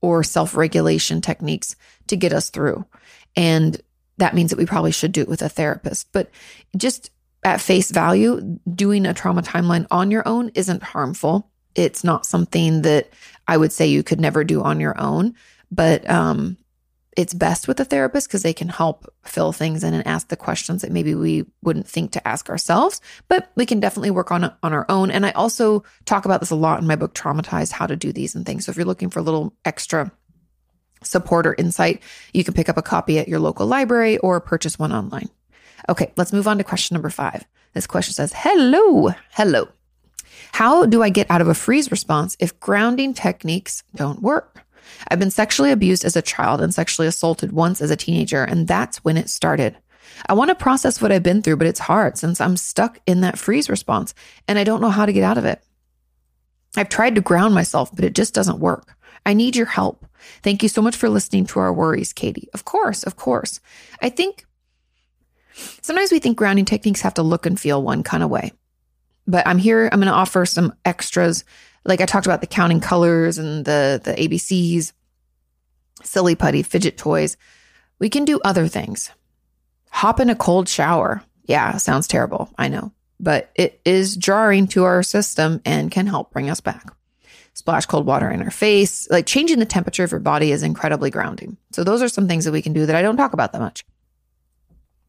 or 0.00 0.22
self 0.22 0.56
regulation 0.56 1.20
techniques 1.20 1.76
to 2.06 2.16
get 2.16 2.32
us 2.32 2.50
through. 2.50 2.84
And 3.34 3.80
that 4.18 4.34
means 4.34 4.50
that 4.50 4.58
we 4.58 4.66
probably 4.66 4.92
should 4.92 5.12
do 5.12 5.22
it 5.22 5.28
with 5.28 5.42
a 5.42 5.48
therapist. 5.48 6.10
But 6.12 6.30
just 6.76 7.10
at 7.44 7.60
face 7.60 7.90
value, 7.90 8.58
doing 8.72 9.06
a 9.06 9.14
trauma 9.14 9.42
timeline 9.42 9.86
on 9.90 10.10
your 10.10 10.26
own 10.26 10.50
isn't 10.54 10.82
harmful. 10.82 11.50
It's 11.74 12.02
not 12.02 12.26
something 12.26 12.82
that 12.82 13.10
I 13.46 13.56
would 13.56 13.72
say 13.72 13.86
you 13.86 14.02
could 14.02 14.20
never 14.20 14.42
do 14.44 14.62
on 14.62 14.80
your 14.80 14.98
own. 14.98 15.34
But 15.70 16.08
um, 16.08 16.56
it's 17.16 17.32
best 17.32 17.66
with 17.66 17.80
a 17.80 17.84
therapist 17.84 18.28
because 18.28 18.42
they 18.42 18.52
can 18.52 18.68
help 18.68 19.12
fill 19.24 19.50
things 19.50 19.82
in 19.82 19.94
and 19.94 20.06
ask 20.06 20.28
the 20.28 20.36
questions 20.36 20.82
that 20.82 20.92
maybe 20.92 21.14
we 21.14 21.46
wouldn't 21.62 21.88
think 21.88 22.12
to 22.12 22.28
ask 22.28 22.48
ourselves 22.50 23.00
but 23.28 23.50
we 23.56 23.66
can 23.66 23.80
definitely 23.80 24.10
work 24.10 24.30
on 24.30 24.44
it 24.44 24.52
on 24.62 24.72
our 24.72 24.86
own. 24.88 25.10
And 25.10 25.24
i 25.24 25.30
also 25.32 25.82
talk 26.04 26.24
about 26.24 26.40
this 26.40 26.50
a 26.50 26.54
lot 26.54 26.80
in 26.80 26.86
my 26.86 26.96
book 26.96 27.14
traumatized 27.14 27.72
how 27.72 27.86
to 27.86 27.96
do 27.96 28.12
these 28.12 28.34
and 28.34 28.44
things. 28.44 28.66
So 28.66 28.70
if 28.70 28.76
you're 28.76 28.86
looking 28.86 29.10
for 29.10 29.18
a 29.18 29.22
little 29.22 29.54
extra 29.64 30.12
support 31.02 31.46
or 31.46 31.54
insight 31.54 32.02
you 32.32 32.44
can 32.44 32.54
pick 32.54 32.68
up 32.68 32.76
a 32.76 32.82
copy 32.82 33.18
at 33.18 33.28
your 33.28 33.40
local 33.40 33.66
library 33.66 34.18
or 34.18 34.40
purchase 34.40 34.78
one 34.78 34.92
online. 34.92 35.28
Okay 35.88 36.12
let's 36.16 36.32
move 36.32 36.46
on 36.46 36.58
to 36.58 36.64
question 36.64 36.94
number 36.94 37.10
five. 37.10 37.46
This 37.72 37.86
question 37.86 38.12
says 38.12 38.32
hello 38.36 39.14
hello. 39.30 39.68
How 40.52 40.84
do 40.84 41.02
i 41.02 41.08
get 41.08 41.30
out 41.30 41.40
of 41.40 41.48
a 41.48 41.54
freeze 41.54 41.90
response 41.90 42.36
if 42.38 42.60
grounding 42.60 43.14
techniques 43.14 43.82
don't 43.94 44.20
work 44.20 44.65
I've 45.08 45.18
been 45.18 45.30
sexually 45.30 45.70
abused 45.72 46.04
as 46.04 46.16
a 46.16 46.22
child 46.22 46.60
and 46.60 46.74
sexually 46.74 47.08
assaulted 47.08 47.52
once 47.52 47.80
as 47.80 47.90
a 47.90 47.96
teenager, 47.96 48.44
and 48.44 48.66
that's 48.66 49.04
when 49.04 49.16
it 49.16 49.30
started. 49.30 49.76
I 50.26 50.34
want 50.34 50.48
to 50.50 50.54
process 50.54 51.00
what 51.00 51.12
I've 51.12 51.22
been 51.22 51.42
through, 51.42 51.56
but 51.56 51.66
it's 51.66 51.80
hard 51.80 52.16
since 52.16 52.40
I'm 52.40 52.56
stuck 52.56 53.00
in 53.06 53.20
that 53.20 53.38
freeze 53.38 53.68
response 53.68 54.14
and 54.48 54.58
I 54.58 54.64
don't 54.64 54.80
know 54.80 54.90
how 54.90 55.06
to 55.06 55.12
get 55.12 55.24
out 55.24 55.38
of 55.38 55.44
it. 55.44 55.62
I've 56.76 56.88
tried 56.88 57.14
to 57.14 57.20
ground 57.20 57.54
myself, 57.54 57.94
but 57.94 58.04
it 58.04 58.14
just 58.14 58.34
doesn't 58.34 58.60
work. 58.60 58.96
I 59.24 59.34
need 59.34 59.56
your 59.56 59.66
help. 59.66 60.06
Thank 60.42 60.62
you 60.62 60.68
so 60.68 60.82
much 60.82 60.96
for 60.96 61.08
listening 61.08 61.46
to 61.46 61.60
our 61.60 61.72
worries, 61.72 62.12
Katie. 62.12 62.48
Of 62.54 62.64
course, 62.64 63.02
of 63.02 63.16
course. 63.16 63.60
I 64.00 64.08
think 64.08 64.44
sometimes 65.82 66.12
we 66.12 66.18
think 66.18 66.36
grounding 66.36 66.64
techniques 66.64 67.00
have 67.00 67.14
to 67.14 67.22
look 67.22 67.46
and 67.46 67.58
feel 67.58 67.82
one 67.82 68.02
kind 68.02 68.22
of 68.22 68.30
way. 68.30 68.52
But 69.26 69.46
I'm 69.46 69.58
here, 69.58 69.88
I'm 69.90 69.98
going 69.98 70.12
to 70.12 70.12
offer 70.12 70.46
some 70.46 70.74
extras 70.84 71.44
like 71.86 72.00
I 72.00 72.06
talked 72.06 72.26
about 72.26 72.40
the 72.40 72.46
counting 72.46 72.80
colors 72.80 73.38
and 73.38 73.64
the 73.64 74.00
the 74.02 74.12
ABCs, 74.12 74.92
silly 76.02 76.34
putty, 76.34 76.62
fidget 76.62 76.98
toys. 76.98 77.36
We 77.98 78.10
can 78.10 78.24
do 78.24 78.40
other 78.44 78.68
things. 78.68 79.10
Hop 79.90 80.20
in 80.20 80.28
a 80.28 80.34
cold 80.34 80.68
shower. 80.68 81.22
Yeah, 81.44 81.76
sounds 81.78 82.08
terrible. 82.08 82.50
I 82.58 82.68
know, 82.68 82.92
but 83.20 83.50
it 83.54 83.80
is 83.84 84.16
jarring 84.16 84.66
to 84.68 84.84
our 84.84 85.02
system 85.02 85.62
and 85.64 85.90
can 85.90 86.06
help 86.06 86.32
bring 86.32 86.50
us 86.50 86.60
back. 86.60 86.92
Splash 87.54 87.86
cold 87.86 88.04
water 88.04 88.28
in 88.28 88.42
our 88.42 88.50
face. 88.50 89.08
Like 89.08 89.24
changing 89.24 89.60
the 89.60 89.64
temperature 89.64 90.04
of 90.04 90.10
your 90.10 90.20
body 90.20 90.52
is 90.52 90.62
incredibly 90.62 91.10
grounding. 91.10 91.56
So, 91.72 91.84
those 91.84 92.02
are 92.02 92.08
some 92.08 92.28
things 92.28 92.44
that 92.44 92.52
we 92.52 92.62
can 92.62 92.72
do 92.72 92.84
that 92.84 92.96
I 92.96 93.02
don't 93.02 93.16
talk 93.16 93.32
about 93.32 93.52
that 93.52 93.60
much. 93.60 93.84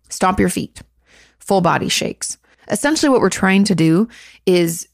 Stomp 0.09 0.39
your 0.39 0.49
feet, 0.49 0.82
full 1.39 1.59
body 1.59 1.89
shakes. 1.89 2.38
Essentially, 2.69 3.09
what 3.09 3.21
we're 3.21 3.30
trying 3.30 3.63
to 3.65 3.75
do 3.75 4.07
is 4.45 4.88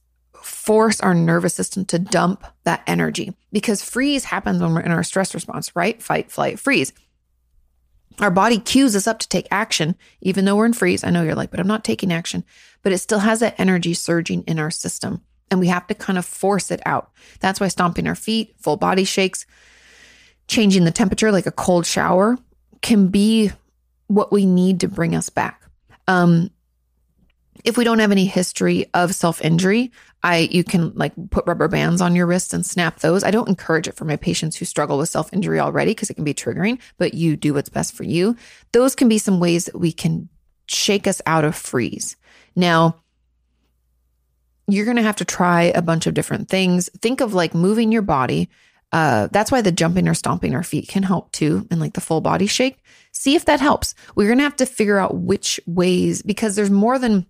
force 0.44 1.00
our 1.02 1.14
nervous 1.14 1.54
system 1.54 1.86
to 1.86 2.00
dump 2.00 2.46
that 2.64 2.84
energy 2.88 3.34
because 3.52 3.84
freeze 3.84 4.26
happens 4.26 4.62
when 4.62 4.74
we're 4.74 4.82
in 4.82 4.92
our 4.92 5.04
stress 5.04 5.34
response, 5.34 5.76
right? 5.76 6.02
Fight, 6.02 6.32
flight, 6.32 6.60
freeze. 6.60 6.92
Our 8.20 8.32
body 8.32 8.60
cues 8.60 8.96
us 8.96 9.08
up 9.08 9.20
to 9.20 9.28
take 9.28 9.48
action, 9.50 9.96
even 10.22 10.46
though 10.46 10.56
we're 10.56 10.66
in 10.66 10.74
freeze. 10.74 11.04
I 11.04 11.10
know 11.10 11.24
you're 11.24 11.34
like, 11.34 11.50
but 11.50 11.60
I'm 11.60 11.68
not 11.68 11.84
taking 11.84 12.12
action, 12.12 12.44
but 12.84 12.92
it 12.92 13.00
still 13.00 13.20
has 13.20 13.40
that 13.40 13.60
energy 13.60 13.94
surging 13.94 14.44
in 14.44 14.60
our 14.60 14.70
system 14.70 15.22
and 15.50 15.60
we 15.60 15.68
have 15.68 15.86
to 15.88 15.94
kind 15.94 16.18
of 16.18 16.26
force 16.26 16.72
it 16.72 16.82
out. 16.86 17.12
That's 17.40 17.60
why 17.60 17.68
stomping 17.68 18.08
our 18.08 18.16
feet, 18.16 18.56
full 18.60 18.76
body 18.76 19.04
shakes, 19.04 19.46
changing 20.48 20.84
the 20.84 20.92
temperature 20.92 21.32
like 21.32 21.46
a 21.46 21.52
cold 21.52 21.86
shower 21.86 22.38
can 22.82 23.08
be 23.08 23.52
what 24.08 24.32
we 24.32 24.46
need 24.46 24.80
to 24.82 24.88
bring 24.88 25.16
us 25.16 25.30
back. 25.30 25.62
Um, 26.08 26.50
if 27.64 27.78
we 27.78 27.84
don't 27.84 28.00
have 28.00 28.12
any 28.12 28.26
history 28.26 28.88
of 28.94 29.16
self 29.16 29.42
injury, 29.42 29.92
I 30.22 30.50
you 30.52 30.64
can 30.64 30.94
like 30.96 31.14
put 31.30 31.46
rubber 31.48 31.68
bands 31.68 32.02
on 32.02 32.16
your 32.16 32.26
wrists 32.26 32.54
and 32.54 32.66
snap 32.66 33.00
those. 33.00 33.24
I 33.24 33.32
don't 33.32 33.50
encourage 33.50 33.88
it 33.88 33.96
for 33.96 34.06
my 34.06 34.16
patients 34.16 34.56
who 34.56 34.66
struggle 34.66 34.98
with 34.98 35.10
self 35.10 35.32
injury 35.34 35.60
already 35.60 35.92
because 35.92 36.10
it 36.10 36.16
can 36.16 36.24
be 36.24 36.34
triggering, 36.34 36.80
but 36.98 37.14
you 37.14 37.36
do 37.36 37.54
what's 37.54 37.70
best 37.70 37.94
for 37.94 38.04
you. 38.04 38.36
Those 38.72 38.96
can 38.96 39.10
be 39.10 39.18
some 39.18 39.40
ways 39.40 39.66
that 39.66 39.80
we 39.80 39.92
can 39.92 40.30
shake 40.66 41.08
us 41.08 41.22
out 41.26 41.46
of 41.46 41.56
freeze. 41.56 42.16
Now, 42.56 42.98
you're 44.68 44.86
going 44.86 44.98
to 44.98 45.04
have 45.04 45.18
to 45.18 45.26
try 45.26 45.64
a 45.64 45.82
bunch 45.82 46.08
of 46.08 46.14
different 46.14 46.50
things. 46.50 46.90
Think 47.02 47.22
of 47.22 47.34
like 47.34 47.54
moving 47.54 47.92
your 47.92 48.02
body. 48.02 48.50
Uh, 48.92 49.28
that's 49.32 49.52
why 49.52 49.62
the 49.62 49.72
jumping 49.72 50.08
or 50.08 50.14
stomping 50.14 50.54
our 50.54 50.64
feet 50.64 50.88
can 50.88 51.04
help 51.04 51.32
too, 51.32 51.68
and 51.72 51.80
like 51.80 51.94
the 51.94 52.02
full 52.02 52.22
body 52.22 52.46
shake. 52.46 52.78
See 53.12 53.36
if 53.36 53.46
that 53.46 53.60
helps. 53.60 53.96
We're 54.16 54.28
going 54.28 54.38
to 54.38 54.44
have 54.44 54.56
to 54.58 54.66
figure 54.66 55.00
out 55.00 55.16
which 55.16 55.60
ways 55.66 56.22
because 56.22 56.56
there's 56.56 56.70
more 56.70 57.00
than 57.00 57.26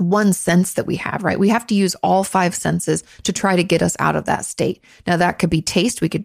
one 0.00 0.32
sense 0.32 0.74
that 0.74 0.86
we 0.86 0.96
have, 0.96 1.22
right? 1.22 1.38
We 1.38 1.48
have 1.48 1.66
to 1.68 1.74
use 1.74 1.94
all 1.96 2.24
five 2.24 2.54
senses 2.54 3.04
to 3.24 3.32
try 3.32 3.56
to 3.56 3.64
get 3.64 3.82
us 3.82 3.96
out 3.98 4.16
of 4.16 4.24
that 4.26 4.44
state. 4.44 4.82
Now, 5.06 5.16
that 5.16 5.38
could 5.38 5.50
be 5.50 5.62
taste. 5.62 6.00
We 6.00 6.08
could 6.08 6.24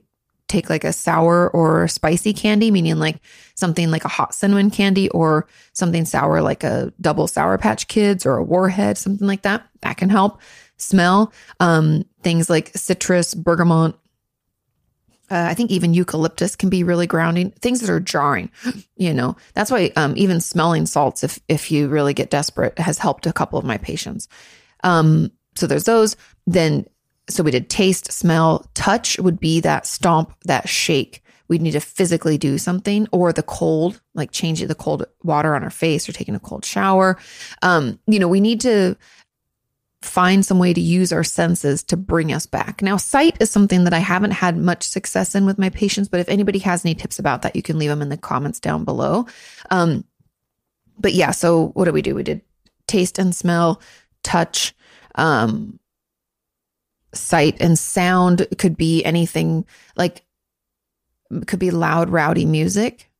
take 0.52 0.70
like 0.70 0.84
a 0.84 0.94
sour 0.94 1.50
or 1.50 1.88
spicy 1.88 2.34
candy, 2.34 2.72
meaning 2.72 2.98
like 2.98 3.22
something 3.56 3.90
like 3.90 4.04
a 4.06 4.10
hot 4.10 4.36
cinnamon 4.36 4.70
candy 4.70 5.10
or 5.10 5.48
something 5.74 6.06
sour 6.06 6.42
like 6.42 6.64
a 6.64 6.92
double 7.00 7.28
sour 7.28 7.58
patch 7.58 7.88
kids 7.88 8.26
or 8.26 8.38
a 8.38 8.44
warhead, 8.44 8.98
something 8.98 9.28
like 9.28 9.44
that. 9.44 9.66
That 9.82 9.98
can 9.98 10.10
help. 10.10 10.42
Smell, 10.78 11.32
um, 11.60 12.06
things 12.24 12.50
like 12.50 12.72
citrus, 12.76 13.36
bergamot. 13.36 13.96
Uh, 15.32 15.48
I 15.50 15.54
think 15.54 15.72
even 15.72 15.94
eucalyptus 15.94 16.58
can 16.58 16.70
be 16.70 16.84
really 16.84 17.08
grounding. 17.08 17.52
Things 17.52 17.80
that 17.80 17.90
are 17.90 18.02
jarring, 18.02 18.52
you 18.98 19.14
know. 19.14 19.38
That's 19.54 19.72
why 19.72 19.92
um, 19.96 20.14
even 20.18 20.42
smelling 20.42 20.86
salts, 20.86 21.24
if 21.24 21.40
if 21.48 21.72
you 21.72 21.88
really 21.88 22.14
get 22.14 22.30
desperate, 22.30 22.78
has 22.78 22.98
helped 22.98 23.26
a 23.26 23.34
couple 23.34 23.58
of 23.58 23.66
my 23.66 23.78
patients. 23.78 24.28
Um, 24.84 25.32
so 25.56 25.68
there's 25.68 25.86
those. 25.86 26.18
Then 26.46 26.86
so 27.30 27.44
we 27.44 27.52
did 27.52 27.70
taste, 27.70 28.12
smell, 28.12 28.70
touch 28.74 29.18
would 29.20 29.40
be 29.40 29.62
that 29.62 29.86
stomp, 29.86 30.34
that 30.46 30.68
shake. 30.68 31.24
We'd 31.48 31.62
need 31.62 31.72
to 31.72 31.82
physically 31.82 32.38
do 32.38 32.58
something 32.58 33.08
or 33.12 33.34
the 33.34 33.44
cold, 33.44 34.02
like 34.16 34.32
changing 34.32 34.68
the 34.68 34.76
cold 34.76 35.06
water 35.24 35.54
on 35.54 35.64
our 35.64 35.70
face 35.70 36.08
or 36.08 36.14
taking 36.14 36.36
a 36.36 36.40
cold 36.40 36.64
shower. 36.64 37.18
Um, 37.62 38.00
you 38.08 38.20
know, 38.20 38.28
we 38.28 38.40
need 38.40 38.62
to 38.62 38.96
find 40.02 40.46
some 40.46 40.58
way 40.60 40.74
to 40.74 40.82
use 40.82 41.14
our 41.14 41.24
senses 41.24 41.84
to 41.84 41.98
bring 41.98 42.34
us 42.34 42.46
back. 42.46 42.82
Now, 42.82 42.98
sight 42.98 43.38
is 43.40 43.52
something 43.52 43.84
that 43.84 43.94
I 43.94 44.00
haven't 44.00 44.32
had 44.32 44.58
much 44.58 44.84
success 44.84 45.36
in 45.36 45.46
with 45.46 45.60
my 45.60 45.70
patients, 45.70 46.08
but 46.08 46.20
if 46.20 46.30
anybody 46.30 46.60
has 46.60 46.84
any 46.84 46.96
tips 46.96 47.20
about 47.20 47.44
that, 47.44 47.56
you 47.56 47.62
can 47.62 47.78
leave 47.78 47.90
them 47.90 48.02
in 48.02 48.10
the 48.10 48.18
comments 48.18 48.60
down 48.60 48.84
below. 48.84 49.28
Um, 49.70 50.04
but 50.98 51.14
yeah, 51.14 51.32
so 51.32 51.68
what 51.70 51.86
did 51.86 51.94
we 51.94 52.02
do? 52.02 52.16
We 52.16 52.24
did 52.24 52.42
taste 52.88 53.20
and 53.20 53.36
smell, 53.36 53.82
touch, 54.24 54.74
um, 55.16 55.80
sight 57.14 57.58
and 57.60 57.78
sound 57.78 58.48
could 58.58 58.78
be 58.78 59.04
anything 59.04 59.66
like 59.96 60.24
could 61.46 61.60
be 61.60 61.72
loud 61.72 62.10
rowdy 62.10 62.46
music 62.46 63.11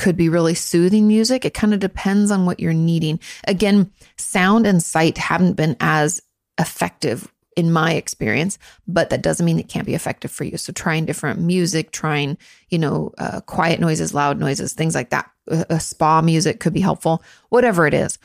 could 0.00 0.16
be 0.16 0.30
really 0.30 0.54
soothing 0.54 1.06
music. 1.06 1.44
It 1.44 1.52
kind 1.52 1.74
of 1.74 1.78
depends 1.78 2.30
on 2.30 2.46
what 2.46 2.58
you're 2.58 2.72
needing. 2.72 3.20
Again 3.46 3.92
sound 4.16 4.66
and 4.66 4.82
sight 4.82 5.18
haven't 5.18 5.54
been 5.54 5.76
as 5.78 6.22
effective 6.58 7.30
in 7.54 7.70
my 7.70 7.92
experience 7.94 8.58
but 8.86 9.10
that 9.10 9.22
doesn't 9.22 9.44
mean 9.44 9.58
it 9.58 9.68
can't 9.68 9.84
be 9.84 9.94
effective 9.94 10.30
for 10.30 10.44
you. 10.44 10.56
So 10.56 10.72
trying 10.72 11.04
different 11.04 11.40
music 11.40 11.92
trying 11.92 12.38
you 12.70 12.78
know 12.78 13.12
uh, 13.18 13.42
quiet 13.42 13.78
noises 13.78 14.14
loud 14.14 14.38
noises 14.38 14.72
things 14.72 14.94
like 14.94 15.10
that. 15.10 15.30
A, 15.46 15.78
spa 15.78 16.22
music 16.22 16.60
could 16.60 16.72
be 16.72 16.80
helpful 16.80 17.22
whatever 17.50 17.86
it 17.86 17.92
is. 17.92 18.18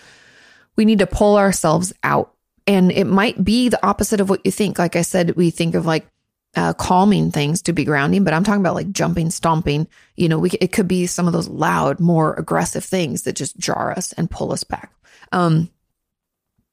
We 0.77 0.85
need 0.85 0.99
to 0.99 1.07
pull 1.07 1.35
ourselves 1.37 1.91
out. 2.03 2.31
And 2.67 2.91
it 2.91 3.05
might 3.05 3.43
be 3.43 3.69
the 3.69 3.85
opposite 3.85 4.19
of 4.19 4.29
what 4.29 4.41
you 4.43 4.51
think. 4.51 4.79
Like 4.79 4.95
I 4.95 5.03
said, 5.03 5.35
we 5.35 5.51
think 5.51 5.75
of 5.75 5.85
like 5.85 6.07
uh, 6.55 6.73
calming 6.73 7.31
things 7.31 7.61
to 7.63 7.73
be 7.73 7.83
grounding, 7.83 8.23
but 8.23 8.33
I'm 8.33 8.43
talking 8.43 8.61
about 8.61 8.75
like 8.75 8.91
jumping, 8.91 9.29
stomping. 9.29 9.87
You 10.15 10.29
know, 10.29 10.39
we 10.39 10.49
it 10.61 10.71
could 10.71 10.87
be 10.87 11.05
some 11.05 11.27
of 11.27 11.33
those 11.33 11.47
loud, 11.47 11.99
more 11.99 12.33
aggressive 12.35 12.83
things 12.83 13.23
that 13.23 13.35
just 13.35 13.57
jar 13.57 13.91
us 13.91 14.13
and 14.13 14.31
pull 14.31 14.51
us 14.51 14.63
back. 14.63 14.93
Um, 15.31 15.69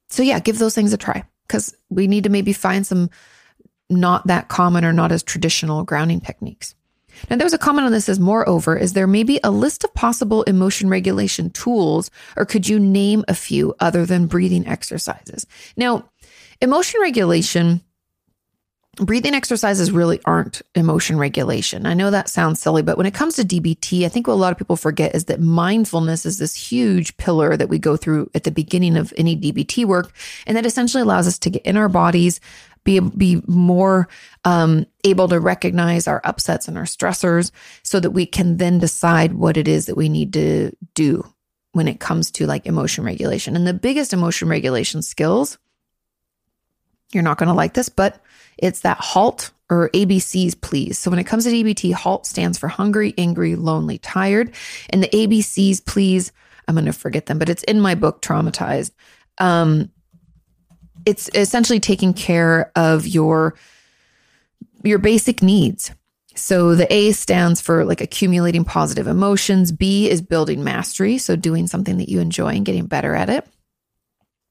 so 0.09 0.23
yeah, 0.23 0.39
give 0.41 0.59
those 0.59 0.75
things 0.75 0.93
a 0.93 0.99
try 0.99 1.25
because 1.47 1.77
we 1.91 2.07
need 2.07 2.25
to 2.25 2.31
maybe 2.31 2.53
find 2.53 2.87
some 2.87 3.11
not 3.91 4.27
that 4.27 4.49
common 4.49 4.85
or 4.85 4.93
not 4.93 5.13
as 5.13 5.23
traditional 5.23 5.85
grounding 5.85 6.21
techniques. 6.21 6.75
Now, 7.29 7.37
there 7.37 7.45
was 7.45 7.53
a 7.53 7.59
comment 7.59 7.87
on 7.87 7.93
this 7.93 8.09
as 8.09 8.19
moreover, 8.19 8.77
is 8.77 8.95
there 8.95 9.07
maybe 9.07 9.39
a 9.45 9.51
list 9.51 9.85
of 9.85 9.95
possible 9.95 10.43
emotion 10.45 10.89
regulation 10.89 11.51
tools, 11.51 12.11
or 12.37 12.47
could 12.47 12.69
you 12.69 12.79
name 12.79 13.25
a 13.29 13.35
few 13.35 13.75
other 13.81 14.07
than 14.07 14.27
breathing 14.27 14.67
exercises? 14.67 15.47
Now, 15.77 16.11
emotion 16.61 17.01
regulation, 17.01 17.83
breathing 18.97 19.35
exercises 19.35 19.91
really 19.91 20.21
aren't 20.27 20.61
emotion 20.75 21.17
regulation. 21.17 21.87
I 21.87 21.95
know 21.95 22.11
that 22.11 22.29
sounds 22.29 22.61
silly, 22.61 22.83
but 22.83 22.99
when 22.99 23.07
it 23.07 23.15
comes 23.15 23.37
to 23.37 23.43
DBT, 23.43 24.05
I 24.05 24.09
think 24.09 24.27
what 24.27 24.35
a 24.35 24.37
lot 24.37 24.53
of 24.53 24.59
people 24.59 24.77
forget 24.77 25.15
is 25.15 25.25
that 25.27 25.41
mindfulness 25.41 26.27
is 26.27 26.39
this 26.39 26.55
huge 26.55 27.17
pillar 27.17 27.57
that 27.57 27.71
we 27.71 27.79
go 27.79 27.97
through 27.97 28.31
at 28.35 28.45
the 28.45 28.51
beginning 28.51 28.99
of 28.99 29.13
any 29.17 29.35
DBT 29.35 29.87
work. 29.87 30.13
And 30.47 30.57
that 30.57 30.67
essentially 30.67 31.03
allows 31.03 31.27
us 31.27 31.39
to 31.39 31.51
get 31.51 31.63
in 31.63 31.79
our 31.79 31.89
bodies, 31.89 32.39
be 32.85 33.01
be 33.01 33.43
more 33.47 34.09
um, 34.45 34.87
able 35.05 35.29
to 35.29 35.41
recognize 35.41 36.07
our 36.07 36.21
upsets 36.25 36.69
and 36.69 36.77
our 36.77 36.85
stressors 36.85 37.51
so 37.83 38.01
that 38.01 38.11
we 38.11 38.27
can 38.27 38.57
then 38.57 38.79
decide 38.79 39.33
what 39.33 39.57
it 39.57 39.69
is 39.69 39.87
that 39.87 39.97
we 39.97 40.09
need 40.09 40.33
to 40.35 40.73
do 40.95 41.25
when 41.73 41.89
it 41.89 42.01
comes 42.01 42.31
to 42.33 42.47
like 42.47 42.67
emotion 42.67 43.05
regulation 43.05 43.57
and 43.57 43.67
the 43.67 43.73
biggest 43.73 44.13
emotion 44.13 44.49
regulation 44.49 45.01
skills 45.01 45.59
you're 47.13 47.23
not 47.23 47.39
going 47.39 47.47
to 47.47 47.55
like 47.55 47.73
this 47.75 47.89
but 47.89 48.21
it's 48.63 48.81
that 48.81 48.97
halt 48.97 49.51
or 49.69 49.91
abcs 49.91 50.59
please 50.61 50.99
so 50.99 51.11
when 51.11 51.19
it 51.19 51.25
comes 51.25 51.45
to 51.45 51.51
dbt 51.51 51.93
halt 51.93 52.27
stands 52.27 52.57
for 52.57 52.69
hungry 52.69 53.13
angry 53.19 53.55
lonely 53.57 53.99
tired 53.99 54.55
and 54.91 55.03
the 55.03 55.09
abcs 55.09 55.85
please 55.85 56.33
i'm 56.67 56.75
going 56.75 56.87
to 56.87 56.93
forget 56.93 57.27
them 57.27 57.39
but 57.39 57.51
it's 57.51 57.63
in 57.65 57.81
my 57.81 57.95
book 57.95 58.23
traumatized 58.23 58.93
um, 59.39 59.91
it's 61.05 61.29
essentially 61.35 61.81
taking 61.81 62.15
care 62.15 62.71
of 62.77 63.07
your 63.07 63.55
your 64.85 64.99
basic 64.99 65.43
needs. 65.43 65.93
So 66.35 66.75
the 66.75 66.93
A 66.93 67.13
stands 67.13 67.61
for 67.61 67.85
like 67.85 68.01
accumulating 68.01 68.65
positive 68.65 69.07
emotions. 69.07 69.71
B 69.71 70.09
is 70.09 70.23
building 70.23 70.65
mastery, 70.65 71.19
so 71.19 71.37
doing 71.37 71.67
something 71.67 71.99
that 71.99 72.09
you 72.09 72.21
enjoy 72.21 72.49
and 72.49 72.65
getting 72.65 72.87
better 72.87 73.15
at 73.15 73.29
it. 73.29 73.47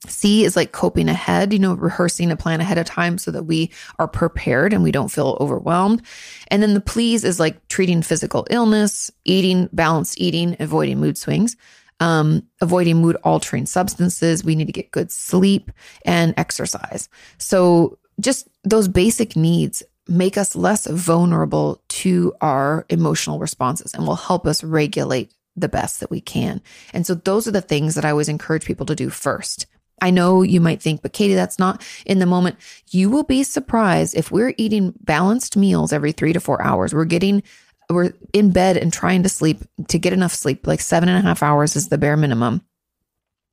C 0.07 0.43
is 0.45 0.55
like 0.55 0.71
coping 0.71 1.09
ahead, 1.09 1.53
you 1.53 1.59
know, 1.59 1.73
rehearsing 1.73 2.31
a 2.31 2.35
plan 2.35 2.59
ahead 2.59 2.77
of 2.77 2.85
time 2.85 3.17
so 3.17 3.29
that 3.31 3.43
we 3.43 3.71
are 3.99 4.07
prepared 4.07 4.73
and 4.73 4.81
we 4.81 4.91
don't 4.91 5.11
feel 5.11 5.37
overwhelmed. 5.39 6.01
And 6.47 6.63
then 6.63 6.73
the 6.73 6.81
please 6.81 7.23
is 7.23 7.39
like 7.39 7.67
treating 7.67 8.01
physical 8.01 8.47
illness, 8.49 9.11
eating, 9.25 9.69
balanced 9.71 10.19
eating, 10.19 10.55
avoiding 10.59 10.99
mood 10.99 11.17
swings 11.17 11.55
um, 12.01 12.41
avoiding 12.59 12.97
mood 12.97 13.15
altering 13.23 13.65
substances. 13.65 14.43
We 14.43 14.55
need 14.55 14.65
to 14.65 14.73
get 14.73 14.91
good 14.91 15.11
sleep 15.11 15.71
and 16.03 16.33
exercise. 16.35 17.07
So, 17.37 17.97
just 18.19 18.49
those 18.63 18.87
basic 18.87 19.35
needs 19.35 19.81
make 20.07 20.37
us 20.37 20.55
less 20.55 20.85
vulnerable 20.87 21.81
to 21.87 22.33
our 22.41 22.85
emotional 22.89 23.39
responses 23.39 23.93
and 23.93 24.05
will 24.05 24.15
help 24.15 24.45
us 24.45 24.63
regulate 24.63 25.33
the 25.55 25.69
best 25.69 25.99
that 25.99 26.11
we 26.11 26.19
can. 26.19 26.61
And 26.91 27.05
so, 27.05 27.13
those 27.13 27.47
are 27.47 27.51
the 27.51 27.61
things 27.61 27.95
that 27.95 28.03
I 28.03 28.09
always 28.09 28.29
encourage 28.29 28.65
people 28.65 28.87
to 28.87 28.95
do 28.95 29.09
first. 29.09 29.67
I 30.01 30.09
know 30.09 30.41
you 30.41 30.59
might 30.59 30.81
think, 30.81 31.01
but 31.01 31.13
Katie, 31.13 31.35
that's 31.35 31.59
not 31.59 31.85
in 32.05 32.19
the 32.19 32.25
moment. 32.25 32.57
You 32.89 33.09
will 33.09 33.23
be 33.23 33.43
surprised 33.43 34.17
if 34.17 34.31
we're 34.31 34.55
eating 34.57 34.93
balanced 35.01 35.55
meals 35.55 35.93
every 35.93 36.11
three 36.11 36.33
to 36.33 36.39
four 36.39 36.61
hours. 36.61 36.93
We're 36.93 37.05
getting 37.05 37.43
we're 37.89 38.13
in 38.33 38.51
bed 38.51 38.77
and 38.77 38.91
trying 38.91 39.23
to 39.23 39.29
sleep 39.29 39.59
to 39.89 39.99
get 39.99 40.13
enough 40.13 40.33
sleep, 40.33 40.65
like 40.65 40.79
seven 40.79 41.09
and 41.09 41.17
a 41.17 41.21
half 41.21 41.43
hours 41.43 41.75
is 41.75 41.89
the 41.89 41.97
bare 41.97 42.17
minimum. 42.17 42.61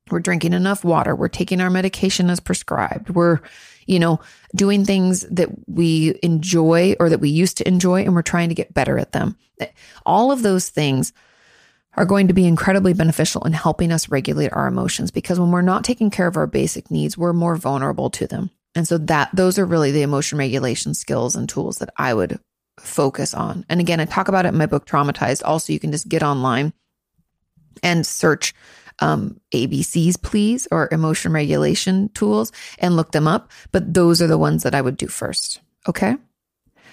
We're 0.09 0.19
drinking 0.19 0.53
enough 0.53 0.83
water. 0.83 1.15
We're 1.15 1.27
taking 1.27 1.61
our 1.61 1.69
medication 1.69 2.29
as 2.29 2.39
prescribed. 2.39 3.09
We're, 3.11 3.41
you 3.85 3.99
know, 3.99 4.19
doing 4.55 4.85
things 4.85 5.21
that 5.29 5.49
we 5.67 6.17
enjoy 6.23 6.95
or 6.99 7.09
that 7.09 7.19
we 7.19 7.29
used 7.29 7.57
to 7.57 7.67
enjoy, 7.67 8.03
and 8.03 8.15
we're 8.15 8.21
trying 8.21 8.49
to 8.49 8.55
get 8.55 8.73
better 8.73 8.97
at 8.97 9.11
them. 9.11 9.37
All 10.05 10.31
of 10.31 10.41
those 10.41 10.69
things 10.69 11.13
are 11.95 12.05
going 12.05 12.27
to 12.27 12.33
be 12.33 12.45
incredibly 12.45 12.93
beneficial 12.93 13.43
in 13.45 13.53
helping 13.53 13.91
us 13.91 14.09
regulate 14.09 14.53
our 14.53 14.67
emotions 14.67 15.11
because 15.11 15.39
when 15.39 15.51
we're 15.51 15.61
not 15.61 15.83
taking 15.83 16.09
care 16.09 16.27
of 16.27 16.37
our 16.37 16.47
basic 16.47 16.91
needs, 16.91 17.17
we're 17.17 17.33
more 17.33 17.55
vulnerable 17.55 18.09
to 18.11 18.27
them. 18.27 18.49
And 18.75 18.87
so 18.87 18.97
that 18.99 19.29
those 19.33 19.57
are 19.57 19.65
really 19.65 19.91
the 19.91 20.03
emotion 20.03 20.37
regulation 20.37 20.93
skills 20.93 21.35
and 21.35 21.49
tools 21.49 21.79
that 21.79 21.89
I 21.97 22.13
would 22.13 22.39
focus 22.79 23.33
on. 23.33 23.65
And 23.67 23.79
again, 23.79 23.99
I 23.99 24.05
talk 24.05 24.27
about 24.27 24.45
it 24.45 24.49
in 24.49 24.57
my 24.57 24.67
book 24.67 24.85
Traumatized. 24.85 25.41
Also, 25.43 25.73
you 25.73 25.79
can 25.79 25.91
just 25.91 26.07
get 26.07 26.23
online 26.23 26.73
and 27.83 28.05
search 28.05 28.53
um, 28.99 29.39
ABCs, 29.53 30.21
please, 30.21 30.67
or 30.71 30.89
emotion 30.91 31.31
regulation 31.31 32.09
tools 32.09 32.51
and 32.77 32.95
look 32.95 33.11
them 33.11 33.27
up. 33.27 33.51
But 33.71 33.93
those 33.93 34.21
are 34.21 34.27
the 34.27 34.37
ones 34.37 34.63
that 34.63 34.75
I 34.75 34.81
would 34.81 34.97
do 34.97 35.07
first. 35.07 35.61
Okay. 35.87 36.15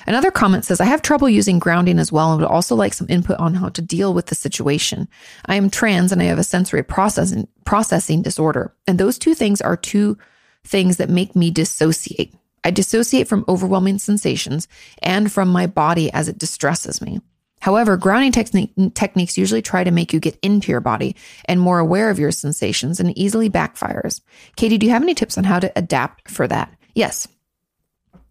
Another 0.06 0.30
comment 0.30 0.64
says, 0.64 0.80
I 0.80 0.84
have 0.84 1.02
trouble 1.02 1.28
using 1.28 1.58
grounding 1.58 1.98
as 1.98 2.12
well 2.12 2.32
and 2.32 2.40
would 2.40 2.48
also 2.48 2.76
like 2.76 2.94
some 2.94 3.08
input 3.10 3.38
on 3.38 3.54
how 3.54 3.70
to 3.70 3.82
deal 3.82 4.14
with 4.14 4.26
the 4.26 4.34
situation. 4.34 5.08
I 5.46 5.56
am 5.56 5.70
trans 5.70 6.12
and 6.12 6.22
I 6.22 6.26
have 6.26 6.38
a 6.38 6.44
sensory 6.44 6.82
processing, 6.82 7.48
processing 7.64 8.22
disorder. 8.22 8.74
And 8.86 8.98
those 8.98 9.18
two 9.18 9.34
things 9.34 9.60
are 9.60 9.76
two 9.76 10.16
things 10.64 10.98
that 10.98 11.10
make 11.10 11.34
me 11.34 11.50
dissociate. 11.50 12.34
I 12.62 12.70
dissociate 12.70 13.28
from 13.28 13.44
overwhelming 13.48 13.98
sensations 13.98 14.68
and 15.02 15.30
from 15.30 15.48
my 15.48 15.66
body 15.66 16.12
as 16.12 16.28
it 16.28 16.38
distresses 16.38 17.00
me. 17.00 17.20
However, 17.60 17.96
grounding 17.96 18.32
techni- 18.32 18.94
techniques 18.94 19.38
usually 19.38 19.62
try 19.62 19.82
to 19.82 19.90
make 19.90 20.12
you 20.12 20.20
get 20.20 20.38
into 20.42 20.70
your 20.70 20.80
body 20.80 21.16
and 21.46 21.60
more 21.60 21.78
aware 21.78 22.10
of 22.10 22.18
your 22.18 22.30
sensations 22.30 23.00
and 23.00 23.16
easily 23.16 23.48
backfires. 23.48 24.20
Katie, 24.56 24.78
do 24.78 24.86
you 24.86 24.92
have 24.92 25.02
any 25.02 25.14
tips 25.14 25.38
on 25.38 25.44
how 25.44 25.58
to 25.58 25.72
adapt 25.76 26.30
for 26.30 26.46
that? 26.46 26.72
Yes. 26.94 27.26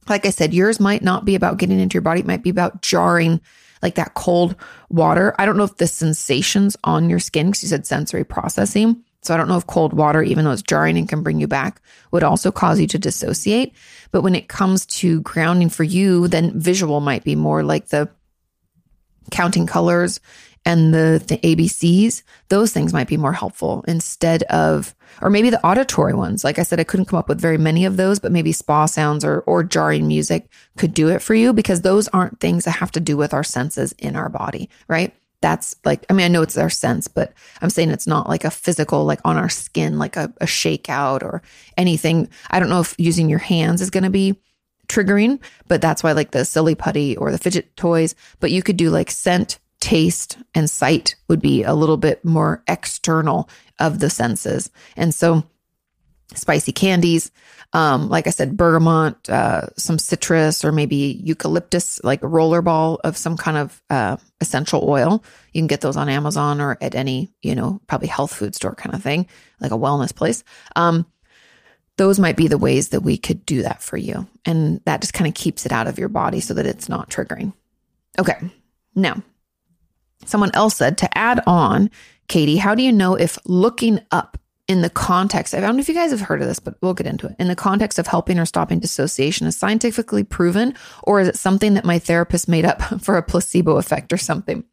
Like 0.08 0.26
I 0.26 0.30
said, 0.30 0.53
yours 0.53 0.80
might 0.80 1.01
not 1.01 1.26
be 1.26 1.36
about 1.36 1.58
getting 1.58 1.80
into 1.80 1.95
your 1.95 2.01
body. 2.01 2.20
It 2.20 2.28
might 2.28 2.43
be 2.43 2.49
about 2.49 2.82
jarring 2.82 3.41
like 3.82 3.95
that 3.95 4.14
cold 4.14 4.56
water. 4.89 5.36
I 5.38 5.45
don't 5.45 5.58
know 5.58 5.64
if 5.64 5.78
the 5.78 5.88
sensations 5.88 6.78
on 6.84 7.10
your 7.10 7.20
skin, 7.20 7.47
because 7.47 7.64
you 7.64 7.70
said 7.70 7.86
sensory 7.86 8.24
processing. 8.24 9.03
So 9.22 9.34
I 9.34 9.38
don't 9.38 9.47
know 9.47 9.58
if 9.58 9.66
cold 9.66 9.93
water, 9.93 10.22
even 10.22 10.45
though 10.45 10.51
it's 10.51 10.62
jarring 10.62 10.97
and 10.97 11.10
can 11.10 11.24
bring 11.24 11.39
you 11.39 11.47
back, 11.47 11.82
would 12.12 12.24
also 12.24 12.51
cause 12.51 12.80
you 12.80 12.86
to 12.88 12.99
dissociate. 12.99 13.74
But 14.12 14.22
when 14.22 14.36
it 14.36 14.47
comes 14.47 14.86
to 14.88 15.22
grounding 15.22 15.70
for 15.70 15.84
you, 15.84 16.28
then 16.28 16.60
visual 16.60 16.99
might 16.99 17.24
be 17.24 17.36
more 17.36 17.64
like 17.64 17.88
the 17.88 18.10
counting 19.32 19.66
colors 19.66 20.20
and 20.66 20.93
the, 20.93 21.24
the 21.28 21.38
ABCs, 21.38 22.24
those 22.49 22.74
things 22.74 22.93
might 22.93 23.07
be 23.07 23.18
more 23.18 23.34
helpful 23.34 23.84
instead 23.88 24.43
of, 24.43 24.95
or 25.22 25.30
maybe 25.30 25.51
the 25.51 25.63
auditory 25.63 26.13
ones. 26.13 26.43
Like 26.43 26.57
I 26.57 26.63
said, 26.63 26.80
I 26.80 26.84
couldn't 26.84 27.05
come 27.05 27.20
up 27.20 27.30
with 27.30 27.39
very 27.39 27.57
many 27.57 27.86
of 27.86 27.97
those, 27.97 28.20
but 28.20 28.32
maybe 28.32 28.51
spa 28.51 28.88
sounds 28.88 29.24
or, 29.24 29.41
or 29.41 29.63
jarring 29.63 30.07
music 30.07 30.49
could 30.78 30.93
do 30.93 31.09
it 31.09 31.22
for 31.22 31.36
you 31.36 31.53
because 31.53 31.82
those 31.82 32.07
aren't 32.09 32.39
things 32.39 32.66
that 32.66 32.72
have 32.72 32.91
to 32.93 32.99
do 32.99 33.16
with 33.16 33.34
our 33.34 33.43
senses 33.43 33.93
in 33.99 34.16
our 34.16 34.30
body, 34.30 34.70
right? 34.88 35.13
That's 35.41 35.76
like, 35.86 36.03
I 36.09 36.13
mean, 36.13 36.26
I 36.26 36.30
know 36.30 36.41
it's 36.41 36.57
our 36.57 36.72
sense, 36.72 37.07
but 37.07 37.34
I'm 37.61 37.70
saying 37.70 37.91
it's 37.91 38.07
not 38.07 38.28
like 38.28 38.43
a 38.43 38.49
physical, 38.49 39.05
like 39.05 39.20
on 39.24 39.38
our 39.38 39.49
skin, 39.49 39.99
like 39.99 40.16
a, 40.16 40.34
a 40.41 40.45
shakeout 40.45 41.22
or 41.22 41.43
anything. 41.78 42.30
I 42.49 42.59
don't 42.59 42.70
know 42.70 42.80
if 42.80 42.95
using 42.97 43.30
your 43.30 43.39
hands 43.39 43.82
is 43.82 43.91
going 43.91 44.05
to 44.05 44.09
be 44.09 44.39
triggering, 44.88 45.39
but 45.68 45.82
that's 45.82 46.01
why 46.01 46.13
like 46.13 46.32
the 46.32 46.45
silly 46.45 46.74
putty 46.74 47.16
or 47.18 47.32
the 47.32 47.38
fidget 47.38 47.76
toys, 47.78 48.16
but 48.39 48.49
you 48.49 48.63
could 48.63 48.78
do 48.78 48.89
like 48.89 49.11
scent, 49.11 49.59
taste, 49.86 50.40
and 50.56 50.68
sight 50.68 51.16
would 51.28 51.40
be 51.40 51.62
a 51.62 51.76
little 51.76 51.98
bit 51.98 52.26
more 52.26 52.64
external 52.68 53.48
of 53.80 54.00
the 54.00 54.10
senses. 54.10 54.72
And 54.98 55.14
so 55.14 55.44
spicy 56.34 56.72
candies, 56.72 57.30
um, 57.72 58.10
like 58.10 58.26
I 58.26 58.32
said, 58.32 58.58
bergamot, 58.58 59.30
uh, 59.30 59.68
some 59.78 60.00
citrus, 60.00 60.66
or 60.66 60.72
maybe 60.72 61.22
eucalyptus, 61.24 62.04
like 62.04 62.24
a 62.24 62.28
roller 62.28 62.64
ball 62.64 63.00
of 63.04 63.16
some 63.16 63.38
kind 63.38 63.58
of 63.58 63.80
uh, 63.92 64.18
essential 64.42 64.90
oil. 64.90 65.24
You 65.54 65.62
can 65.62 65.68
get 65.68 65.82
those 65.82 65.98
on 65.98 66.10
Amazon 66.10 66.62
or 66.62 66.80
at 66.82 66.96
any, 66.96 67.32
you 67.44 67.54
know, 67.54 67.80
probably 67.86 68.08
health 68.08 68.34
food 68.34 68.56
store 68.56 68.74
kind 68.74 68.96
of 68.96 69.04
thing, 69.04 69.28
like 69.60 69.72
a 69.72 69.78
wellness 69.78 70.16
place. 70.16 70.44
Um, 70.76 71.06
those 71.98 72.20
might 72.20 72.38
be 72.38 72.48
the 72.48 72.58
ways 72.58 72.90
that 72.90 73.02
we 73.02 73.18
could 73.18 73.46
do 73.46 73.62
that 73.62 73.84
for 73.84 73.98
you. 73.98 74.28
And 74.46 74.82
that 74.86 75.02
just 75.02 75.14
kind 75.14 75.28
of 75.28 75.36
keeps 75.36 75.64
it 75.64 75.72
out 75.72 75.86
of 75.86 76.00
your 76.00 76.10
body 76.10 76.40
so 76.40 76.56
that 76.56 76.66
it's 76.66 76.90
not 76.90 77.12
triggering. 77.12 77.54
Okay. 78.18 78.50
Now, 78.96 79.22
someone 80.28 80.51
else 80.53 80.76
said 80.76 80.97
to 80.99 81.17
add 81.17 81.41
on, 81.47 81.89
Katie, 82.28 82.57
how 82.57 82.76
do 82.76 82.84
you 82.84 82.91
know 82.91 83.15
if 83.15 83.38
looking 83.45 83.99
up 84.11 84.38
in 84.67 84.82
the 84.82 84.89
context, 84.89 85.53
I 85.53 85.59
don't 85.59 85.76
know 85.76 85.82
if 85.82 85.89
you 85.89 85.93
guys 85.93 86.11
have 86.11 86.21
heard 86.21 86.41
of 86.41 86.47
this, 86.47 86.59
but 86.59 86.76
we'll 86.82 86.95
get 86.95 87.05
into 87.05 87.28
it. 87.28 87.36
In 87.38 87.47
the 87.47 87.55
context 87.55 87.99
of 87.99 88.07
helping 88.07 88.39
or 88.39 88.45
stopping 88.45 88.80
dissociation 88.80 89.45
is 89.45 89.55
scientifically 89.55 90.23
proven, 90.23 90.73
or 91.03 91.19
is 91.19 91.28
it 91.28 91.38
something 91.38 91.76
that 91.76 91.86
my 91.86 91.99
therapist 91.99 92.47
made 92.47 92.65
up 92.65 92.82
for 93.01 93.17
a 93.17 93.23
placebo 93.23 93.78
effect 93.78 94.11
or 94.11 94.17
something? 94.17 94.63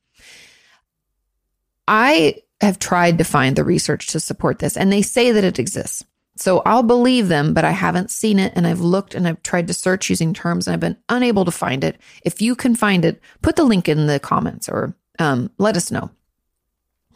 I 1.86 2.36
have 2.61 2.78
tried 2.78 3.18
to 3.18 3.24
find 3.24 3.55
the 3.55 3.64
research 3.64 4.07
to 4.09 4.20
support 4.20 4.61
this, 4.61 4.76
and 4.76 4.90
they 4.90 5.03
say 5.03 5.32
that 5.32 5.44
it 5.44 5.59
exists. 5.59 6.05
So 6.36 6.62
I'll 6.64 6.82
believe 6.82 7.28
them, 7.28 7.53
but 7.53 7.64
I 7.64 7.72
haven't 7.72 8.11
seen 8.11 8.38
it 8.38 8.55
and 8.57 8.66
I've 8.66 8.80
looked 8.80 9.14
and 9.14 9.28
I've 9.28 9.42
tried 9.42 9.66
to 9.66 9.74
search 9.74 10.09
using 10.09 10.32
terms 10.32 10.66
and 10.66 10.72
I've 10.72 10.80
been 10.80 10.96
unable 11.11 11.44
to 11.44 11.50
find 11.50 11.84
it. 11.84 11.98
If 12.24 12.40
you 12.40 12.57
can 12.57 12.74
find 12.74 13.05
it, 13.05 13.20
put 13.42 13.57
the 13.57 13.64
link 13.64 13.86
in 13.86 14.07
the 14.07 14.18
comments 14.18 14.66
or 14.66 14.96
um, 15.19 15.51
let 15.59 15.77
us 15.77 15.91
know. 15.91 16.11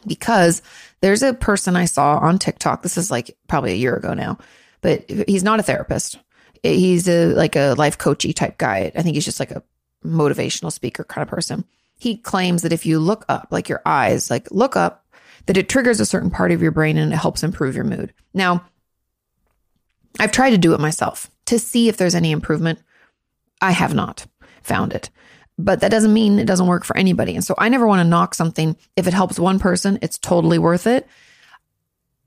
Because 0.05 0.61
there's 1.01 1.23
a 1.23 1.33
person 1.33 1.75
I 1.75 1.85
saw 1.85 2.17
on 2.17 2.39
TikTok. 2.39 2.81
This 2.81 2.97
is 2.97 3.11
like 3.11 3.35
probably 3.47 3.71
a 3.71 3.75
year 3.75 3.95
ago 3.95 4.13
now, 4.13 4.37
but 4.81 5.09
he's 5.27 5.43
not 5.43 5.59
a 5.59 5.63
therapist. 5.63 6.17
He's 6.63 7.07
a 7.09 7.33
like 7.33 7.55
a 7.55 7.73
life 7.77 7.97
coachy 7.97 8.33
type 8.33 8.57
guy. 8.57 8.91
I 8.95 9.01
think 9.01 9.15
he's 9.15 9.25
just 9.25 9.39
like 9.39 9.51
a 9.51 9.63
motivational 10.05 10.71
speaker 10.71 11.03
kind 11.03 11.23
of 11.23 11.29
person. 11.29 11.65
He 11.99 12.17
claims 12.17 12.61
that 12.61 12.73
if 12.73 12.85
you 12.85 12.99
look 12.99 13.25
up, 13.27 13.47
like 13.51 13.69
your 13.69 13.81
eyes, 13.85 14.29
like 14.29 14.49
look 14.51 14.75
up, 14.75 15.05
that 15.47 15.57
it 15.57 15.69
triggers 15.69 15.99
a 15.99 16.05
certain 16.05 16.29
part 16.29 16.51
of 16.51 16.61
your 16.61 16.71
brain 16.71 16.97
and 16.97 17.11
it 17.11 17.17
helps 17.17 17.43
improve 17.43 17.75
your 17.75 17.83
mood. 17.83 18.13
Now, 18.33 18.63
I've 20.19 20.31
tried 20.31 20.51
to 20.51 20.57
do 20.57 20.73
it 20.73 20.79
myself 20.79 21.29
to 21.45 21.59
see 21.59 21.89
if 21.89 21.97
there's 21.97 22.15
any 22.15 22.31
improvement. 22.31 22.79
I 23.61 23.71
have 23.71 23.93
not 23.93 24.27
found 24.61 24.93
it. 24.93 25.09
But 25.57 25.79
that 25.79 25.91
doesn't 25.91 26.13
mean 26.13 26.37
it 26.39 26.45
doesn't 26.45 26.67
work 26.67 26.83
for 26.83 26.95
anybody. 26.95 27.35
And 27.35 27.43
so 27.43 27.55
I 27.57 27.69
never 27.69 27.87
want 27.87 27.99
to 27.99 28.07
knock 28.07 28.35
something. 28.35 28.77
If 28.95 29.07
it 29.07 29.13
helps 29.13 29.39
one 29.39 29.57
person, 29.59 29.97
it's 30.01 30.17
totally 30.17 30.59
worth 30.59 30.85
it. 30.85 31.07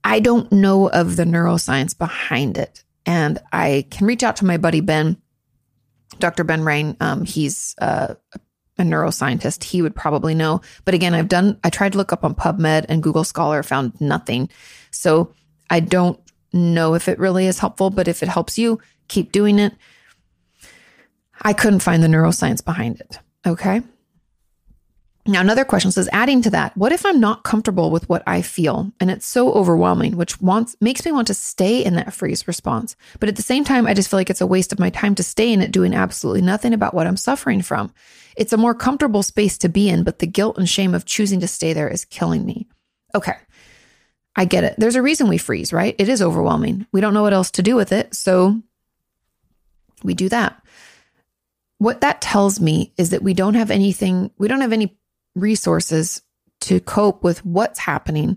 I 0.03 0.20
don't 0.20 0.51
know 0.51 0.89
of 0.89 1.16
the 1.16 1.24
neuroscience 1.24 1.97
behind 1.97 2.59
it. 2.59 2.83
And 3.07 3.39
I 3.53 3.87
can 3.91 4.07
reach 4.07 4.22
out 4.22 4.37
to 4.37 4.45
my 4.45 4.57
buddy 4.57 4.81
Ben, 4.81 5.16
Dr. 6.18 6.45
Ben 6.45 6.64
Rein. 6.64 6.97
Um, 7.01 7.24
he's 7.24 7.74
uh, 7.81 8.14
a 8.78 8.83
neuroscientist. 8.83 9.62
He 9.64 9.83
would 9.83 9.95
probably 9.95 10.35
know. 10.35 10.61
But 10.85 10.95
again, 10.95 11.14
I've 11.14 11.28
done, 11.28 11.59
I 11.62 11.70
tried 11.70 11.93
to 11.93 11.99
look 11.99 12.12
up 12.12 12.24
on 12.24 12.35
PubMed 12.35 12.87
and 12.89 13.03
Google 13.03 13.24
Scholar, 13.24 13.62
found 13.62 14.01
nothing. 14.01 14.49
So 14.91 15.33
I 15.68 15.81
don't 15.81 16.18
know 16.53 16.95
if 16.95 17.09
it 17.09 17.18
really 17.18 17.47
is 17.47 17.59
helpful, 17.59 17.91
but 17.91 18.09
if 18.09 18.22
it 18.22 18.28
helps 18.28 18.59
you, 18.59 18.81
keep 19.09 19.33
doing 19.33 19.59
it. 19.59 19.74
I 21.41 21.53
couldn't 21.53 21.80
find 21.80 22.03
the 22.03 22.09
neuroscience 22.09 22.64
behind 22.64 23.01
it. 23.01 23.18
Okay. 23.47 23.82
Now, 25.26 25.41
another 25.41 25.64
question 25.66 25.93
says, 25.93 26.09
adding 26.12 26.41
to 26.43 26.51
that, 26.51 26.76
what 26.76 26.93
if 26.93 27.05
I'm 27.05 27.20
not 27.20 27.45
comfortable 27.45 27.91
with 27.91 28.09
what 28.09 28.22
I 28.26 28.41
feel 28.41 28.91
and 29.01 29.11
it's 29.11 29.26
so 29.26 29.53
overwhelming, 29.53 30.16
which 30.16 30.41
wants 30.41 30.76
makes 30.80 31.05
me 31.05 31.12
want 31.12 31.26
to 31.26 31.34
stay 31.34 31.84
in 31.84 31.95
that 31.95 32.14
freeze 32.14 32.49
response. 32.49 32.97
But 33.20 33.28
at 33.28 33.36
the 33.36 33.43
same 33.43 33.62
time, 33.62 33.86
I 33.86 33.95
just 33.95 34.09
feel 34.09 34.18
like 34.18 34.30
it's 34.30 34.41
a 34.41 34.47
waste 34.47 34.72
of 34.72 34.78
my 34.78 34.88
time 34.91 35.14
to 35.16 35.22
stay 35.22 35.53
in 35.53 35.61
it 35.61 35.72
doing 35.72 35.95
absolutely 35.95 36.43
nothing 36.43 36.72
about 36.72 36.95
what 36.95 37.07
I'm 37.07 37.18
suffering 37.18 37.61
from. 37.61 37.93
It's 38.36 38.55
a 38.55 38.57
more 38.57 38.74
comfortable 38.74 39.22
space 39.22 39.59
to 39.59 39.68
be 39.68 39.91
in, 39.91 40.05
but 40.05 40.20
the 40.20 40.26
guilt 40.26 40.57
and 40.57 40.68
shame 40.68 40.95
of 40.95 41.05
choosing 41.05 41.41
to 41.41 41.49
stay 41.49 41.74
there 41.74 41.88
is 41.88 42.07
killing 42.07 42.47
me. 42.47 42.66
Okay. 43.14 43.34
I 44.36 44.47
get 44.47 44.64
it. 44.64 44.74
There's 44.78 44.97
a 44.97 45.03
reason 45.03 45.28
we 45.28 45.38
freeze, 45.38 45.72
right? 45.72 45.95
It 45.99 46.09
is 46.09 46.22
overwhelming. 46.22 46.86
We 46.93 47.01
don't 47.01 47.14
know 47.14 47.22
what 47.22 47.34
else 47.34 47.51
to 47.53 47.62
do 47.62 47.76
with 47.76 47.93
it. 47.93 48.14
So 48.14 48.62
we 50.03 50.14
do 50.14 50.28
that. 50.30 50.62
What 51.81 52.03
that 52.03 52.20
tells 52.20 52.61
me 52.61 52.93
is 52.99 53.09
that 53.09 53.22
we 53.22 53.33
don't 53.33 53.55
have 53.55 53.70
anything, 53.70 54.31
we 54.37 54.49
don't 54.49 54.61
have 54.61 54.74
any 54.74 54.99
resources 55.35 56.20
to 56.61 56.78
cope 56.78 57.24
with 57.24 57.43
what's 57.43 57.78
happening. 57.78 58.37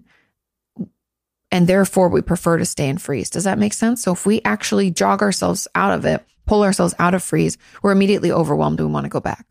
And 1.52 1.68
therefore, 1.68 2.08
we 2.08 2.22
prefer 2.22 2.58
to 2.58 2.64
stay 2.64 2.88
in 2.88 3.00
freeze. 3.00 3.30
Does 3.30 3.44
that 3.44 3.60
make 3.60 3.74
sense? 3.74 4.02
So 4.02 4.14
if 4.14 4.26
we 4.26 4.40
actually 4.46 4.92
jog 4.92 5.22
ourselves 5.22 5.68
out 5.76 5.92
of 5.92 6.06
it, 6.06 6.26
pull 6.46 6.64
ourselves 6.64 6.96
out 7.00 7.16
of 7.16 7.22
freeze, 7.22 7.58
we're 7.82 7.92
immediately 7.92 8.32
overwhelmed 8.32 8.80
and 8.80 8.88
we 8.88 8.94
want 8.94 9.04
to 9.04 9.10
go 9.10 9.20
back. 9.20 9.46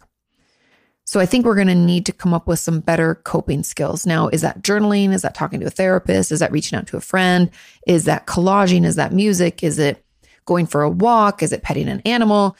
So 1.05 1.21
I 1.21 1.27
think 1.27 1.45
we're 1.45 1.55
going 1.55 1.67
to 1.67 1.75
need 1.75 2.07
to 2.07 2.13
come 2.13 2.33
up 2.33 2.47
with 2.47 2.61
some 2.61 2.81
better 2.81 3.17
coping 3.17 3.63
skills. 3.63 4.07
Now, 4.07 4.29
is 4.29 4.41
that 4.41 4.63
journaling? 4.63 5.13
Is 5.13 5.21
that 5.21 5.35
talking 5.35 5.61
to 5.61 5.67
a 5.67 5.71
therapist? 5.71 6.33
Is 6.33 6.41
that 6.41 6.51
reaching 6.51 6.79
out 6.79 6.87
to 6.87 6.97
a 6.97 7.03
friend? 7.03 7.51
Is 7.87 8.07
that 8.07 8.27
collaging? 8.27 8.87
Is 8.87 8.97
that 8.97 9.13
music? 9.13 9.63
Is 9.63 9.79
it 9.79 10.03
going 10.47 10.65
for 10.65 10.81
a 10.81 10.89
walk? 10.89 11.43
Is 11.43 11.53
it 11.53 11.63
petting 11.63 11.91
an 11.91 12.01
animal? 12.07 12.57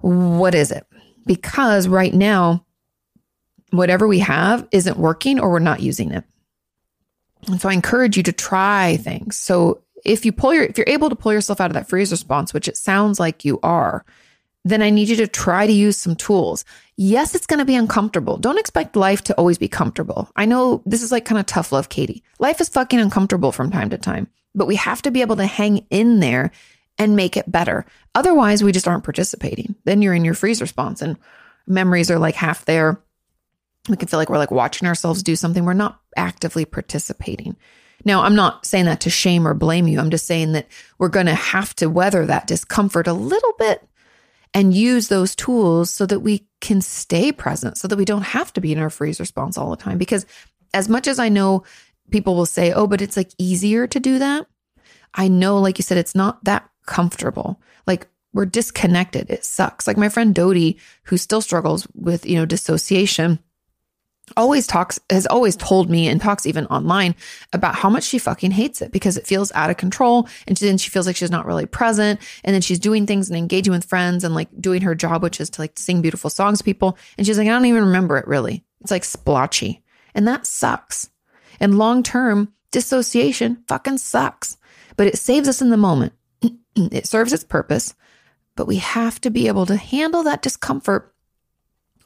What 0.00 0.54
is 0.54 0.70
it? 0.70 0.86
Because 1.26 1.88
right 1.88 2.14
now, 2.14 2.64
whatever 3.70 4.08
we 4.08 4.20
have 4.20 4.66
isn't 4.72 4.96
working 4.96 5.40
or 5.40 5.50
we're 5.50 5.58
not 5.58 5.80
using 5.80 6.12
it. 6.12 6.24
And 7.46 7.60
so 7.60 7.68
I 7.68 7.72
encourage 7.72 8.16
you 8.16 8.22
to 8.24 8.32
try 8.32 8.96
things. 8.96 9.38
So 9.38 9.82
if 10.04 10.24
you 10.24 10.32
pull 10.32 10.54
your 10.54 10.64
if 10.64 10.78
you're 10.78 10.88
able 10.88 11.10
to 11.10 11.16
pull 11.16 11.32
yourself 11.32 11.60
out 11.60 11.70
of 11.70 11.74
that 11.74 11.88
freeze 11.88 12.10
response, 12.10 12.52
which 12.52 12.68
it 12.68 12.76
sounds 12.76 13.20
like 13.20 13.44
you 13.44 13.58
are, 13.62 14.04
then 14.64 14.82
I 14.82 14.90
need 14.90 15.08
you 15.08 15.16
to 15.16 15.26
try 15.26 15.66
to 15.66 15.72
use 15.72 15.96
some 15.96 16.16
tools. 16.16 16.64
Yes, 16.96 17.34
it's 17.34 17.46
going 17.46 17.58
to 17.58 17.64
be 17.64 17.76
uncomfortable. 17.76 18.36
Don't 18.36 18.58
expect 18.58 18.96
life 18.96 19.22
to 19.24 19.34
always 19.34 19.58
be 19.58 19.68
comfortable. 19.68 20.30
I 20.36 20.46
know 20.46 20.82
this 20.84 21.02
is 21.02 21.12
like 21.12 21.24
kind 21.24 21.38
of 21.38 21.46
tough 21.46 21.72
love, 21.72 21.88
Katie. 21.88 22.22
Life 22.38 22.60
is 22.60 22.68
fucking 22.68 22.98
uncomfortable 22.98 23.52
from 23.52 23.70
time 23.70 23.90
to 23.90 23.98
time, 23.98 24.28
but 24.54 24.66
we 24.66 24.76
have 24.76 25.02
to 25.02 25.10
be 25.10 25.20
able 25.20 25.36
to 25.36 25.46
hang 25.46 25.86
in 25.90 26.20
there 26.20 26.50
and 26.98 27.16
make 27.16 27.36
it 27.36 27.50
better. 27.50 27.86
Otherwise, 28.14 28.62
we 28.62 28.72
just 28.72 28.88
aren't 28.88 29.04
participating. 29.04 29.74
Then 29.84 30.02
you're 30.02 30.14
in 30.14 30.24
your 30.24 30.34
freeze 30.34 30.60
response 30.60 31.00
and 31.02 31.16
memories 31.66 32.10
are 32.10 32.18
like 32.18 32.34
half 32.34 32.64
there. 32.64 33.00
We 33.88 33.96
can 33.96 34.08
feel 34.08 34.18
like 34.18 34.28
we're 34.28 34.38
like 34.38 34.50
watching 34.50 34.88
ourselves 34.88 35.22
do 35.22 35.36
something. 35.36 35.64
We're 35.64 35.72
not 35.74 36.00
actively 36.16 36.64
participating. 36.64 37.56
Now, 38.04 38.22
I'm 38.22 38.34
not 38.34 38.64
saying 38.66 38.84
that 38.84 39.00
to 39.00 39.10
shame 39.10 39.46
or 39.46 39.54
blame 39.54 39.88
you. 39.88 39.98
I'm 39.98 40.10
just 40.10 40.26
saying 40.26 40.52
that 40.52 40.68
we're 40.98 41.08
going 41.08 41.26
to 41.26 41.34
have 41.34 41.74
to 41.76 41.88
weather 41.88 42.26
that 42.26 42.46
discomfort 42.46 43.06
a 43.06 43.12
little 43.12 43.52
bit 43.58 43.86
and 44.54 44.74
use 44.74 45.08
those 45.08 45.34
tools 45.34 45.90
so 45.90 46.06
that 46.06 46.20
we 46.20 46.46
can 46.60 46.80
stay 46.80 47.32
present, 47.32 47.76
so 47.76 47.88
that 47.88 47.98
we 47.98 48.04
don't 48.04 48.22
have 48.22 48.52
to 48.54 48.60
be 48.60 48.72
in 48.72 48.78
our 48.78 48.90
freeze 48.90 49.20
response 49.20 49.58
all 49.58 49.70
the 49.70 49.76
time. 49.76 49.98
Because 49.98 50.26
as 50.74 50.88
much 50.88 51.06
as 51.06 51.18
I 51.18 51.28
know 51.28 51.64
people 52.10 52.34
will 52.34 52.46
say, 52.46 52.72
oh, 52.72 52.86
but 52.86 53.02
it's 53.02 53.16
like 53.16 53.30
easier 53.38 53.86
to 53.86 54.00
do 54.00 54.18
that, 54.18 54.46
I 55.14 55.28
know, 55.28 55.58
like 55.58 55.78
you 55.78 55.82
said, 55.82 55.98
it's 55.98 56.14
not 56.14 56.42
that 56.44 56.68
comfortable. 56.88 57.60
Like 57.86 58.08
we're 58.32 58.46
disconnected. 58.46 59.30
It 59.30 59.44
sucks. 59.44 59.86
Like 59.86 59.96
my 59.96 60.08
friend 60.08 60.34
Dodie, 60.34 60.78
who 61.04 61.16
still 61.16 61.40
struggles 61.40 61.86
with, 61.94 62.26
you 62.26 62.36
know, 62.36 62.46
dissociation 62.46 63.38
always 64.36 64.66
talks 64.66 65.00
has 65.08 65.26
always 65.26 65.56
told 65.56 65.88
me 65.88 66.06
and 66.06 66.20
talks 66.20 66.44
even 66.44 66.66
online 66.66 67.14
about 67.54 67.74
how 67.74 67.88
much 67.88 68.04
she 68.04 68.18
fucking 68.18 68.50
hates 68.50 68.82
it 68.82 68.92
because 68.92 69.16
it 69.16 69.26
feels 69.26 69.50
out 69.52 69.70
of 69.70 69.78
control 69.78 70.28
and 70.46 70.54
then 70.58 70.76
she 70.76 70.90
feels 70.90 71.06
like 71.06 71.16
she's 71.16 71.30
not 71.30 71.46
really 71.46 71.64
present. 71.64 72.20
And 72.44 72.52
then 72.52 72.60
she's 72.60 72.78
doing 72.78 73.06
things 73.06 73.30
and 73.30 73.38
engaging 73.38 73.72
with 73.72 73.86
friends 73.86 74.24
and 74.24 74.34
like 74.34 74.48
doing 74.60 74.82
her 74.82 74.94
job 74.94 75.22
which 75.22 75.40
is 75.40 75.50
to 75.50 75.62
like 75.62 75.78
sing 75.78 76.02
beautiful 76.02 76.30
songs 76.30 76.58
to 76.58 76.64
people. 76.64 76.98
And 77.16 77.26
she's 77.26 77.38
like 77.38 77.48
I 77.48 77.50
don't 77.50 77.66
even 77.66 77.84
remember 77.84 78.18
it 78.18 78.26
really. 78.26 78.64
It's 78.80 78.90
like 78.90 79.04
splotchy. 79.04 79.82
And 80.14 80.26
that 80.28 80.46
sucks. 80.46 81.08
And 81.60 81.78
long 81.78 82.02
term 82.02 82.52
dissociation 82.70 83.64
fucking 83.66 83.98
sucks. 83.98 84.58
But 84.96 85.06
it 85.06 85.16
saves 85.16 85.48
us 85.48 85.62
in 85.62 85.70
the 85.70 85.76
moment 85.76 86.12
Mm, 86.78 86.92
it 86.94 87.06
serves 87.06 87.32
its 87.32 87.44
purpose 87.44 87.94
but 88.56 88.66
we 88.66 88.76
have 88.76 89.20
to 89.20 89.30
be 89.30 89.46
able 89.46 89.66
to 89.66 89.76
handle 89.76 90.22
that 90.24 90.42
discomfort 90.42 91.14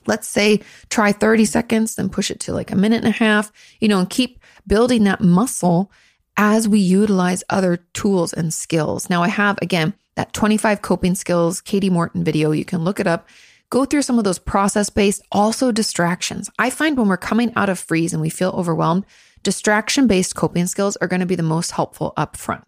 let's 0.07 0.29
say 0.29 0.61
try 0.89 1.13
30 1.13 1.45
seconds, 1.45 1.95
then 1.95 2.09
push 2.09 2.31
it 2.31 2.41
to 2.41 2.53
like 2.53 2.71
a 2.71 2.77
minute 2.77 3.05
and 3.05 3.15
a 3.15 3.19
half, 3.19 3.53
you 3.81 3.89
know, 3.89 3.99
and 3.99 4.11
keep 4.11 4.41
building 4.67 5.05
that 5.05 5.21
muscle 5.21 5.91
as 6.37 6.69
we 6.69 6.81
utilize 6.81 7.45
other 7.51 7.77
tools 7.93 8.33
and 8.33 8.53
skills. 8.53 9.11
Now, 9.11 9.23
I 9.23 9.29
have 9.29 9.59
again 9.63 9.95
that 10.15 10.33
25 10.33 10.83
coping 10.83 11.15
skills 11.15 11.61
Kati 11.63 11.91
Morton 11.91 12.25
video. 12.25 12.53
You 12.53 12.65
can 12.65 12.85
look 12.85 13.01
it 13.01 13.07
up. 13.07 13.29
Go 13.71 13.85
through 13.85 14.03
some 14.03 14.19
of 14.19 14.25
those 14.25 14.39
process 14.39 14.91
based, 14.91 15.23
also 15.33 15.73
distractions. 15.73 16.51
I 16.59 16.69
find 16.69 16.97
when 16.97 17.09
we're 17.09 17.17
coming 17.17 17.53
out 17.57 17.71
of 17.71 17.79
freeze 17.79 18.13
and 18.13 18.21
we 18.21 18.29
feel 18.29 18.51
overwhelmed, 18.51 19.07
distraction 19.43 20.07
based 20.07 20.35
coping 20.35 20.67
skills 20.67 20.97
are 20.97 21.09
going 21.09 21.21
to 21.21 21.27
be 21.27 21.37
the 21.37 21.43
most 21.43 21.71
helpful 21.71 22.13
up 22.17 22.37
front. 22.37 22.65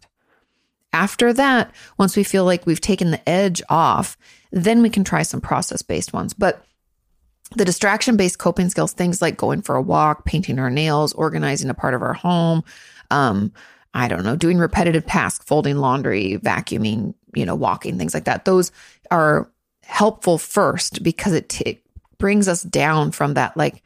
After 0.95 1.33
that, 1.33 1.73
once 1.99 2.17
we 2.17 2.23
feel 2.23 2.45
like 2.45 2.67
we've 2.67 2.81
taken 2.81 3.11
the 3.11 3.29
edge 3.29 3.61
off, 3.69 4.17
then 4.53 4.81
we 4.81 4.89
can 4.89 5.03
try 5.03 5.23
some 5.23 5.41
process 5.41 5.83
based 5.83 6.13
ones. 6.13 6.33
But 6.33 6.65
the 7.57 7.65
distraction 7.65 8.17
based 8.17 8.39
coping 8.39 8.71
skills, 8.71 8.93
things 8.93 9.21
like 9.21 9.37
going 9.37 9.61
for 9.61 9.75
a 9.75 9.83
walk, 9.83 10.25
painting 10.25 10.59
our 10.61 10.71
nails, 10.71 11.13
organizing 11.13 11.69
a 11.69 11.75
part 11.75 11.95
of 11.95 12.03
our 12.03 12.15
home, 12.15 12.63
um, 13.11 13.53
I 13.93 14.07
don't 14.07 14.23
know, 14.23 14.37
doing 14.37 14.59
repetitive 14.59 15.05
tasks, 15.05 15.45
folding 15.45 15.79
laundry, 15.79 16.39
vacuuming, 16.39 17.15
you 17.35 17.45
know, 17.45 17.57
walking, 17.57 17.99
things 17.99 18.15
like 18.15 18.25
that. 18.25 18.45
Those 18.45 18.71
are 19.11 19.51
helpful 19.83 20.39
first 20.39 21.03
because 21.03 21.33
it, 21.33 21.49
t- 21.49 21.81
brings 22.19 22.47
us 22.49 22.63
down 22.63 23.11
from 23.11 23.35
that, 23.35 23.57
like, 23.57 23.83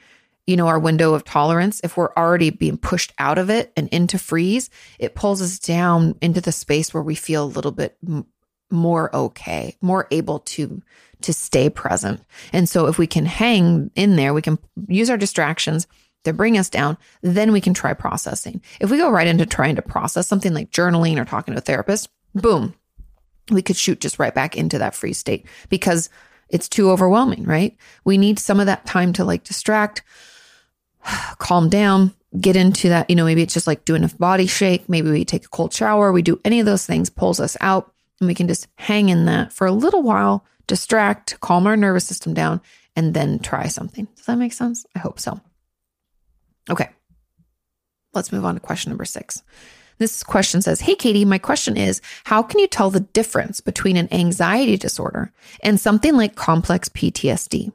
you 0.49 0.57
know, 0.57 0.67
our 0.67 0.79
window 0.79 1.13
of 1.13 1.25
tolerance. 1.25 1.79
If 1.85 1.99
we're 1.99 2.13
already 2.17 2.49
being 2.49 2.79
pushed 2.79 3.13
out 3.19 3.37
of 3.37 3.51
it 3.51 3.71
and 3.77 3.87
into 3.91 4.19
freeze, 4.19 4.71
it 4.99 5.15
pulls 5.15 5.43
us 5.43 5.59
down 5.59 6.17
into 6.23 6.41
the 6.41 6.53
space 6.53 6.95
where 6.95 7.03
we 7.03 7.15
feel 7.15 7.45
a 7.45 7.47
little 7.47 7.71
bit 7.71 7.99
m- 8.07 8.25
more 8.71 9.15
okay, 9.15 9.77
more 9.83 10.09
able 10.11 10.39
to 10.41 10.83
to 11.21 11.33
stay 11.35 11.69
present. 11.69 12.23
And 12.51 12.67
so 12.67 12.87
if 12.87 12.97
we 12.97 13.07
can 13.07 13.27
hang 13.27 13.91
in 13.95 14.17
there, 14.17 14.33
we 14.33 14.41
can 14.41 14.59
use 14.87 15.11
our 15.11 15.19
distractions 15.19 15.87
to 16.25 16.33
bring 16.33 16.57
us 16.57 16.71
down, 16.71 16.97
then 17.21 17.53
we 17.53 17.61
can 17.61 17.75
try 17.75 17.93
processing. 17.93 18.63
If 18.81 18.91
we 18.91 18.97
go 18.97 19.11
right 19.11 19.27
into 19.27 19.45
trying 19.45 19.77
to 19.77 19.83
process 19.83 20.27
something 20.27 20.55
like 20.55 20.71
journaling 20.71 21.21
or 21.21 21.27
talking 21.27 21.53
to 21.53 21.59
a 21.59 21.63
therapist, 21.63 22.09
boom, 22.35 22.75
we 23.51 23.61
could 23.61 23.77
shoot 23.77 24.01
just 24.01 24.19
right 24.19 24.35
back 24.35 24.57
into 24.57 24.79
that 24.79 24.95
free 24.95 25.13
state 25.13 25.45
because 25.69 26.09
it's 26.49 26.69
too 26.69 26.91
overwhelming, 26.91 27.45
right? 27.45 27.77
We 28.05 28.17
need 28.17 28.39
some 28.39 28.61
of 28.61 28.67
that 28.67 28.87
time 28.87 29.13
to 29.15 29.25
like 29.25 29.45
distract, 29.45 30.03
calm 31.39 31.69
down, 31.69 32.15
get 32.41 32.57
into 32.57 32.89
that. 32.89 33.09
You 33.09 33.17
know, 33.17 33.25
maybe 33.25 33.43
it's 33.43 33.55
just 33.55 33.67
like 33.67 33.85
doing 33.85 34.05
a 34.05 34.09
body 34.09 34.47
shake. 34.47 34.89
Maybe 34.89 35.11
we 35.11 35.25
take 35.25 35.45
a 35.45 35.49
cold 35.49 35.73
shower. 35.73 36.13
We 36.13 36.23
do 36.23 36.41
any 36.45 36.61
of 36.61 36.67
those 36.67 36.87
things, 36.87 37.11
pulls 37.11 37.41
us 37.41 37.57
out, 37.61 37.93
and 38.21 38.29
we 38.29 38.35
can 38.35 38.49
just 38.49 38.69
hang 38.77 39.09
in 39.09 39.25
that 39.27 39.53
for 39.53 39.67
a 39.67 39.73
little 39.73 40.03
while 40.03 40.45
distract, 40.67 41.41
calm 41.41 41.67
our 41.67 41.77
nervous 41.77 42.07
system 42.07 42.35
down, 42.35 42.61
and 42.95 43.15
then 43.15 43.39
try 43.39 43.67
something. 43.67 44.07
Does 44.17 44.27
that 44.27 44.37
make 44.37 44.53
sense? 44.53 44.87
I 44.95 44.99
hope 45.01 45.19
so. 45.19 45.41
Okay. 46.71 46.91
Let's 48.13 48.33
move 48.33 48.45
on 48.45 48.55
to 48.55 48.61
question 48.61 48.91
number 48.91 49.05
six. 49.05 49.43
This 49.99 50.23
question 50.23 50.63
says 50.63 50.81
Hey, 50.81 50.95
Katie, 50.95 51.25
my 51.25 51.39
question 51.39 51.77
is 51.77 52.01
How 52.25 52.43
can 52.43 52.61
you 52.61 52.67
tell 52.67 52.91
the 52.91 53.01
difference 53.01 53.61
between 53.61 53.97
an 53.97 54.13
anxiety 54.13 54.77
disorder 54.77 55.33
and 55.63 55.81
something 55.81 56.15
like 56.15 56.37
complex 56.37 56.89
PTSD? 56.89 57.73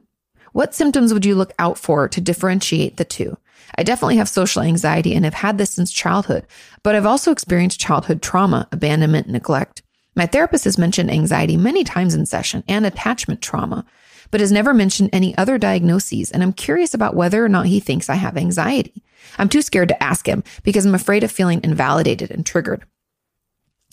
What 0.54 0.72
symptoms 0.72 1.12
would 1.12 1.24
you 1.24 1.34
look 1.34 1.52
out 1.58 1.78
for 1.78 2.08
to 2.08 2.20
differentiate 2.20 2.96
the 2.96 3.04
two? 3.04 3.36
I 3.76 3.82
definitely 3.82 4.18
have 4.18 4.28
social 4.28 4.62
anxiety 4.62 5.12
and 5.12 5.24
have 5.24 5.34
had 5.34 5.58
this 5.58 5.72
since 5.72 5.90
childhood, 5.90 6.46
but 6.84 6.94
I've 6.94 7.06
also 7.06 7.32
experienced 7.32 7.80
childhood 7.80 8.22
trauma, 8.22 8.68
abandonment, 8.70 9.28
neglect. 9.28 9.82
My 10.14 10.26
therapist 10.26 10.62
has 10.62 10.78
mentioned 10.78 11.10
anxiety 11.10 11.56
many 11.56 11.82
times 11.82 12.14
in 12.14 12.24
session 12.24 12.62
and 12.68 12.86
attachment 12.86 13.42
trauma, 13.42 13.84
but 14.30 14.40
has 14.40 14.52
never 14.52 14.72
mentioned 14.72 15.10
any 15.12 15.36
other 15.36 15.58
diagnoses. 15.58 16.30
And 16.30 16.40
I'm 16.40 16.52
curious 16.52 16.94
about 16.94 17.16
whether 17.16 17.44
or 17.44 17.48
not 17.48 17.66
he 17.66 17.80
thinks 17.80 18.08
I 18.08 18.14
have 18.14 18.36
anxiety. 18.36 19.02
I'm 19.38 19.48
too 19.48 19.60
scared 19.60 19.88
to 19.88 20.00
ask 20.00 20.24
him 20.24 20.44
because 20.62 20.86
I'm 20.86 20.94
afraid 20.94 21.24
of 21.24 21.32
feeling 21.32 21.62
invalidated 21.64 22.30
and 22.30 22.46
triggered. 22.46 22.84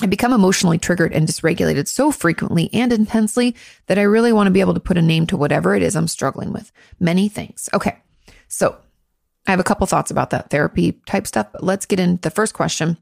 I 0.01 0.07
become 0.07 0.33
emotionally 0.33 0.77
triggered 0.77 1.13
and 1.13 1.27
dysregulated 1.27 1.87
so 1.87 2.11
frequently 2.11 2.69
and 2.73 2.91
intensely 2.91 3.55
that 3.87 3.99
I 3.99 4.03
really 4.03 4.33
want 4.33 4.47
to 4.47 4.51
be 4.51 4.61
able 4.61 4.73
to 4.73 4.79
put 4.79 4.97
a 4.97 5.01
name 5.01 5.27
to 5.27 5.37
whatever 5.37 5.75
it 5.75 5.83
is 5.83 5.95
I'm 5.95 6.07
struggling 6.07 6.51
with. 6.51 6.71
Many 6.99 7.29
things. 7.29 7.69
Okay. 7.73 7.97
So 8.47 8.75
I 9.47 9.51
have 9.51 9.59
a 9.59 9.63
couple 9.63 9.85
thoughts 9.87 10.11
about 10.11 10.31
that 10.31 10.49
therapy 10.49 10.93
type 11.05 11.27
stuff, 11.27 11.47
but 11.51 11.63
let's 11.63 11.85
get 11.85 11.99
into 11.99 12.21
the 12.21 12.31
first 12.31 12.53
question 12.53 12.97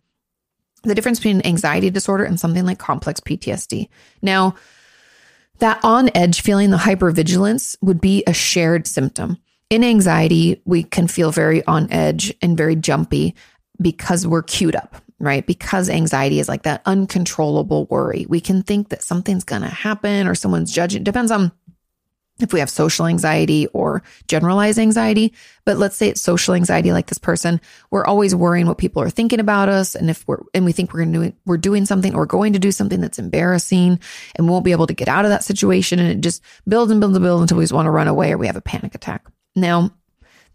the 0.83 0.95
difference 0.95 1.19
between 1.19 1.41
anxiety 1.45 1.89
disorder 1.89 2.23
and 2.23 2.39
something 2.39 2.65
like 2.65 2.79
complex 2.79 3.19
PTSD. 3.19 3.89
Now, 4.21 4.55
that 5.59 5.79
on 5.83 6.09
edge 6.15 6.41
feeling, 6.41 6.69
the 6.69 6.77
hypervigilance 6.77 7.75
would 7.81 7.99
be 7.99 8.23
a 8.25 8.33
shared 8.33 8.87
symptom. 8.87 9.37
In 9.69 9.83
anxiety, 9.83 10.61
we 10.65 10.83
can 10.83 11.07
feel 11.07 11.31
very 11.31 11.65
on 11.65 11.91
edge 11.91 12.33
and 12.41 12.57
very 12.57 12.75
jumpy 12.75 13.35
because 13.81 14.25
we're 14.25 14.41
cued 14.41 14.75
up, 14.75 14.95
right? 15.19 15.45
Because 15.45 15.89
anxiety 15.89 16.39
is 16.39 16.47
like 16.47 16.63
that 16.63 16.81
uncontrollable 16.85 17.85
worry. 17.85 18.25
We 18.29 18.41
can 18.41 18.63
think 18.63 18.89
that 18.89 19.03
something's 19.03 19.43
going 19.43 19.61
to 19.61 19.67
happen 19.67 20.27
or 20.27 20.35
someone's 20.35 20.71
judging. 20.71 21.01
It 21.01 21.05
depends 21.05 21.31
on 21.31 21.51
if 22.39 22.53
we 22.53 22.59
have 22.59 22.69
social 22.69 23.05
anxiety 23.05 23.67
or 23.67 24.01
generalized 24.27 24.79
anxiety. 24.79 25.33
But 25.65 25.77
let's 25.77 25.97
say 25.97 26.07
it's 26.07 26.21
social 26.21 26.53
anxiety, 26.53 26.93
like 26.93 27.07
this 27.07 27.17
person, 27.17 27.59
we're 27.91 28.05
always 28.05 28.33
worrying 28.33 28.67
what 28.67 28.77
people 28.77 29.01
are 29.01 29.09
thinking 29.09 29.39
about 29.39 29.69
us. 29.69 29.95
And 29.95 30.09
if 30.09 30.25
we're, 30.27 30.41
and 30.53 30.65
we 30.65 30.71
think 30.71 30.93
we're 30.93 31.05
doing, 31.05 31.35
we're 31.45 31.57
doing 31.57 31.85
something 31.85 32.15
or 32.15 32.25
going 32.25 32.53
to 32.53 32.59
do 32.59 32.71
something 32.71 33.01
that's 33.01 33.19
embarrassing 33.19 33.99
and 34.35 34.47
we 34.47 34.51
won't 34.51 34.65
be 34.65 34.71
able 34.71 34.87
to 34.87 34.93
get 34.93 35.09
out 35.09 35.25
of 35.25 35.31
that 35.31 35.43
situation. 35.43 35.99
And 35.99 36.09
it 36.09 36.21
just 36.21 36.41
builds 36.67 36.91
and 36.91 37.01
builds 37.01 37.15
and 37.15 37.23
builds 37.23 37.41
until 37.41 37.57
we 37.57 37.63
just 37.63 37.73
want 37.73 37.87
to 37.87 37.91
run 37.91 38.07
away 38.07 38.31
or 38.31 38.37
we 38.37 38.47
have 38.47 38.55
a 38.55 38.61
panic 38.61 38.95
attack. 38.95 39.25
Now, 39.55 39.91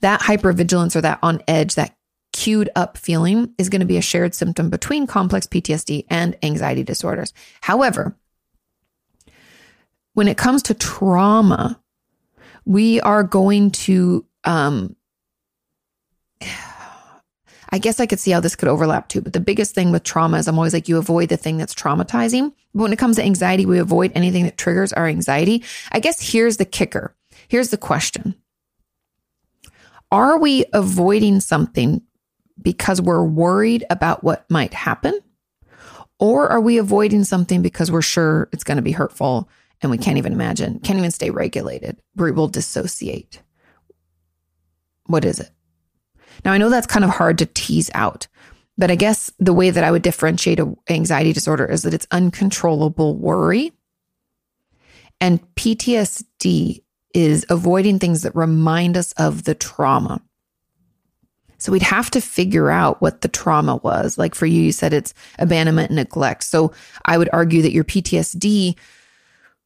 that 0.00 0.20
hypervigilance 0.20 0.96
or 0.96 1.00
that 1.02 1.18
on 1.22 1.42
edge, 1.48 1.76
that 1.76 1.93
cued 2.34 2.68
up 2.74 2.98
feeling 2.98 3.54
is 3.58 3.68
going 3.68 3.80
to 3.80 3.86
be 3.86 3.96
a 3.96 4.02
shared 4.02 4.34
symptom 4.34 4.68
between 4.68 5.06
complex 5.06 5.46
PTSD 5.46 6.04
and 6.10 6.36
anxiety 6.42 6.82
disorders. 6.82 7.32
However, 7.60 8.16
when 10.14 10.26
it 10.26 10.36
comes 10.36 10.64
to 10.64 10.74
trauma, 10.74 11.80
we 12.64 13.00
are 13.00 13.22
going 13.22 13.70
to, 13.70 14.26
um, 14.42 14.96
I 17.70 17.78
guess 17.78 18.00
I 18.00 18.06
could 18.06 18.18
see 18.18 18.32
how 18.32 18.40
this 18.40 18.56
could 18.56 18.68
overlap 18.68 19.08
too. 19.08 19.20
But 19.20 19.32
the 19.32 19.38
biggest 19.38 19.76
thing 19.76 19.92
with 19.92 20.02
trauma 20.02 20.38
is 20.38 20.48
I'm 20.48 20.58
always 20.58 20.74
like, 20.74 20.88
you 20.88 20.98
avoid 20.98 21.28
the 21.28 21.36
thing 21.36 21.56
that's 21.56 21.74
traumatizing. 21.74 22.52
But 22.74 22.82
when 22.82 22.92
it 22.92 22.98
comes 22.98 23.16
to 23.16 23.24
anxiety, 23.24 23.64
we 23.64 23.78
avoid 23.78 24.10
anything 24.16 24.42
that 24.44 24.58
triggers 24.58 24.92
our 24.92 25.06
anxiety. 25.06 25.62
I 25.92 26.00
guess 26.00 26.32
here's 26.32 26.56
the 26.56 26.64
kicker. 26.64 27.14
Here's 27.46 27.70
the 27.70 27.76
question. 27.78 28.34
are 30.10 30.36
we 30.38 30.64
avoiding 30.72 31.38
something 31.38 32.02
because 32.60 33.00
we're 33.00 33.24
worried 33.24 33.84
about 33.90 34.24
what 34.24 34.48
might 34.50 34.74
happen? 34.74 35.18
Or 36.18 36.48
are 36.48 36.60
we 36.60 36.78
avoiding 36.78 37.24
something 37.24 37.62
because 37.62 37.90
we're 37.90 38.02
sure 38.02 38.48
it's 38.52 38.64
going 38.64 38.76
to 38.76 38.82
be 38.82 38.92
hurtful 38.92 39.48
and 39.80 39.90
we 39.90 39.98
can't 39.98 40.18
even 40.18 40.32
imagine, 40.32 40.78
can't 40.80 40.98
even 40.98 41.10
stay 41.10 41.30
regulated? 41.30 42.00
We 42.16 42.30
will 42.30 42.48
dissociate. 42.48 43.42
What 45.06 45.24
is 45.24 45.40
it? 45.40 45.50
Now, 46.44 46.52
I 46.52 46.58
know 46.58 46.70
that's 46.70 46.86
kind 46.86 47.04
of 47.04 47.10
hard 47.10 47.38
to 47.38 47.46
tease 47.46 47.90
out, 47.94 48.26
but 48.78 48.90
I 48.90 48.94
guess 48.94 49.30
the 49.38 49.52
way 49.52 49.70
that 49.70 49.84
I 49.84 49.90
would 49.90 50.02
differentiate 50.02 50.60
an 50.60 50.76
anxiety 50.88 51.32
disorder 51.32 51.66
is 51.66 51.82
that 51.82 51.94
it's 51.94 52.06
uncontrollable 52.10 53.16
worry. 53.16 53.72
And 55.20 55.40
PTSD 55.54 56.82
is 57.14 57.46
avoiding 57.48 57.98
things 57.98 58.22
that 58.22 58.34
remind 58.34 58.96
us 58.96 59.12
of 59.12 59.44
the 59.44 59.54
trauma. 59.54 60.20
So 61.64 61.72
we'd 61.72 61.80
have 61.80 62.10
to 62.10 62.20
figure 62.20 62.70
out 62.70 63.00
what 63.00 63.22
the 63.22 63.28
trauma 63.28 63.76
was. 63.76 64.18
Like 64.18 64.34
for 64.34 64.44
you, 64.44 64.60
you 64.60 64.70
said 64.70 64.92
it's 64.92 65.14
abandonment 65.38 65.88
and 65.88 65.96
neglect. 65.96 66.44
So 66.44 66.74
I 67.06 67.16
would 67.16 67.30
argue 67.32 67.62
that 67.62 67.72
your 67.72 67.84
PTSD 67.84 68.76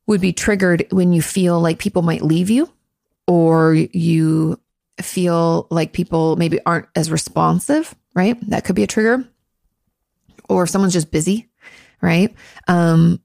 would 0.07 0.20
be 0.20 0.32
triggered 0.32 0.86
when 0.92 1.12
you 1.12 1.20
feel 1.20 1.61
like 1.61 1.80
people 1.80 2.03
might 2.03 2.22
leave 2.22 2.51
you 2.51 2.70
or 3.26 3.74
you 3.74 4.61
feel 5.01 5.66
like 5.72 5.92
people 5.92 6.36
maybe 6.36 6.61
aren't 6.64 6.86
as 6.94 7.11
responsive, 7.11 7.96
right? 8.14 8.38
That 8.49 8.64
could 8.64 8.76
be 8.76 8.84
a 8.84 8.86
trigger. 8.86 9.28
Or 10.49 10.62
if 10.62 10.70
someone's 10.70 10.92
just 10.92 11.11
busy, 11.11 11.49
right? 12.01 12.32
Um, 12.68 13.20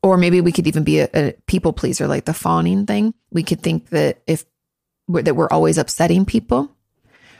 or 0.00 0.16
maybe 0.16 0.40
we 0.40 0.52
could 0.52 0.68
even 0.68 0.84
be 0.84 1.00
a, 1.00 1.08
a 1.12 1.32
people 1.48 1.72
pleaser, 1.72 2.06
like 2.06 2.24
the 2.24 2.34
fawning 2.34 2.86
thing. 2.86 3.14
We 3.32 3.42
could 3.42 3.64
think 3.64 3.88
that 3.88 4.22
if 4.28 4.44
that 5.08 5.34
we're 5.34 5.48
always 5.48 5.76
upsetting 5.76 6.24
people, 6.24 6.76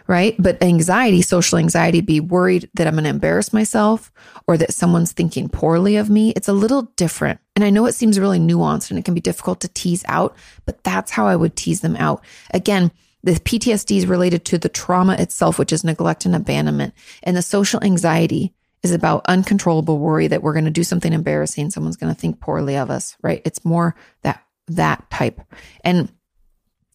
right? 0.09 0.35
But 0.39 0.63
anxiety, 0.63 1.21
social 1.21 1.59
anxiety, 1.59 2.01
be 2.01 2.19
worried 2.19 2.71
that 2.75 2.87
I'm 2.87 2.95
going 2.95 3.05
to 3.05 3.11
embarrass 3.11 3.53
myself 3.53 4.11
or 4.49 4.57
that 4.57 4.73
someone's 4.73 5.13
thinking 5.13 5.51
poorly 5.51 5.97
of 5.97 6.09
me. 6.09 6.33
It's 6.35 6.49
a 6.49 6.55
little 6.55 6.83
different. 6.97 7.41
And 7.55 7.65
I 7.65 7.71
know 7.71 7.85
it 7.87 7.95
seems 7.95 8.19
really 8.19 8.39
nuanced 8.39 8.91
and 8.91 8.99
it 8.99 9.05
can 9.05 9.15
be 9.15 9.21
difficult 9.21 9.61
to 9.61 9.69
tease 9.69 10.05
out, 10.09 10.35
but 10.65 10.83
that's 10.83 11.11
how 11.11 11.27
I 11.27 11.37
would 11.37 11.57
tease 11.57 11.83
them 11.83 11.95
out. 11.97 12.25
Again, 12.55 12.91
the 13.23 13.33
PTSD 13.33 13.99
is 13.99 14.07
related 14.07 14.47
to 14.47 14.59
the 14.59 14.71
trauma 14.71 15.15
itself, 15.15 15.59
which 15.59 15.73
is 15.73 15.85
neglect 15.85 16.25
and 16.25 16.35
abandonment. 16.35 16.95
And 17.23 17.37
the 17.37 17.43
social 17.43 17.83
anxiety 17.85 18.55
is 18.83 18.93
about 18.93 19.27
uncontrollable 19.27 19.99
worry 19.99 20.29
that 20.29 20.43
we're 20.43 20.53
going 20.55 20.65
to 20.65 20.71
do 20.71 20.85
something 20.85 21.13
embarrassing. 21.13 21.71
Someone's 21.71 21.97
going 21.97 22.15
to 22.15 22.19
think 22.19 22.41
poorly 22.41 22.77
of 22.77 22.91
us, 22.91 23.17
right? 23.23 23.43
It's 23.45 23.65
more 23.65 23.95
that, 24.23 24.43
that 24.69 25.11
type. 25.11 25.41
And 25.85 26.11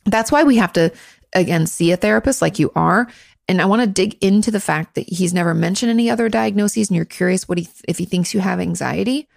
that's 0.05 0.31
why 0.31 0.43
we 0.43 0.57
have 0.57 0.73
to, 0.73 0.91
again, 1.35 1.65
see 1.65 1.91
a 1.91 1.97
therapist 1.97 2.41
like 2.41 2.59
you 2.59 2.71
are. 2.75 3.07
And 3.47 3.61
I 3.61 3.65
want 3.65 3.81
to 3.81 3.87
dig 3.87 4.23
into 4.23 4.51
the 4.51 4.59
fact 4.59 4.95
that 4.95 5.07
he's 5.07 5.33
never 5.33 5.53
mentioned 5.53 5.89
any 5.89 6.09
other 6.09 6.29
diagnoses 6.29 6.89
and 6.89 6.95
you're 6.95 7.05
curious 7.05 7.47
what 7.47 7.57
he, 7.57 7.67
if 7.87 7.97
he 7.97 8.05
thinks 8.05 8.33
you 8.33 8.39
have 8.39 8.59
anxiety. 8.59 9.27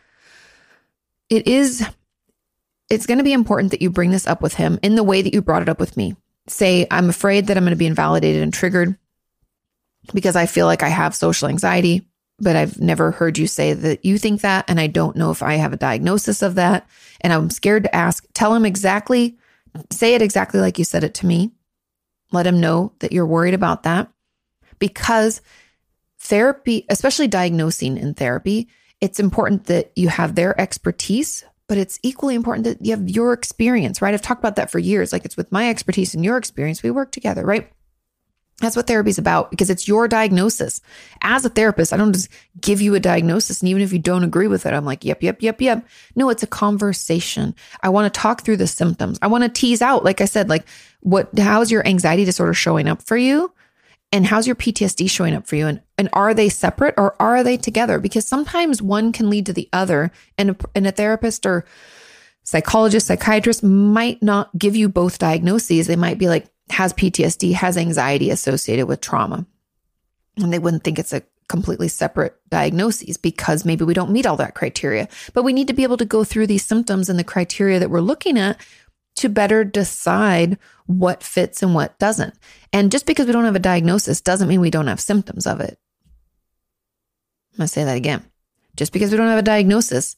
It 1.28 1.49
is, 1.49 1.84
it's 2.88 3.07
going 3.07 3.18
to 3.18 3.24
be 3.24 3.32
important 3.32 3.72
that 3.72 3.82
you 3.82 3.90
bring 3.90 4.12
this 4.12 4.26
up 4.26 4.40
with 4.42 4.55
him 4.55 4.78
in 4.82 4.94
the 4.94 5.03
way 5.03 5.22
that 5.22 5.34
you 5.34 5.42
brought 5.42 5.62
it 5.62 5.68
up 5.68 5.80
with 5.80 5.97
me 5.97 6.14
say, 6.49 6.86
I'm 6.90 7.09
afraid 7.09 7.47
that 7.47 7.57
I'm 7.57 7.64
going 7.64 7.70
to 7.70 7.76
be 7.76 7.86
invalidated 7.86 8.42
and 8.42 8.53
triggered 8.53 8.97
because 10.14 10.36
I 10.36 10.47
feel 10.47 10.66
like 10.66 10.82
I 10.82 10.88
have 10.88 11.14
social 11.14 11.49
anxiety, 11.49 12.09
but 12.38 12.57
I've 12.57 12.80
never 12.80 13.11
heard 13.11 13.38
you 13.38 13.47
say 13.47 13.72
that 13.72 14.05
you 14.05 14.18
think 14.18 14.42
that. 14.42 14.64
And 14.68 14.80
I 14.80 14.86
don't 14.86 15.16
know 15.16 15.30
if 15.30 15.42
I 15.42 15.55
have 15.55 15.72
a 15.72 15.78
diagnosis 15.78 16.42
of 16.42 16.55
that. 16.57 16.86
And 17.20 17.32
I'm 17.32 17.51
scared 17.51 17.84
to 17.84 17.94
ask. 17.94 18.24
Tell 18.34 18.55
him 18.55 18.64
exactly, 18.64 19.36
say 19.90 20.14
it 20.14 20.22
exactly 20.22 20.61
like 20.61 20.78
you 20.78 20.84
said 20.84 21.05
it 21.05 21.14
to 21.14 21.26
me. 21.26 21.53
Let 22.37 22.47
him 22.47 22.61
know 22.61 22.93
that 23.01 23.12
you're 23.12 23.26
worried 23.26 23.55
about 23.55 23.82
that 23.82 24.11
because 24.78 25.41
therapy, 26.18 26.84
especially 26.89 27.28
diagnosing 27.28 27.97
in 27.97 28.14
therapy, 28.14 28.68
it's 29.01 29.20
important 29.20 29.64
that 29.64 29.93
you 29.97 30.09
have 30.09 30.34
their 30.34 30.59
expertise 30.61 31.45
but 31.68 31.78
it's 31.78 31.99
equally 32.03 32.34
important 32.34 32.64
that 32.64 32.84
you 32.84 32.93
have 32.93 33.09
your 33.09 33.32
experience, 33.32 34.01
right? 34.01 34.14
I've 34.14 34.22
talked 34.22 34.41
about 34.41 34.57
that 34.57 34.70
for 34.70 34.78
years. 34.78 35.12
Like 35.12 35.24
it's 35.24 35.37
with 35.37 35.51
my 35.51 35.68
expertise 35.68 36.14
and 36.14 36.24
your 36.24 36.37
experience, 36.37 36.82
we 36.82 36.91
work 36.91 37.11
together, 37.11 37.45
right? 37.45 37.70
That's 38.59 38.75
what 38.75 38.87
therapy 38.87 39.11
is 39.11 39.19
about 39.19 39.51
because 39.51 39.69
it's 39.69 39.87
your 39.87 40.09
diagnosis. 40.09 40.81
As 41.21 41.45
a 41.45 41.51
therapist, 41.51 41.93
I 41.93 41.99
don't 41.99 42.15
just 42.15 42.31
give 42.59 42.81
you 42.81 42.95
a 42.95 43.01
diagnosis. 43.01 43.61
And 43.61 43.69
even 43.69 43.83
if 43.83 43.93
you 43.93 43.99
don't 43.99 44.25
agree 44.25 44.49
with 44.49 44.65
it, 44.65 44.73
I'm 44.73 44.87
like, 44.87 45.05
yep, 45.05 45.23
yep, 45.23 45.43
yep, 45.43 45.61
yep. 45.61 45.87
No, 46.15 46.31
it's 46.31 46.43
a 46.43 46.47
conversation. 46.47 47.55
I 47.83 47.91
want 47.91 48.13
to 48.13 48.21
talk 48.21 48.43
through 48.43 48.57
the 48.57 48.67
symptoms. 48.67 49.19
I 49.21 49.27
want 49.27 49.45
to 49.45 49.51
tease 49.51 49.83
out, 49.83 50.05
like 50.05 50.23
I 50.23 50.25
said, 50.25 50.49
like 50.49 50.67
what, 51.01 51.39
how's 51.39 51.71
your 51.71 51.87
anxiety 51.87 52.25
disorder 52.25 52.55
showing 52.55 52.89
up 52.89 53.03
for 53.03 53.19
you? 53.19 53.53
And 54.11 54.25
how's 54.25 54.47
your 54.47 54.57
PTSD 54.57 55.11
showing 55.11 55.35
up 55.35 55.47
for 55.47 55.57
you? 55.57 55.67
And, 55.67 55.83
and 55.99 56.09
are 56.15 56.33
they 56.33 56.49
separate 56.49 56.95
or 56.97 57.15
are 57.21 57.45
they 57.45 57.59
together? 57.59 57.99
Because 57.99 58.27
sometimes 58.27 58.81
one 58.81 59.13
can 59.13 59.29
lead 59.29 59.47
to 59.47 59.53
the 59.53 59.69
other. 59.73 60.13
And 60.39 60.51
a, 60.51 60.57
and 60.75 60.87
a 60.87 60.93
therapist 60.93 61.45
or 61.45 61.67
psychologist, 62.43 63.09
psychiatrist 63.09 63.63
might 63.63 64.23
not 64.23 64.57
give 64.57 64.77
you 64.77 64.89
both 64.89 65.19
diagnoses. 65.19 65.89
They 65.89 65.97
might 65.97 66.19
be 66.19 66.29
like, 66.29 66.47
has 66.71 66.93
PTSD, 66.93 67.55
has 67.55 67.77
anxiety 67.77 68.31
associated 68.31 68.87
with 68.87 69.01
trauma. 69.01 69.47
And 70.37 70.53
they 70.53 70.59
wouldn't 70.59 70.85
think 70.85 70.99
it's 70.99 71.12
a 71.12 71.23
completely 71.49 71.89
separate 71.89 72.37
diagnoses 72.49 73.17
because 73.17 73.64
maybe 73.64 73.85
we 73.85 73.95
don't 73.95 74.11
meet 74.11 74.27
all 74.27 74.37
that 74.37 74.55
criteria. 74.55 75.09
But 75.33 75.45
we 75.45 75.53
need 75.53 75.69
to 75.69 75.75
be 75.75 75.85
able 75.85 75.97
to 75.99 76.05
go 76.05 76.25
through 76.25 76.49
these 76.49 76.64
symptoms 76.64 77.09
and 77.09 77.19
the 77.19 77.25
criteria 77.25 77.79
that 77.79 77.91
we're 77.91 78.01
looking 78.01 78.39
at 78.39 78.61
to 79.17 79.29
better 79.29 79.64
decide 79.64 80.59
what 80.87 81.23
fits 81.23 81.62
and 81.62 81.75
what 81.75 81.99
doesn't. 81.99 82.35
And 82.73 82.93
just 82.93 83.07
because 83.07 83.27
we 83.27 83.33
don't 83.33 83.45
have 83.45 83.57
a 83.57 83.61
diagnosis 83.61 84.21
doesn't 84.21 84.49
mean 84.49 84.61
we 84.61 84.71
don't 84.71 84.89
have 84.89 85.01
symptoms 85.01 85.47
of 85.47 85.61
it. 85.61 85.79
I'm 87.53 87.59
going 87.59 87.67
to 87.67 87.73
say 87.73 87.85
that 87.85 87.97
again. 87.97 88.25
Just 88.77 88.93
because 88.93 89.11
we 89.11 89.17
don't 89.17 89.29
have 89.29 89.39
a 89.39 89.43
diagnosis 89.43 90.17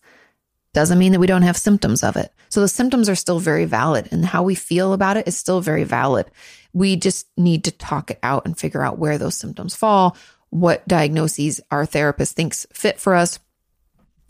doesn't 0.78 1.00
mean 1.00 1.10
that 1.10 1.18
we 1.18 1.26
don't 1.26 1.42
have 1.42 1.56
symptoms 1.56 2.04
of 2.04 2.16
it. 2.16 2.32
So 2.50 2.60
the 2.60 2.68
symptoms 2.68 3.08
are 3.08 3.16
still 3.16 3.40
very 3.40 3.64
valid 3.64 4.08
and 4.12 4.24
how 4.24 4.44
we 4.44 4.54
feel 4.54 4.92
about 4.92 5.16
it 5.16 5.26
is 5.26 5.36
still 5.36 5.60
very 5.60 5.82
valid. 5.82 6.30
We 6.72 6.94
just 6.94 7.26
need 7.36 7.64
to 7.64 7.72
talk 7.72 8.12
it 8.12 8.20
out 8.22 8.46
and 8.46 8.56
figure 8.56 8.84
out 8.84 8.96
where 8.96 9.18
those 9.18 9.34
symptoms 9.34 9.74
fall, 9.74 10.16
what 10.50 10.86
diagnoses 10.86 11.60
our 11.72 11.84
therapist 11.84 12.36
thinks 12.36 12.64
fit 12.72 13.00
for 13.00 13.16
us, 13.16 13.40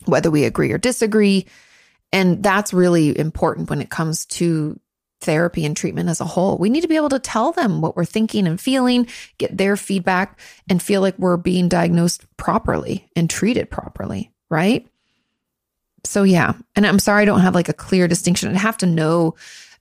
whether 0.07 0.31
we 0.31 0.45
agree 0.45 0.73
or 0.73 0.79
disagree, 0.79 1.45
and 2.15 2.43
that's 2.43 2.73
really 2.73 3.19
important 3.19 3.69
when 3.69 3.83
it 3.83 3.91
comes 3.91 4.25
to 4.25 4.81
therapy 5.21 5.67
and 5.67 5.77
treatment 5.77 6.09
as 6.09 6.23
a 6.23 6.25
whole. 6.25 6.57
We 6.57 6.71
need 6.71 6.81
to 6.81 6.89
be 6.89 6.97
able 6.97 7.11
to 7.11 7.19
tell 7.19 7.53
them 7.53 7.83
what 7.83 7.95
we're 7.95 8.07
thinking 8.07 8.47
and 8.47 8.59
feeling, 8.59 9.07
get 9.37 9.59
their 9.59 9.77
feedback, 9.77 10.41
and 10.67 10.83
feel 10.83 11.03
like 11.03 11.19
we're 11.19 11.37
being 11.37 11.69
diagnosed 11.69 12.25
properly 12.39 13.11
and 13.15 13.29
treated 13.29 13.71
properly, 13.71 14.33
right? 14.49 14.89
So, 16.09 16.23
yeah. 16.23 16.55
And 16.75 16.87
I'm 16.87 16.99
sorry 16.99 17.23
I 17.23 17.27
don't 17.27 17.41
have 17.41 17.55
like 17.55 17.69
a 17.69 17.75
clear 17.75 18.09
distinction. 18.09 18.55
I 18.55 18.59
have 18.59 18.79
to 18.79 18.87
know 18.87 19.35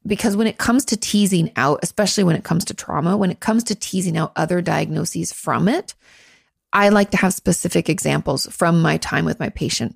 because 0.05 0.35
when 0.35 0.47
it 0.47 0.57
comes 0.57 0.85
to 0.85 0.97
teasing 0.97 1.51
out, 1.55 1.79
especially 1.83 2.23
when 2.23 2.35
it 2.35 2.43
comes 2.43 2.65
to 2.65 2.73
trauma, 2.73 3.17
when 3.17 3.31
it 3.31 3.39
comes 3.39 3.63
to 3.65 3.75
teasing 3.75 4.17
out 4.17 4.31
other 4.35 4.61
diagnoses 4.61 5.33
from 5.33 5.67
it, 5.67 5.95
I 6.71 6.89
like 6.89 7.11
to 7.11 7.17
have 7.17 7.33
specific 7.33 7.89
examples 7.89 8.45
from 8.47 8.81
my 8.81 8.97
time 8.97 9.25
with 9.25 9.39
my 9.39 9.49
patient 9.49 9.95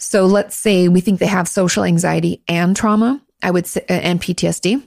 so 0.00 0.24
let's 0.24 0.56
say 0.56 0.88
we 0.88 1.02
think 1.02 1.20
they 1.20 1.26
have 1.26 1.46
social 1.46 1.84
anxiety 1.84 2.42
and 2.48 2.74
trauma. 2.74 3.20
I 3.42 3.50
would 3.50 3.66
say, 3.66 3.84
and 3.88 4.20
PTSD. 4.20 4.82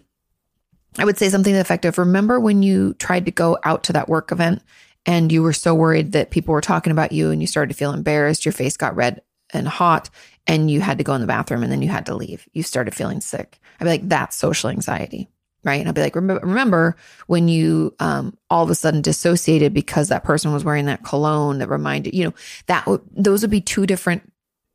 I 0.98 1.06
would 1.06 1.18
say 1.18 1.30
something 1.30 1.56
effective. 1.56 1.98
Remember 1.98 2.40
when 2.40 2.62
you 2.62 2.94
tried 2.96 3.26
to 3.26 3.32
go 3.32 3.58
out 3.64 3.84
to 3.86 3.94
that 3.94 4.10
work 4.10 4.32
event 4.32 4.62
and 5.06 5.32
you 5.32 5.42
were 5.42 5.54
so 5.54 5.74
worried 5.74 6.12
that 6.12 6.30
people 6.30 6.54
were 6.54 6.62
talking 6.62 6.92
about 6.92 7.12
you 7.12 7.32
and 7.32 7.42
you 7.42 7.48
started 7.48 7.74
to 7.74 7.78
feel 7.78 7.94
embarrassed, 7.94 8.46
your 8.46 8.52
face 8.52 8.78
got 8.78 8.96
red 8.96 9.22
and 9.54 9.68
hot 9.68 10.10
and 10.48 10.70
you 10.70 10.82
had 10.82 10.98
to 10.98 11.04
go 11.04 11.14
in 11.14 11.22
the 11.22 11.28
bathroom 11.28 11.64
and 11.64 11.72
then 11.72 11.82
you 11.82 11.90
had 11.90 12.06
to 12.08 12.16
leave. 12.16 12.48
You 12.54 12.64
started 12.64 12.94
feeling 12.94 13.22
sick. 13.22 13.60
I'd 13.80 13.86
be 13.86 13.90
like, 13.90 14.10
that's 14.10 14.36
social 14.36 14.70
anxiety. 14.70 15.30
Right. 15.64 15.80
And 15.80 15.88
I'd 15.88 15.96
be 15.96 16.02
like, 16.02 16.16
remember, 16.16 16.98
when 17.28 17.48
you 17.48 17.96
um, 18.00 18.38
all 18.50 18.66
of 18.66 18.70
a 18.70 18.76
sudden 18.76 19.02
dissociated 19.02 19.74
because 19.74 20.10
that 20.10 20.26
person 20.26 20.52
was 20.52 20.66
wearing 20.66 20.88
that 20.88 21.06
cologne 21.06 21.60
that 21.60 21.70
reminded, 21.70 22.14
you 22.14 22.26
know, 22.26 22.34
that 22.66 22.86
those 23.12 23.42
would 23.42 23.50
be 23.50 23.62
two 23.62 23.86
different 23.86 24.30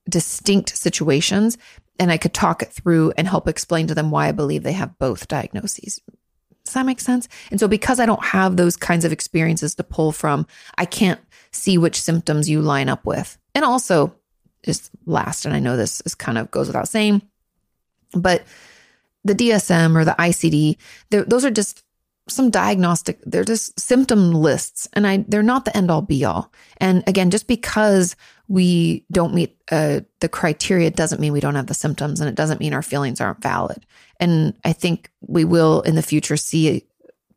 distinct 0.08 0.74
situations 0.74 1.58
and 1.98 2.12
I 2.12 2.16
could 2.16 2.32
talk 2.32 2.62
it 2.62 2.72
through 2.72 3.12
and 3.16 3.26
help 3.26 3.48
explain 3.48 3.86
to 3.88 3.94
them 3.94 4.10
why 4.10 4.28
I 4.28 4.32
believe 4.32 4.62
they 4.62 4.72
have 4.72 4.98
both 4.98 5.28
diagnoses. 5.28 6.00
Does 6.64 6.74
that 6.74 6.86
make 6.86 7.00
sense? 7.00 7.28
And 7.50 7.58
so, 7.58 7.66
because 7.66 7.98
I 7.98 8.06
don't 8.06 8.24
have 8.24 8.56
those 8.56 8.76
kinds 8.76 9.04
of 9.04 9.12
experiences 9.12 9.74
to 9.76 9.84
pull 9.84 10.12
from, 10.12 10.46
I 10.76 10.84
can't 10.84 11.20
see 11.50 11.78
which 11.78 12.00
symptoms 12.00 12.48
you 12.48 12.60
line 12.60 12.88
up 12.88 13.06
with. 13.06 13.38
And 13.54 13.64
also, 13.64 14.14
just 14.64 14.90
last, 15.06 15.44
and 15.44 15.54
I 15.54 15.60
know 15.60 15.76
this 15.76 16.00
is 16.02 16.14
kind 16.14 16.38
of 16.38 16.50
goes 16.50 16.66
without 16.66 16.88
saying, 16.88 17.22
but 18.12 18.44
the 19.24 19.34
DSM 19.34 19.96
or 19.96 20.04
the 20.04 20.16
ICD, 20.18 20.76
those 21.10 21.44
are 21.44 21.50
just 21.50 21.84
some 22.30 22.50
diagnostic 22.50 23.18
they're 23.24 23.44
just 23.44 23.78
symptom 23.80 24.32
lists 24.32 24.88
and 24.92 25.06
i 25.06 25.24
they're 25.28 25.42
not 25.42 25.64
the 25.64 25.76
end 25.76 25.90
all 25.90 26.02
be 26.02 26.24
all 26.24 26.52
and 26.78 27.02
again 27.06 27.30
just 27.30 27.46
because 27.46 28.16
we 28.48 29.04
don't 29.12 29.34
meet 29.34 29.56
uh, 29.70 30.00
the 30.20 30.28
criteria 30.28 30.90
doesn't 30.90 31.20
mean 31.20 31.32
we 31.32 31.40
don't 31.40 31.54
have 31.54 31.66
the 31.66 31.74
symptoms 31.74 32.20
and 32.20 32.28
it 32.28 32.34
doesn't 32.34 32.60
mean 32.60 32.72
our 32.72 32.82
feelings 32.82 33.20
aren't 33.20 33.42
valid. 33.42 33.84
And 34.20 34.54
i 34.64 34.72
think 34.72 35.10
we 35.20 35.44
will 35.44 35.82
in 35.82 35.94
the 35.94 36.02
future 36.02 36.36
see 36.36 36.86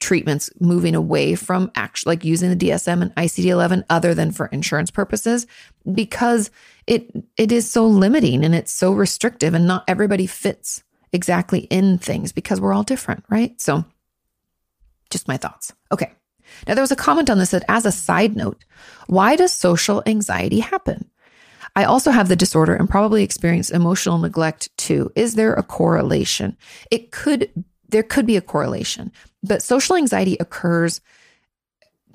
treatments 0.02 0.50
moving 0.60 0.96
away 0.96 1.36
from 1.36 1.72
actually 1.76 2.12
like 2.12 2.26
using 2.26 2.50
the 2.50 2.70
DSM 2.70 3.02
and 3.02 3.16
ICD-11 3.16 3.86
other 3.90 4.14
than 4.14 4.32
for 4.32 4.48
insurance 4.48 4.92
purposes 4.92 5.48
because 5.94 6.52
it 6.88 7.10
it 7.38 7.52
is 7.52 7.70
so 7.70 7.88
limiting 7.88 8.44
and 8.44 8.54
it's 8.54 8.72
so 8.72 8.92
restrictive 8.92 9.54
and 9.54 9.68
not 9.68 9.86
everybody 9.88 10.26
fits 10.26 10.84
exactly 11.14 11.62
in 11.62 11.98
things 11.98 12.32
because 12.32 12.60
we're 12.60 12.74
all 12.74 12.84
different, 12.84 13.24
right? 13.30 13.60
So 13.62 13.86
just 15.10 15.28
my 15.28 15.38
thoughts. 15.38 15.74
Okay. 15.92 16.12
Now 16.68 16.74
there 16.74 16.84
was 16.84 16.92
a 16.92 16.98
comment 16.98 17.30
on 17.30 17.38
this 17.38 17.52
that 17.52 17.64
as 17.70 17.86
a 17.86 17.92
side 17.92 18.36
note, 18.36 18.66
why 19.08 19.36
does 19.36 19.54
social 19.54 20.04
anxiety 20.06 20.60
happen? 20.60 21.10
I 21.76 21.86
also 21.86 22.12
have 22.12 22.28
the 22.28 22.36
disorder 22.36 22.76
and 22.76 22.90
probably 22.90 23.24
experience 23.24 23.70
emotional 23.70 24.18
neglect 24.18 24.76
too. 24.78 25.12
Is 25.16 25.36
there 25.36 25.54
a 25.54 25.64
correlation? 25.64 26.58
It 26.90 27.12
could 27.12 27.50
there 27.92 28.04
could 28.04 28.26
be 28.26 28.38
a 28.38 28.42
correlation, 28.42 29.12
but 29.44 29.62
social 29.62 29.96
anxiety 29.96 30.38
occurs. 30.40 31.02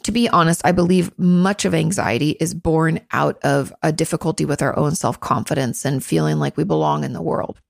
To 0.03 0.12
be 0.12 0.29
honest, 0.29 0.62
I 0.64 0.72
believe 0.72 1.16
much 1.18 1.64
of 1.64 1.74
anxiety 1.74 2.31
is 2.39 2.55
born 2.55 3.01
out 3.11 3.39
of 3.43 3.72
a 3.83 3.93
difficulty 3.93 4.45
with 4.45 4.62
our 4.62 4.77
own 4.79 4.95
self 4.95 5.20
confidence 5.20 5.85
and 5.85 6.05
feeling 6.05 6.39
like 6.39 6.57
we 6.57 6.64
belong 6.64 7.05
in 7.05 7.12
the 7.12 7.22
world. 7.22 7.61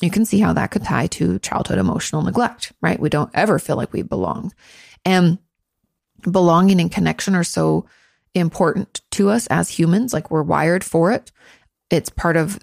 You 0.00 0.10
can 0.10 0.24
see 0.24 0.40
how 0.40 0.54
that 0.54 0.70
could 0.70 0.84
tie 0.84 1.08
to 1.08 1.38
childhood 1.40 1.78
emotional 1.78 2.22
neglect, 2.22 2.72
right? 2.80 2.98
We 2.98 3.10
don't 3.10 3.30
ever 3.34 3.58
feel 3.58 3.76
like 3.76 3.92
we 3.92 4.02
belong. 4.02 4.52
And 5.04 5.38
belonging 6.22 6.80
and 6.80 6.90
connection 6.90 7.34
are 7.34 7.44
so 7.44 7.86
important 8.34 9.02
to 9.12 9.28
us 9.28 9.46
as 9.48 9.68
humans. 9.68 10.12
Like 10.14 10.30
we're 10.30 10.42
wired 10.42 10.82
for 10.82 11.12
it. 11.12 11.30
It's 11.90 12.08
part 12.08 12.36
of 12.36 12.58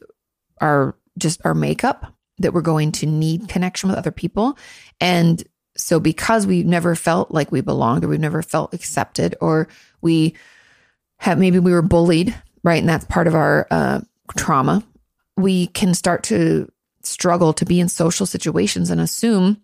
our 0.59 0.95
just 1.18 1.41
our 1.45 1.53
makeup 1.53 2.16
that 2.39 2.53
we're 2.53 2.61
going 2.61 2.91
to 2.93 3.05
need 3.05 3.49
connection 3.49 3.89
with 3.89 3.97
other 3.97 4.11
people. 4.11 4.57
And 5.01 5.43
so 5.75 5.99
because 5.99 6.47
we've 6.47 6.65
never 6.65 6.95
felt 6.95 7.31
like 7.31 7.51
we 7.51 7.61
belonged 7.61 8.03
or 8.03 8.07
we've 8.07 8.19
never 8.19 8.41
felt 8.41 8.73
accepted 8.73 9.35
or 9.41 9.67
we 10.01 10.35
have 11.19 11.39
maybe 11.39 11.59
we 11.59 11.71
were 11.71 11.81
bullied, 11.81 12.35
right? 12.63 12.79
And 12.79 12.89
that's 12.89 13.05
part 13.05 13.27
of 13.27 13.35
our 13.35 13.67
uh, 13.71 14.01
trauma. 14.35 14.83
We 15.35 15.67
can 15.67 15.93
start 15.93 16.23
to 16.23 16.71
struggle 17.03 17.53
to 17.53 17.65
be 17.65 17.79
in 17.79 17.89
social 17.89 18.25
situations 18.25 18.89
and 18.89 18.99
assume 18.99 19.61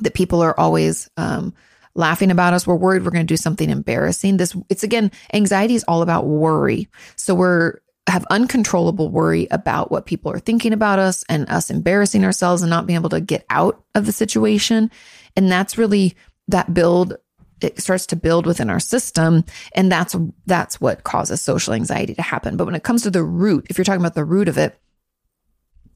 that 0.00 0.14
people 0.14 0.42
are 0.42 0.58
always 0.58 1.08
um, 1.16 1.54
laughing 1.94 2.30
about 2.30 2.54
us. 2.54 2.66
We're 2.66 2.76
worried 2.76 3.04
we're 3.04 3.10
going 3.10 3.26
to 3.26 3.32
do 3.32 3.36
something 3.36 3.70
embarrassing. 3.70 4.36
This, 4.36 4.56
it's 4.68 4.82
again, 4.82 5.10
anxiety 5.32 5.74
is 5.74 5.84
all 5.84 6.02
about 6.02 6.26
worry. 6.26 6.88
So 7.16 7.34
we're 7.34 7.78
have 8.06 8.24
uncontrollable 8.30 9.08
worry 9.08 9.48
about 9.50 9.90
what 9.90 10.06
people 10.06 10.30
are 10.30 10.38
thinking 10.38 10.72
about 10.72 10.98
us 10.98 11.24
and 11.28 11.48
us 11.50 11.70
embarrassing 11.70 12.24
ourselves 12.24 12.62
and 12.62 12.70
not 12.70 12.86
being 12.86 12.98
able 12.98 13.10
to 13.10 13.20
get 13.20 13.44
out 13.50 13.82
of 13.94 14.06
the 14.06 14.12
situation. 14.12 14.90
And 15.36 15.50
that's 15.50 15.76
really 15.76 16.16
that 16.48 16.72
build 16.72 17.16
it 17.62 17.80
starts 17.80 18.04
to 18.06 18.16
build 18.16 18.44
within 18.44 18.68
our 18.68 18.78
system 18.78 19.42
and 19.74 19.90
that's 19.90 20.14
that's 20.44 20.78
what 20.78 21.04
causes 21.04 21.40
social 21.40 21.72
anxiety 21.72 22.14
to 22.14 22.22
happen. 22.22 22.56
But 22.56 22.66
when 22.66 22.74
it 22.74 22.82
comes 22.82 23.02
to 23.02 23.10
the 23.10 23.24
root, 23.24 23.66
if 23.70 23.78
you're 23.78 23.84
talking 23.84 24.00
about 24.00 24.14
the 24.14 24.24
root 24.24 24.48
of 24.48 24.58
it, 24.58 24.78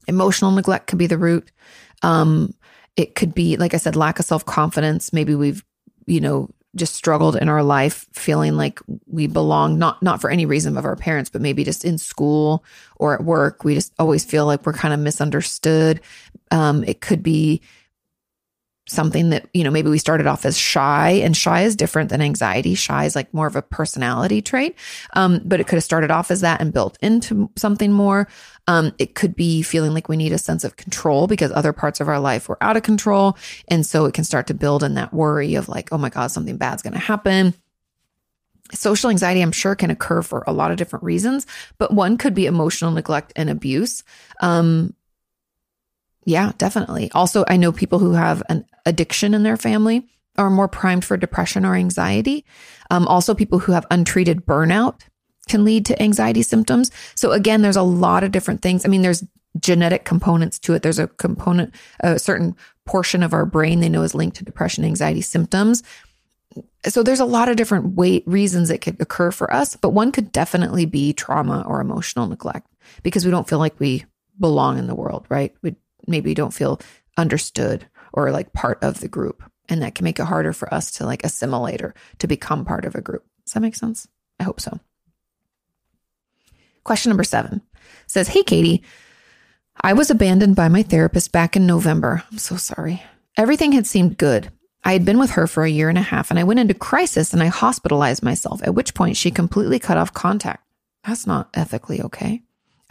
emotional 0.07 0.51
neglect 0.51 0.87
could 0.87 0.97
be 0.97 1.07
the 1.07 1.17
root. 1.17 1.51
Um, 2.01 2.53
it 2.97 3.15
could 3.15 3.33
be, 3.33 3.57
like 3.57 3.73
I 3.73 3.77
said, 3.77 3.95
lack 3.95 4.19
of 4.19 4.25
self 4.25 4.45
confidence. 4.45 5.13
Maybe 5.13 5.35
we've, 5.35 5.63
you 6.07 6.19
know, 6.19 6.49
just 6.75 6.95
struggled 6.95 7.35
in 7.35 7.49
our 7.49 7.63
life 7.63 8.07
feeling 8.13 8.55
like 8.55 8.79
we 9.07 9.27
belong 9.27 9.77
not 9.77 10.01
not 10.01 10.21
for 10.21 10.29
any 10.29 10.45
reason 10.45 10.77
of 10.77 10.85
our 10.85 10.95
parents 10.95 11.29
but 11.29 11.41
maybe 11.41 11.63
just 11.63 11.83
in 11.83 11.97
school 11.97 12.63
or 12.95 13.13
at 13.13 13.23
work 13.23 13.63
we 13.63 13.73
just 13.73 13.93
always 13.99 14.23
feel 14.23 14.45
like 14.45 14.65
we're 14.65 14.73
kind 14.73 14.93
of 14.93 14.99
misunderstood. 14.99 16.01
Um, 16.51 16.83
it 16.83 17.01
could 17.01 17.23
be 17.23 17.61
something 18.87 19.29
that 19.29 19.47
you 19.53 19.63
know 19.63 19.71
maybe 19.71 19.89
we 19.89 19.97
started 19.97 20.27
off 20.27 20.45
as 20.45 20.57
shy 20.57 21.09
and 21.09 21.35
shy 21.35 21.61
is 21.61 21.75
different 21.75 22.09
than 22.09 22.21
anxiety. 22.21 22.75
Shy 22.75 23.05
is 23.05 23.15
like 23.15 23.33
more 23.33 23.47
of 23.47 23.55
a 23.55 23.61
personality 23.61 24.41
trait. 24.41 24.75
Um, 25.13 25.41
but 25.45 25.59
it 25.59 25.67
could 25.67 25.75
have 25.75 25.83
started 25.83 26.11
off 26.11 26.31
as 26.31 26.41
that 26.41 26.61
and 26.61 26.73
built 26.73 26.97
into 27.01 27.49
something 27.55 27.91
more. 27.91 28.27
Um, 28.67 28.93
it 28.97 29.15
could 29.15 29.35
be 29.35 29.61
feeling 29.61 29.93
like 29.93 30.09
we 30.09 30.17
need 30.17 30.33
a 30.33 30.37
sense 30.37 30.63
of 30.63 30.75
control 30.75 31.27
because 31.27 31.51
other 31.51 31.73
parts 31.73 31.99
of 31.99 32.07
our 32.07 32.19
life 32.19 32.49
were 32.49 32.61
out 32.61 32.77
of 32.77 32.83
control. 32.83 33.37
And 33.67 33.85
so 33.85 34.05
it 34.05 34.13
can 34.13 34.23
start 34.23 34.47
to 34.47 34.53
build 34.53 34.83
in 34.83 34.95
that 34.95 35.13
worry 35.13 35.55
of 35.55 35.69
like 35.69 35.89
oh 35.91 35.97
my 35.97 36.09
god 36.09 36.27
something 36.27 36.57
bad's 36.57 36.81
going 36.81 36.93
to 36.93 36.99
happen. 36.99 37.53
Social 38.73 39.09
anxiety, 39.09 39.41
I'm 39.41 39.51
sure, 39.51 39.75
can 39.75 39.91
occur 39.91 40.21
for 40.21 40.45
a 40.47 40.53
lot 40.53 40.71
of 40.71 40.77
different 40.77 41.03
reasons, 41.03 41.45
but 41.77 41.93
one 41.93 42.17
could 42.17 42.33
be 42.33 42.45
emotional 42.45 42.91
neglect 42.91 43.33
and 43.35 43.49
abuse. 43.49 44.03
Um, 44.39 44.93
yeah, 46.25 46.51
definitely. 46.57 47.11
Also, 47.13 47.43
I 47.47 47.57
know 47.57 47.71
people 47.71 47.99
who 47.99 48.13
have 48.13 48.43
an 48.49 48.65
addiction 48.85 49.33
in 49.33 49.43
their 49.43 49.57
family 49.57 50.07
are 50.37 50.49
more 50.49 50.67
primed 50.67 51.03
for 51.03 51.17
depression 51.17 51.65
or 51.65 51.75
anxiety. 51.75 52.45
Um, 52.89 53.07
also, 53.07 53.33
people 53.33 53.59
who 53.59 53.71
have 53.71 53.85
untreated 53.91 54.45
burnout 54.45 55.01
can 55.49 55.65
lead 55.65 55.85
to 55.87 56.01
anxiety 56.01 56.43
symptoms. 56.43 56.91
So, 57.15 57.31
again, 57.31 57.61
there's 57.61 57.75
a 57.75 57.81
lot 57.81 58.23
of 58.23 58.31
different 58.31 58.61
things. 58.61 58.85
I 58.85 58.89
mean, 58.89 59.01
there's 59.01 59.23
genetic 59.59 60.05
components 60.05 60.59
to 60.59 60.73
it. 60.73 60.83
There's 60.83 60.99
a 60.99 61.07
component, 61.07 61.73
a 61.99 62.19
certain 62.19 62.55
portion 62.85 63.23
of 63.23 63.33
our 63.33 63.45
brain 63.45 63.79
they 63.79 63.89
know 63.89 64.03
is 64.03 64.15
linked 64.15 64.37
to 64.37 64.45
depression, 64.45 64.85
anxiety 64.85 65.21
symptoms. 65.21 65.83
So 66.85 67.03
there's 67.03 67.19
a 67.19 67.25
lot 67.25 67.49
of 67.49 67.55
different 67.55 67.95
way, 67.95 68.23
reasons 68.25 68.69
it 68.69 68.79
could 68.79 68.99
occur 68.99 69.31
for 69.31 69.53
us, 69.53 69.75
but 69.75 69.89
one 69.89 70.11
could 70.11 70.31
definitely 70.31 70.85
be 70.85 71.13
trauma 71.13 71.63
or 71.67 71.79
emotional 71.79 72.27
neglect 72.27 72.67
because 73.03 73.23
we 73.23 73.31
don't 73.31 73.47
feel 73.47 73.59
like 73.59 73.79
we 73.79 74.05
belong 74.39 74.77
in 74.77 74.87
the 74.87 74.95
world, 74.95 75.25
right? 75.29 75.53
We 75.61 75.75
maybe 76.07 76.33
don't 76.33 76.53
feel 76.53 76.79
understood 77.17 77.85
or 78.13 78.31
like 78.31 78.53
part 78.53 78.81
of 78.83 78.99
the 78.99 79.07
group. 79.07 79.43
And 79.69 79.81
that 79.81 79.95
can 79.95 80.03
make 80.03 80.19
it 80.19 80.25
harder 80.25 80.53
for 80.53 80.73
us 80.73 80.91
to 80.91 81.05
like 81.05 81.23
assimilate 81.23 81.81
or 81.81 81.93
to 82.19 82.27
become 82.27 82.65
part 82.65 82.85
of 82.85 82.95
a 82.95 83.01
group. 83.01 83.25
Does 83.45 83.53
that 83.53 83.61
make 83.61 83.75
sense? 83.75 84.07
I 84.39 84.43
hope 84.43 84.59
so. 84.59 84.79
Question 86.83 87.09
number 87.09 87.23
seven 87.23 87.61
says, 88.07 88.29
Hey, 88.29 88.43
Kati, 88.43 88.81
I 89.79 89.93
was 89.93 90.09
abandoned 90.09 90.55
by 90.55 90.67
my 90.67 90.83
therapist 90.83 91.31
back 91.31 91.55
in 91.55 91.65
November. 91.65 92.23
I'm 92.31 92.37
so 92.37 92.55
sorry. 92.55 93.03
Everything 93.37 93.71
had 93.71 93.87
seemed 93.87 94.17
good. 94.17 94.51
I 94.83 94.93
had 94.93 95.05
been 95.05 95.19
with 95.19 95.31
her 95.31 95.47
for 95.47 95.63
a 95.63 95.69
year 95.69 95.89
and 95.89 95.97
a 95.97 96.01
half 96.01 96.31
and 96.31 96.39
I 96.39 96.43
went 96.43 96.59
into 96.59 96.73
crisis 96.73 97.33
and 97.33 97.41
I 97.41 97.47
hospitalized 97.47 98.23
myself, 98.23 98.61
at 98.63 98.73
which 98.73 98.93
point 98.93 99.15
she 99.15 99.31
completely 99.31 99.79
cut 99.79 99.97
off 99.97 100.13
contact. 100.13 100.63
That's 101.05 101.27
not 101.27 101.49
ethically 101.53 102.01
okay. 102.01 102.41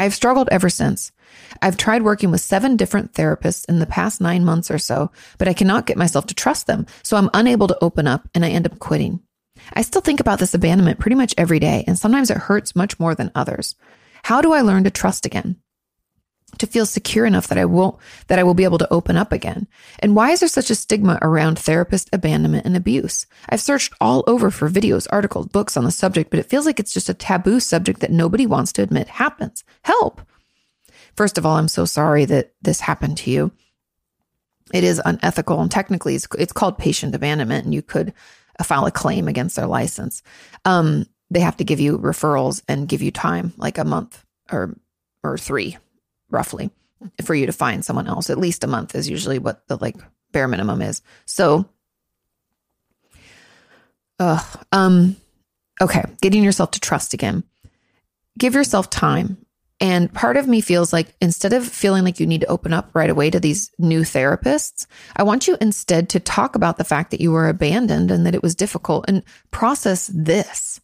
I've 0.01 0.15
struggled 0.15 0.49
ever 0.51 0.71
since. 0.71 1.13
I've 1.61 1.77
tried 1.77 2.01
working 2.03 2.31
with 2.31 2.41
seven 2.41 2.77
different 2.77 3.13
therapists 3.13 3.69
in 3.69 3.81
the 3.81 3.87
past 3.87 4.19
nine 4.19 4.47
months 4.47 4.71
or 4.71 4.79
so, 4.79 5.13
but 5.37 5.47
I 5.47 5.53
cannot 5.53 5.85
get 5.85 5.99
myself 5.99 6.25
to 6.29 6.35
trust 6.35 6.67
them. 6.67 6.87
So 7.03 7.19
I'm 7.19 7.29
unable 7.35 7.69
to 7.69 7.77
open 7.83 8.07
up 8.07 8.27
and 8.35 8.43
I 8.43 8.49
end 8.49 8.65
up 8.65 8.79
quitting. 8.79 9.21
I 9.75 9.83
still 9.83 10.01
think 10.01 10.19
about 10.19 10.39
this 10.39 10.55
abandonment 10.55 11.01
pretty 11.01 11.17
much 11.17 11.35
every 11.37 11.59
day, 11.59 11.85
and 11.87 11.99
sometimes 11.99 12.31
it 12.31 12.39
hurts 12.39 12.75
much 12.75 12.99
more 12.99 13.15
than 13.15 13.31
others. 13.35 13.75
How 14.23 14.41
do 14.41 14.55
I 14.55 14.63
learn 14.63 14.85
to 14.85 14.91
trust 14.91 15.27
again? 15.27 15.57
To 16.59 16.67
feel 16.67 16.87
secure 16.87 17.27
enough 17.27 17.49
that 17.49 17.59
I 17.59 17.65
won't, 17.65 17.97
that 18.27 18.39
I 18.39 18.43
will 18.43 18.55
be 18.55 18.65
able 18.65 18.79
to 18.79 18.93
open 18.93 19.17
up 19.17 19.33
again? 19.33 19.67
And 20.01 20.15
why 20.15 20.31
is 20.31 20.41
there 20.41 20.49
such 20.49 20.71
a 20.71 20.75
stigma 20.75 21.19
around 21.23 21.59
therapist 21.59 22.09
abandonment 22.13 22.67
and 22.67 22.77
abuse? 22.77 23.27
I've 23.49 23.61
searched 23.61 23.95
all 24.01 24.25
over 24.27 24.51
for 24.51 24.69
videos, 24.69 25.07
articles, 25.11 25.49
books 25.49 25.77
on 25.77 25.85
the 25.85 25.91
subject, 25.91 26.31
but 26.31 26.41
it 26.41 26.47
feels 26.47 26.67
like 26.67 26.81
it's 26.81 26.95
just 26.95 27.09
a 27.09 27.15
taboo 27.15 27.61
subject 27.61 28.01
that 28.01 28.11
nobody 28.11 28.47
wants 28.47 28.73
to 28.73 28.83
admit 28.83 29.09
happens. 29.09 29.65
Help. 29.85 30.21
First 31.17 31.39
of 31.39 31.47
all, 31.47 31.57
I'm 31.57 31.69
so 31.69 31.85
sorry 31.85 32.25
that 32.27 32.55
this 32.63 32.81
happened 32.81 33.19
to 33.19 33.31
you. 33.31 33.53
It 34.73 34.85
is 34.85 35.03
unethical 35.05 35.61
and 35.61 35.71
technically 35.71 36.15
it's, 36.15 36.29
it's 36.39 36.53
called 36.53 36.79
patient 36.79 37.15
abandonment 37.15 37.65
and 37.65 37.75
you 37.75 37.83
could 37.83 38.15
uh, 38.59 38.65
file 38.65 38.87
a 38.87 38.91
claim 38.91 39.27
against 39.27 39.57
their 39.57 39.67
license. 39.67 40.23
Um, 40.65 41.07
they 41.31 41.41
have 41.41 41.57
to 41.59 41.65
give 41.65 41.81
you 41.81 41.99
referrals 41.99 42.63
and 42.69 42.89
give 42.89 43.03
you 43.03 43.11
time, 43.11 43.53
like 43.57 43.79
a 43.79 43.85
month 43.85 44.25
or 44.51 44.77
or 45.23 45.37
three 45.37 45.77
roughly 46.31 46.71
for 47.25 47.35
you 47.35 47.47
to 47.47 47.53
find 47.53 47.85
someone 47.85 48.07
else. 48.07 48.31
At 48.31 48.39
least 48.39 48.65
a 48.65 48.69
month 48.69 48.95
is 48.95 49.09
usually 49.09 49.39
what 49.39 49.67
the 49.69 49.77
like 49.77 49.97
bare 50.33 50.49
minimum 50.49 50.83
is. 50.83 51.03
So, 51.27 51.69
uh, 54.19 54.45
um, 54.73 55.17
okay, 55.81 56.05
getting 56.21 56.45
yourself 56.45 56.73
to 56.73 56.81
trust 56.81 57.15
again. 57.15 57.45
Give 58.39 58.55
yourself 58.55 58.91
time. 58.91 59.39
And 59.83 60.13
part 60.13 60.37
of 60.37 60.47
me 60.47 60.61
feels 60.61 60.93
like 60.93 61.15
instead 61.23 61.55
of 61.55 61.67
feeling 61.67 62.05
like 62.05 62.21
you 62.21 62.27
need 62.27 62.43
to 62.43 62.47
open 62.49 62.75
up 62.75 62.91
right 62.93 63.09
away 63.09 63.31
to 63.31 63.41
these 63.41 63.71
new 63.79 64.03
therapists, 64.03 64.87
I 65.17 65.23
want 65.23 65.49
you 65.49 65.57
instead 65.59 66.11
to 66.11 66.21
talk 66.21 66.55
about 66.55 66.77
the 66.77 66.85
fact 66.85 67.11
that 67.11 67.21
you 67.21 67.33
were 67.33 67.49
abandoned 67.49 68.11
and 68.11 68.27
that 68.27 68.35
it 68.35 68.43
was 68.43 68.55
difficult 68.55 69.07
and 69.09 69.25
process 69.51 70.11
this 70.13 70.83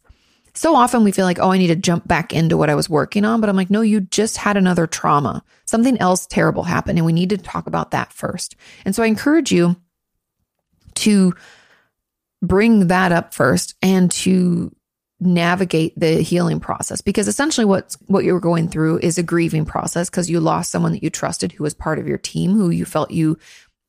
so 0.57 0.75
often 0.75 1.03
we 1.03 1.11
feel 1.11 1.25
like, 1.25 1.37
oh, 1.39 1.51
I 1.51 1.57
need 1.57 1.67
to 1.67 1.75
jump 1.75 2.07
back 2.07 2.33
into 2.33 2.57
what 2.57 2.69
I 2.69 2.75
was 2.75 2.89
working 2.89 3.23
on. 3.25 3.39
But 3.39 3.49
I'm 3.49 3.55
like, 3.55 3.69
no, 3.69 3.81
you 3.81 4.01
just 4.01 4.37
had 4.37 4.57
another 4.57 4.87
trauma. 4.87 5.43
Something 5.65 5.97
else 5.99 6.25
terrible 6.25 6.63
happened. 6.63 6.97
And 6.97 7.05
we 7.05 7.13
need 7.13 7.29
to 7.29 7.37
talk 7.37 7.67
about 7.67 7.91
that 7.91 8.11
first. 8.11 8.55
And 8.83 8.95
so 8.95 9.03
I 9.03 9.05
encourage 9.05 9.51
you 9.51 9.75
to 10.95 11.35
bring 12.41 12.87
that 12.87 13.11
up 13.11 13.35
first 13.35 13.75
and 13.83 14.09
to 14.11 14.75
navigate 15.19 15.99
the 15.99 16.21
healing 16.21 16.59
process 16.59 17.01
because 17.01 17.27
essentially 17.27 17.65
what 17.65 17.95
what 18.05 18.23
you're 18.23 18.39
going 18.39 18.67
through 18.67 18.99
is 18.99 19.17
a 19.17 19.23
grieving 19.23 19.65
process 19.65 20.11
because 20.11 20.29
you 20.29 20.39
lost 20.39 20.71
someone 20.71 20.91
that 20.91 21.01
you 21.01 21.09
trusted 21.09 21.51
who 21.51 21.63
was 21.63 21.73
part 21.73 21.97
of 21.97 22.07
your 22.07 22.19
team 22.19 22.53
who 22.53 22.69
you 22.69 22.85
felt 22.85 23.09
you 23.09 23.35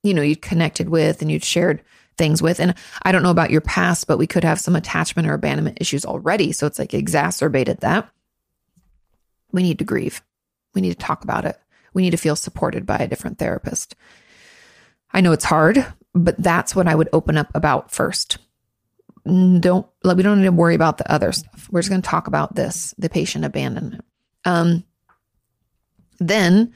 you 0.03 0.14
know 0.14 0.23
you 0.23 0.35
connected 0.35 0.89
with 0.89 1.21
and 1.21 1.31
you'd 1.31 1.45
shared 1.45 1.83
things 2.19 2.43
with. 2.43 2.61
And 2.61 2.75
I 3.03 3.12
don't 3.12 3.23
know 3.23 3.31
about 3.31 3.51
your 3.51 3.61
past, 3.61 4.07
but 4.07 4.19
we 4.19 4.27
could 4.27 4.45
have 4.45 4.61
some 4.61 4.77
attachment 4.77 5.29
or 5.29 5.35
abandonment 5.35 5.79
issues 5.81 6.05
already. 6.05 6.53
So 6.53 6.66
it's 6.66 6.79
like 6.79 6.93
exacerbated 6.93 7.79
that. 7.81 8.09
We 9.53 9.62
need 9.62 9.79
to 9.79 9.85
grieve. 9.85 10.23
We 10.75 10.83
need 10.83 10.91
to 10.91 11.07
talk 11.07 11.25
about 11.25 11.45
it. 11.45 11.59
We 11.95 12.03
need 12.03 12.11
to 12.11 12.19
feel 12.19 12.37
supported 12.37 12.85
by 12.85 12.99
a 12.99 13.09
different 13.09 13.39
therapist. 13.39 13.95
I 15.12 15.23
know 15.23 15.33
it's 15.33 15.45
hard, 15.45 15.87
but 16.14 16.37
that's 16.39 16.77
what 16.77 16.87
I 16.87 16.95
would 16.95 17.09
open 17.12 17.39
up 17.39 17.51
about 17.55 17.91
first. 17.91 18.39
Don't 19.25 19.87
like 20.05 20.16
we 20.16 20.23
don't 20.23 20.39
need 20.39 20.45
to 20.45 20.53
worry 20.53 20.75
about 20.75 20.99
the 20.99 21.11
other 21.11 21.33
stuff. 21.33 21.69
We're 21.71 21.81
just 21.81 21.91
going 21.91 22.03
to 22.03 22.09
talk 22.09 22.27
about 22.27 22.55
this, 22.55 22.95
the 22.99 23.09
patient 23.09 23.45
abandonment. 23.45 24.05
Um, 24.45 24.85
then 26.19 26.73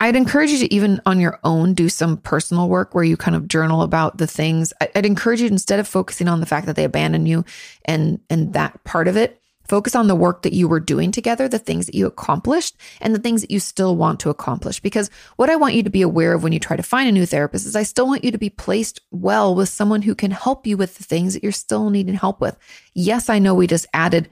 I'd 0.00 0.16
encourage 0.16 0.50
you 0.50 0.58
to 0.58 0.74
even 0.74 1.00
on 1.06 1.20
your 1.20 1.38
own 1.44 1.74
do 1.74 1.88
some 1.88 2.16
personal 2.16 2.68
work 2.68 2.94
where 2.94 3.04
you 3.04 3.16
kind 3.16 3.36
of 3.36 3.48
journal 3.48 3.82
about 3.82 4.18
the 4.18 4.26
things. 4.26 4.72
I'd 4.80 5.06
encourage 5.06 5.40
you 5.40 5.46
instead 5.46 5.78
of 5.78 5.86
focusing 5.86 6.26
on 6.26 6.40
the 6.40 6.46
fact 6.46 6.66
that 6.66 6.76
they 6.76 6.84
abandoned 6.84 7.28
you 7.28 7.44
and 7.84 8.20
and 8.30 8.54
that 8.54 8.82
part 8.84 9.08
of 9.08 9.16
it, 9.16 9.40
Focus 9.70 9.94
on 9.94 10.08
the 10.08 10.16
work 10.16 10.42
that 10.42 10.52
you 10.52 10.66
were 10.66 10.80
doing 10.80 11.12
together, 11.12 11.46
the 11.46 11.56
things 11.56 11.86
that 11.86 11.94
you 11.94 12.04
accomplished, 12.04 12.76
and 13.00 13.14
the 13.14 13.20
things 13.20 13.40
that 13.40 13.52
you 13.52 13.60
still 13.60 13.94
want 13.94 14.18
to 14.18 14.28
accomplish. 14.28 14.80
Because 14.80 15.10
what 15.36 15.48
I 15.48 15.54
want 15.54 15.74
you 15.74 15.84
to 15.84 15.90
be 15.90 16.02
aware 16.02 16.32
of 16.32 16.42
when 16.42 16.52
you 16.52 16.58
try 16.58 16.76
to 16.76 16.82
find 16.82 17.08
a 17.08 17.12
new 17.12 17.24
therapist 17.24 17.66
is 17.66 17.76
I 17.76 17.84
still 17.84 18.08
want 18.08 18.24
you 18.24 18.32
to 18.32 18.36
be 18.36 18.50
placed 18.50 18.98
well 19.12 19.54
with 19.54 19.68
someone 19.68 20.02
who 20.02 20.16
can 20.16 20.32
help 20.32 20.66
you 20.66 20.76
with 20.76 20.98
the 20.98 21.04
things 21.04 21.34
that 21.34 21.44
you're 21.44 21.52
still 21.52 21.88
needing 21.88 22.14
help 22.14 22.40
with. 22.40 22.58
Yes, 22.94 23.28
I 23.28 23.38
know 23.38 23.54
we 23.54 23.68
just 23.68 23.86
added, 23.94 24.28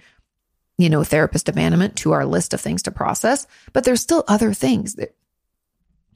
you 0.76 0.90
know, 0.90 1.04
therapist 1.04 1.48
abandonment 1.48 1.94
to 1.98 2.10
our 2.10 2.26
list 2.26 2.52
of 2.52 2.60
things 2.60 2.82
to 2.82 2.90
process, 2.90 3.46
but 3.72 3.84
there's 3.84 4.00
still 4.00 4.24
other 4.26 4.52
things 4.52 4.96
that 4.96 5.14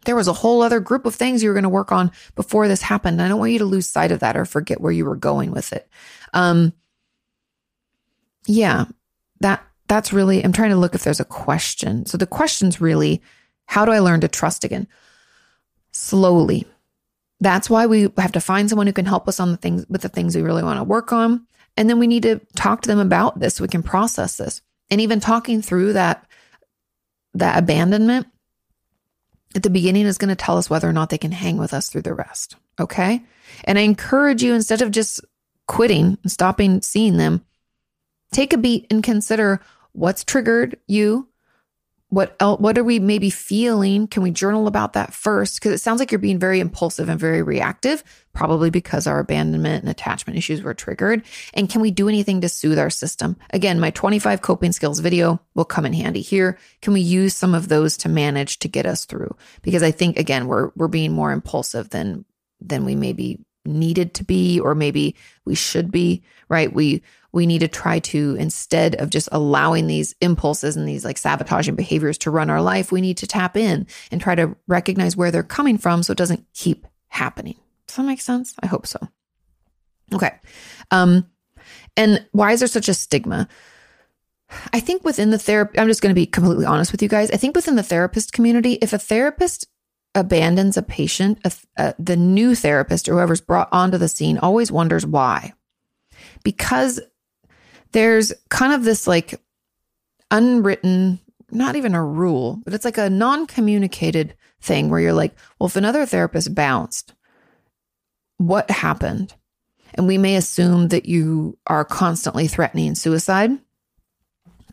there 0.04 0.16
was 0.16 0.28
a 0.28 0.32
whole 0.32 0.62
other 0.62 0.80
group 0.80 1.06
of 1.06 1.14
things 1.14 1.42
you 1.42 1.48
were 1.48 1.54
going 1.54 1.62
to 1.62 1.68
work 1.68 1.92
on 1.92 2.10
before 2.34 2.68
this 2.68 2.82
happened. 2.82 3.20
I 3.22 3.28
don't 3.28 3.38
want 3.38 3.52
you 3.52 3.58
to 3.60 3.64
lose 3.64 3.86
sight 3.86 4.12
of 4.12 4.20
that 4.20 4.36
or 4.36 4.44
forget 4.44 4.80
where 4.80 4.92
you 4.92 5.04
were 5.04 5.16
going 5.16 5.50
with 5.52 5.72
it. 5.72 5.88
Um, 6.32 6.72
yeah, 8.46 8.86
that 9.40 9.64
that's 9.88 10.12
really 10.12 10.42
i'm 10.42 10.52
trying 10.52 10.70
to 10.70 10.76
look 10.76 10.94
if 10.94 11.04
there's 11.04 11.20
a 11.20 11.24
question. 11.24 12.06
So 12.06 12.16
the 12.16 12.26
question's 12.26 12.80
really 12.80 13.22
how 13.66 13.84
do 13.84 13.92
i 13.92 14.00
learn 14.00 14.20
to 14.20 14.28
trust 14.28 14.64
again? 14.64 14.88
Slowly. 15.92 16.66
That's 17.40 17.68
why 17.68 17.86
we 17.86 18.08
have 18.18 18.32
to 18.32 18.40
find 18.40 18.68
someone 18.68 18.86
who 18.86 18.92
can 18.92 19.06
help 19.06 19.28
us 19.28 19.40
on 19.40 19.50
the 19.50 19.56
things 19.56 19.84
with 19.88 20.02
the 20.02 20.08
things 20.08 20.36
we 20.36 20.42
really 20.42 20.62
want 20.62 20.78
to 20.78 20.84
work 20.84 21.12
on. 21.12 21.46
And 21.76 21.88
then 21.88 21.98
we 21.98 22.06
need 22.06 22.22
to 22.22 22.40
talk 22.54 22.82
to 22.82 22.88
them 22.88 23.00
about 23.00 23.40
this. 23.40 23.56
So 23.56 23.64
we 23.64 23.68
can 23.68 23.82
process 23.82 24.36
this. 24.36 24.62
And 24.90 25.00
even 25.00 25.20
talking 25.20 25.62
through 25.62 25.94
that 25.94 26.24
that 27.34 27.58
abandonment 27.58 28.26
at 29.54 29.62
the 29.62 29.70
beginning 29.70 30.06
is 30.06 30.18
going 30.18 30.28
to 30.28 30.36
tell 30.36 30.58
us 30.58 30.70
whether 30.70 30.88
or 30.88 30.92
not 30.92 31.10
they 31.10 31.18
can 31.18 31.32
hang 31.32 31.56
with 31.56 31.74
us 31.74 31.88
through 31.88 32.02
the 32.02 32.14
rest 32.14 32.56
okay 32.80 33.22
and 33.64 33.78
i 33.78 33.82
encourage 33.82 34.42
you 34.42 34.54
instead 34.54 34.82
of 34.82 34.90
just 34.90 35.20
quitting 35.66 36.18
and 36.22 36.32
stopping 36.32 36.80
seeing 36.82 37.16
them 37.16 37.44
take 38.32 38.52
a 38.52 38.58
beat 38.58 38.86
and 38.90 39.04
consider 39.04 39.60
what's 39.92 40.24
triggered 40.24 40.78
you. 40.86 41.28
What 42.12 42.36
what 42.60 42.76
are 42.76 42.84
we 42.84 42.98
maybe 42.98 43.30
feeling? 43.30 44.06
Can 44.06 44.22
we 44.22 44.30
journal 44.32 44.66
about 44.66 44.92
that 44.92 45.14
first? 45.14 45.54
Because 45.54 45.72
it 45.72 45.82
sounds 45.82 45.98
like 45.98 46.12
you're 46.12 46.18
being 46.18 46.38
very 46.38 46.60
impulsive 46.60 47.08
and 47.08 47.18
very 47.18 47.40
reactive, 47.40 48.04
probably 48.34 48.68
because 48.68 49.06
our 49.06 49.18
abandonment 49.18 49.82
and 49.82 49.90
attachment 49.90 50.36
issues 50.36 50.60
were 50.60 50.74
triggered. 50.74 51.22
And 51.54 51.70
can 51.70 51.80
we 51.80 51.90
do 51.90 52.10
anything 52.10 52.42
to 52.42 52.50
soothe 52.50 52.78
our 52.78 52.90
system? 52.90 53.38
Again, 53.54 53.80
my 53.80 53.88
25 53.92 54.42
coping 54.42 54.72
skills 54.72 55.00
video 55.00 55.40
will 55.54 55.64
come 55.64 55.86
in 55.86 55.94
handy 55.94 56.20
here. 56.20 56.58
Can 56.82 56.92
we 56.92 57.00
use 57.00 57.34
some 57.34 57.54
of 57.54 57.68
those 57.68 57.96
to 57.98 58.10
manage 58.10 58.58
to 58.58 58.68
get 58.68 58.84
us 58.84 59.06
through? 59.06 59.34
Because 59.62 59.82
I 59.82 59.90
think 59.90 60.18
again, 60.18 60.48
we're 60.48 60.70
we're 60.76 60.88
being 60.88 61.12
more 61.12 61.32
impulsive 61.32 61.88
than 61.88 62.26
than 62.60 62.84
we 62.84 62.94
maybe 62.94 63.42
needed 63.64 64.12
to 64.14 64.24
be 64.24 64.60
or 64.60 64.74
maybe 64.74 65.16
we 65.46 65.54
should 65.54 65.90
be, 65.90 66.22
right? 66.50 66.74
We 66.74 67.02
we 67.32 67.46
need 67.46 67.60
to 67.60 67.68
try 67.68 67.98
to 67.98 68.36
instead 68.38 68.94
of 68.96 69.10
just 69.10 69.28
allowing 69.32 69.86
these 69.86 70.14
impulses 70.20 70.76
and 70.76 70.86
these 70.86 71.04
like 71.04 71.18
sabotaging 71.18 71.74
behaviors 71.74 72.18
to 72.18 72.30
run 72.30 72.50
our 72.50 72.62
life, 72.62 72.92
we 72.92 73.00
need 73.00 73.16
to 73.18 73.26
tap 73.26 73.56
in 73.56 73.86
and 74.10 74.20
try 74.20 74.34
to 74.34 74.54
recognize 74.66 75.16
where 75.16 75.30
they're 75.30 75.42
coming 75.42 75.78
from 75.78 76.02
so 76.02 76.12
it 76.12 76.18
doesn't 76.18 76.46
keep 76.54 76.86
happening. 77.08 77.56
Does 77.86 77.96
that 77.96 78.04
make 78.04 78.20
sense? 78.20 78.54
I 78.62 78.66
hope 78.66 78.86
so. 78.86 78.98
Okay. 80.12 80.32
Um 80.90 81.26
and 81.96 82.26
why 82.32 82.52
is 82.52 82.60
there 82.60 82.68
such 82.68 82.88
a 82.88 82.94
stigma? 82.94 83.48
I 84.72 84.80
think 84.80 85.04
within 85.04 85.30
the 85.30 85.38
therapy, 85.38 85.78
I'm 85.78 85.88
just 85.88 86.02
going 86.02 86.10
to 86.10 86.20
be 86.20 86.26
completely 86.26 86.66
honest 86.66 86.92
with 86.92 87.02
you 87.02 87.08
guys. 87.08 87.30
I 87.30 87.36
think 87.36 87.56
within 87.56 87.76
the 87.76 87.82
therapist 87.82 88.32
community, 88.32 88.74
if 88.74 88.92
a 88.92 88.98
therapist 88.98 89.66
abandons 90.14 90.76
a 90.76 90.82
patient, 90.82 91.38
uh, 91.78 91.92
the 91.98 92.16
new 92.16 92.54
therapist 92.54 93.08
or 93.08 93.14
whoever's 93.14 93.40
brought 93.40 93.68
onto 93.72 93.98
the 93.98 94.08
scene 94.08 94.38
always 94.38 94.70
wonders 94.70 95.06
why. 95.06 95.54
Because 96.44 97.00
there's 97.92 98.32
kind 98.48 98.72
of 98.72 98.84
this 98.84 99.06
like 99.06 99.40
unwritten, 100.30 101.20
not 101.50 101.76
even 101.76 101.94
a 101.94 102.04
rule, 102.04 102.60
but 102.64 102.74
it's 102.74 102.84
like 102.84 102.98
a 102.98 103.10
non 103.10 103.46
communicated 103.46 104.34
thing 104.60 104.90
where 104.90 105.00
you're 105.00 105.12
like, 105.12 105.34
well, 105.58 105.66
if 105.66 105.76
another 105.76 106.06
therapist 106.06 106.54
bounced, 106.54 107.14
what 108.38 108.70
happened? 108.70 109.34
And 109.94 110.06
we 110.06 110.16
may 110.18 110.36
assume 110.36 110.88
that 110.88 111.06
you 111.06 111.58
are 111.66 111.84
constantly 111.84 112.48
threatening 112.48 112.94
suicide 112.94 113.58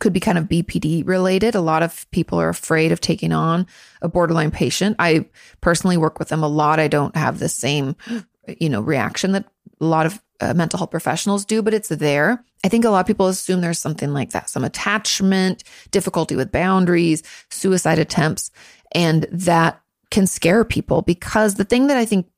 could 0.00 0.12
be 0.12 0.20
kind 0.20 0.38
of 0.38 0.44
BPD 0.44 1.06
related. 1.06 1.54
A 1.54 1.60
lot 1.60 1.82
of 1.82 2.10
people 2.10 2.40
are 2.40 2.48
afraid 2.48 2.90
of 2.90 3.00
taking 3.00 3.32
on 3.32 3.66
a 4.02 4.08
borderline 4.08 4.50
patient. 4.50 4.96
I 4.98 5.26
personally 5.60 5.96
work 5.96 6.18
with 6.18 6.28
them 6.28 6.42
a 6.42 6.48
lot. 6.48 6.80
I 6.80 6.88
don't 6.88 7.14
have 7.14 7.38
the 7.38 7.48
same, 7.48 7.94
you 8.58 8.68
know, 8.68 8.80
reaction 8.80 9.32
that 9.32 9.44
a 9.80 9.84
lot 9.84 10.06
of 10.06 10.20
uh, 10.40 10.54
mental 10.54 10.78
health 10.78 10.90
professionals 10.90 11.44
do, 11.44 11.62
but 11.62 11.74
it's 11.74 11.88
there. 11.88 12.44
I 12.64 12.68
think 12.68 12.84
a 12.84 12.90
lot 12.90 13.00
of 13.00 13.06
people 13.06 13.28
assume 13.28 13.60
there's 13.60 13.78
something 13.78 14.12
like 14.12 14.30
that, 14.30 14.50
some 14.50 14.64
attachment, 14.64 15.64
difficulty 15.90 16.36
with 16.36 16.52
boundaries, 16.52 17.22
suicide 17.50 17.98
attempts, 17.98 18.50
and 18.92 19.26
that 19.30 19.80
can 20.10 20.26
scare 20.26 20.64
people 20.64 21.02
because 21.02 21.54
the 21.54 21.64
thing 21.64 21.86
that 21.86 21.96
I 21.96 22.04
think, 22.04 22.28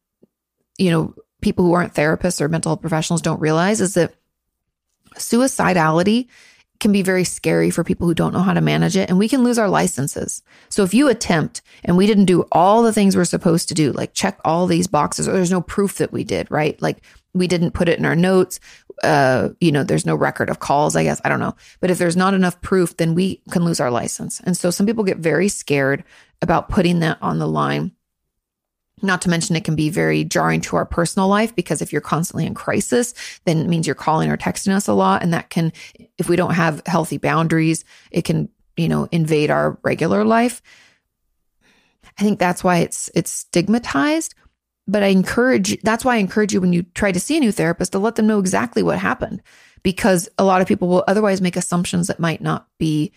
you 0.79 0.91
know, 0.91 1.15
people 1.41 1.65
who 1.65 1.73
aren't 1.73 1.95
therapists 1.95 2.41
or 2.41 2.49
mental 2.49 2.71
health 2.71 2.81
professionals 2.81 3.23
don't 3.23 3.41
realize 3.41 3.81
is 3.81 3.95
that 3.95 4.15
suicidality 5.17 6.29
can 6.83 6.93
be 6.93 7.03
very 7.03 7.25
scary 7.25 7.71
for 7.71 7.85
people 7.85 8.09
who 8.09 8.15
don't 8.15 8.33
know 8.33 8.43
how 8.43 8.53
to 8.53 8.61
manage 8.61 8.97
it 8.97 9.09
and 9.09 9.19
we 9.19 9.29
can 9.29 9.45
lose 9.45 9.59
our 9.59 9.69
licenses. 9.69 10.43
So 10.69 10.83
if 10.83 10.93
you 10.93 11.09
attempt 11.09 11.63
and 11.85 11.97
we 11.97 12.07
didn't 12.07 12.25
do 12.25 12.45
all 12.51 12.83
the 12.83 12.93
things 12.93 13.17
we're 13.17 13.25
supposed 13.25 13.69
to 13.69 13.75
do, 13.75 13.93
like 13.93 14.15
check 14.15 14.41
all 14.45 14.67
these 14.67 14.89
boxes 14.89 15.29
or 15.29 15.33
there's 15.33 15.51
no 15.51 15.61
proof 15.61 15.99
that 15.99 16.13
we 16.13 16.25
did, 16.25 16.51
right? 16.51 16.81
Like 16.83 17.03
we 17.35 17.47
didn't 17.47 17.73
put 17.73 17.89
it 17.89 17.99
in 17.99 18.05
our 18.05 18.17
notes. 18.17 18.61
Uh, 19.03 19.51
you 19.61 19.73
know, 19.73 19.85
there's 19.85 20.07
no 20.07 20.15
record 20.15 20.51
of 20.51 20.61
calls, 20.61 20.97
I 20.97 21.05
guess. 21.05 21.21
I 21.25 21.29
don't 21.29 21.41
know. 21.41 21.57
But 21.81 21.91
if 21.91 21.99
there's 21.99 22.17
not 22.17 22.35
enough 22.35 22.61
proof, 22.61 22.97
then 22.97 23.15
we 23.15 23.41
can 23.51 23.65
lose 23.65 23.81
our 23.81 23.91
license. 23.91 24.41
And 24.41 24.57
so 24.57 24.71
some 24.71 24.87
people 24.87 25.05
get 25.05 25.19
very 25.19 25.49
scared 25.49 26.05
about 26.41 26.69
putting 26.69 27.01
that 27.01 27.19
on 27.23 27.39
the 27.39 27.49
line 27.49 27.93
not 29.03 29.23
to 29.23 29.29
mention, 29.29 29.57
it 29.57 29.65
can 29.65 29.75
be 29.75 29.91
very 29.91 30.25
jarring 30.25 30.61
to 30.63 30.77
our 30.77 30.87
personal 30.87 31.29
life 31.29 31.55
because 31.55 31.83
if 31.83 31.93
you're 31.93 32.01
constantly 32.01 32.47
in 32.47 32.55
crisis, 32.55 33.15
then 33.45 33.59
it 33.59 33.69
means 33.69 33.87
you're 33.87 33.95
calling 33.95 34.31
or 34.31 34.37
texting 34.37 34.73
us 34.75 34.87
a 34.87 34.93
lot. 34.93 35.23
And 35.23 35.35
that 35.35 35.51
can, 35.51 35.73
if 36.19 36.29
we 36.29 36.37
don't 36.37 36.55
have 36.55 36.83
healthy 36.87 37.19
boundaries, 37.19 37.85
it 38.11 38.25
can, 38.25 38.49
you 38.77 38.89
know, 38.89 39.09
invade 39.11 39.51
our 39.51 39.79
regular 39.83 40.25
life. 40.25 40.63
I 42.19 42.23
think 42.23 42.39
that's 42.39 42.63
why 42.63 42.79
it's 42.79 43.11
it's 43.15 43.31
stigmatized. 43.31 44.35
But 44.89 45.03
I 45.03 45.09
encourage 45.09 45.81
that's 45.83 46.05
why 46.05 46.17
I 46.17 46.19
encourage 46.19 46.53
you 46.53 46.61
when 46.61 46.73
you 46.73 46.83
try 46.83 47.13
to 47.13 47.21
see 47.21 47.37
a 47.37 47.41
new 47.41 47.53
therapist 47.53 47.93
to 47.93 47.99
let 47.99 48.17
them 48.17 48.27
know 48.27 48.39
exactly 48.39 48.83
what 48.83 48.99
happened. 48.99 49.43
Because 49.83 50.29
a 50.39 50.45
lot 50.45 50.61
of 50.61 50.69
people 50.69 50.89
will 50.89 51.05
otherwise 51.09 51.41
make 51.41 51.57
assumptions 51.57 52.07
that 52.07 52.21
might 52.21 52.41
not 52.41 52.67
be 52.79 53.13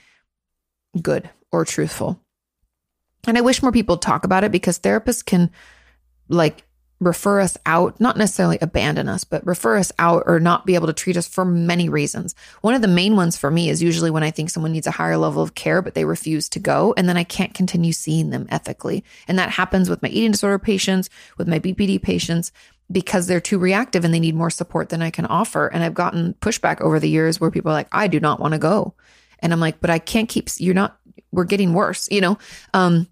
good 1.01 1.29
or 1.51 1.65
truthful. 1.65 2.19
And 3.27 3.37
I 3.37 3.41
wish 3.41 3.61
more 3.61 3.71
people 3.71 3.97
talk 3.97 4.25
about 4.25 4.43
it 4.43 4.51
because 4.51 4.79
therapists 4.79 5.25
can 5.25 5.51
like 6.27 6.63
refer 7.05 7.39
us 7.39 7.57
out, 7.65 7.99
not 8.01 8.17
necessarily 8.17 8.57
abandon 8.61 9.07
us, 9.07 9.23
but 9.23 9.45
refer 9.45 9.77
us 9.77 9.91
out 9.99 10.23
or 10.25 10.39
not 10.39 10.65
be 10.65 10.75
able 10.75 10.87
to 10.87 10.93
treat 10.93 11.15
us 11.15 11.27
for 11.27 11.45
many 11.45 11.87
reasons. 11.87 12.33
One 12.61 12.73
of 12.73 12.81
the 12.81 12.87
main 12.87 13.15
ones 13.15 13.37
for 13.37 13.51
me 13.51 13.69
is 13.69 13.81
usually 13.81 14.09
when 14.09 14.23
I 14.23 14.31
think 14.31 14.49
someone 14.49 14.71
needs 14.71 14.87
a 14.87 14.91
higher 14.91 15.15
level 15.15 15.43
of 15.43 15.53
care, 15.53 15.83
but 15.83 15.93
they 15.93 16.03
refuse 16.03 16.49
to 16.49 16.59
go. 16.59 16.93
And 16.97 17.07
then 17.07 17.15
I 17.15 17.23
can't 17.23 17.53
continue 17.53 17.93
seeing 17.93 18.31
them 18.31 18.47
ethically. 18.49 19.03
And 19.27 19.37
that 19.37 19.51
happens 19.51 19.89
with 19.89 20.01
my 20.01 20.09
eating 20.09 20.31
disorder 20.31 20.57
patients, 20.57 21.09
with 21.37 21.47
my 21.47 21.59
BPD 21.59 22.01
patients, 22.01 22.51
because 22.91 23.27
they're 23.27 23.39
too 23.39 23.59
reactive 23.59 24.03
and 24.03 24.13
they 24.13 24.19
need 24.19 24.35
more 24.35 24.49
support 24.49 24.89
than 24.89 25.01
I 25.01 25.11
can 25.11 25.27
offer. 25.27 25.67
And 25.67 25.83
I've 25.83 25.93
gotten 25.93 26.33
pushback 26.41 26.81
over 26.81 26.99
the 26.99 27.09
years 27.09 27.39
where 27.39 27.51
people 27.51 27.71
are 27.71 27.75
like, 27.75 27.89
I 27.91 28.07
do 28.07 28.19
not 28.19 28.39
want 28.39 28.53
to 28.53 28.59
go. 28.59 28.95
And 29.39 29.53
I'm 29.53 29.59
like, 29.59 29.79
but 29.79 29.89
I 29.89 29.99
can't 29.99 30.29
keep, 30.29 30.49
you're 30.57 30.73
not, 30.73 30.97
we're 31.31 31.43
getting 31.43 31.73
worse, 31.73 32.07
you 32.09 32.21
know? 32.21 32.37
Um, 32.73 33.07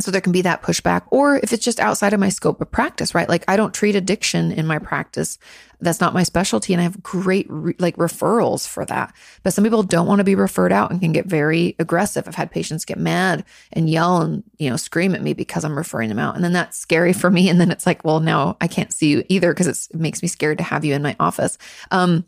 so 0.00 0.10
there 0.10 0.22
can 0.22 0.32
be 0.32 0.42
that 0.42 0.62
pushback. 0.62 1.02
Or 1.10 1.36
if 1.36 1.52
it's 1.52 1.64
just 1.64 1.78
outside 1.78 2.14
of 2.14 2.20
my 2.20 2.30
scope 2.30 2.60
of 2.60 2.70
practice 2.70 3.14
right? 3.14 3.28
Like 3.28 3.44
i 3.48 3.56
don't 3.56 3.74
treat 3.74 3.94
addiction 3.94 4.52
in 4.52 4.66
my 4.66 4.78
practice. 4.78 5.38
That's 5.80 6.00
not 6.00 6.14
my 6.14 6.22
specialty 6.22 6.72
and 6.72 6.80
i 6.80 6.84
have 6.84 7.02
great 7.02 7.46
re- 7.50 7.74
like 7.78 7.96
referrals 7.96 8.66
for 8.66 8.86
that. 8.86 9.14
But 9.42 9.52
some 9.52 9.64
people 9.64 9.82
don't 9.82 10.06
want 10.06 10.20
to 10.20 10.24
be 10.24 10.34
referred 10.34 10.72
out 10.72 10.90
and 10.90 11.00
can 11.00 11.12
get 11.12 11.26
very 11.26 11.76
aggressive. 11.78 12.26
I've 12.26 12.34
had 12.34 12.50
patients 12.50 12.86
get 12.86 12.98
mad 12.98 13.44
and 13.72 13.90
yell 13.90 14.22
and 14.22 14.42
you 14.58 14.70
know 14.70 14.76
scream 14.76 15.14
at 15.14 15.22
me 15.22 15.34
because 15.34 15.64
i'm 15.64 15.76
referring 15.76 16.08
them 16.08 16.18
out. 16.18 16.36
And 16.36 16.44
then 16.44 16.54
that's 16.54 16.78
scary 16.78 17.12
for 17.12 17.30
me 17.30 17.50
and 17.50 17.60
then 17.60 17.70
it's 17.70 17.86
like 17.86 18.04
well 18.04 18.20
now 18.20 18.56
i 18.60 18.68
can't 18.68 18.92
see 18.92 19.08
you 19.08 19.24
either 19.28 19.52
because 19.52 19.88
it 19.90 19.96
makes 19.96 20.22
me 20.22 20.28
scared 20.28 20.58
to 20.58 20.64
have 20.64 20.84
you 20.84 20.94
in 20.94 21.02
my 21.02 21.16
office. 21.20 21.58
Um 21.90 22.24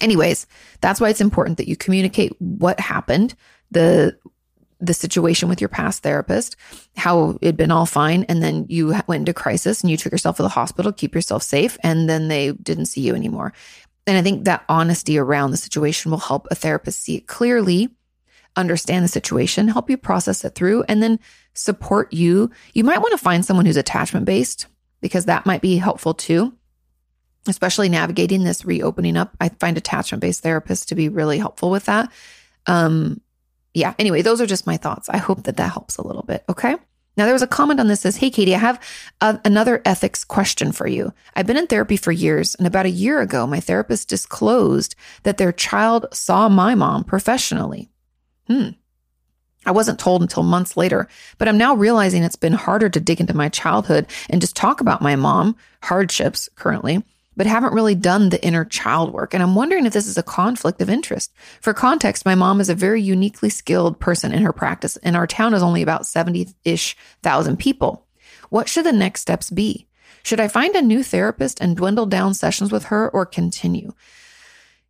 anyways 0.00 0.46
that's 0.80 1.00
why 1.00 1.10
it's 1.10 1.20
important 1.20 1.58
that 1.58 1.68
you 1.68 1.76
communicate 1.76 2.32
what 2.38 2.80
happened 2.80 3.34
the 3.70 4.16
the 4.80 4.94
situation 4.94 5.48
with 5.48 5.60
your 5.60 5.68
past 5.68 6.02
therapist, 6.02 6.56
how 6.96 7.38
it'd 7.40 7.56
been 7.56 7.70
all 7.70 7.86
fine. 7.86 8.24
And 8.24 8.42
then 8.42 8.66
you 8.68 8.94
went 9.06 9.20
into 9.20 9.34
crisis 9.34 9.82
and 9.82 9.90
you 9.90 9.96
took 9.96 10.12
yourself 10.12 10.36
to 10.36 10.42
the 10.42 10.48
hospital, 10.48 10.92
keep 10.92 11.14
yourself 11.14 11.42
safe. 11.42 11.78
And 11.82 12.08
then 12.08 12.28
they 12.28 12.52
didn't 12.52 12.86
see 12.86 13.02
you 13.02 13.14
anymore. 13.14 13.52
And 14.06 14.16
I 14.16 14.22
think 14.22 14.44
that 14.44 14.64
honesty 14.68 15.18
around 15.18 15.50
the 15.50 15.56
situation 15.56 16.10
will 16.10 16.18
help 16.18 16.48
a 16.50 16.54
therapist 16.54 17.02
see 17.02 17.16
it 17.16 17.26
clearly, 17.26 17.90
understand 18.56 19.04
the 19.04 19.08
situation, 19.08 19.68
help 19.68 19.90
you 19.90 19.96
process 19.96 20.44
it 20.44 20.54
through, 20.54 20.82
and 20.84 21.02
then 21.02 21.20
support 21.54 22.12
you. 22.12 22.50
You 22.72 22.84
might 22.84 23.00
want 23.00 23.12
to 23.12 23.18
find 23.18 23.44
someone 23.44 23.66
who's 23.66 23.76
attachment 23.76 24.24
based 24.24 24.66
because 25.00 25.26
that 25.26 25.46
might 25.46 25.60
be 25.60 25.76
helpful 25.76 26.14
too, 26.14 26.54
especially 27.46 27.88
navigating 27.88 28.44
this 28.44 28.64
reopening 28.64 29.16
up. 29.16 29.36
I 29.40 29.50
find 29.50 29.76
attachment 29.76 30.22
based 30.22 30.42
therapists 30.42 30.86
to 30.86 30.94
be 30.94 31.08
really 31.08 31.38
helpful 31.38 31.70
with 31.70 31.84
that. 31.84 32.10
Um, 32.66 33.20
yeah, 33.74 33.94
anyway, 33.98 34.22
those 34.22 34.40
are 34.40 34.46
just 34.46 34.66
my 34.66 34.76
thoughts. 34.76 35.08
I 35.08 35.18
hope 35.18 35.44
that 35.44 35.56
that 35.56 35.72
helps 35.72 35.96
a 35.96 36.06
little 36.06 36.22
bit. 36.22 36.44
Okay. 36.48 36.76
Now, 37.16 37.24
there 37.24 37.34
was 37.34 37.42
a 37.42 37.46
comment 37.46 37.80
on 37.80 37.88
this 37.88 38.00
says, 38.00 38.16
Hey, 38.16 38.30
Kati, 38.30 38.54
I 38.54 38.58
have 38.58 38.80
a, 39.20 39.38
another 39.44 39.82
ethics 39.84 40.24
question 40.24 40.72
for 40.72 40.86
you. 40.86 41.12
I've 41.34 41.46
been 41.46 41.56
in 41.56 41.66
therapy 41.66 41.96
for 41.96 42.12
years, 42.12 42.54
and 42.54 42.66
about 42.66 42.86
a 42.86 42.90
year 42.90 43.20
ago, 43.20 43.46
my 43.46 43.60
therapist 43.60 44.08
disclosed 44.08 44.94
that 45.24 45.36
their 45.36 45.52
child 45.52 46.06
saw 46.12 46.48
my 46.48 46.74
mom 46.74 47.04
professionally. 47.04 47.90
Hmm. 48.46 48.70
I 49.66 49.72
wasn't 49.72 49.98
told 49.98 50.22
until 50.22 50.42
months 50.42 50.76
later, 50.76 51.06
but 51.36 51.46
I'm 51.46 51.58
now 51.58 51.74
realizing 51.74 52.22
it's 52.22 52.36
been 52.36 52.54
harder 52.54 52.88
to 52.88 53.00
dig 53.00 53.20
into 53.20 53.36
my 53.36 53.50
childhood 53.50 54.06
and 54.30 54.40
just 54.40 54.56
talk 54.56 54.80
about 54.80 55.02
my 55.02 55.16
mom, 55.16 55.56
hardships 55.82 56.48
currently, 56.54 57.04
but 57.40 57.46
haven't 57.46 57.72
really 57.72 57.94
done 57.94 58.28
the 58.28 58.44
inner 58.44 58.66
child 58.66 59.14
work. 59.14 59.32
And 59.32 59.42
I'm 59.42 59.54
wondering 59.54 59.86
if 59.86 59.94
this 59.94 60.06
is 60.06 60.18
a 60.18 60.22
conflict 60.22 60.82
of 60.82 60.90
interest. 60.90 61.32
For 61.62 61.72
context, 61.72 62.26
my 62.26 62.34
mom 62.34 62.60
is 62.60 62.68
a 62.68 62.74
very 62.74 63.00
uniquely 63.00 63.48
skilled 63.48 63.98
person 63.98 64.34
in 64.34 64.42
her 64.42 64.52
practice, 64.52 64.98
and 64.98 65.16
our 65.16 65.26
town 65.26 65.54
is 65.54 65.62
only 65.62 65.80
about 65.80 66.04
70 66.04 66.48
ish 66.66 66.98
thousand 67.22 67.56
people. 67.56 68.06
What 68.50 68.68
should 68.68 68.84
the 68.84 68.92
next 68.92 69.22
steps 69.22 69.48
be? 69.48 69.86
Should 70.22 70.38
I 70.38 70.48
find 70.48 70.76
a 70.76 70.82
new 70.82 71.02
therapist 71.02 71.62
and 71.62 71.78
dwindle 71.78 72.04
down 72.04 72.34
sessions 72.34 72.70
with 72.70 72.84
her 72.84 73.08
or 73.08 73.24
continue? 73.24 73.94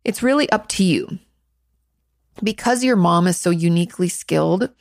It's 0.03 0.21
really 0.21 0.49
up 0.49 0.67
to 0.71 0.83
you. 0.83 1.19
Because 2.43 2.83
your 2.83 2.97
mom 2.97 3.27
is 3.27 3.37
so 3.37 3.51
uniquely 3.51 4.09
skilled, 4.09 4.71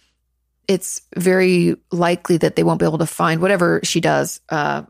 it's 0.67 1.03
very 1.17 1.77
likely 1.93 2.37
that 2.39 2.57
they 2.57 2.65
won't 2.65 2.81
be 2.81 2.87
able 2.87 2.99
to 2.99 3.07
find 3.07 3.41
whatever 3.41 3.79
she 3.85 4.01
does 4.01 4.41
uh, 4.49 4.83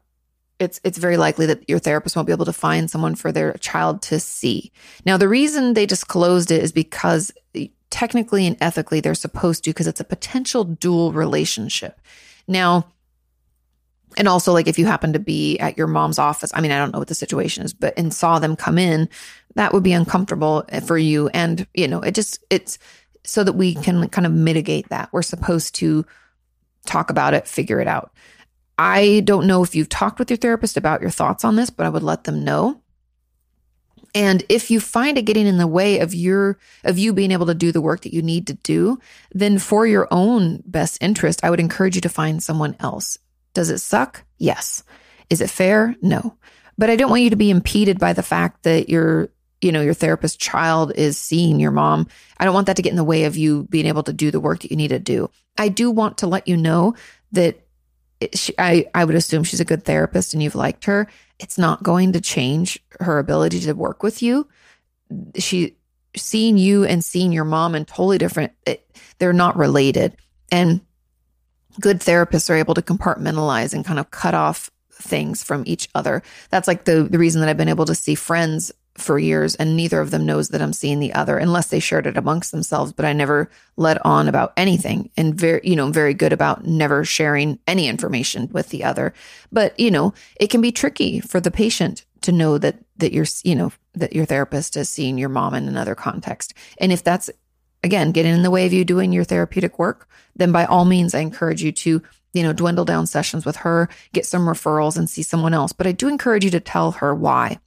it's 0.61 0.78
it's 0.85 0.99
very 0.99 1.16
likely 1.16 1.47
that 1.47 1.69
your 1.69 1.78
therapist 1.78 2.15
won't 2.15 2.27
be 2.27 2.32
able 2.32 2.45
to 2.45 2.53
find 2.53 2.91
someone 2.91 3.15
for 3.15 3.32
their 3.32 3.55
child 3.55 4.03
to 4.03 4.20
see. 4.20 4.70
Now, 5.05 5.16
the 5.16 5.28
reason 5.28 5.74
they 5.74 5.87
disclosed 5.87 6.51
it 6.51 6.62
is 6.62 6.70
because 6.70 7.32
eh, 7.55 7.69
technically 7.89 8.47
and 8.47 8.57
ethically 8.61 9.01
they're 9.01 9.15
supposed 9.15 9.65
to 9.65 9.70
because 9.70 9.87
it's 9.87 10.01
a 10.01 10.05
potential 10.05 10.65
dual 10.65 11.12
relationship. 11.12 12.01
Now, 12.47 12.87
and 14.19 14.28
also 14.28 14.53
like 14.53 14.69
if 14.69 14.78
you 14.78 14.87
happen 14.87 15.15
to 15.15 15.19
be 15.19 15.59
at 15.59 15.78
your 15.78 15.87
mom's 15.87 16.19
office, 16.19 16.53
I 16.55 16.61
mean, 16.61 16.73
I 16.73 16.78
don't 16.78 16.93
know 16.93 16.99
what 16.99 17.09
the 17.09 17.15
situation 17.15 17.65
is, 17.65 17.73
but 17.73 17.95
and 17.97 18.12
saw 18.12 18.39
them 18.39 18.55
come 18.55 18.78
in, 18.78 19.09
that 19.55 19.73
would 19.73 19.82
be 19.82 19.93
uncomfortable 19.93 20.65
eh, 20.69 20.81
for 20.81 20.99
you 20.99 21.28
and, 21.28 21.66
you 21.74 21.89
know, 21.89 22.01
it 22.01 22.15
just 22.15 22.45
it's 22.51 22.78
so 23.24 23.45
that 23.45 23.55
we 23.55 23.74
can 23.74 24.09
kind 24.09 24.27
of 24.27 24.32
mitigate 24.32 24.89
that. 24.91 25.09
We're 25.12 25.23
supposed 25.23 25.74
to 25.77 26.05
talk 26.87 27.11
about 27.11 27.35
it, 27.35 27.47
figure 27.47 27.81
it 27.81 27.89
out. 27.89 28.12
I 28.81 29.20
don't 29.27 29.47
know 29.47 29.62
if 29.62 29.74
you've 29.74 29.90
talked 29.90 30.19
with 30.19 30.31
your 30.31 30.39
therapist 30.39 30.78
about 30.78 31.02
your 31.02 31.11
thoughts 31.11 31.44
on 31.44 31.55
this, 31.55 31.69
but 31.69 31.85
I 31.85 31.90
would 31.90 32.02
let 32.02 32.24
them 32.24 32.44
know. 32.44 32.81
And 34.15 34.43
if 34.48 34.70
you 34.70 34.81
find 34.81 35.19
it 35.19 35.27
getting 35.27 35.47
in 35.47 35.59
the 35.59 35.66
way 35.66 35.98
of 35.98 36.15
your 36.15 36.59
of 36.82 36.98
you 36.98 37.12
being 37.12 37.31
able 37.31 37.44
to 37.44 37.55
do 37.55 37.73
the 37.73 37.82
work 37.82 38.01
that 38.01 38.15
you 38.15 38.23
need 38.23 38.47
to 38.47 38.55
do, 38.55 38.98
then 39.32 39.59
for 39.59 39.86
your 39.86 40.09
own 40.11 40.62
best 40.65 40.97
interest, 41.02 41.44
I 41.44 41.51
would 41.51 41.61
encourage 41.61 41.94
you 41.94 42.01
to 42.01 42.09
find 42.09 42.43
someone 42.43 42.74
else. 42.81 43.19
Does 43.52 43.69
it 43.69 43.81
suck? 43.81 44.24
Yes. 44.39 44.82
Is 45.28 45.43
it 45.43 45.51
fair? 45.51 45.94
No. 46.01 46.39
But 46.78 46.89
I 46.89 46.97
don't 46.97 47.11
want 47.11 47.23
you 47.23 47.31
to 47.31 47.36
be 47.36 47.51
impeded 47.51 47.98
by 47.98 48.15
the 48.15 48.23
fact 48.23 48.62
that 48.62 48.89
your 48.89 49.28
you 49.61 49.73
know 49.73 49.82
your 49.82 49.93
therapist 49.93 50.40
child 50.40 50.93
is 50.94 51.19
seeing 51.19 51.61
your 51.61 51.70
mom. 51.70 52.07
I 52.39 52.47
don't 52.47 52.55
want 52.55 52.66
that 52.69 52.77
to 52.77 52.82
get 52.82 52.93
in 52.93 52.97
the 52.97 53.05
way 53.05 53.24
of 53.24 53.36
you 53.36 53.65
being 53.65 53.85
able 53.85 54.05
to 54.05 54.15
do 54.15 54.31
the 54.31 54.40
work 54.40 54.61
that 54.61 54.70
you 54.70 54.77
need 54.78 54.89
to 54.89 54.98
do. 54.98 55.28
I 55.59 55.69
do 55.69 55.90
want 55.90 56.16
to 56.19 56.27
let 56.27 56.48
you 56.48 56.57
know 56.57 56.94
that 57.32 57.66
she, 58.35 58.55
I, 58.59 58.87
I 58.95 59.05
would 59.05 59.15
assume 59.15 59.45
she's 59.45 59.61
a 59.61 59.65
good 59.65 59.85
therapist 59.85 60.35
and 60.35 60.43
you've 60.43 60.55
liked 60.55 60.85
her. 60.85 61.09
It's 61.39 61.59
not 61.59 61.83
going 61.83 62.13
to 62.13 62.21
change 62.21 62.79
her 63.01 63.19
ability 63.19 63.61
to 63.61 63.73
work 63.73 64.03
with 64.03 64.23
you. 64.23 64.47
She 65.37 65.77
seeing 66.17 66.59
you 66.59 66.85
and 66.85 67.05
seeing 67.05 67.33
your 67.33 67.45
mom 67.45 67.75
and 67.75 67.87
totally 67.87 68.19
different. 68.19 68.53
It, 68.67 68.87
they're 69.19 69.33
not 69.33 69.57
related. 69.57 70.17
And 70.53 70.81
good 71.81 72.01
therapists 72.01 72.51
are 72.51 72.57
able 72.57 72.75
to 72.75 72.83
compartmentalize 72.83 73.73
and 73.73 73.85
kind 73.85 73.99
of 73.99 74.11
cut 74.11 74.35
off 74.35 74.71
things 74.93 75.43
from 75.43 75.63
each 75.67 75.89
other. 75.95 76.23
That's 76.51 76.69
like 76.69 76.85
the 76.85 77.05
the 77.05 77.19
reason 77.19 77.41
that 77.41 77.49
I've 77.49 77.57
been 77.57 77.69
able 77.69 77.87
to 77.87 77.95
see 77.95 78.15
friends 78.15 78.73
for 78.97 79.19
years 79.19 79.55
and 79.55 79.77
neither 79.77 80.01
of 80.01 80.11
them 80.11 80.27
knows 80.27 80.49
that 80.49 80.61
I'm 80.61 80.73
seeing 80.73 80.99
the 80.99 81.12
other 81.15 81.39
unless 81.39 81.69
they 81.69 81.81
shared 81.81 82.07
it 82.07 82.17
amongst 82.17 82.51
themselves 82.51 82.93
but 82.93 83.05
I 83.05 83.12
never 83.12 83.51
let 83.77 84.05
on 84.05 84.29
about 84.29 84.53
anything 84.57 85.11
and 85.17 85.35
very 85.35 85.61
you 85.65 85.77
know 85.77 85.91
very 85.91 86.12
good 86.12 86.33
about 86.33 86.67
never 86.67 87.05
sharing 87.05 87.59
any 87.67 87.89
information 87.89 88.49
with 88.53 88.69
the 88.71 88.85
other. 88.85 89.15
But 89.53 89.79
you 89.79 89.91
know 89.91 90.12
it 90.37 90.49
can 90.49 90.61
be 90.61 90.73
tricky 90.73 91.21
for 91.21 91.41
the 91.41 91.51
patient 91.51 92.05
to 92.23 92.33
know 92.33 92.59
that 92.59 92.79
that 92.97 93.12
you're 93.12 93.27
you 93.45 93.55
know 93.55 93.73
that 93.95 94.12
your 94.12 94.27
therapist 94.27 94.77
is 94.77 94.89
seeing 94.89 95.19
your 95.19 95.29
mom 95.29 95.55
in 95.55 95.69
another 95.69 95.95
context. 95.95 96.55
And 96.79 96.93
if 96.93 97.03
that's 97.03 97.31
again 97.83 98.12
getting 98.12 98.35
in 98.35 98.43
the 98.43 98.51
way 98.51 98.67
of 98.67 98.73
you 98.73 98.85
doing 98.85 99.12
your 99.12 99.25
therapeutic 99.25 99.79
work 99.79 100.09
then 100.37 100.53
by 100.53 100.65
all 100.65 100.85
means 100.85 101.15
I 101.15 101.21
encourage 101.21 101.62
you 101.62 101.73
to 101.73 102.03
you 102.33 102.43
know 102.43 102.53
dwindle 102.53 102.85
down 102.85 103.07
sessions 103.07 103.47
with 103.47 103.57
her 103.57 103.89
get 104.12 104.27
some 104.27 104.47
referrals 104.47 104.99
and 104.99 105.09
see 105.09 105.23
someone 105.23 105.55
else. 105.55 105.73
But 105.73 105.87
I 105.87 105.93
do 105.93 106.09
encourage 106.09 106.45
you 106.45 106.51
to 106.51 106.61
tell 106.61 106.93
her 106.93 107.15
why 107.15 107.59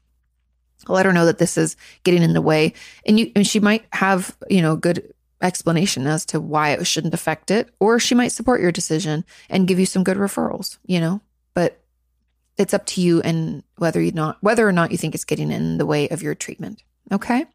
let 0.87 1.05
her 1.05 1.13
know 1.13 1.25
that 1.25 1.37
this 1.37 1.57
is 1.57 1.75
getting 2.03 2.23
in 2.23 2.33
the 2.33 2.41
way. 2.41 2.73
And 3.05 3.19
you 3.19 3.31
and 3.35 3.45
she 3.45 3.59
might 3.59 3.85
have 3.91 4.35
you 4.49 4.61
know 4.61 4.75
good 4.75 5.13
explanation 5.43 6.07
as 6.07 6.25
to 6.25 6.39
why 6.39 6.69
it 6.69 6.87
shouldn't 6.87 7.13
affect 7.13 7.51
it 7.51 7.69
or 7.79 7.99
she 7.99 8.15
might 8.15 8.31
support 8.31 8.61
your 8.61 8.71
decision 8.71 9.25
and 9.49 9.67
give 9.67 9.77
you 9.77 9.85
some 9.85 10.03
good 10.03 10.17
referrals 10.17 10.77
you 10.85 10.99
know? 10.99 11.21
But 11.53 11.83
it's 12.57 12.73
up 12.73 12.85
to 12.87 13.01
you 13.01 13.21
and 13.21 13.63
whether 13.77 14.01
you 14.01 14.13
not 14.13 14.37
whether 14.41 14.67
or 14.67 14.71
not 14.71 14.91
you 14.91 14.97
think 14.97 15.13
it's 15.13 15.25
getting 15.25 15.51
in 15.51 15.77
the 15.77 15.85
way 15.85 16.07
of 16.09 16.23
your 16.23 16.33
treatment 16.33 16.81
okay? 17.11 17.45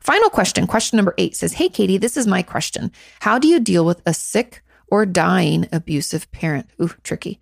Final 0.00 0.30
question 0.30 0.66
question 0.66 0.96
number 0.96 1.14
8 1.18 1.36
says 1.36 1.52
hey 1.54 1.68
Kati 1.68 2.00
this 2.00 2.16
is 2.16 2.26
my 2.26 2.42
question. 2.42 2.92
How 3.20 3.38
do 3.38 3.48
you 3.48 3.60
deal 3.60 3.84
with 3.84 4.00
a 4.06 4.14
sick 4.14 4.62
or 4.86 5.04
dying 5.04 5.68
abusive 5.72 6.30
parent? 6.30 6.70
Ooh 6.80 6.94
tricky. 7.02 7.40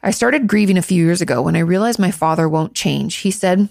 I 0.00 0.12
started 0.12 0.46
grieving 0.46 0.78
a 0.78 0.82
few 0.82 1.04
years 1.04 1.20
ago 1.20 1.42
when 1.42 1.56
I 1.56 1.60
realized 1.60 1.98
my 1.98 2.12
father 2.12 2.48
won't 2.48 2.76
change. 2.76 3.16
He 3.16 3.32
said 3.32 3.68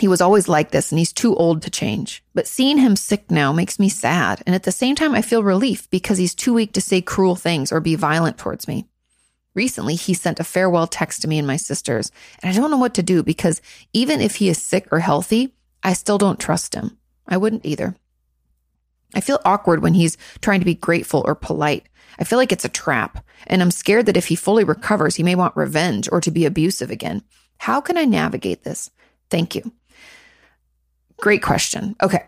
he 0.00 0.08
was 0.08 0.20
always 0.20 0.48
like 0.48 0.70
this 0.70 0.90
and 0.90 0.98
he's 0.98 1.12
too 1.12 1.34
old 1.36 1.62
to 1.62 1.70
change. 1.70 2.22
But 2.34 2.46
seeing 2.46 2.78
him 2.78 2.96
sick 2.96 3.30
now 3.30 3.52
makes 3.52 3.78
me 3.78 3.88
sad. 3.88 4.42
And 4.46 4.54
at 4.54 4.62
the 4.62 4.72
same 4.72 4.94
time, 4.94 5.14
I 5.14 5.22
feel 5.22 5.42
relief 5.42 5.88
because 5.90 6.18
he's 6.18 6.34
too 6.34 6.54
weak 6.54 6.72
to 6.72 6.80
say 6.80 7.00
cruel 7.00 7.36
things 7.36 7.72
or 7.72 7.80
be 7.80 7.94
violent 7.94 8.38
towards 8.38 8.68
me. 8.68 8.86
Recently, 9.54 9.96
he 9.96 10.14
sent 10.14 10.38
a 10.38 10.44
farewell 10.44 10.86
text 10.86 11.22
to 11.22 11.28
me 11.28 11.38
and 11.38 11.46
my 11.46 11.56
sisters, 11.56 12.12
and 12.40 12.50
I 12.50 12.56
don't 12.56 12.70
know 12.70 12.76
what 12.76 12.94
to 12.94 13.02
do 13.02 13.22
because 13.22 13.60
even 13.92 14.20
if 14.20 14.36
he 14.36 14.48
is 14.48 14.62
sick 14.62 14.86
or 14.92 15.00
healthy, 15.00 15.52
I 15.82 15.94
still 15.94 16.18
don't 16.18 16.38
trust 16.38 16.74
him. 16.74 16.96
I 17.26 17.38
wouldn't 17.38 17.66
either. 17.66 17.96
I 19.14 19.20
feel 19.20 19.40
awkward 19.44 19.82
when 19.82 19.94
he's 19.94 20.16
trying 20.42 20.60
to 20.60 20.66
be 20.66 20.74
grateful 20.74 21.22
or 21.26 21.34
polite. 21.34 21.88
I 22.18 22.24
feel 22.24 22.38
like 22.38 22.52
it's 22.52 22.64
a 22.64 22.68
trap, 22.68 23.24
and 23.46 23.62
I'm 23.62 23.70
scared 23.70 24.06
that 24.06 24.16
if 24.16 24.26
he 24.26 24.36
fully 24.36 24.64
recovers, 24.64 25.16
he 25.16 25.22
may 25.22 25.34
want 25.34 25.56
revenge 25.56 26.08
or 26.12 26.20
to 26.20 26.30
be 26.30 26.44
abusive 26.44 26.90
again. 26.90 27.22
How 27.58 27.80
can 27.80 27.96
I 27.96 28.04
navigate 28.04 28.64
this? 28.64 28.90
Thank 29.30 29.54
you. 29.54 29.72
Great 31.18 31.42
question. 31.42 31.96
Okay. 32.02 32.24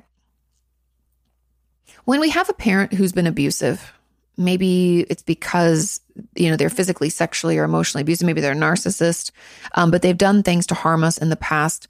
When 2.04 2.20
we 2.20 2.30
have 2.30 2.48
a 2.48 2.54
parent 2.54 2.92
who's 2.92 3.12
been 3.12 3.26
abusive, 3.26 3.92
maybe 4.36 5.00
it's 5.10 5.22
because 5.22 6.00
you 6.34 6.50
know 6.50 6.56
they're 6.56 6.70
physically 6.70 7.08
sexually 7.08 7.58
or 7.58 7.64
emotionally 7.64 8.02
abusive 8.02 8.26
maybe 8.26 8.40
they're 8.40 8.52
a 8.52 8.56
narcissist 8.56 9.30
um, 9.74 9.90
but 9.90 10.02
they've 10.02 10.18
done 10.18 10.42
things 10.42 10.66
to 10.66 10.74
harm 10.74 11.02
us 11.02 11.18
in 11.18 11.30
the 11.30 11.36
past 11.36 11.88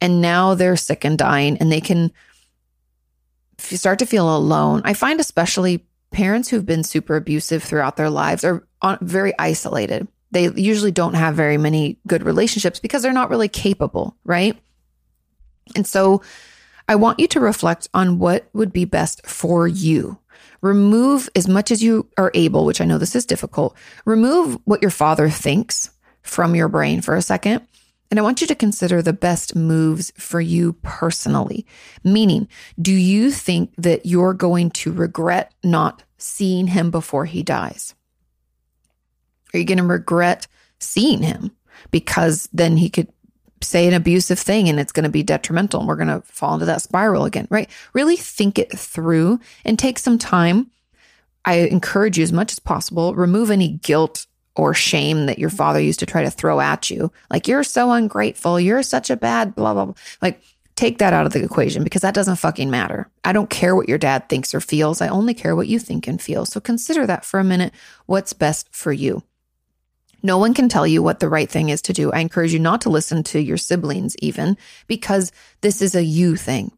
and 0.00 0.20
now 0.20 0.54
they're 0.54 0.76
sick 0.76 1.04
and 1.04 1.18
dying 1.18 1.56
and 1.58 1.70
they 1.70 1.80
can 1.80 2.10
start 3.58 3.98
to 3.98 4.06
feel 4.06 4.36
alone 4.36 4.80
i 4.84 4.94
find 4.94 5.20
especially 5.20 5.84
parents 6.12 6.48
who've 6.48 6.66
been 6.66 6.84
super 6.84 7.16
abusive 7.16 7.62
throughout 7.62 7.96
their 7.96 8.10
lives 8.10 8.44
are 8.44 8.66
on, 8.80 8.98
very 9.00 9.32
isolated. 9.38 10.06
They 10.30 10.48
usually 10.50 10.92
don't 10.92 11.14
have 11.14 11.34
very 11.34 11.58
many 11.58 11.98
good 12.06 12.22
relationships 12.22 12.78
because 12.78 13.02
they're 13.02 13.12
not 13.12 13.30
really 13.30 13.48
capable, 13.48 14.16
right? 14.24 14.56
And 15.76 15.86
so 15.86 16.22
I 16.88 16.94
want 16.96 17.20
you 17.20 17.26
to 17.28 17.40
reflect 17.40 17.88
on 17.94 18.18
what 18.18 18.48
would 18.52 18.72
be 18.72 18.84
best 18.84 19.26
for 19.26 19.66
you. 19.66 20.18
Remove 20.60 21.28
as 21.34 21.48
much 21.48 21.70
as 21.70 21.82
you 21.82 22.08
are 22.16 22.30
able, 22.34 22.64
which 22.64 22.80
I 22.80 22.84
know 22.84 22.98
this 22.98 23.16
is 23.16 23.26
difficult, 23.26 23.76
remove 24.04 24.58
what 24.64 24.82
your 24.82 24.90
father 24.90 25.28
thinks 25.28 25.90
from 26.22 26.54
your 26.54 26.68
brain 26.68 27.00
for 27.00 27.16
a 27.16 27.22
second. 27.22 27.66
And 28.10 28.18
I 28.18 28.22
want 28.22 28.42
you 28.42 28.46
to 28.46 28.54
consider 28.54 29.00
the 29.00 29.14
best 29.14 29.56
moves 29.56 30.12
for 30.18 30.40
you 30.40 30.74
personally. 30.82 31.66
Meaning, 32.04 32.46
do 32.80 32.92
you 32.92 33.30
think 33.30 33.72
that 33.78 34.04
you're 34.04 34.34
going 34.34 34.70
to 34.72 34.92
regret 34.92 35.54
not 35.64 36.02
seeing 36.18 36.66
him 36.66 36.90
before 36.90 37.24
he 37.24 37.42
dies? 37.42 37.94
Are 39.52 39.58
you 39.58 39.64
going 39.64 39.78
to 39.78 39.84
regret 39.84 40.46
seeing 40.78 41.22
him 41.22 41.52
because 41.90 42.48
then 42.52 42.76
he 42.76 42.90
could 42.90 43.08
say 43.62 43.86
an 43.86 43.94
abusive 43.94 44.38
thing 44.38 44.68
and 44.68 44.78
it's 44.78 44.92
going 44.92 45.04
to 45.04 45.10
be 45.10 45.22
detrimental 45.22 45.80
and 45.80 45.88
we're 45.88 45.96
going 45.96 46.08
to 46.08 46.22
fall 46.22 46.54
into 46.54 46.66
that 46.66 46.82
spiral 46.82 47.24
again, 47.24 47.46
right? 47.50 47.70
Really 47.92 48.16
think 48.16 48.58
it 48.58 48.76
through 48.76 49.40
and 49.64 49.78
take 49.78 49.98
some 49.98 50.18
time. 50.18 50.70
I 51.44 51.54
encourage 51.54 52.18
you 52.18 52.24
as 52.24 52.32
much 52.32 52.52
as 52.52 52.58
possible, 52.58 53.14
remove 53.14 53.50
any 53.50 53.68
guilt 53.68 54.26
or 54.54 54.74
shame 54.74 55.26
that 55.26 55.38
your 55.38 55.50
father 55.50 55.80
used 55.80 56.00
to 56.00 56.06
try 56.06 56.22
to 56.22 56.30
throw 56.30 56.60
at 56.60 56.90
you. 56.90 57.10
Like, 57.30 57.48
you're 57.48 57.64
so 57.64 57.90
ungrateful. 57.90 58.60
You're 58.60 58.82
such 58.82 59.10
a 59.10 59.16
bad 59.16 59.54
blah, 59.54 59.72
blah, 59.72 59.86
blah. 59.86 59.94
Like, 60.20 60.42
take 60.76 60.98
that 60.98 61.12
out 61.12 61.26
of 61.26 61.32
the 61.32 61.42
equation 61.42 61.84
because 61.84 62.02
that 62.02 62.14
doesn't 62.14 62.36
fucking 62.36 62.70
matter. 62.70 63.08
I 63.24 63.32
don't 63.32 63.50
care 63.50 63.74
what 63.74 63.88
your 63.88 63.98
dad 63.98 64.28
thinks 64.28 64.54
or 64.54 64.60
feels. 64.60 65.00
I 65.00 65.08
only 65.08 65.34
care 65.34 65.56
what 65.56 65.68
you 65.68 65.78
think 65.78 66.06
and 66.06 66.20
feel. 66.20 66.44
So 66.44 66.60
consider 66.60 67.06
that 67.06 67.24
for 67.24 67.40
a 67.40 67.44
minute. 67.44 67.72
What's 68.06 68.32
best 68.32 68.68
for 68.74 68.92
you? 68.92 69.22
No 70.22 70.38
one 70.38 70.54
can 70.54 70.68
tell 70.68 70.86
you 70.86 71.02
what 71.02 71.20
the 71.20 71.28
right 71.28 71.50
thing 71.50 71.68
is 71.68 71.82
to 71.82 71.92
do. 71.92 72.12
I 72.12 72.20
encourage 72.20 72.52
you 72.52 72.58
not 72.58 72.82
to 72.82 72.90
listen 72.90 73.22
to 73.24 73.40
your 73.40 73.56
siblings, 73.56 74.16
even 74.18 74.56
because 74.86 75.32
this 75.62 75.82
is 75.82 75.94
a 75.94 76.04
you 76.04 76.36
thing. 76.36 76.72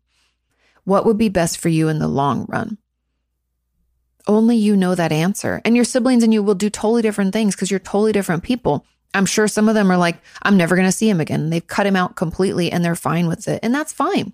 What 0.84 1.04
would 1.06 1.18
be 1.18 1.28
best 1.28 1.58
for 1.58 1.68
you 1.68 1.88
in 1.88 1.98
the 1.98 2.08
long 2.08 2.46
run? 2.48 2.78
Only 4.26 4.56
you 4.56 4.76
know 4.76 4.94
that 4.94 5.12
answer. 5.12 5.60
And 5.64 5.76
your 5.76 5.84
siblings 5.84 6.22
and 6.22 6.32
you 6.32 6.42
will 6.42 6.54
do 6.54 6.70
totally 6.70 7.02
different 7.02 7.32
things 7.32 7.54
because 7.54 7.70
you're 7.70 7.80
totally 7.80 8.12
different 8.12 8.42
people. 8.42 8.86
I'm 9.12 9.26
sure 9.26 9.46
some 9.46 9.68
of 9.68 9.74
them 9.74 9.90
are 9.92 9.96
like, 9.96 10.16
I'm 10.42 10.56
never 10.56 10.74
going 10.74 10.88
to 10.88 10.92
see 10.92 11.08
him 11.08 11.20
again. 11.20 11.50
They've 11.50 11.66
cut 11.66 11.86
him 11.86 11.96
out 11.96 12.16
completely 12.16 12.72
and 12.72 12.84
they're 12.84 12.96
fine 12.96 13.28
with 13.28 13.46
it. 13.46 13.60
And 13.62 13.74
that's 13.74 13.92
fine. 13.92 14.32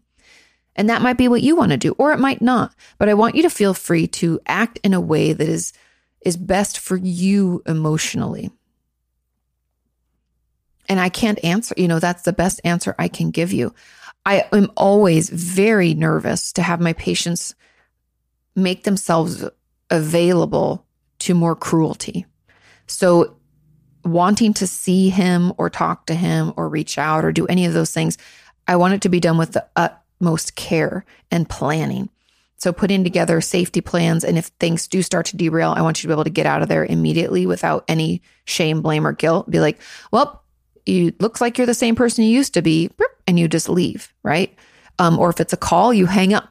And 0.76 0.88
that 0.88 1.02
might 1.02 1.18
be 1.18 1.28
what 1.28 1.42
you 1.42 1.56
want 1.56 1.72
to 1.72 1.76
do, 1.76 1.94
or 1.98 2.12
it 2.12 2.20
might 2.20 2.40
not. 2.40 2.74
But 2.98 3.08
I 3.08 3.14
want 3.14 3.34
you 3.34 3.42
to 3.42 3.50
feel 3.50 3.74
free 3.74 4.06
to 4.06 4.40
act 4.46 4.78
in 4.84 4.94
a 4.94 5.00
way 5.00 5.32
that 5.32 5.48
is, 5.48 5.72
is 6.24 6.36
best 6.36 6.78
for 6.78 6.96
you 6.96 7.62
emotionally. 7.66 8.50
And 10.90 10.98
I 10.98 11.08
can't 11.08 11.42
answer, 11.44 11.72
you 11.78 11.86
know, 11.86 12.00
that's 12.00 12.24
the 12.24 12.32
best 12.32 12.60
answer 12.64 12.96
I 12.98 13.06
can 13.06 13.30
give 13.30 13.52
you. 13.52 13.72
I 14.26 14.44
am 14.52 14.72
always 14.76 15.30
very 15.30 15.94
nervous 15.94 16.52
to 16.54 16.62
have 16.62 16.80
my 16.80 16.94
patients 16.94 17.54
make 18.56 18.82
themselves 18.82 19.44
available 19.88 20.84
to 21.20 21.34
more 21.34 21.54
cruelty. 21.54 22.26
So, 22.88 23.36
wanting 24.04 24.52
to 24.54 24.66
see 24.66 25.10
him 25.10 25.52
or 25.58 25.70
talk 25.70 26.06
to 26.06 26.14
him 26.14 26.52
or 26.56 26.68
reach 26.68 26.98
out 26.98 27.24
or 27.24 27.30
do 27.30 27.46
any 27.46 27.66
of 27.66 27.72
those 27.72 27.92
things, 27.92 28.18
I 28.66 28.74
want 28.74 28.94
it 28.94 29.02
to 29.02 29.08
be 29.08 29.20
done 29.20 29.38
with 29.38 29.52
the 29.52 29.68
utmost 29.76 30.56
care 30.56 31.04
and 31.30 31.48
planning. 31.48 32.10
So, 32.56 32.72
putting 32.72 33.04
together 33.04 33.40
safety 33.40 33.80
plans. 33.80 34.24
And 34.24 34.36
if 34.36 34.46
things 34.58 34.88
do 34.88 35.02
start 35.02 35.26
to 35.26 35.36
derail, 35.36 35.72
I 35.76 35.82
want 35.82 35.98
you 35.98 36.02
to 36.02 36.08
be 36.08 36.14
able 36.14 36.24
to 36.24 36.30
get 36.30 36.46
out 36.46 36.62
of 36.62 36.68
there 36.68 36.84
immediately 36.84 37.46
without 37.46 37.84
any 37.86 38.22
shame, 38.44 38.82
blame, 38.82 39.06
or 39.06 39.12
guilt. 39.12 39.48
Be 39.48 39.60
like, 39.60 39.78
well, 40.10 40.40
you 40.86 41.12
looks 41.20 41.40
like 41.40 41.58
you're 41.58 41.66
the 41.66 41.74
same 41.74 41.94
person 41.94 42.24
you 42.24 42.30
used 42.30 42.54
to 42.54 42.62
be, 42.62 42.90
and 43.26 43.38
you 43.38 43.48
just 43.48 43.68
leave, 43.68 44.12
right? 44.22 44.54
Um, 44.98 45.18
or 45.18 45.30
if 45.30 45.40
it's 45.40 45.52
a 45.52 45.56
call, 45.56 45.94
you 45.94 46.06
hang 46.06 46.34
up. 46.34 46.48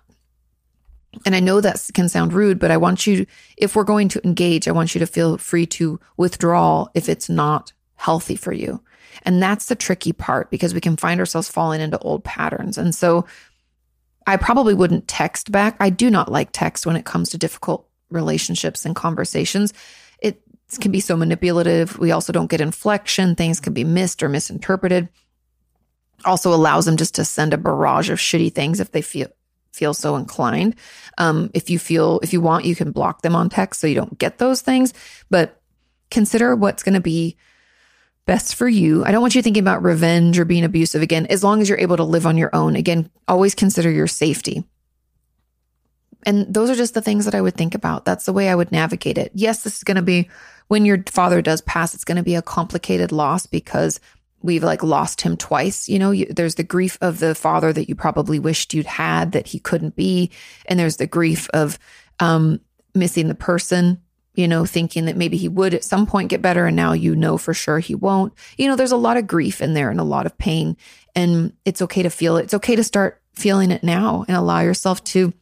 And 1.25 1.35
I 1.35 1.39
know 1.39 1.59
that 1.61 1.89
can 1.93 2.07
sound 2.07 2.33
rude, 2.33 2.59
but 2.59 2.71
I 2.71 2.77
want 2.77 3.07
you, 3.07 3.25
if 3.57 3.75
we're 3.75 3.83
going 3.83 4.09
to 4.09 4.25
engage, 4.25 4.67
I 4.67 4.71
want 4.71 4.93
you 4.93 4.99
to 4.99 5.07
feel 5.07 5.37
free 5.37 5.65
to 5.67 5.99
withdraw 6.17 6.87
if 6.93 7.09
it's 7.09 7.29
not 7.29 7.73
healthy 7.95 8.35
for 8.35 8.53
you. 8.53 8.81
And 9.23 9.41
that's 9.41 9.65
the 9.65 9.75
tricky 9.75 10.13
part 10.13 10.49
because 10.49 10.73
we 10.73 10.81
can 10.81 10.97
find 10.97 11.19
ourselves 11.19 11.49
falling 11.49 11.81
into 11.81 11.97
old 11.99 12.23
patterns. 12.23 12.77
And 12.77 12.93
so 12.93 13.25
I 14.27 14.37
probably 14.37 14.73
wouldn't 14.73 15.07
text 15.07 15.51
back. 15.51 15.75
I 15.79 15.89
do 15.89 16.09
not 16.09 16.31
like 16.31 16.49
text 16.51 16.85
when 16.85 16.95
it 16.95 17.05
comes 17.05 17.29
to 17.29 17.37
difficult 17.37 17.87
relationships 18.09 18.85
and 18.85 18.95
conversations 18.95 19.73
can 20.77 20.91
be 20.91 20.99
so 20.99 21.17
manipulative. 21.17 21.97
We 21.97 22.11
also 22.11 22.31
don't 22.31 22.49
get 22.49 22.61
inflection. 22.61 23.35
Things 23.35 23.59
can 23.59 23.73
be 23.73 23.83
missed 23.83 24.21
or 24.21 24.29
misinterpreted. 24.29 25.09
Also 26.25 26.53
allows 26.53 26.85
them 26.85 26.97
just 26.97 27.15
to 27.15 27.25
send 27.25 27.53
a 27.53 27.57
barrage 27.57 28.09
of 28.09 28.19
shitty 28.19 28.53
things 28.53 28.79
if 28.79 28.91
they 28.91 29.01
feel 29.01 29.27
feel 29.71 29.93
so 29.93 30.15
inclined. 30.15 30.75
Um, 31.17 31.49
if 31.53 31.69
you 31.69 31.79
feel 31.79 32.19
if 32.21 32.33
you 32.33 32.41
want, 32.41 32.65
you 32.65 32.75
can 32.75 32.91
block 32.91 33.21
them 33.21 33.35
on 33.35 33.49
text 33.49 33.79
so 33.79 33.87
you 33.87 33.95
don't 33.95 34.17
get 34.19 34.37
those 34.37 34.61
things. 34.61 34.93
But 35.29 35.61
consider 36.11 36.55
what's 36.55 36.83
going 36.83 36.95
to 36.95 37.01
be 37.01 37.37
best 38.25 38.55
for 38.55 38.67
you. 38.67 39.03
I 39.03 39.11
don't 39.11 39.21
want 39.21 39.33
you 39.35 39.41
thinking 39.41 39.63
about 39.63 39.83
revenge 39.83 40.37
or 40.37 40.45
being 40.45 40.63
abusive 40.63 41.01
again. 41.01 41.25
As 41.27 41.43
long 41.43 41.61
as 41.61 41.69
you're 41.69 41.79
able 41.79 41.97
to 41.97 42.03
live 42.03 42.27
on 42.27 42.37
your 42.37 42.53
own, 42.53 42.75
again, 42.75 43.09
always 43.27 43.55
consider 43.55 43.89
your 43.89 44.07
safety. 44.07 44.63
And 46.25 46.53
those 46.53 46.69
are 46.69 46.75
just 46.75 46.93
the 46.93 47.01
things 47.01 47.25
that 47.25 47.33
I 47.33 47.41
would 47.41 47.55
think 47.55 47.75
about. 47.75 48.05
That's 48.05 48.25
the 48.25 48.33
way 48.33 48.49
I 48.49 48.55
would 48.55 48.71
navigate 48.71 49.17
it. 49.17 49.31
Yes, 49.33 49.63
this 49.63 49.77
is 49.77 49.83
going 49.83 49.95
to 49.95 50.03
be 50.03 50.29
when 50.69 50.85
your 50.85 51.03
father 51.07 51.41
does 51.41 51.61
pass, 51.61 51.93
it's 51.93 52.05
going 52.05 52.17
to 52.17 52.23
be 52.23 52.35
a 52.35 52.41
complicated 52.41 53.11
loss 53.11 53.45
because 53.45 53.99
we've 54.41 54.63
like 54.63 54.83
lost 54.83 55.21
him 55.21 55.35
twice. 55.35 55.89
You 55.89 55.99
know, 55.99 56.11
you, 56.11 56.27
there's 56.27 56.55
the 56.55 56.63
grief 56.63 56.97
of 57.01 57.19
the 57.19 57.35
father 57.35 57.73
that 57.73 57.89
you 57.89 57.95
probably 57.95 58.39
wished 58.39 58.73
you'd 58.73 58.85
had 58.85 59.33
that 59.33 59.47
he 59.47 59.59
couldn't 59.59 59.95
be. 59.95 60.31
And 60.67 60.79
there's 60.79 60.97
the 60.97 61.07
grief 61.07 61.49
of 61.53 61.77
um, 62.19 62.61
missing 62.93 63.27
the 63.27 63.35
person, 63.35 63.99
you 64.35 64.47
know, 64.47 64.63
thinking 64.63 65.05
that 65.05 65.17
maybe 65.17 65.37
he 65.37 65.49
would 65.49 65.73
at 65.73 65.83
some 65.83 66.05
point 66.05 66.29
get 66.29 66.41
better. 66.41 66.67
And 66.67 66.75
now 66.75 66.93
you 66.93 67.15
know 67.15 67.39
for 67.39 67.53
sure 67.53 67.79
he 67.79 67.95
won't. 67.95 68.33
You 68.55 68.67
know, 68.67 68.75
there's 68.75 68.91
a 68.91 68.97
lot 68.97 69.17
of 69.17 69.27
grief 69.27 69.61
in 69.61 69.73
there 69.73 69.89
and 69.89 69.99
a 69.99 70.03
lot 70.03 70.27
of 70.27 70.37
pain. 70.37 70.77
And 71.15 71.53
it's 71.65 71.81
okay 71.81 72.03
to 72.03 72.11
feel 72.11 72.37
it. 72.37 72.43
It's 72.43 72.53
okay 72.53 72.75
to 72.75 72.83
start 72.83 73.21
feeling 73.33 73.71
it 73.71 73.83
now 73.83 74.23
and 74.27 74.37
allow 74.37 74.59
yourself 74.59 75.03
to 75.05 75.33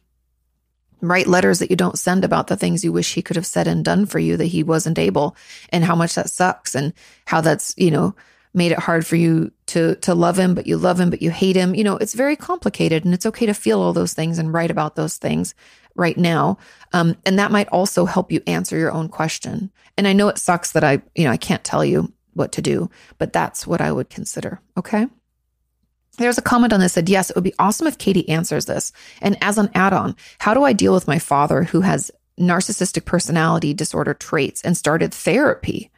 write 1.00 1.26
letters 1.26 1.58
that 1.58 1.70
you 1.70 1.76
don't 1.76 1.98
send 1.98 2.24
about 2.24 2.46
the 2.48 2.56
things 2.56 2.84
you 2.84 2.92
wish 2.92 3.14
he 3.14 3.22
could 3.22 3.36
have 3.36 3.46
said 3.46 3.68
and 3.68 3.84
done 3.84 4.06
for 4.06 4.18
you 4.18 4.36
that 4.36 4.46
he 4.46 4.62
wasn't 4.62 4.98
able 4.98 5.36
and 5.70 5.84
how 5.84 5.94
much 5.94 6.14
that 6.14 6.30
sucks 6.30 6.74
and 6.74 6.92
how 7.26 7.40
that's 7.40 7.74
you 7.76 7.90
know 7.90 8.14
made 8.54 8.72
it 8.72 8.78
hard 8.78 9.06
for 9.06 9.16
you 9.16 9.52
to 9.66 9.94
to 9.96 10.14
love 10.14 10.38
him 10.38 10.54
but 10.54 10.66
you 10.66 10.76
love 10.76 10.98
him 10.98 11.10
but 11.10 11.22
you 11.22 11.30
hate 11.30 11.56
him. 11.56 11.74
You 11.74 11.84
know 11.84 11.96
it's 11.96 12.14
very 12.14 12.36
complicated 12.36 13.04
and 13.04 13.14
it's 13.14 13.26
okay 13.26 13.46
to 13.46 13.54
feel 13.54 13.80
all 13.80 13.92
those 13.92 14.14
things 14.14 14.38
and 14.38 14.52
write 14.52 14.70
about 14.70 14.96
those 14.96 15.16
things 15.16 15.54
right 15.94 16.16
now. 16.16 16.58
Um, 16.92 17.16
and 17.26 17.38
that 17.38 17.50
might 17.50 17.68
also 17.68 18.04
help 18.04 18.30
you 18.30 18.40
answer 18.46 18.78
your 18.78 18.92
own 18.92 19.08
question. 19.08 19.70
And 19.96 20.06
i 20.06 20.12
know 20.12 20.28
it 20.28 20.38
sucks 20.38 20.72
that 20.72 20.84
i 20.84 21.02
you 21.14 21.24
know 21.24 21.30
i 21.30 21.36
can't 21.36 21.64
tell 21.64 21.84
you 21.84 22.12
what 22.34 22.52
to 22.52 22.62
do 22.62 22.88
but 23.18 23.32
that's 23.32 23.66
what 23.66 23.80
i 23.80 23.90
would 23.90 24.10
consider 24.10 24.60
okay 24.76 25.08
there's 26.18 26.38
a 26.38 26.42
comment 26.42 26.72
on 26.72 26.80
this 26.80 26.92
said, 26.92 27.08
yes, 27.08 27.30
it 27.30 27.36
would 27.36 27.44
be 27.44 27.54
awesome 27.58 27.86
if 27.86 27.98
Kati 27.98 28.28
answers 28.28 28.66
this. 28.66 28.92
And 29.20 29.36
as 29.42 29.58
an 29.58 29.70
add 29.74 29.92
on, 29.92 30.16
how 30.38 30.54
do 30.54 30.64
I 30.64 30.72
deal 30.72 30.92
with 30.92 31.08
my 31.08 31.18
father 31.18 31.64
who 31.64 31.80
has 31.80 32.10
narcissistic 32.38 33.04
personality 33.04 33.74
disorder 33.74 34.14
traits 34.14 34.62
and 34.62 34.76
started 34.76 35.12
therapy 35.12 35.90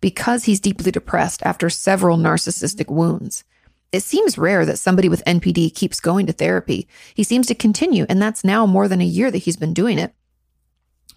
because 0.00 0.44
he's 0.44 0.60
deeply 0.60 0.90
depressed 0.90 1.42
after 1.44 1.68
several 1.68 2.16
narcissistic 2.16 2.90
wounds? 2.90 3.44
It 3.92 4.02
seems 4.02 4.36
rare 4.36 4.66
that 4.66 4.78
somebody 4.78 5.08
with 5.08 5.24
NPD 5.24 5.74
keeps 5.74 6.00
going 6.00 6.26
to 6.26 6.32
therapy. 6.32 6.88
He 7.14 7.22
seems 7.22 7.46
to 7.46 7.54
continue, 7.54 8.04
and 8.08 8.20
that's 8.20 8.44
now 8.44 8.66
more 8.66 8.88
than 8.88 9.00
a 9.00 9.04
year 9.04 9.30
that 9.30 9.38
he's 9.38 9.56
been 9.56 9.72
doing 9.72 9.98
it. 9.98 10.12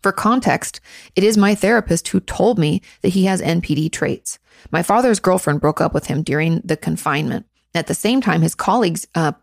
For 0.02 0.12
context, 0.12 0.80
it 1.16 1.24
is 1.24 1.38
my 1.38 1.56
therapist 1.56 2.08
who 2.08 2.20
told 2.22 2.58
me 2.58 2.82
that 3.02 3.10
he 3.10 3.26
has 3.26 3.42
NPD 3.42 3.92
traits. 3.92 4.40
My 4.72 4.84
father's 4.84 5.20
girlfriend 5.20 5.62
broke 5.62 5.82
up 5.82 5.94
with 5.94 6.08
him 6.08 6.24
during 6.24 6.62
the 6.64 6.78
confinement. 6.78 7.46
At 7.76 7.88
the 7.88 7.96
same 7.96 8.22
time, 8.22 8.42
his 8.42 8.56
colleagues 8.56 9.08
uh, 9.16 9.34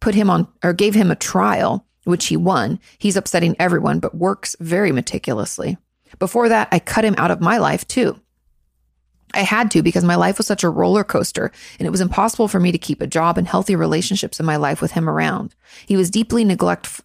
put 0.00 0.14
him 0.14 0.30
on 0.30 0.48
or 0.62 0.72
gave 0.72 0.94
him 0.94 1.10
a 1.10 1.16
trial, 1.16 1.84
which 2.04 2.26
he 2.26 2.36
won. 2.36 2.78
He's 2.98 3.16
upsetting 3.16 3.56
everyone, 3.58 4.00
but 4.00 4.14
works 4.14 4.56
very 4.60 4.92
meticulously. 4.92 5.76
Before 6.18 6.48
that, 6.48 6.68
I 6.72 6.78
cut 6.78 7.04
him 7.04 7.14
out 7.18 7.30
of 7.30 7.40
my 7.40 7.58
life 7.58 7.86
too. 7.86 8.20
I 9.32 9.42
had 9.42 9.70
to 9.72 9.82
because 9.82 10.04
my 10.04 10.16
life 10.16 10.38
was 10.38 10.46
such 10.46 10.64
a 10.64 10.68
roller 10.68 11.04
coaster 11.04 11.52
and 11.78 11.86
it 11.86 11.90
was 11.90 12.00
impossible 12.00 12.48
for 12.48 12.58
me 12.58 12.72
to 12.72 12.78
keep 12.78 13.00
a 13.00 13.06
job 13.06 13.38
and 13.38 13.46
healthy 13.46 13.76
relationships 13.76 14.40
in 14.40 14.46
my 14.46 14.56
life 14.56 14.80
with 14.82 14.92
him 14.92 15.08
around. 15.08 15.54
He 15.86 15.96
was 15.96 16.10
deeply 16.10 16.44
neglect 16.44 17.00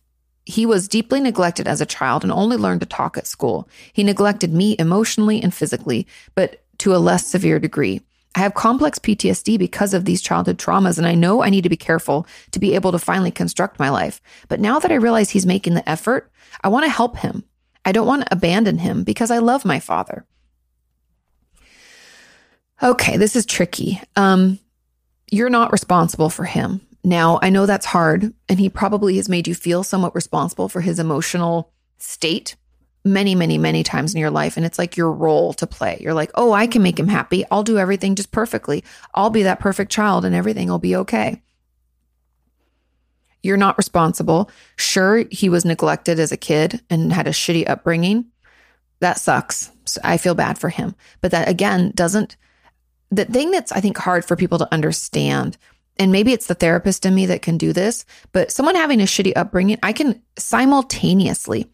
he 0.47 0.65
was 0.65 0.88
deeply 0.88 1.19
neglected 1.19 1.67
as 1.67 1.81
a 1.81 1.88
child 1.88 2.23
and 2.23 2.31
only 2.31 2.55
learned 2.55 2.81
to 2.81 2.85
talk 2.85 3.17
at 3.17 3.26
school. 3.26 3.67
He 3.91 4.03
neglected 4.03 4.53
me 4.53 4.76
emotionally 4.77 5.41
and 5.41 5.51
physically, 5.51 6.05
but 6.35 6.63
to 6.80 6.95
a 6.95 6.97
less 6.97 7.26
severe 7.26 7.59
degree. 7.59 8.01
I 8.35 8.39
have 8.39 8.53
complex 8.53 8.99
PTSD 8.99 9.57
because 9.57 9.93
of 9.93 10.03
these 10.03 10.21
childhood 10.21 10.57
traumas, 10.57 10.97
and 10.97 11.07
I 11.07 11.15
know 11.15 11.41
I 11.41 11.49
need 11.49 11.61
to 11.61 11.69
be 11.69 11.77
careful 11.77 12.27
to 12.51 12.59
be 12.59 12.75
able 12.75 12.91
to 12.91 12.99
finally 12.99 13.31
construct 13.31 13.79
my 13.79 13.89
life. 13.89 14.21
But 14.49 14.59
now 14.59 14.77
that 14.79 14.91
I 14.91 14.95
realize 14.95 15.29
he's 15.29 15.45
making 15.45 15.73
the 15.73 15.89
effort, 15.89 16.29
I 16.61 16.67
want 16.67 16.83
to 16.83 16.91
help 16.91 17.17
him. 17.17 17.45
I 17.85 17.93
don't 17.93 18.07
want 18.07 18.23
to 18.23 18.33
abandon 18.33 18.79
him 18.79 19.03
because 19.03 19.31
I 19.31 19.37
love 19.37 19.63
my 19.63 19.79
father. 19.79 20.25
Okay, 22.83 23.15
this 23.15 23.37
is 23.37 23.45
tricky. 23.45 24.01
Um, 24.17 24.59
you're 25.31 25.49
not 25.49 25.71
responsible 25.71 26.29
for 26.29 26.43
him. 26.43 26.81
Now, 27.05 27.39
I 27.41 27.49
know 27.49 27.65
that's 27.65 27.85
hard, 27.85 28.33
and 28.49 28.59
he 28.59 28.67
probably 28.67 29.15
has 29.15 29.29
made 29.29 29.47
you 29.47 29.55
feel 29.55 29.83
somewhat 29.83 30.15
responsible 30.15 30.67
for 30.67 30.81
his 30.81 30.99
emotional 30.99 31.71
state 31.99 32.57
many, 33.06 33.36
many, 33.36 33.57
many 33.57 33.84
times 33.84 34.14
in 34.14 34.19
your 34.19 34.32
life. 34.32 34.57
And 34.57 34.65
it's 34.65 34.80
like 34.80 34.98
your 34.98 35.11
role 35.11 35.53
to 35.53 35.68
play. 35.68 35.99
You're 36.02 36.15
like, 36.15 36.32
oh, 36.36 36.52
I 36.52 36.68
can 36.68 36.82
make 36.82 36.99
him 36.99 37.07
happy. 37.07 37.45
I'll 37.52 37.64
do 37.64 37.77
everything 37.77 38.15
just 38.15 38.32
perfectly. 38.32 38.84
I'll 39.14 39.30
be 39.30 39.44
that 39.44 39.60
perfect 39.60 39.91
child, 39.91 40.26
and 40.26 40.36
everything 40.36 40.68
will 40.68 40.80
be 40.80 40.95
okay. 40.95 41.41
You're 43.44 43.57
not 43.57 43.77
responsible. 43.77 44.49
Sure, 44.76 45.23
he 45.30 45.49
was 45.49 45.65
neglected 45.65 46.19
as 46.19 46.32
a 46.32 46.38
kid 46.38 46.82
and 46.90 47.14
had 47.14 47.27
a 47.27 47.32
shitty 47.32 47.69
upbringing. 47.69 48.26
That 49.02 49.19
sucks. 49.19 49.72
So 49.86 50.02
I 50.03 50.18
feel 50.18 50.34
bad 50.34 50.57
for 50.57 50.69
him. 50.69 50.95
But 51.22 51.30
that 51.30 51.48
again 51.48 51.91
doesn't, 51.94 52.38
the 53.11 53.26
thing 53.26 53.52
that's 53.52 53.72
I 53.72 53.82
think 53.82 53.99
hard 53.99 54.26
for 54.26 54.36
people 54.36 54.57
to 54.57 54.73
understand, 54.73 55.57
and 55.98 56.11
maybe 56.11 56.34
it's 56.34 56.48
the 56.48 56.56
therapist 56.56 57.06
in 57.06 57.14
me 57.14 57.27
that 57.27 57.44
can 57.44 57.57
do 57.57 57.72
this, 57.72 58.03
but 58.32 58.52
someone 58.52 58.73
having 58.73 58.99
a 58.99 59.03
shitty 59.03 59.34
upbringing, 59.36 59.77
I 59.84 59.94
can 59.94 60.23
simultaneously 60.40 61.69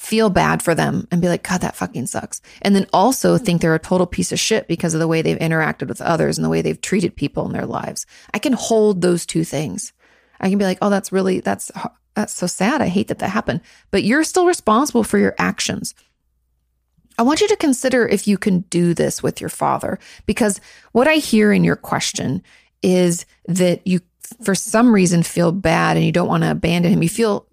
feel 0.00 0.30
bad 0.30 0.62
for 0.62 0.74
them 0.74 1.06
and 1.10 1.20
be 1.20 1.28
like, 1.28 1.42
God, 1.42 1.60
that 1.60 1.76
fucking 1.76 2.06
sucks. 2.06 2.40
And 2.62 2.74
then 2.74 2.86
also 2.90 3.36
hmm. 3.36 3.44
think 3.44 3.60
they're 3.60 3.74
a 3.74 3.78
total 3.78 4.06
piece 4.06 4.32
of 4.32 4.40
shit 4.40 4.66
because 4.66 4.94
of 4.94 5.00
the 5.00 5.06
way 5.06 5.20
they've 5.20 5.38
interacted 5.38 5.88
with 5.88 6.00
others 6.00 6.38
and 6.38 6.44
the 6.44 6.48
way 6.48 6.62
they've 6.62 6.80
treated 6.80 7.14
people 7.14 7.44
in 7.44 7.52
their 7.52 7.66
lives. 7.66 8.06
I 8.32 8.38
can 8.38 8.54
hold 8.54 9.02
those 9.02 9.26
two 9.26 9.44
things. 9.44 9.92
I 10.40 10.48
can 10.48 10.56
be 10.56 10.64
like, 10.64 10.78
oh, 10.80 10.88
that's 10.88 11.12
really, 11.12 11.40
that's, 11.40 11.70
that's 12.14 12.32
so 12.32 12.46
sad. 12.46 12.80
I 12.80 12.88
hate 12.88 13.08
that 13.08 13.18
that 13.18 13.28
happened. 13.28 13.60
But 13.90 14.02
you're 14.02 14.24
still 14.24 14.46
responsible 14.46 15.04
for 15.04 15.18
your 15.18 15.34
actions. 15.36 15.94
I 17.18 17.22
want 17.22 17.42
you 17.42 17.48
to 17.48 17.56
consider 17.56 18.08
if 18.08 18.26
you 18.26 18.38
can 18.38 18.60
do 18.70 18.94
this 18.94 19.22
with 19.22 19.38
your 19.38 19.50
father, 19.50 19.98
because 20.24 20.62
what 20.92 21.08
I 21.08 21.16
hear 21.16 21.52
in 21.52 21.62
your 21.62 21.76
question 21.76 22.42
is 22.82 23.26
that 23.48 23.86
you, 23.86 24.00
for 24.42 24.54
some 24.54 24.94
reason, 24.94 25.22
feel 25.22 25.52
bad 25.52 25.98
and 25.98 26.06
you 26.06 26.12
don't 26.12 26.28
want 26.28 26.42
to 26.42 26.50
abandon 26.50 26.90
him. 26.90 27.02
You 27.02 27.10
feel 27.10 27.46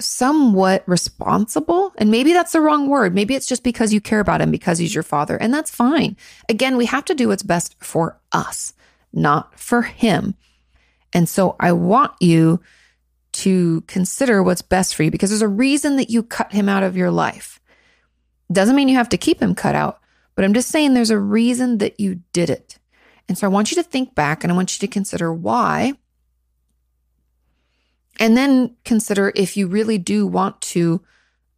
somewhat 0.00 0.82
responsible. 0.86 1.92
And 1.98 2.10
maybe 2.10 2.32
that's 2.32 2.52
the 2.52 2.60
wrong 2.60 2.88
word. 2.88 3.14
Maybe 3.14 3.34
it's 3.34 3.46
just 3.46 3.62
because 3.62 3.92
you 3.92 4.00
care 4.00 4.20
about 4.20 4.40
him 4.40 4.50
because 4.50 4.78
he's 4.78 4.94
your 4.94 5.02
father. 5.02 5.36
And 5.36 5.52
that's 5.52 5.70
fine. 5.70 6.16
Again, 6.48 6.76
we 6.76 6.86
have 6.86 7.04
to 7.06 7.14
do 7.14 7.28
what's 7.28 7.42
best 7.42 7.76
for 7.82 8.18
us, 8.32 8.74
not 9.12 9.58
for 9.58 9.82
him. 9.82 10.34
And 11.12 11.28
so 11.28 11.56
I 11.58 11.72
want 11.72 12.12
you 12.20 12.60
to 13.32 13.82
consider 13.82 14.42
what's 14.42 14.62
best 14.62 14.94
for 14.94 15.02
you 15.02 15.10
because 15.10 15.30
there's 15.30 15.42
a 15.42 15.48
reason 15.48 15.96
that 15.96 16.10
you 16.10 16.22
cut 16.22 16.52
him 16.52 16.68
out 16.68 16.82
of 16.82 16.96
your 16.96 17.10
life. 17.10 17.60
Doesn't 18.52 18.74
mean 18.74 18.88
you 18.88 18.96
have 18.96 19.08
to 19.10 19.18
keep 19.18 19.40
him 19.40 19.54
cut 19.54 19.74
out, 19.74 20.00
but 20.34 20.44
I'm 20.44 20.54
just 20.54 20.68
saying 20.68 20.94
there's 20.94 21.10
a 21.10 21.18
reason 21.18 21.78
that 21.78 22.00
you 22.00 22.20
did 22.32 22.50
it. 22.50 22.78
And 23.28 23.38
so 23.38 23.46
I 23.46 23.50
want 23.50 23.70
you 23.70 23.76
to 23.76 23.82
think 23.82 24.14
back 24.14 24.42
and 24.42 24.52
I 24.52 24.56
want 24.56 24.74
you 24.74 24.86
to 24.86 24.92
consider 24.92 25.32
why. 25.32 25.94
And 28.20 28.36
then 28.36 28.76
consider 28.84 29.32
if 29.34 29.56
you 29.56 29.66
really 29.66 29.98
do 29.98 30.26
want 30.26 30.60
to 30.60 31.02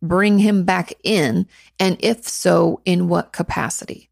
bring 0.01 0.39
him 0.39 0.64
back 0.64 0.93
in. 1.02 1.47
And 1.78 1.97
if 2.01 2.26
so, 2.26 2.80
in 2.84 3.09
what 3.09 3.32
capacity? 3.32 4.09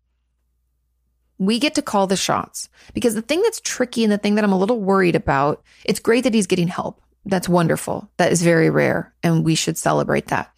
We 1.38 1.58
get 1.58 1.74
to 1.76 1.82
call 1.82 2.06
the 2.06 2.16
shots 2.16 2.68
because 2.92 3.14
the 3.14 3.22
thing 3.22 3.40
that's 3.42 3.60
tricky 3.60 4.04
and 4.04 4.12
the 4.12 4.18
thing 4.18 4.34
that 4.34 4.44
I'm 4.44 4.52
a 4.52 4.58
little 4.58 4.80
worried 4.80 5.16
about, 5.16 5.62
it's 5.84 6.00
great 6.00 6.24
that 6.24 6.34
he's 6.34 6.46
getting 6.46 6.68
help. 6.68 7.00
That's 7.24 7.48
wonderful. 7.48 8.10
That 8.18 8.32
is 8.32 8.42
very 8.42 8.68
rare. 8.68 9.14
And 9.22 9.44
we 9.44 9.54
should 9.54 9.78
celebrate 9.78 10.26
that. 10.26 10.52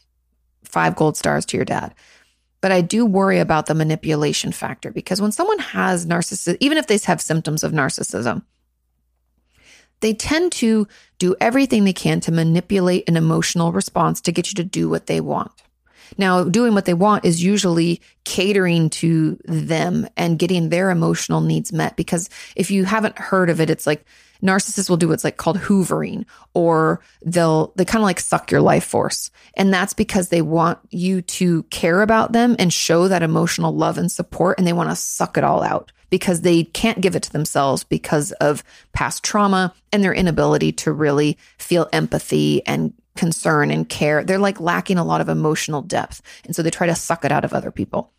Five 0.65 0.97
gold 0.97 1.17
stars 1.17 1.47
to 1.47 1.57
your 1.57 1.65
dad. 1.65 1.95
But 2.61 2.73
I 2.73 2.81
do 2.81 3.05
worry 3.05 3.39
about 3.39 3.67
the 3.67 3.75
manipulation 3.75 4.53
factor 4.53 4.91
because 4.93 5.21
when 5.21 5.33
someone 5.33 5.59
has 5.59 6.07
narcissism, 6.07 6.57
even 6.61 6.79
if 6.79 6.87
they 6.87 6.99
have 6.99 7.21
symptoms 7.21 7.65
of 7.65 7.73
narcissism, 7.73 8.45
they 10.03 10.13
tend 10.13 10.53
to 10.53 10.87
do 11.19 11.35
everything 11.41 11.85
they 11.85 11.93
can 11.93 12.21
to 12.21 12.33
manipulate 12.33 13.09
an 13.09 13.17
emotional 13.17 13.73
response 13.73 14.21
to 14.21 14.33
get 14.33 14.51
you 14.51 14.55
to 14.57 14.65
do 14.65 14.89
what 14.89 15.07
they 15.07 15.21
want. 15.21 15.51
Now, 16.19 16.45
doing 16.45 16.75
what 16.75 16.85
they 16.85 16.95
want 16.95 17.25
is 17.25 17.43
usually 17.43 18.03
catering 18.25 18.91
to 18.91 19.39
them 19.45 20.07
and 20.17 20.39
getting 20.39 20.69
their 20.69 20.91
emotional 20.91 21.41
needs 21.41 21.73
met. 21.73 21.97
Because 21.97 22.29
if 22.55 22.71
you 22.71 22.85
haven't 22.85 23.19
heard 23.19 23.49
of 23.49 23.61
it, 23.61 23.71
it's 23.71 23.87
like 23.87 24.05
narcissists 24.43 24.91
will 24.91 24.97
do 24.97 25.09
what's 25.09 25.25
like 25.25 25.37
called 25.37 25.57
hoovering 25.57 26.27
or 26.53 27.01
they'll, 27.25 27.73
they 27.77 27.85
kind 27.85 28.03
of 28.03 28.07
like 28.07 28.21
suck 28.21 28.51
your 28.51 28.61
life 28.61 28.85
force. 28.85 29.31
And 29.55 29.73
that's 29.73 29.95
because 29.95 30.29
they 30.29 30.43
want 30.43 30.81
you 30.91 31.23
to 31.23 31.63
care 31.65 32.03
about 32.03 32.33
them 32.33 32.57
and 32.59 32.73
show 32.73 33.09
that 33.09 33.23
emotional 33.23 33.75
love 33.75 33.97
and 33.97 34.11
support. 34.13 34.59
And 34.59 34.67
they 34.67 34.73
want 34.75 34.91
to 34.91 34.97
suck 34.97 35.39
it 35.39 35.45
all 35.45 35.63
out 35.63 35.93
because 36.13 36.43
they 36.43 36.65
can't 36.65 37.01
give 37.01 37.17
it 37.17 37.23
to 37.23 37.33
themselves 37.33 37.85
because 37.85 38.33
of 38.33 38.63
past 38.93 39.25
trauma 39.25 39.73
and 39.91 40.05
their 40.05 40.13
inability 40.13 40.71
to 40.71 40.93
really 40.93 41.39
feel 41.57 41.89
empathy 41.91 42.65
and 42.67 42.93
concern 43.17 43.71
and 43.71 43.89
care. 43.89 44.23
They're 44.23 44.39
like 44.39 44.61
lacking 44.61 44.99
a 44.99 45.05
lot 45.05 45.23
of 45.23 45.31
emotional 45.31 45.81
depth. 45.81 46.21
And 46.45 46.55
so 46.55 46.63
they 46.63 46.69
try 46.69 46.87
to 46.87 46.95
suck 46.95 47.25
it 47.25 47.33
out 47.33 47.47
of 47.47 47.55
other 47.55 47.71
people. 47.71 48.13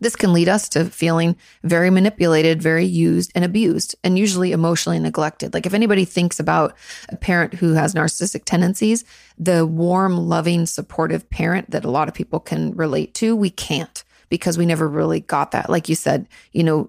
This 0.00 0.16
can 0.16 0.32
lead 0.32 0.48
us 0.48 0.70
to 0.70 0.86
feeling 0.86 1.36
very 1.62 1.90
manipulated, 1.90 2.62
very 2.62 2.86
used 2.86 3.32
and 3.34 3.44
abused, 3.44 3.94
and 4.02 4.18
usually 4.18 4.52
emotionally 4.52 4.98
neglected. 4.98 5.52
Like 5.52 5.66
if 5.66 5.74
anybody 5.74 6.06
thinks 6.06 6.40
about 6.40 6.74
a 7.10 7.16
parent 7.16 7.52
who 7.52 7.74
has 7.74 7.92
narcissistic 7.92 8.46
tendencies, 8.46 9.04
the 9.36 9.66
warm, 9.66 10.16
loving, 10.16 10.64
supportive 10.64 11.28
parent 11.28 11.70
that 11.70 11.84
a 11.84 11.90
lot 11.90 12.08
of 12.08 12.14
people 12.14 12.40
can 12.40 12.74
relate 12.74 13.12
to, 13.16 13.36
we 13.36 13.50
can't 13.50 14.04
because 14.32 14.56
we 14.56 14.64
never 14.64 14.88
really 14.88 15.20
got 15.20 15.50
that. 15.50 15.68
Like 15.68 15.90
you 15.90 15.94
said, 15.94 16.26
you 16.52 16.64
know, 16.64 16.88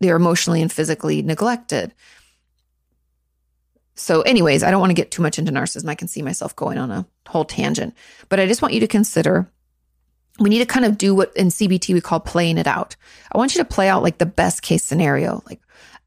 they're 0.00 0.16
emotionally 0.16 0.62
and 0.62 0.72
physically 0.72 1.20
neglected. 1.20 1.92
So, 3.96 4.22
anyways, 4.22 4.62
I 4.62 4.70
don't 4.70 4.80
want 4.80 4.88
to 4.88 4.94
get 4.94 5.10
too 5.10 5.20
much 5.20 5.38
into 5.38 5.52
narcissism. 5.52 5.90
I 5.90 5.94
can 5.94 6.08
see 6.08 6.22
myself 6.22 6.56
going 6.56 6.78
on 6.78 6.90
a 6.90 7.06
whole 7.28 7.44
tangent, 7.44 7.94
but 8.30 8.40
I 8.40 8.46
just 8.46 8.62
want 8.62 8.72
you 8.72 8.80
to 8.80 8.88
consider 8.88 9.46
we 10.38 10.48
need 10.48 10.60
to 10.60 10.64
kind 10.64 10.86
of 10.86 10.96
do 10.96 11.14
what 11.14 11.36
in 11.36 11.48
CBT 11.48 11.92
we 11.92 12.00
call 12.00 12.18
playing 12.18 12.56
it 12.56 12.66
out. 12.66 12.96
I 13.30 13.36
want 13.36 13.54
you 13.54 13.62
to 13.62 13.68
play 13.68 13.90
out 13.90 14.02
like 14.02 14.16
the 14.16 14.24
best 14.24 14.62
case 14.62 14.82
scenario, 14.82 15.42
like 15.44 15.60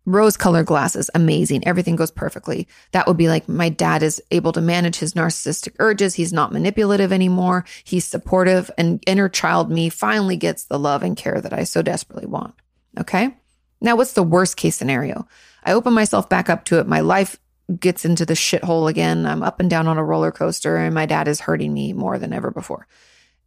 rose 0.05 0.35
colored 0.35 0.65
glasses, 0.65 1.09
amazing. 1.15 1.65
Everything 1.65 1.95
goes 1.95 2.11
perfectly. 2.11 2.67
That 2.91 3.07
would 3.07 3.17
be 3.17 3.29
like 3.29 3.47
my 3.47 3.69
dad 3.69 4.03
is 4.03 4.21
able 4.31 4.51
to 4.53 4.61
manage 4.61 4.97
his 4.97 5.13
narcissistic 5.13 5.75
urges. 5.79 6.15
He's 6.15 6.33
not 6.33 6.51
manipulative 6.51 7.13
anymore. 7.13 7.65
He's 7.83 8.05
supportive 8.05 8.69
and 8.77 9.03
inner 9.07 9.29
child 9.29 9.71
me 9.71 9.89
finally 9.89 10.37
gets 10.37 10.65
the 10.65 10.79
love 10.79 11.03
and 11.03 11.15
care 11.15 11.39
that 11.39 11.53
I 11.53 11.63
so 11.63 11.81
desperately 11.81 12.25
want. 12.25 12.55
Okay. 12.99 13.35
Now, 13.81 13.95
what's 13.95 14.13
the 14.13 14.23
worst 14.23 14.57
case 14.57 14.75
scenario? 14.75 15.27
I 15.63 15.73
open 15.73 15.93
myself 15.93 16.29
back 16.29 16.49
up 16.49 16.65
to 16.65 16.79
it. 16.79 16.87
My 16.87 17.01
life 17.01 17.37
gets 17.79 18.05
into 18.05 18.25
the 18.25 18.33
shithole 18.33 18.89
again. 18.89 19.25
I'm 19.25 19.43
up 19.43 19.59
and 19.59 19.69
down 19.69 19.87
on 19.87 19.97
a 19.97 20.03
roller 20.03 20.31
coaster, 20.31 20.77
and 20.77 20.93
my 20.93 21.05
dad 21.05 21.27
is 21.27 21.41
hurting 21.41 21.73
me 21.73 21.93
more 21.93 22.17
than 22.17 22.33
ever 22.33 22.51
before. 22.51 22.87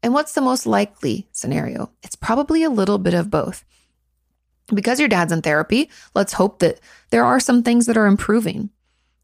And 0.03 0.13
what's 0.13 0.33
the 0.33 0.41
most 0.41 0.67
likely 0.67 1.27
scenario? 1.33 1.91
It's 2.03 2.17
probably 2.17 2.63
a 2.63 2.71
little 2.71 2.99
bit 2.99 3.15
of 3.15 3.31
both. 3.31 3.65
Because 4.75 4.99
your 4.99 5.09
dad's 5.09 5.33
in 5.33 5.43
therapy, 5.43 5.91
let's 6.15 6.33
hope 6.33 6.59
that 6.59 6.81
there 7.11 7.25
are 7.25 7.39
some 7.39 7.63
things 7.63 7.87
that 7.87 7.97
are 7.97 8.07
improving. 8.07 8.71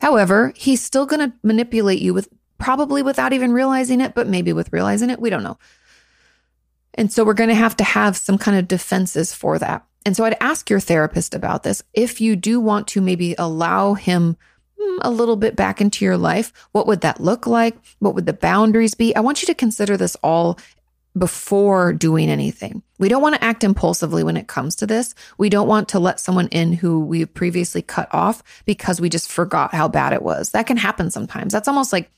However, 0.00 0.52
he's 0.56 0.82
still 0.82 1.06
going 1.06 1.30
to 1.30 1.36
manipulate 1.42 2.00
you 2.00 2.14
with 2.14 2.28
probably 2.58 3.02
without 3.02 3.32
even 3.32 3.52
realizing 3.52 4.00
it, 4.00 4.14
but 4.14 4.28
maybe 4.28 4.52
with 4.52 4.72
realizing 4.72 5.10
it. 5.10 5.20
We 5.20 5.30
don't 5.30 5.42
know. 5.42 5.58
And 6.94 7.12
so 7.12 7.24
we're 7.24 7.34
going 7.34 7.48
to 7.48 7.54
have 7.54 7.76
to 7.78 7.84
have 7.84 8.16
some 8.16 8.38
kind 8.38 8.56
of 8.56 8.68
defenses 8.68 9.32
for 9.32 9.58
that. 9.58 9.84
And 10.04 10.16
so 10.16 10.24
I'd 10.24 10.36
ask 10.40 10.68
your 10.68 10.80
therapist 10.80 11.34
about 11.34 11.62
this. 11.62 11.82
If 11.92 12.20
you 12.20 12.36
do 12.36 12.60
want 12.60 12.88
to 12.88 13.00
maybe 13.00 13.34
allow 13.38 13.94
him 13.94 14.36
hmm, 14.80 14.98
a 15.02 15.10
little 15.10 15.36
bit 15.36 15.56
back 15.56 15.80
into 15.80 16.04
your 16.04 16.16
life, 16.16 16.52
what 16.72 16.86
would 16.86 17.00
that 17.02 17.20
look 17.20 17.46
like? 17.46 17.76
What 18.00 18.14
would 18.14 18.26
the 18.26 18.32
boundaries 18.32 18.94
be? 18.94 19.14
I 19.14 19.20
want 19.20 19.42
you 19.42 19.46
to 19.46 19.54
consider 19.54 19.96
this 19.96 20.16
all 20.16 20.58
before 21.16 21.92
doing 21.92 22.30
anything. 22.30 22.82
We 22.98 23.08
don't 23.08 23.22
want 23.22 23.34
to 23.34 23.44
act 23.44 23.64
impulsively 23.64 24.24
when 24.24 24.36
it 24.36 24.48
comes 24.48 24.74
to 24.76 24.86
this. 24.86 25.14
We 25.36 25.50
don't 25.50 25.68
want 25.68 25.88
to 25.90 25.98
let 25.98 26.20
someone 26.20 26.48
in 26.48 26.72
who 26.72 27.00
we've 27.04 27.32
previously 27.32 27.82
cut 27.82 28.08
off 28.12 28.42
because 28.64 29.00
we 29.00 29.10
just 29.10 29.30
forgot 29.30 29.74
how 29.74 29.88
bad 29.88 30.14
it 30.14 30.22
was. 30.22 30.50
That 30.50 30.66
can 30.66 30.78
happen 30.78 31.10
sometimes. 31.10 31.52
That's 31.52 31.68
almost 31.68 31.92
like 31.92 32.10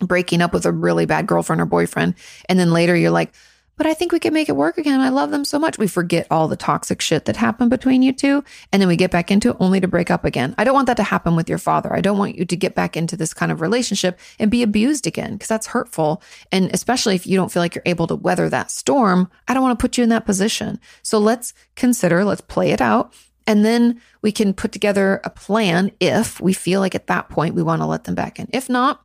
breaking 0.00 0.42
up 0.42 0.52
with 0.52 0.66
a 0.66 0.72
really 0.72 1.06
bad 1.06 1.26
girlfriend 1.26 1.60
or 1.60 1.66
boyfriend. 1.66 2.14
And 2.48 2.58
then 2.58 2.72
later 2.72 2.94
you're 2.96 3.10
like, 3.10 3.32
but 3.76 3.86
I 3.86 3.94
think 3.94 4.12
we 4.12 4.20
can 4.20 4.32
make 4.32 4.48
it 4.48 4.56
work 4.56 4.78
again. 4.78 5.00
I 5.00 5.08
love 5.08 5.30
them 5.30 5.44
so 5.44 5.58
much. 5.58 5.78
We 5.78 5.86
forget 5.86 6.26
all 6.30 6.48
the 6.48 6.56
toxic 6.56 7.00
shit 7.00 7.24
that 7.24 7.36
happened 7.36 7.70
between 7.70 8.02
you 8.02 8.12
two. 8.12 8.44
And 8.72 8.80
then 8.80 8.88
we 8.88 8.96
get 8.96 9.10
back 9.10 9.30
into 9.30 9.50
it 9.50 9.56
only 9.60 9.80
to 9.80 9.88
break 9.88 10.10
up 10.10 10.24
again. 10.24 10.54
I 10.58 10.64
don't 10.64 10.74
want 10.74 10.86
that 10.86 10.96
to 10.98 11.02
happen 11.02 11.36
with 11.36 11.48
your 11.48 11.58
father. 11.58 11.92
I 11.92 12.00
don't 12.00 12.18
want 12.18 12.36
you 12.36 12.44
to 12.44 12.56
get 12.56 12.74
back 12.74 12.96
into 12.96 13.16
this 13.16 13.34
kind 13.34 13.50
of 13.50 13.60
relationship 13.60 14.18
and 14.38 14.50
be 14.50 14.62
abused 14.62 15.06
again 15.06 15.32
because 15.32 15.48
that's 15.48 15.66
hurtful. 15.66 16.22
And 16.52 16.70
especially 16.72 17.14
if 17.14 17.26
you 17.26 17.36
don't 17.36 17.50
feel 17.50 17.62
like 17.62 17.74
you're 17.74 17.82
able 17.86 18.06
to 18.06 18.16
weather 18.16 18.48
that 18.48 18.70
storm, 18.70 19.30
I 19.48 19.54
don't 19.54 19.62
want 19.62 19.78
to 19.78 19.82
put 19.82 19.98
you 19.98 20.04
in 20.04 20.10
that 20.10 20.26
position. 20.26 20.78
So 21.02 21.18
let's 21.18 21.54
consider, 21.74 22.24
let's 22.24 22.40
play 22.40 22.70
it 22.70 22.80
out. 22.80 23.12
And 23.46 23.64
then 23.64 24.00
we 24.22 24.32
can 24.32 24.54
put 24.54 24.72
together 24.72 25.20
a 25.24 25.30
plan 25.30 25.90
if 26.00 26.40
we 26.40 26.52
feel 26.52 26.80
like 26.80 26.94
at 26.94 27.08
that 27.08 27.28
point 27.28 27.54
we 27.54 27.62
want 27.62 27.82
to 27.82 27.86
let 27.86 28.04
them 28.04 28.14
back 28.14 28.38
in. 28.38 28.48
If 28.52 28.70
not, 28.70 29.04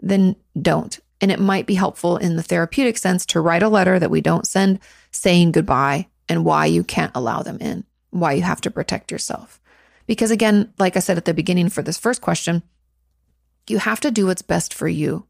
then 0.00 0.36
don't. 0.60 0.98
And 1.22 1.32
it 1.32 1.40
might 1.40 1.66
be 1.66 1.74
helpful 1.74 2.18
in 2.18 2.36
the 2.36 2.42
therapeutic 2.42 2.98
sense 2.98 3.24
to 3.26 3.40
write 3.40 3.62
a 3.62 3.68
letter 3.68 3.98
that 3.98 4.10
we 4.10 4.20
don't 4.20 4.46
send 4.46 4.80
saying 5.12 5.52
goodbye 5.52 6.08
and 6.28 6.44
why 6.44 6.66
you 6.66 6.84
can't 6.84 7.12
allow 7.14 7.42
them 7.42 7.58
in, 7.60 7.84
why 8.10 8.32
you 8.32 8.42
have 8.42 8.60
to 8.62 8.70
protect 8.70 9.10
yourself. 9.10 9.60
Because 10.06 10.30
again, 10.30 10.72
like 10.78 10.96
I 10.96 11.00
said 11.00 11.16
at 11.16 11.24
the 11.24 11.32
beginning 11.32 11.68
for 11.68 11.80
this 11.80 11.96
first 11.96 12.20
question, 12.20 12.62
you 13.68 13.78
have 13.78 14.00
to 14.00 14.10
do 14.10 14.26
what's 14.26 14.42
best 14.42 14.74
for 14.74 14.88
you. 14.88 15.24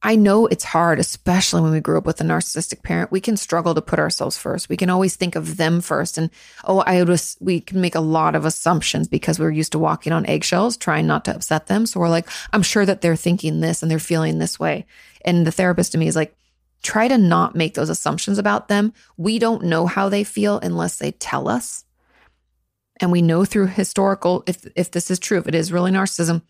I 0.00 0.14
know 0.14 0.46
it's 0.46 0.64
hard, 0.64 1.00
especially 1.00 1.60
when 1.60 1.72
we 1.72 1.80
grew 1.80 1.98
up 1.98 2.06
with 2.06 2.20
a 2.20 2.24
narcissistic 2.24 2.84
parent. 2.84 3.10
We 3.10 3.20
can 3.20 3.36
struggle 3.36 3.74
to 3.74 3.82
put 3.82 3.98
ourselves 3.98 4.38
first. 4.38 4.68
We 4.68 4.76
can 4.76 4.90
always 4.90 5.16
think 5.16 5.34
of 5.34 5.56
them 5.56 5.80
first. 5.80 6.16
And 6.16 6.30
oh, 6.64 6.80
I 6.80 7.02
was, 7.02 7.36
we 7.40 7.60
can 7.60 7.80
make 7.80 7.96
a 7.96 8.00
lot 8.00 8.36
of 8.36 8.44
assumptions 8.44 9.08
because 9.08 9.40
we're 9.40 9.50
used 9.50 9.72
to 9.72 9.78
walking 9.78 10.12
on 10.12 10.24
eggshells, 10.26 10.76
trying 10.76 11.08
not 11.08 11.24
to 11.24 11.34
upset 11.34 11.66
them. 11.66 11.84
So 11.84 11.98
we're 11.98 12.08
like, 12.08 12.28
I'm 12.52 12.62
sure 12.62 12.86
that 12.86 13.00
they're 13.00 13.16
thinking 13.16 13.58
this 13.58 13.82
and 13.82 13.90
they're 13.90 13.98
feeling 13.98 14.38
this 14.38 14.58
way. 14.58 14.86
And 15.24 15.44
the 15.44 15.52
therapist 15.52 15.92
to 15.92 15.98
me 15.98 16.06
is 16.06 16.14
like, 16.14 16.36
try 16.84 17.08
to 17.08 17.18
not 17.18 17.56
make 17.56 17.74
those 17.74 17.90
assumptions 17.90 18.38
about 18.38 18.68
them. 18.68 18.92
We 19.16 19.40
don't 19.40 19.64
know 19.64 19.86
how 19.86 20.08
they 20.08 20.22
feel 20.22 20.60
unless 20.60 20.98
they 20.98 21.10
tell 21.10 21.48
us. 21.48 21.84
And 23.00 23.10
we 23.10 23.22
know 23.22 23.44
through 23.44 23.66
historical, 23.66 24.44
if 24.46 24.66
if 24.76 24.90
this 24.90 25.10
is 25.10 25.18
true, 25.18 25.38
if 25.38 25.48
it 25.48 25.54
is 25.54 25.72
really 25.72 25.90
narcissism, 25.90 26.42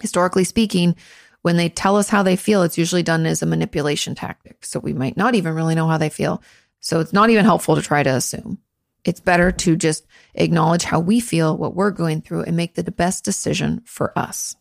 historically 0.00 0.44
speaking, 0.44 0.96
when 1.42 1.56
they 1.56 1.68
tell 1.68 1.96
us 1.96 2.08
how 2.08 2.22
they 2.22 2.36
feel, 2.36 2.62
it's 2.62 2.78
usually 2.78 3.02
done 3.02 3.26
as 3.26 3.42
a 3.42 3.46
manipulation 3.46 4.14
tactic. 4.14 4.64
So 4.64 4.80
we 4.80 4.92
might 4.92 5.16
not 5.16 5.34
even 5.34 5.54
really 5.54 5.74
know 5.74 5.88
how 5.88 5.98
they 5.98 6.08
feel. 6.08 6.42
So 6.80 7.00
it's 7.00 7.12
not 7.12 7.30
even 7.30 7.44
helpful 7.44 7.76
to 7.76 7.82
try 7.82 8.02
to 8.02 8.14
assume. 8.14 8.58
It's 9.04 9.20
better 9.20 9.50
to 9.50 9.76
just 9.76 10.06
acknowledge 10.34 10.84
how 10.84 11.00
we 11.00 11.20
feel, 11.20 11.56
what 11.56 11.74
we're 11.74 11.90
going 11.90 12.22
through, 12.22 12.42
and 12.42 12.56
make 12.56 12.74
the 12.74 12.90
best 12.90 13.24
decision 13.24 13.82
for 13.84 14.16
us. 14.16 14.54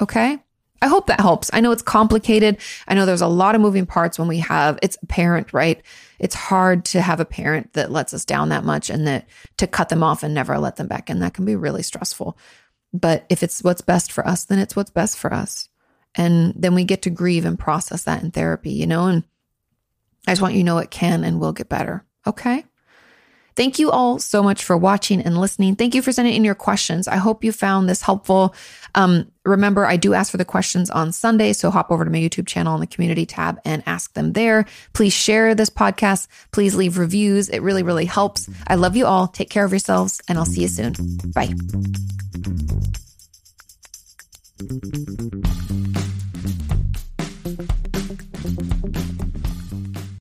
Okay? 0.00 0.38
I 0.82 0.88
hope 0.88 1.06
that 1.06 1.20
helps. 1.20 1.48
I 1.52 1.60
know 1.60 1.70
it's 1.70 1.82
complicated. 1.82 2.58
I 2.88 2.94
know 2.94 3.06
there's 3.06 3.20
a 3.20 3.28
lot 3.28 3.54
of 3.54 3.60
moving 3.60 3.86
parts 3.86 4.18
when 4.18 4.26
we 4.26 4.38
have 4.38 4.78
it's 4.82 4.98
a 5.00 5.06
parent, 5.06 5.52
right? 5.52 5.80
It's 6.18 6.34
hard 6.34 6.84
to 6.86 7.00
have 7.00 7.20
a 7.20 7.24
parent 7.24 7.74
that 7.74 7.92
lets 7.92 8.12
us 8.12 8.24
down 8.24 8.48
that 8.48 8.64
much 8.64 8.90
and 8.90 9.06
that 9.06 9.28
to 9.58 9.68
cut 9.68 9.90
them 9.90 10.02
off 10.02 10.24
and 10.24 10.34
never 10.34 10.58
let 10.58 10.76
them 10.76 10.88
back 10.88 11.08
in. 11.08 11.20
That 11.20 11.34
can 11.34 11.44
be 11.44 11.54
really 11.54 11.84
stressful. 11.84 12.36
But 12.92 13.24
if 13.30 13.44
it's 13.44 13.62
what's 13.62 13.80
best 13.80 14.10
for 14.10 14.26
us, 14.26 14.44
then 14.44 14.58
it's 14.58 14.74
what's 14.74 14.90
best 14.90 15.16
for 15.16 15.32
us. 15.32 15.68
And 16.14 16.52
then 16.56 16.74
we 16.74 16.84
get 16.84 17.02
to 17.02 17.10
grieve 17.10 17.44
and 17.44 17.58
process 17.58 18.04
that 18.04 18.22
in 18.22 18.30
therapy, 18.30 18.72
you 18.72 18.86
know? 18.86 19.06
And 19.06 19.24
I 20.26 20.32
just 20.32 20.42
want 20.42 20.54
you 20.54 20.60
to 20.60 20.66
know 20.66 20.78
it 20.78 20.90
can 20.90 21.24
and 21.24 21.40
will 21.40 21.52
get 21.52 21.68
better. 21.68 22.04
Okay. 22.26 22.64
Thank 23.54 23.78
you 23.78 23.90
all 23.90 24.18
so 24.18 24.42
much 24.42 24.64
for 24.64 24.76
watching 24.76 25.20
and 25.20 25.38
listening. 25.38 25.76
Thank 25.76 25.94
you 25.94 26.00
for 26.00 26.12
sending 26.12 26.34
in 26.34 26.44
your 26.44 26.54
questions. 26.54 27.06
I 27.06 27.16
hope 27.16 27.44
you 27.44 27.52
found 27.52 27.88
this 27.88 28.00
helpful. 28.00 28.54
Um, 28.94 29.30
remember, 29.44 29.84
I 29.84 29.96
do 29.96 30.14
ask 30.14 30.30
for 30.30 30.38
the 30.38 30.44
questions 30.44 30.88
on 30.88 31.12
Sunday, 31.12 31.52
so 31.52 31.70
hop 31.70 31.90
over 31.90 32.04
to 32.04 32.10
my 32.10 32.18
YouTube 32.18 32.46
channel 32.46 32.74
in 32.74 32.80
the 32.80 32.86
community 32.86 33.26
tab 33.26 33.60
and 33.64 33.82
ask 33.84 34.14
them 34.14 34.32
there. 34.32 34.64
Please 34.94 35.12
share 35.12 35.54
this 35.54 35.70
podcast. 35.70 36.28
Please 36.50 36.74
leave 36.74 36.96
reviews. 36.96 37.50
It 37.50 37.60
really, 37.60 37.82
really 37.82 38.06
helps. 38.06 38.48
I 38.66 38.76
love 38.76 38.96
you 38.96 39.04
all. 39.04 39.28
Take 39.28 39.50
care 39.50 39.64
of 39.64 39.72
yourselves, 39.72 40.20
and 40.28 40.38
I'll 40.38 40.46
see 40.46 40.62
you 40.62 40.68
soon. 40.68 40.94
Bye. 41.34 41.52
Thank 44.64 44.84
you. 47.70 47.81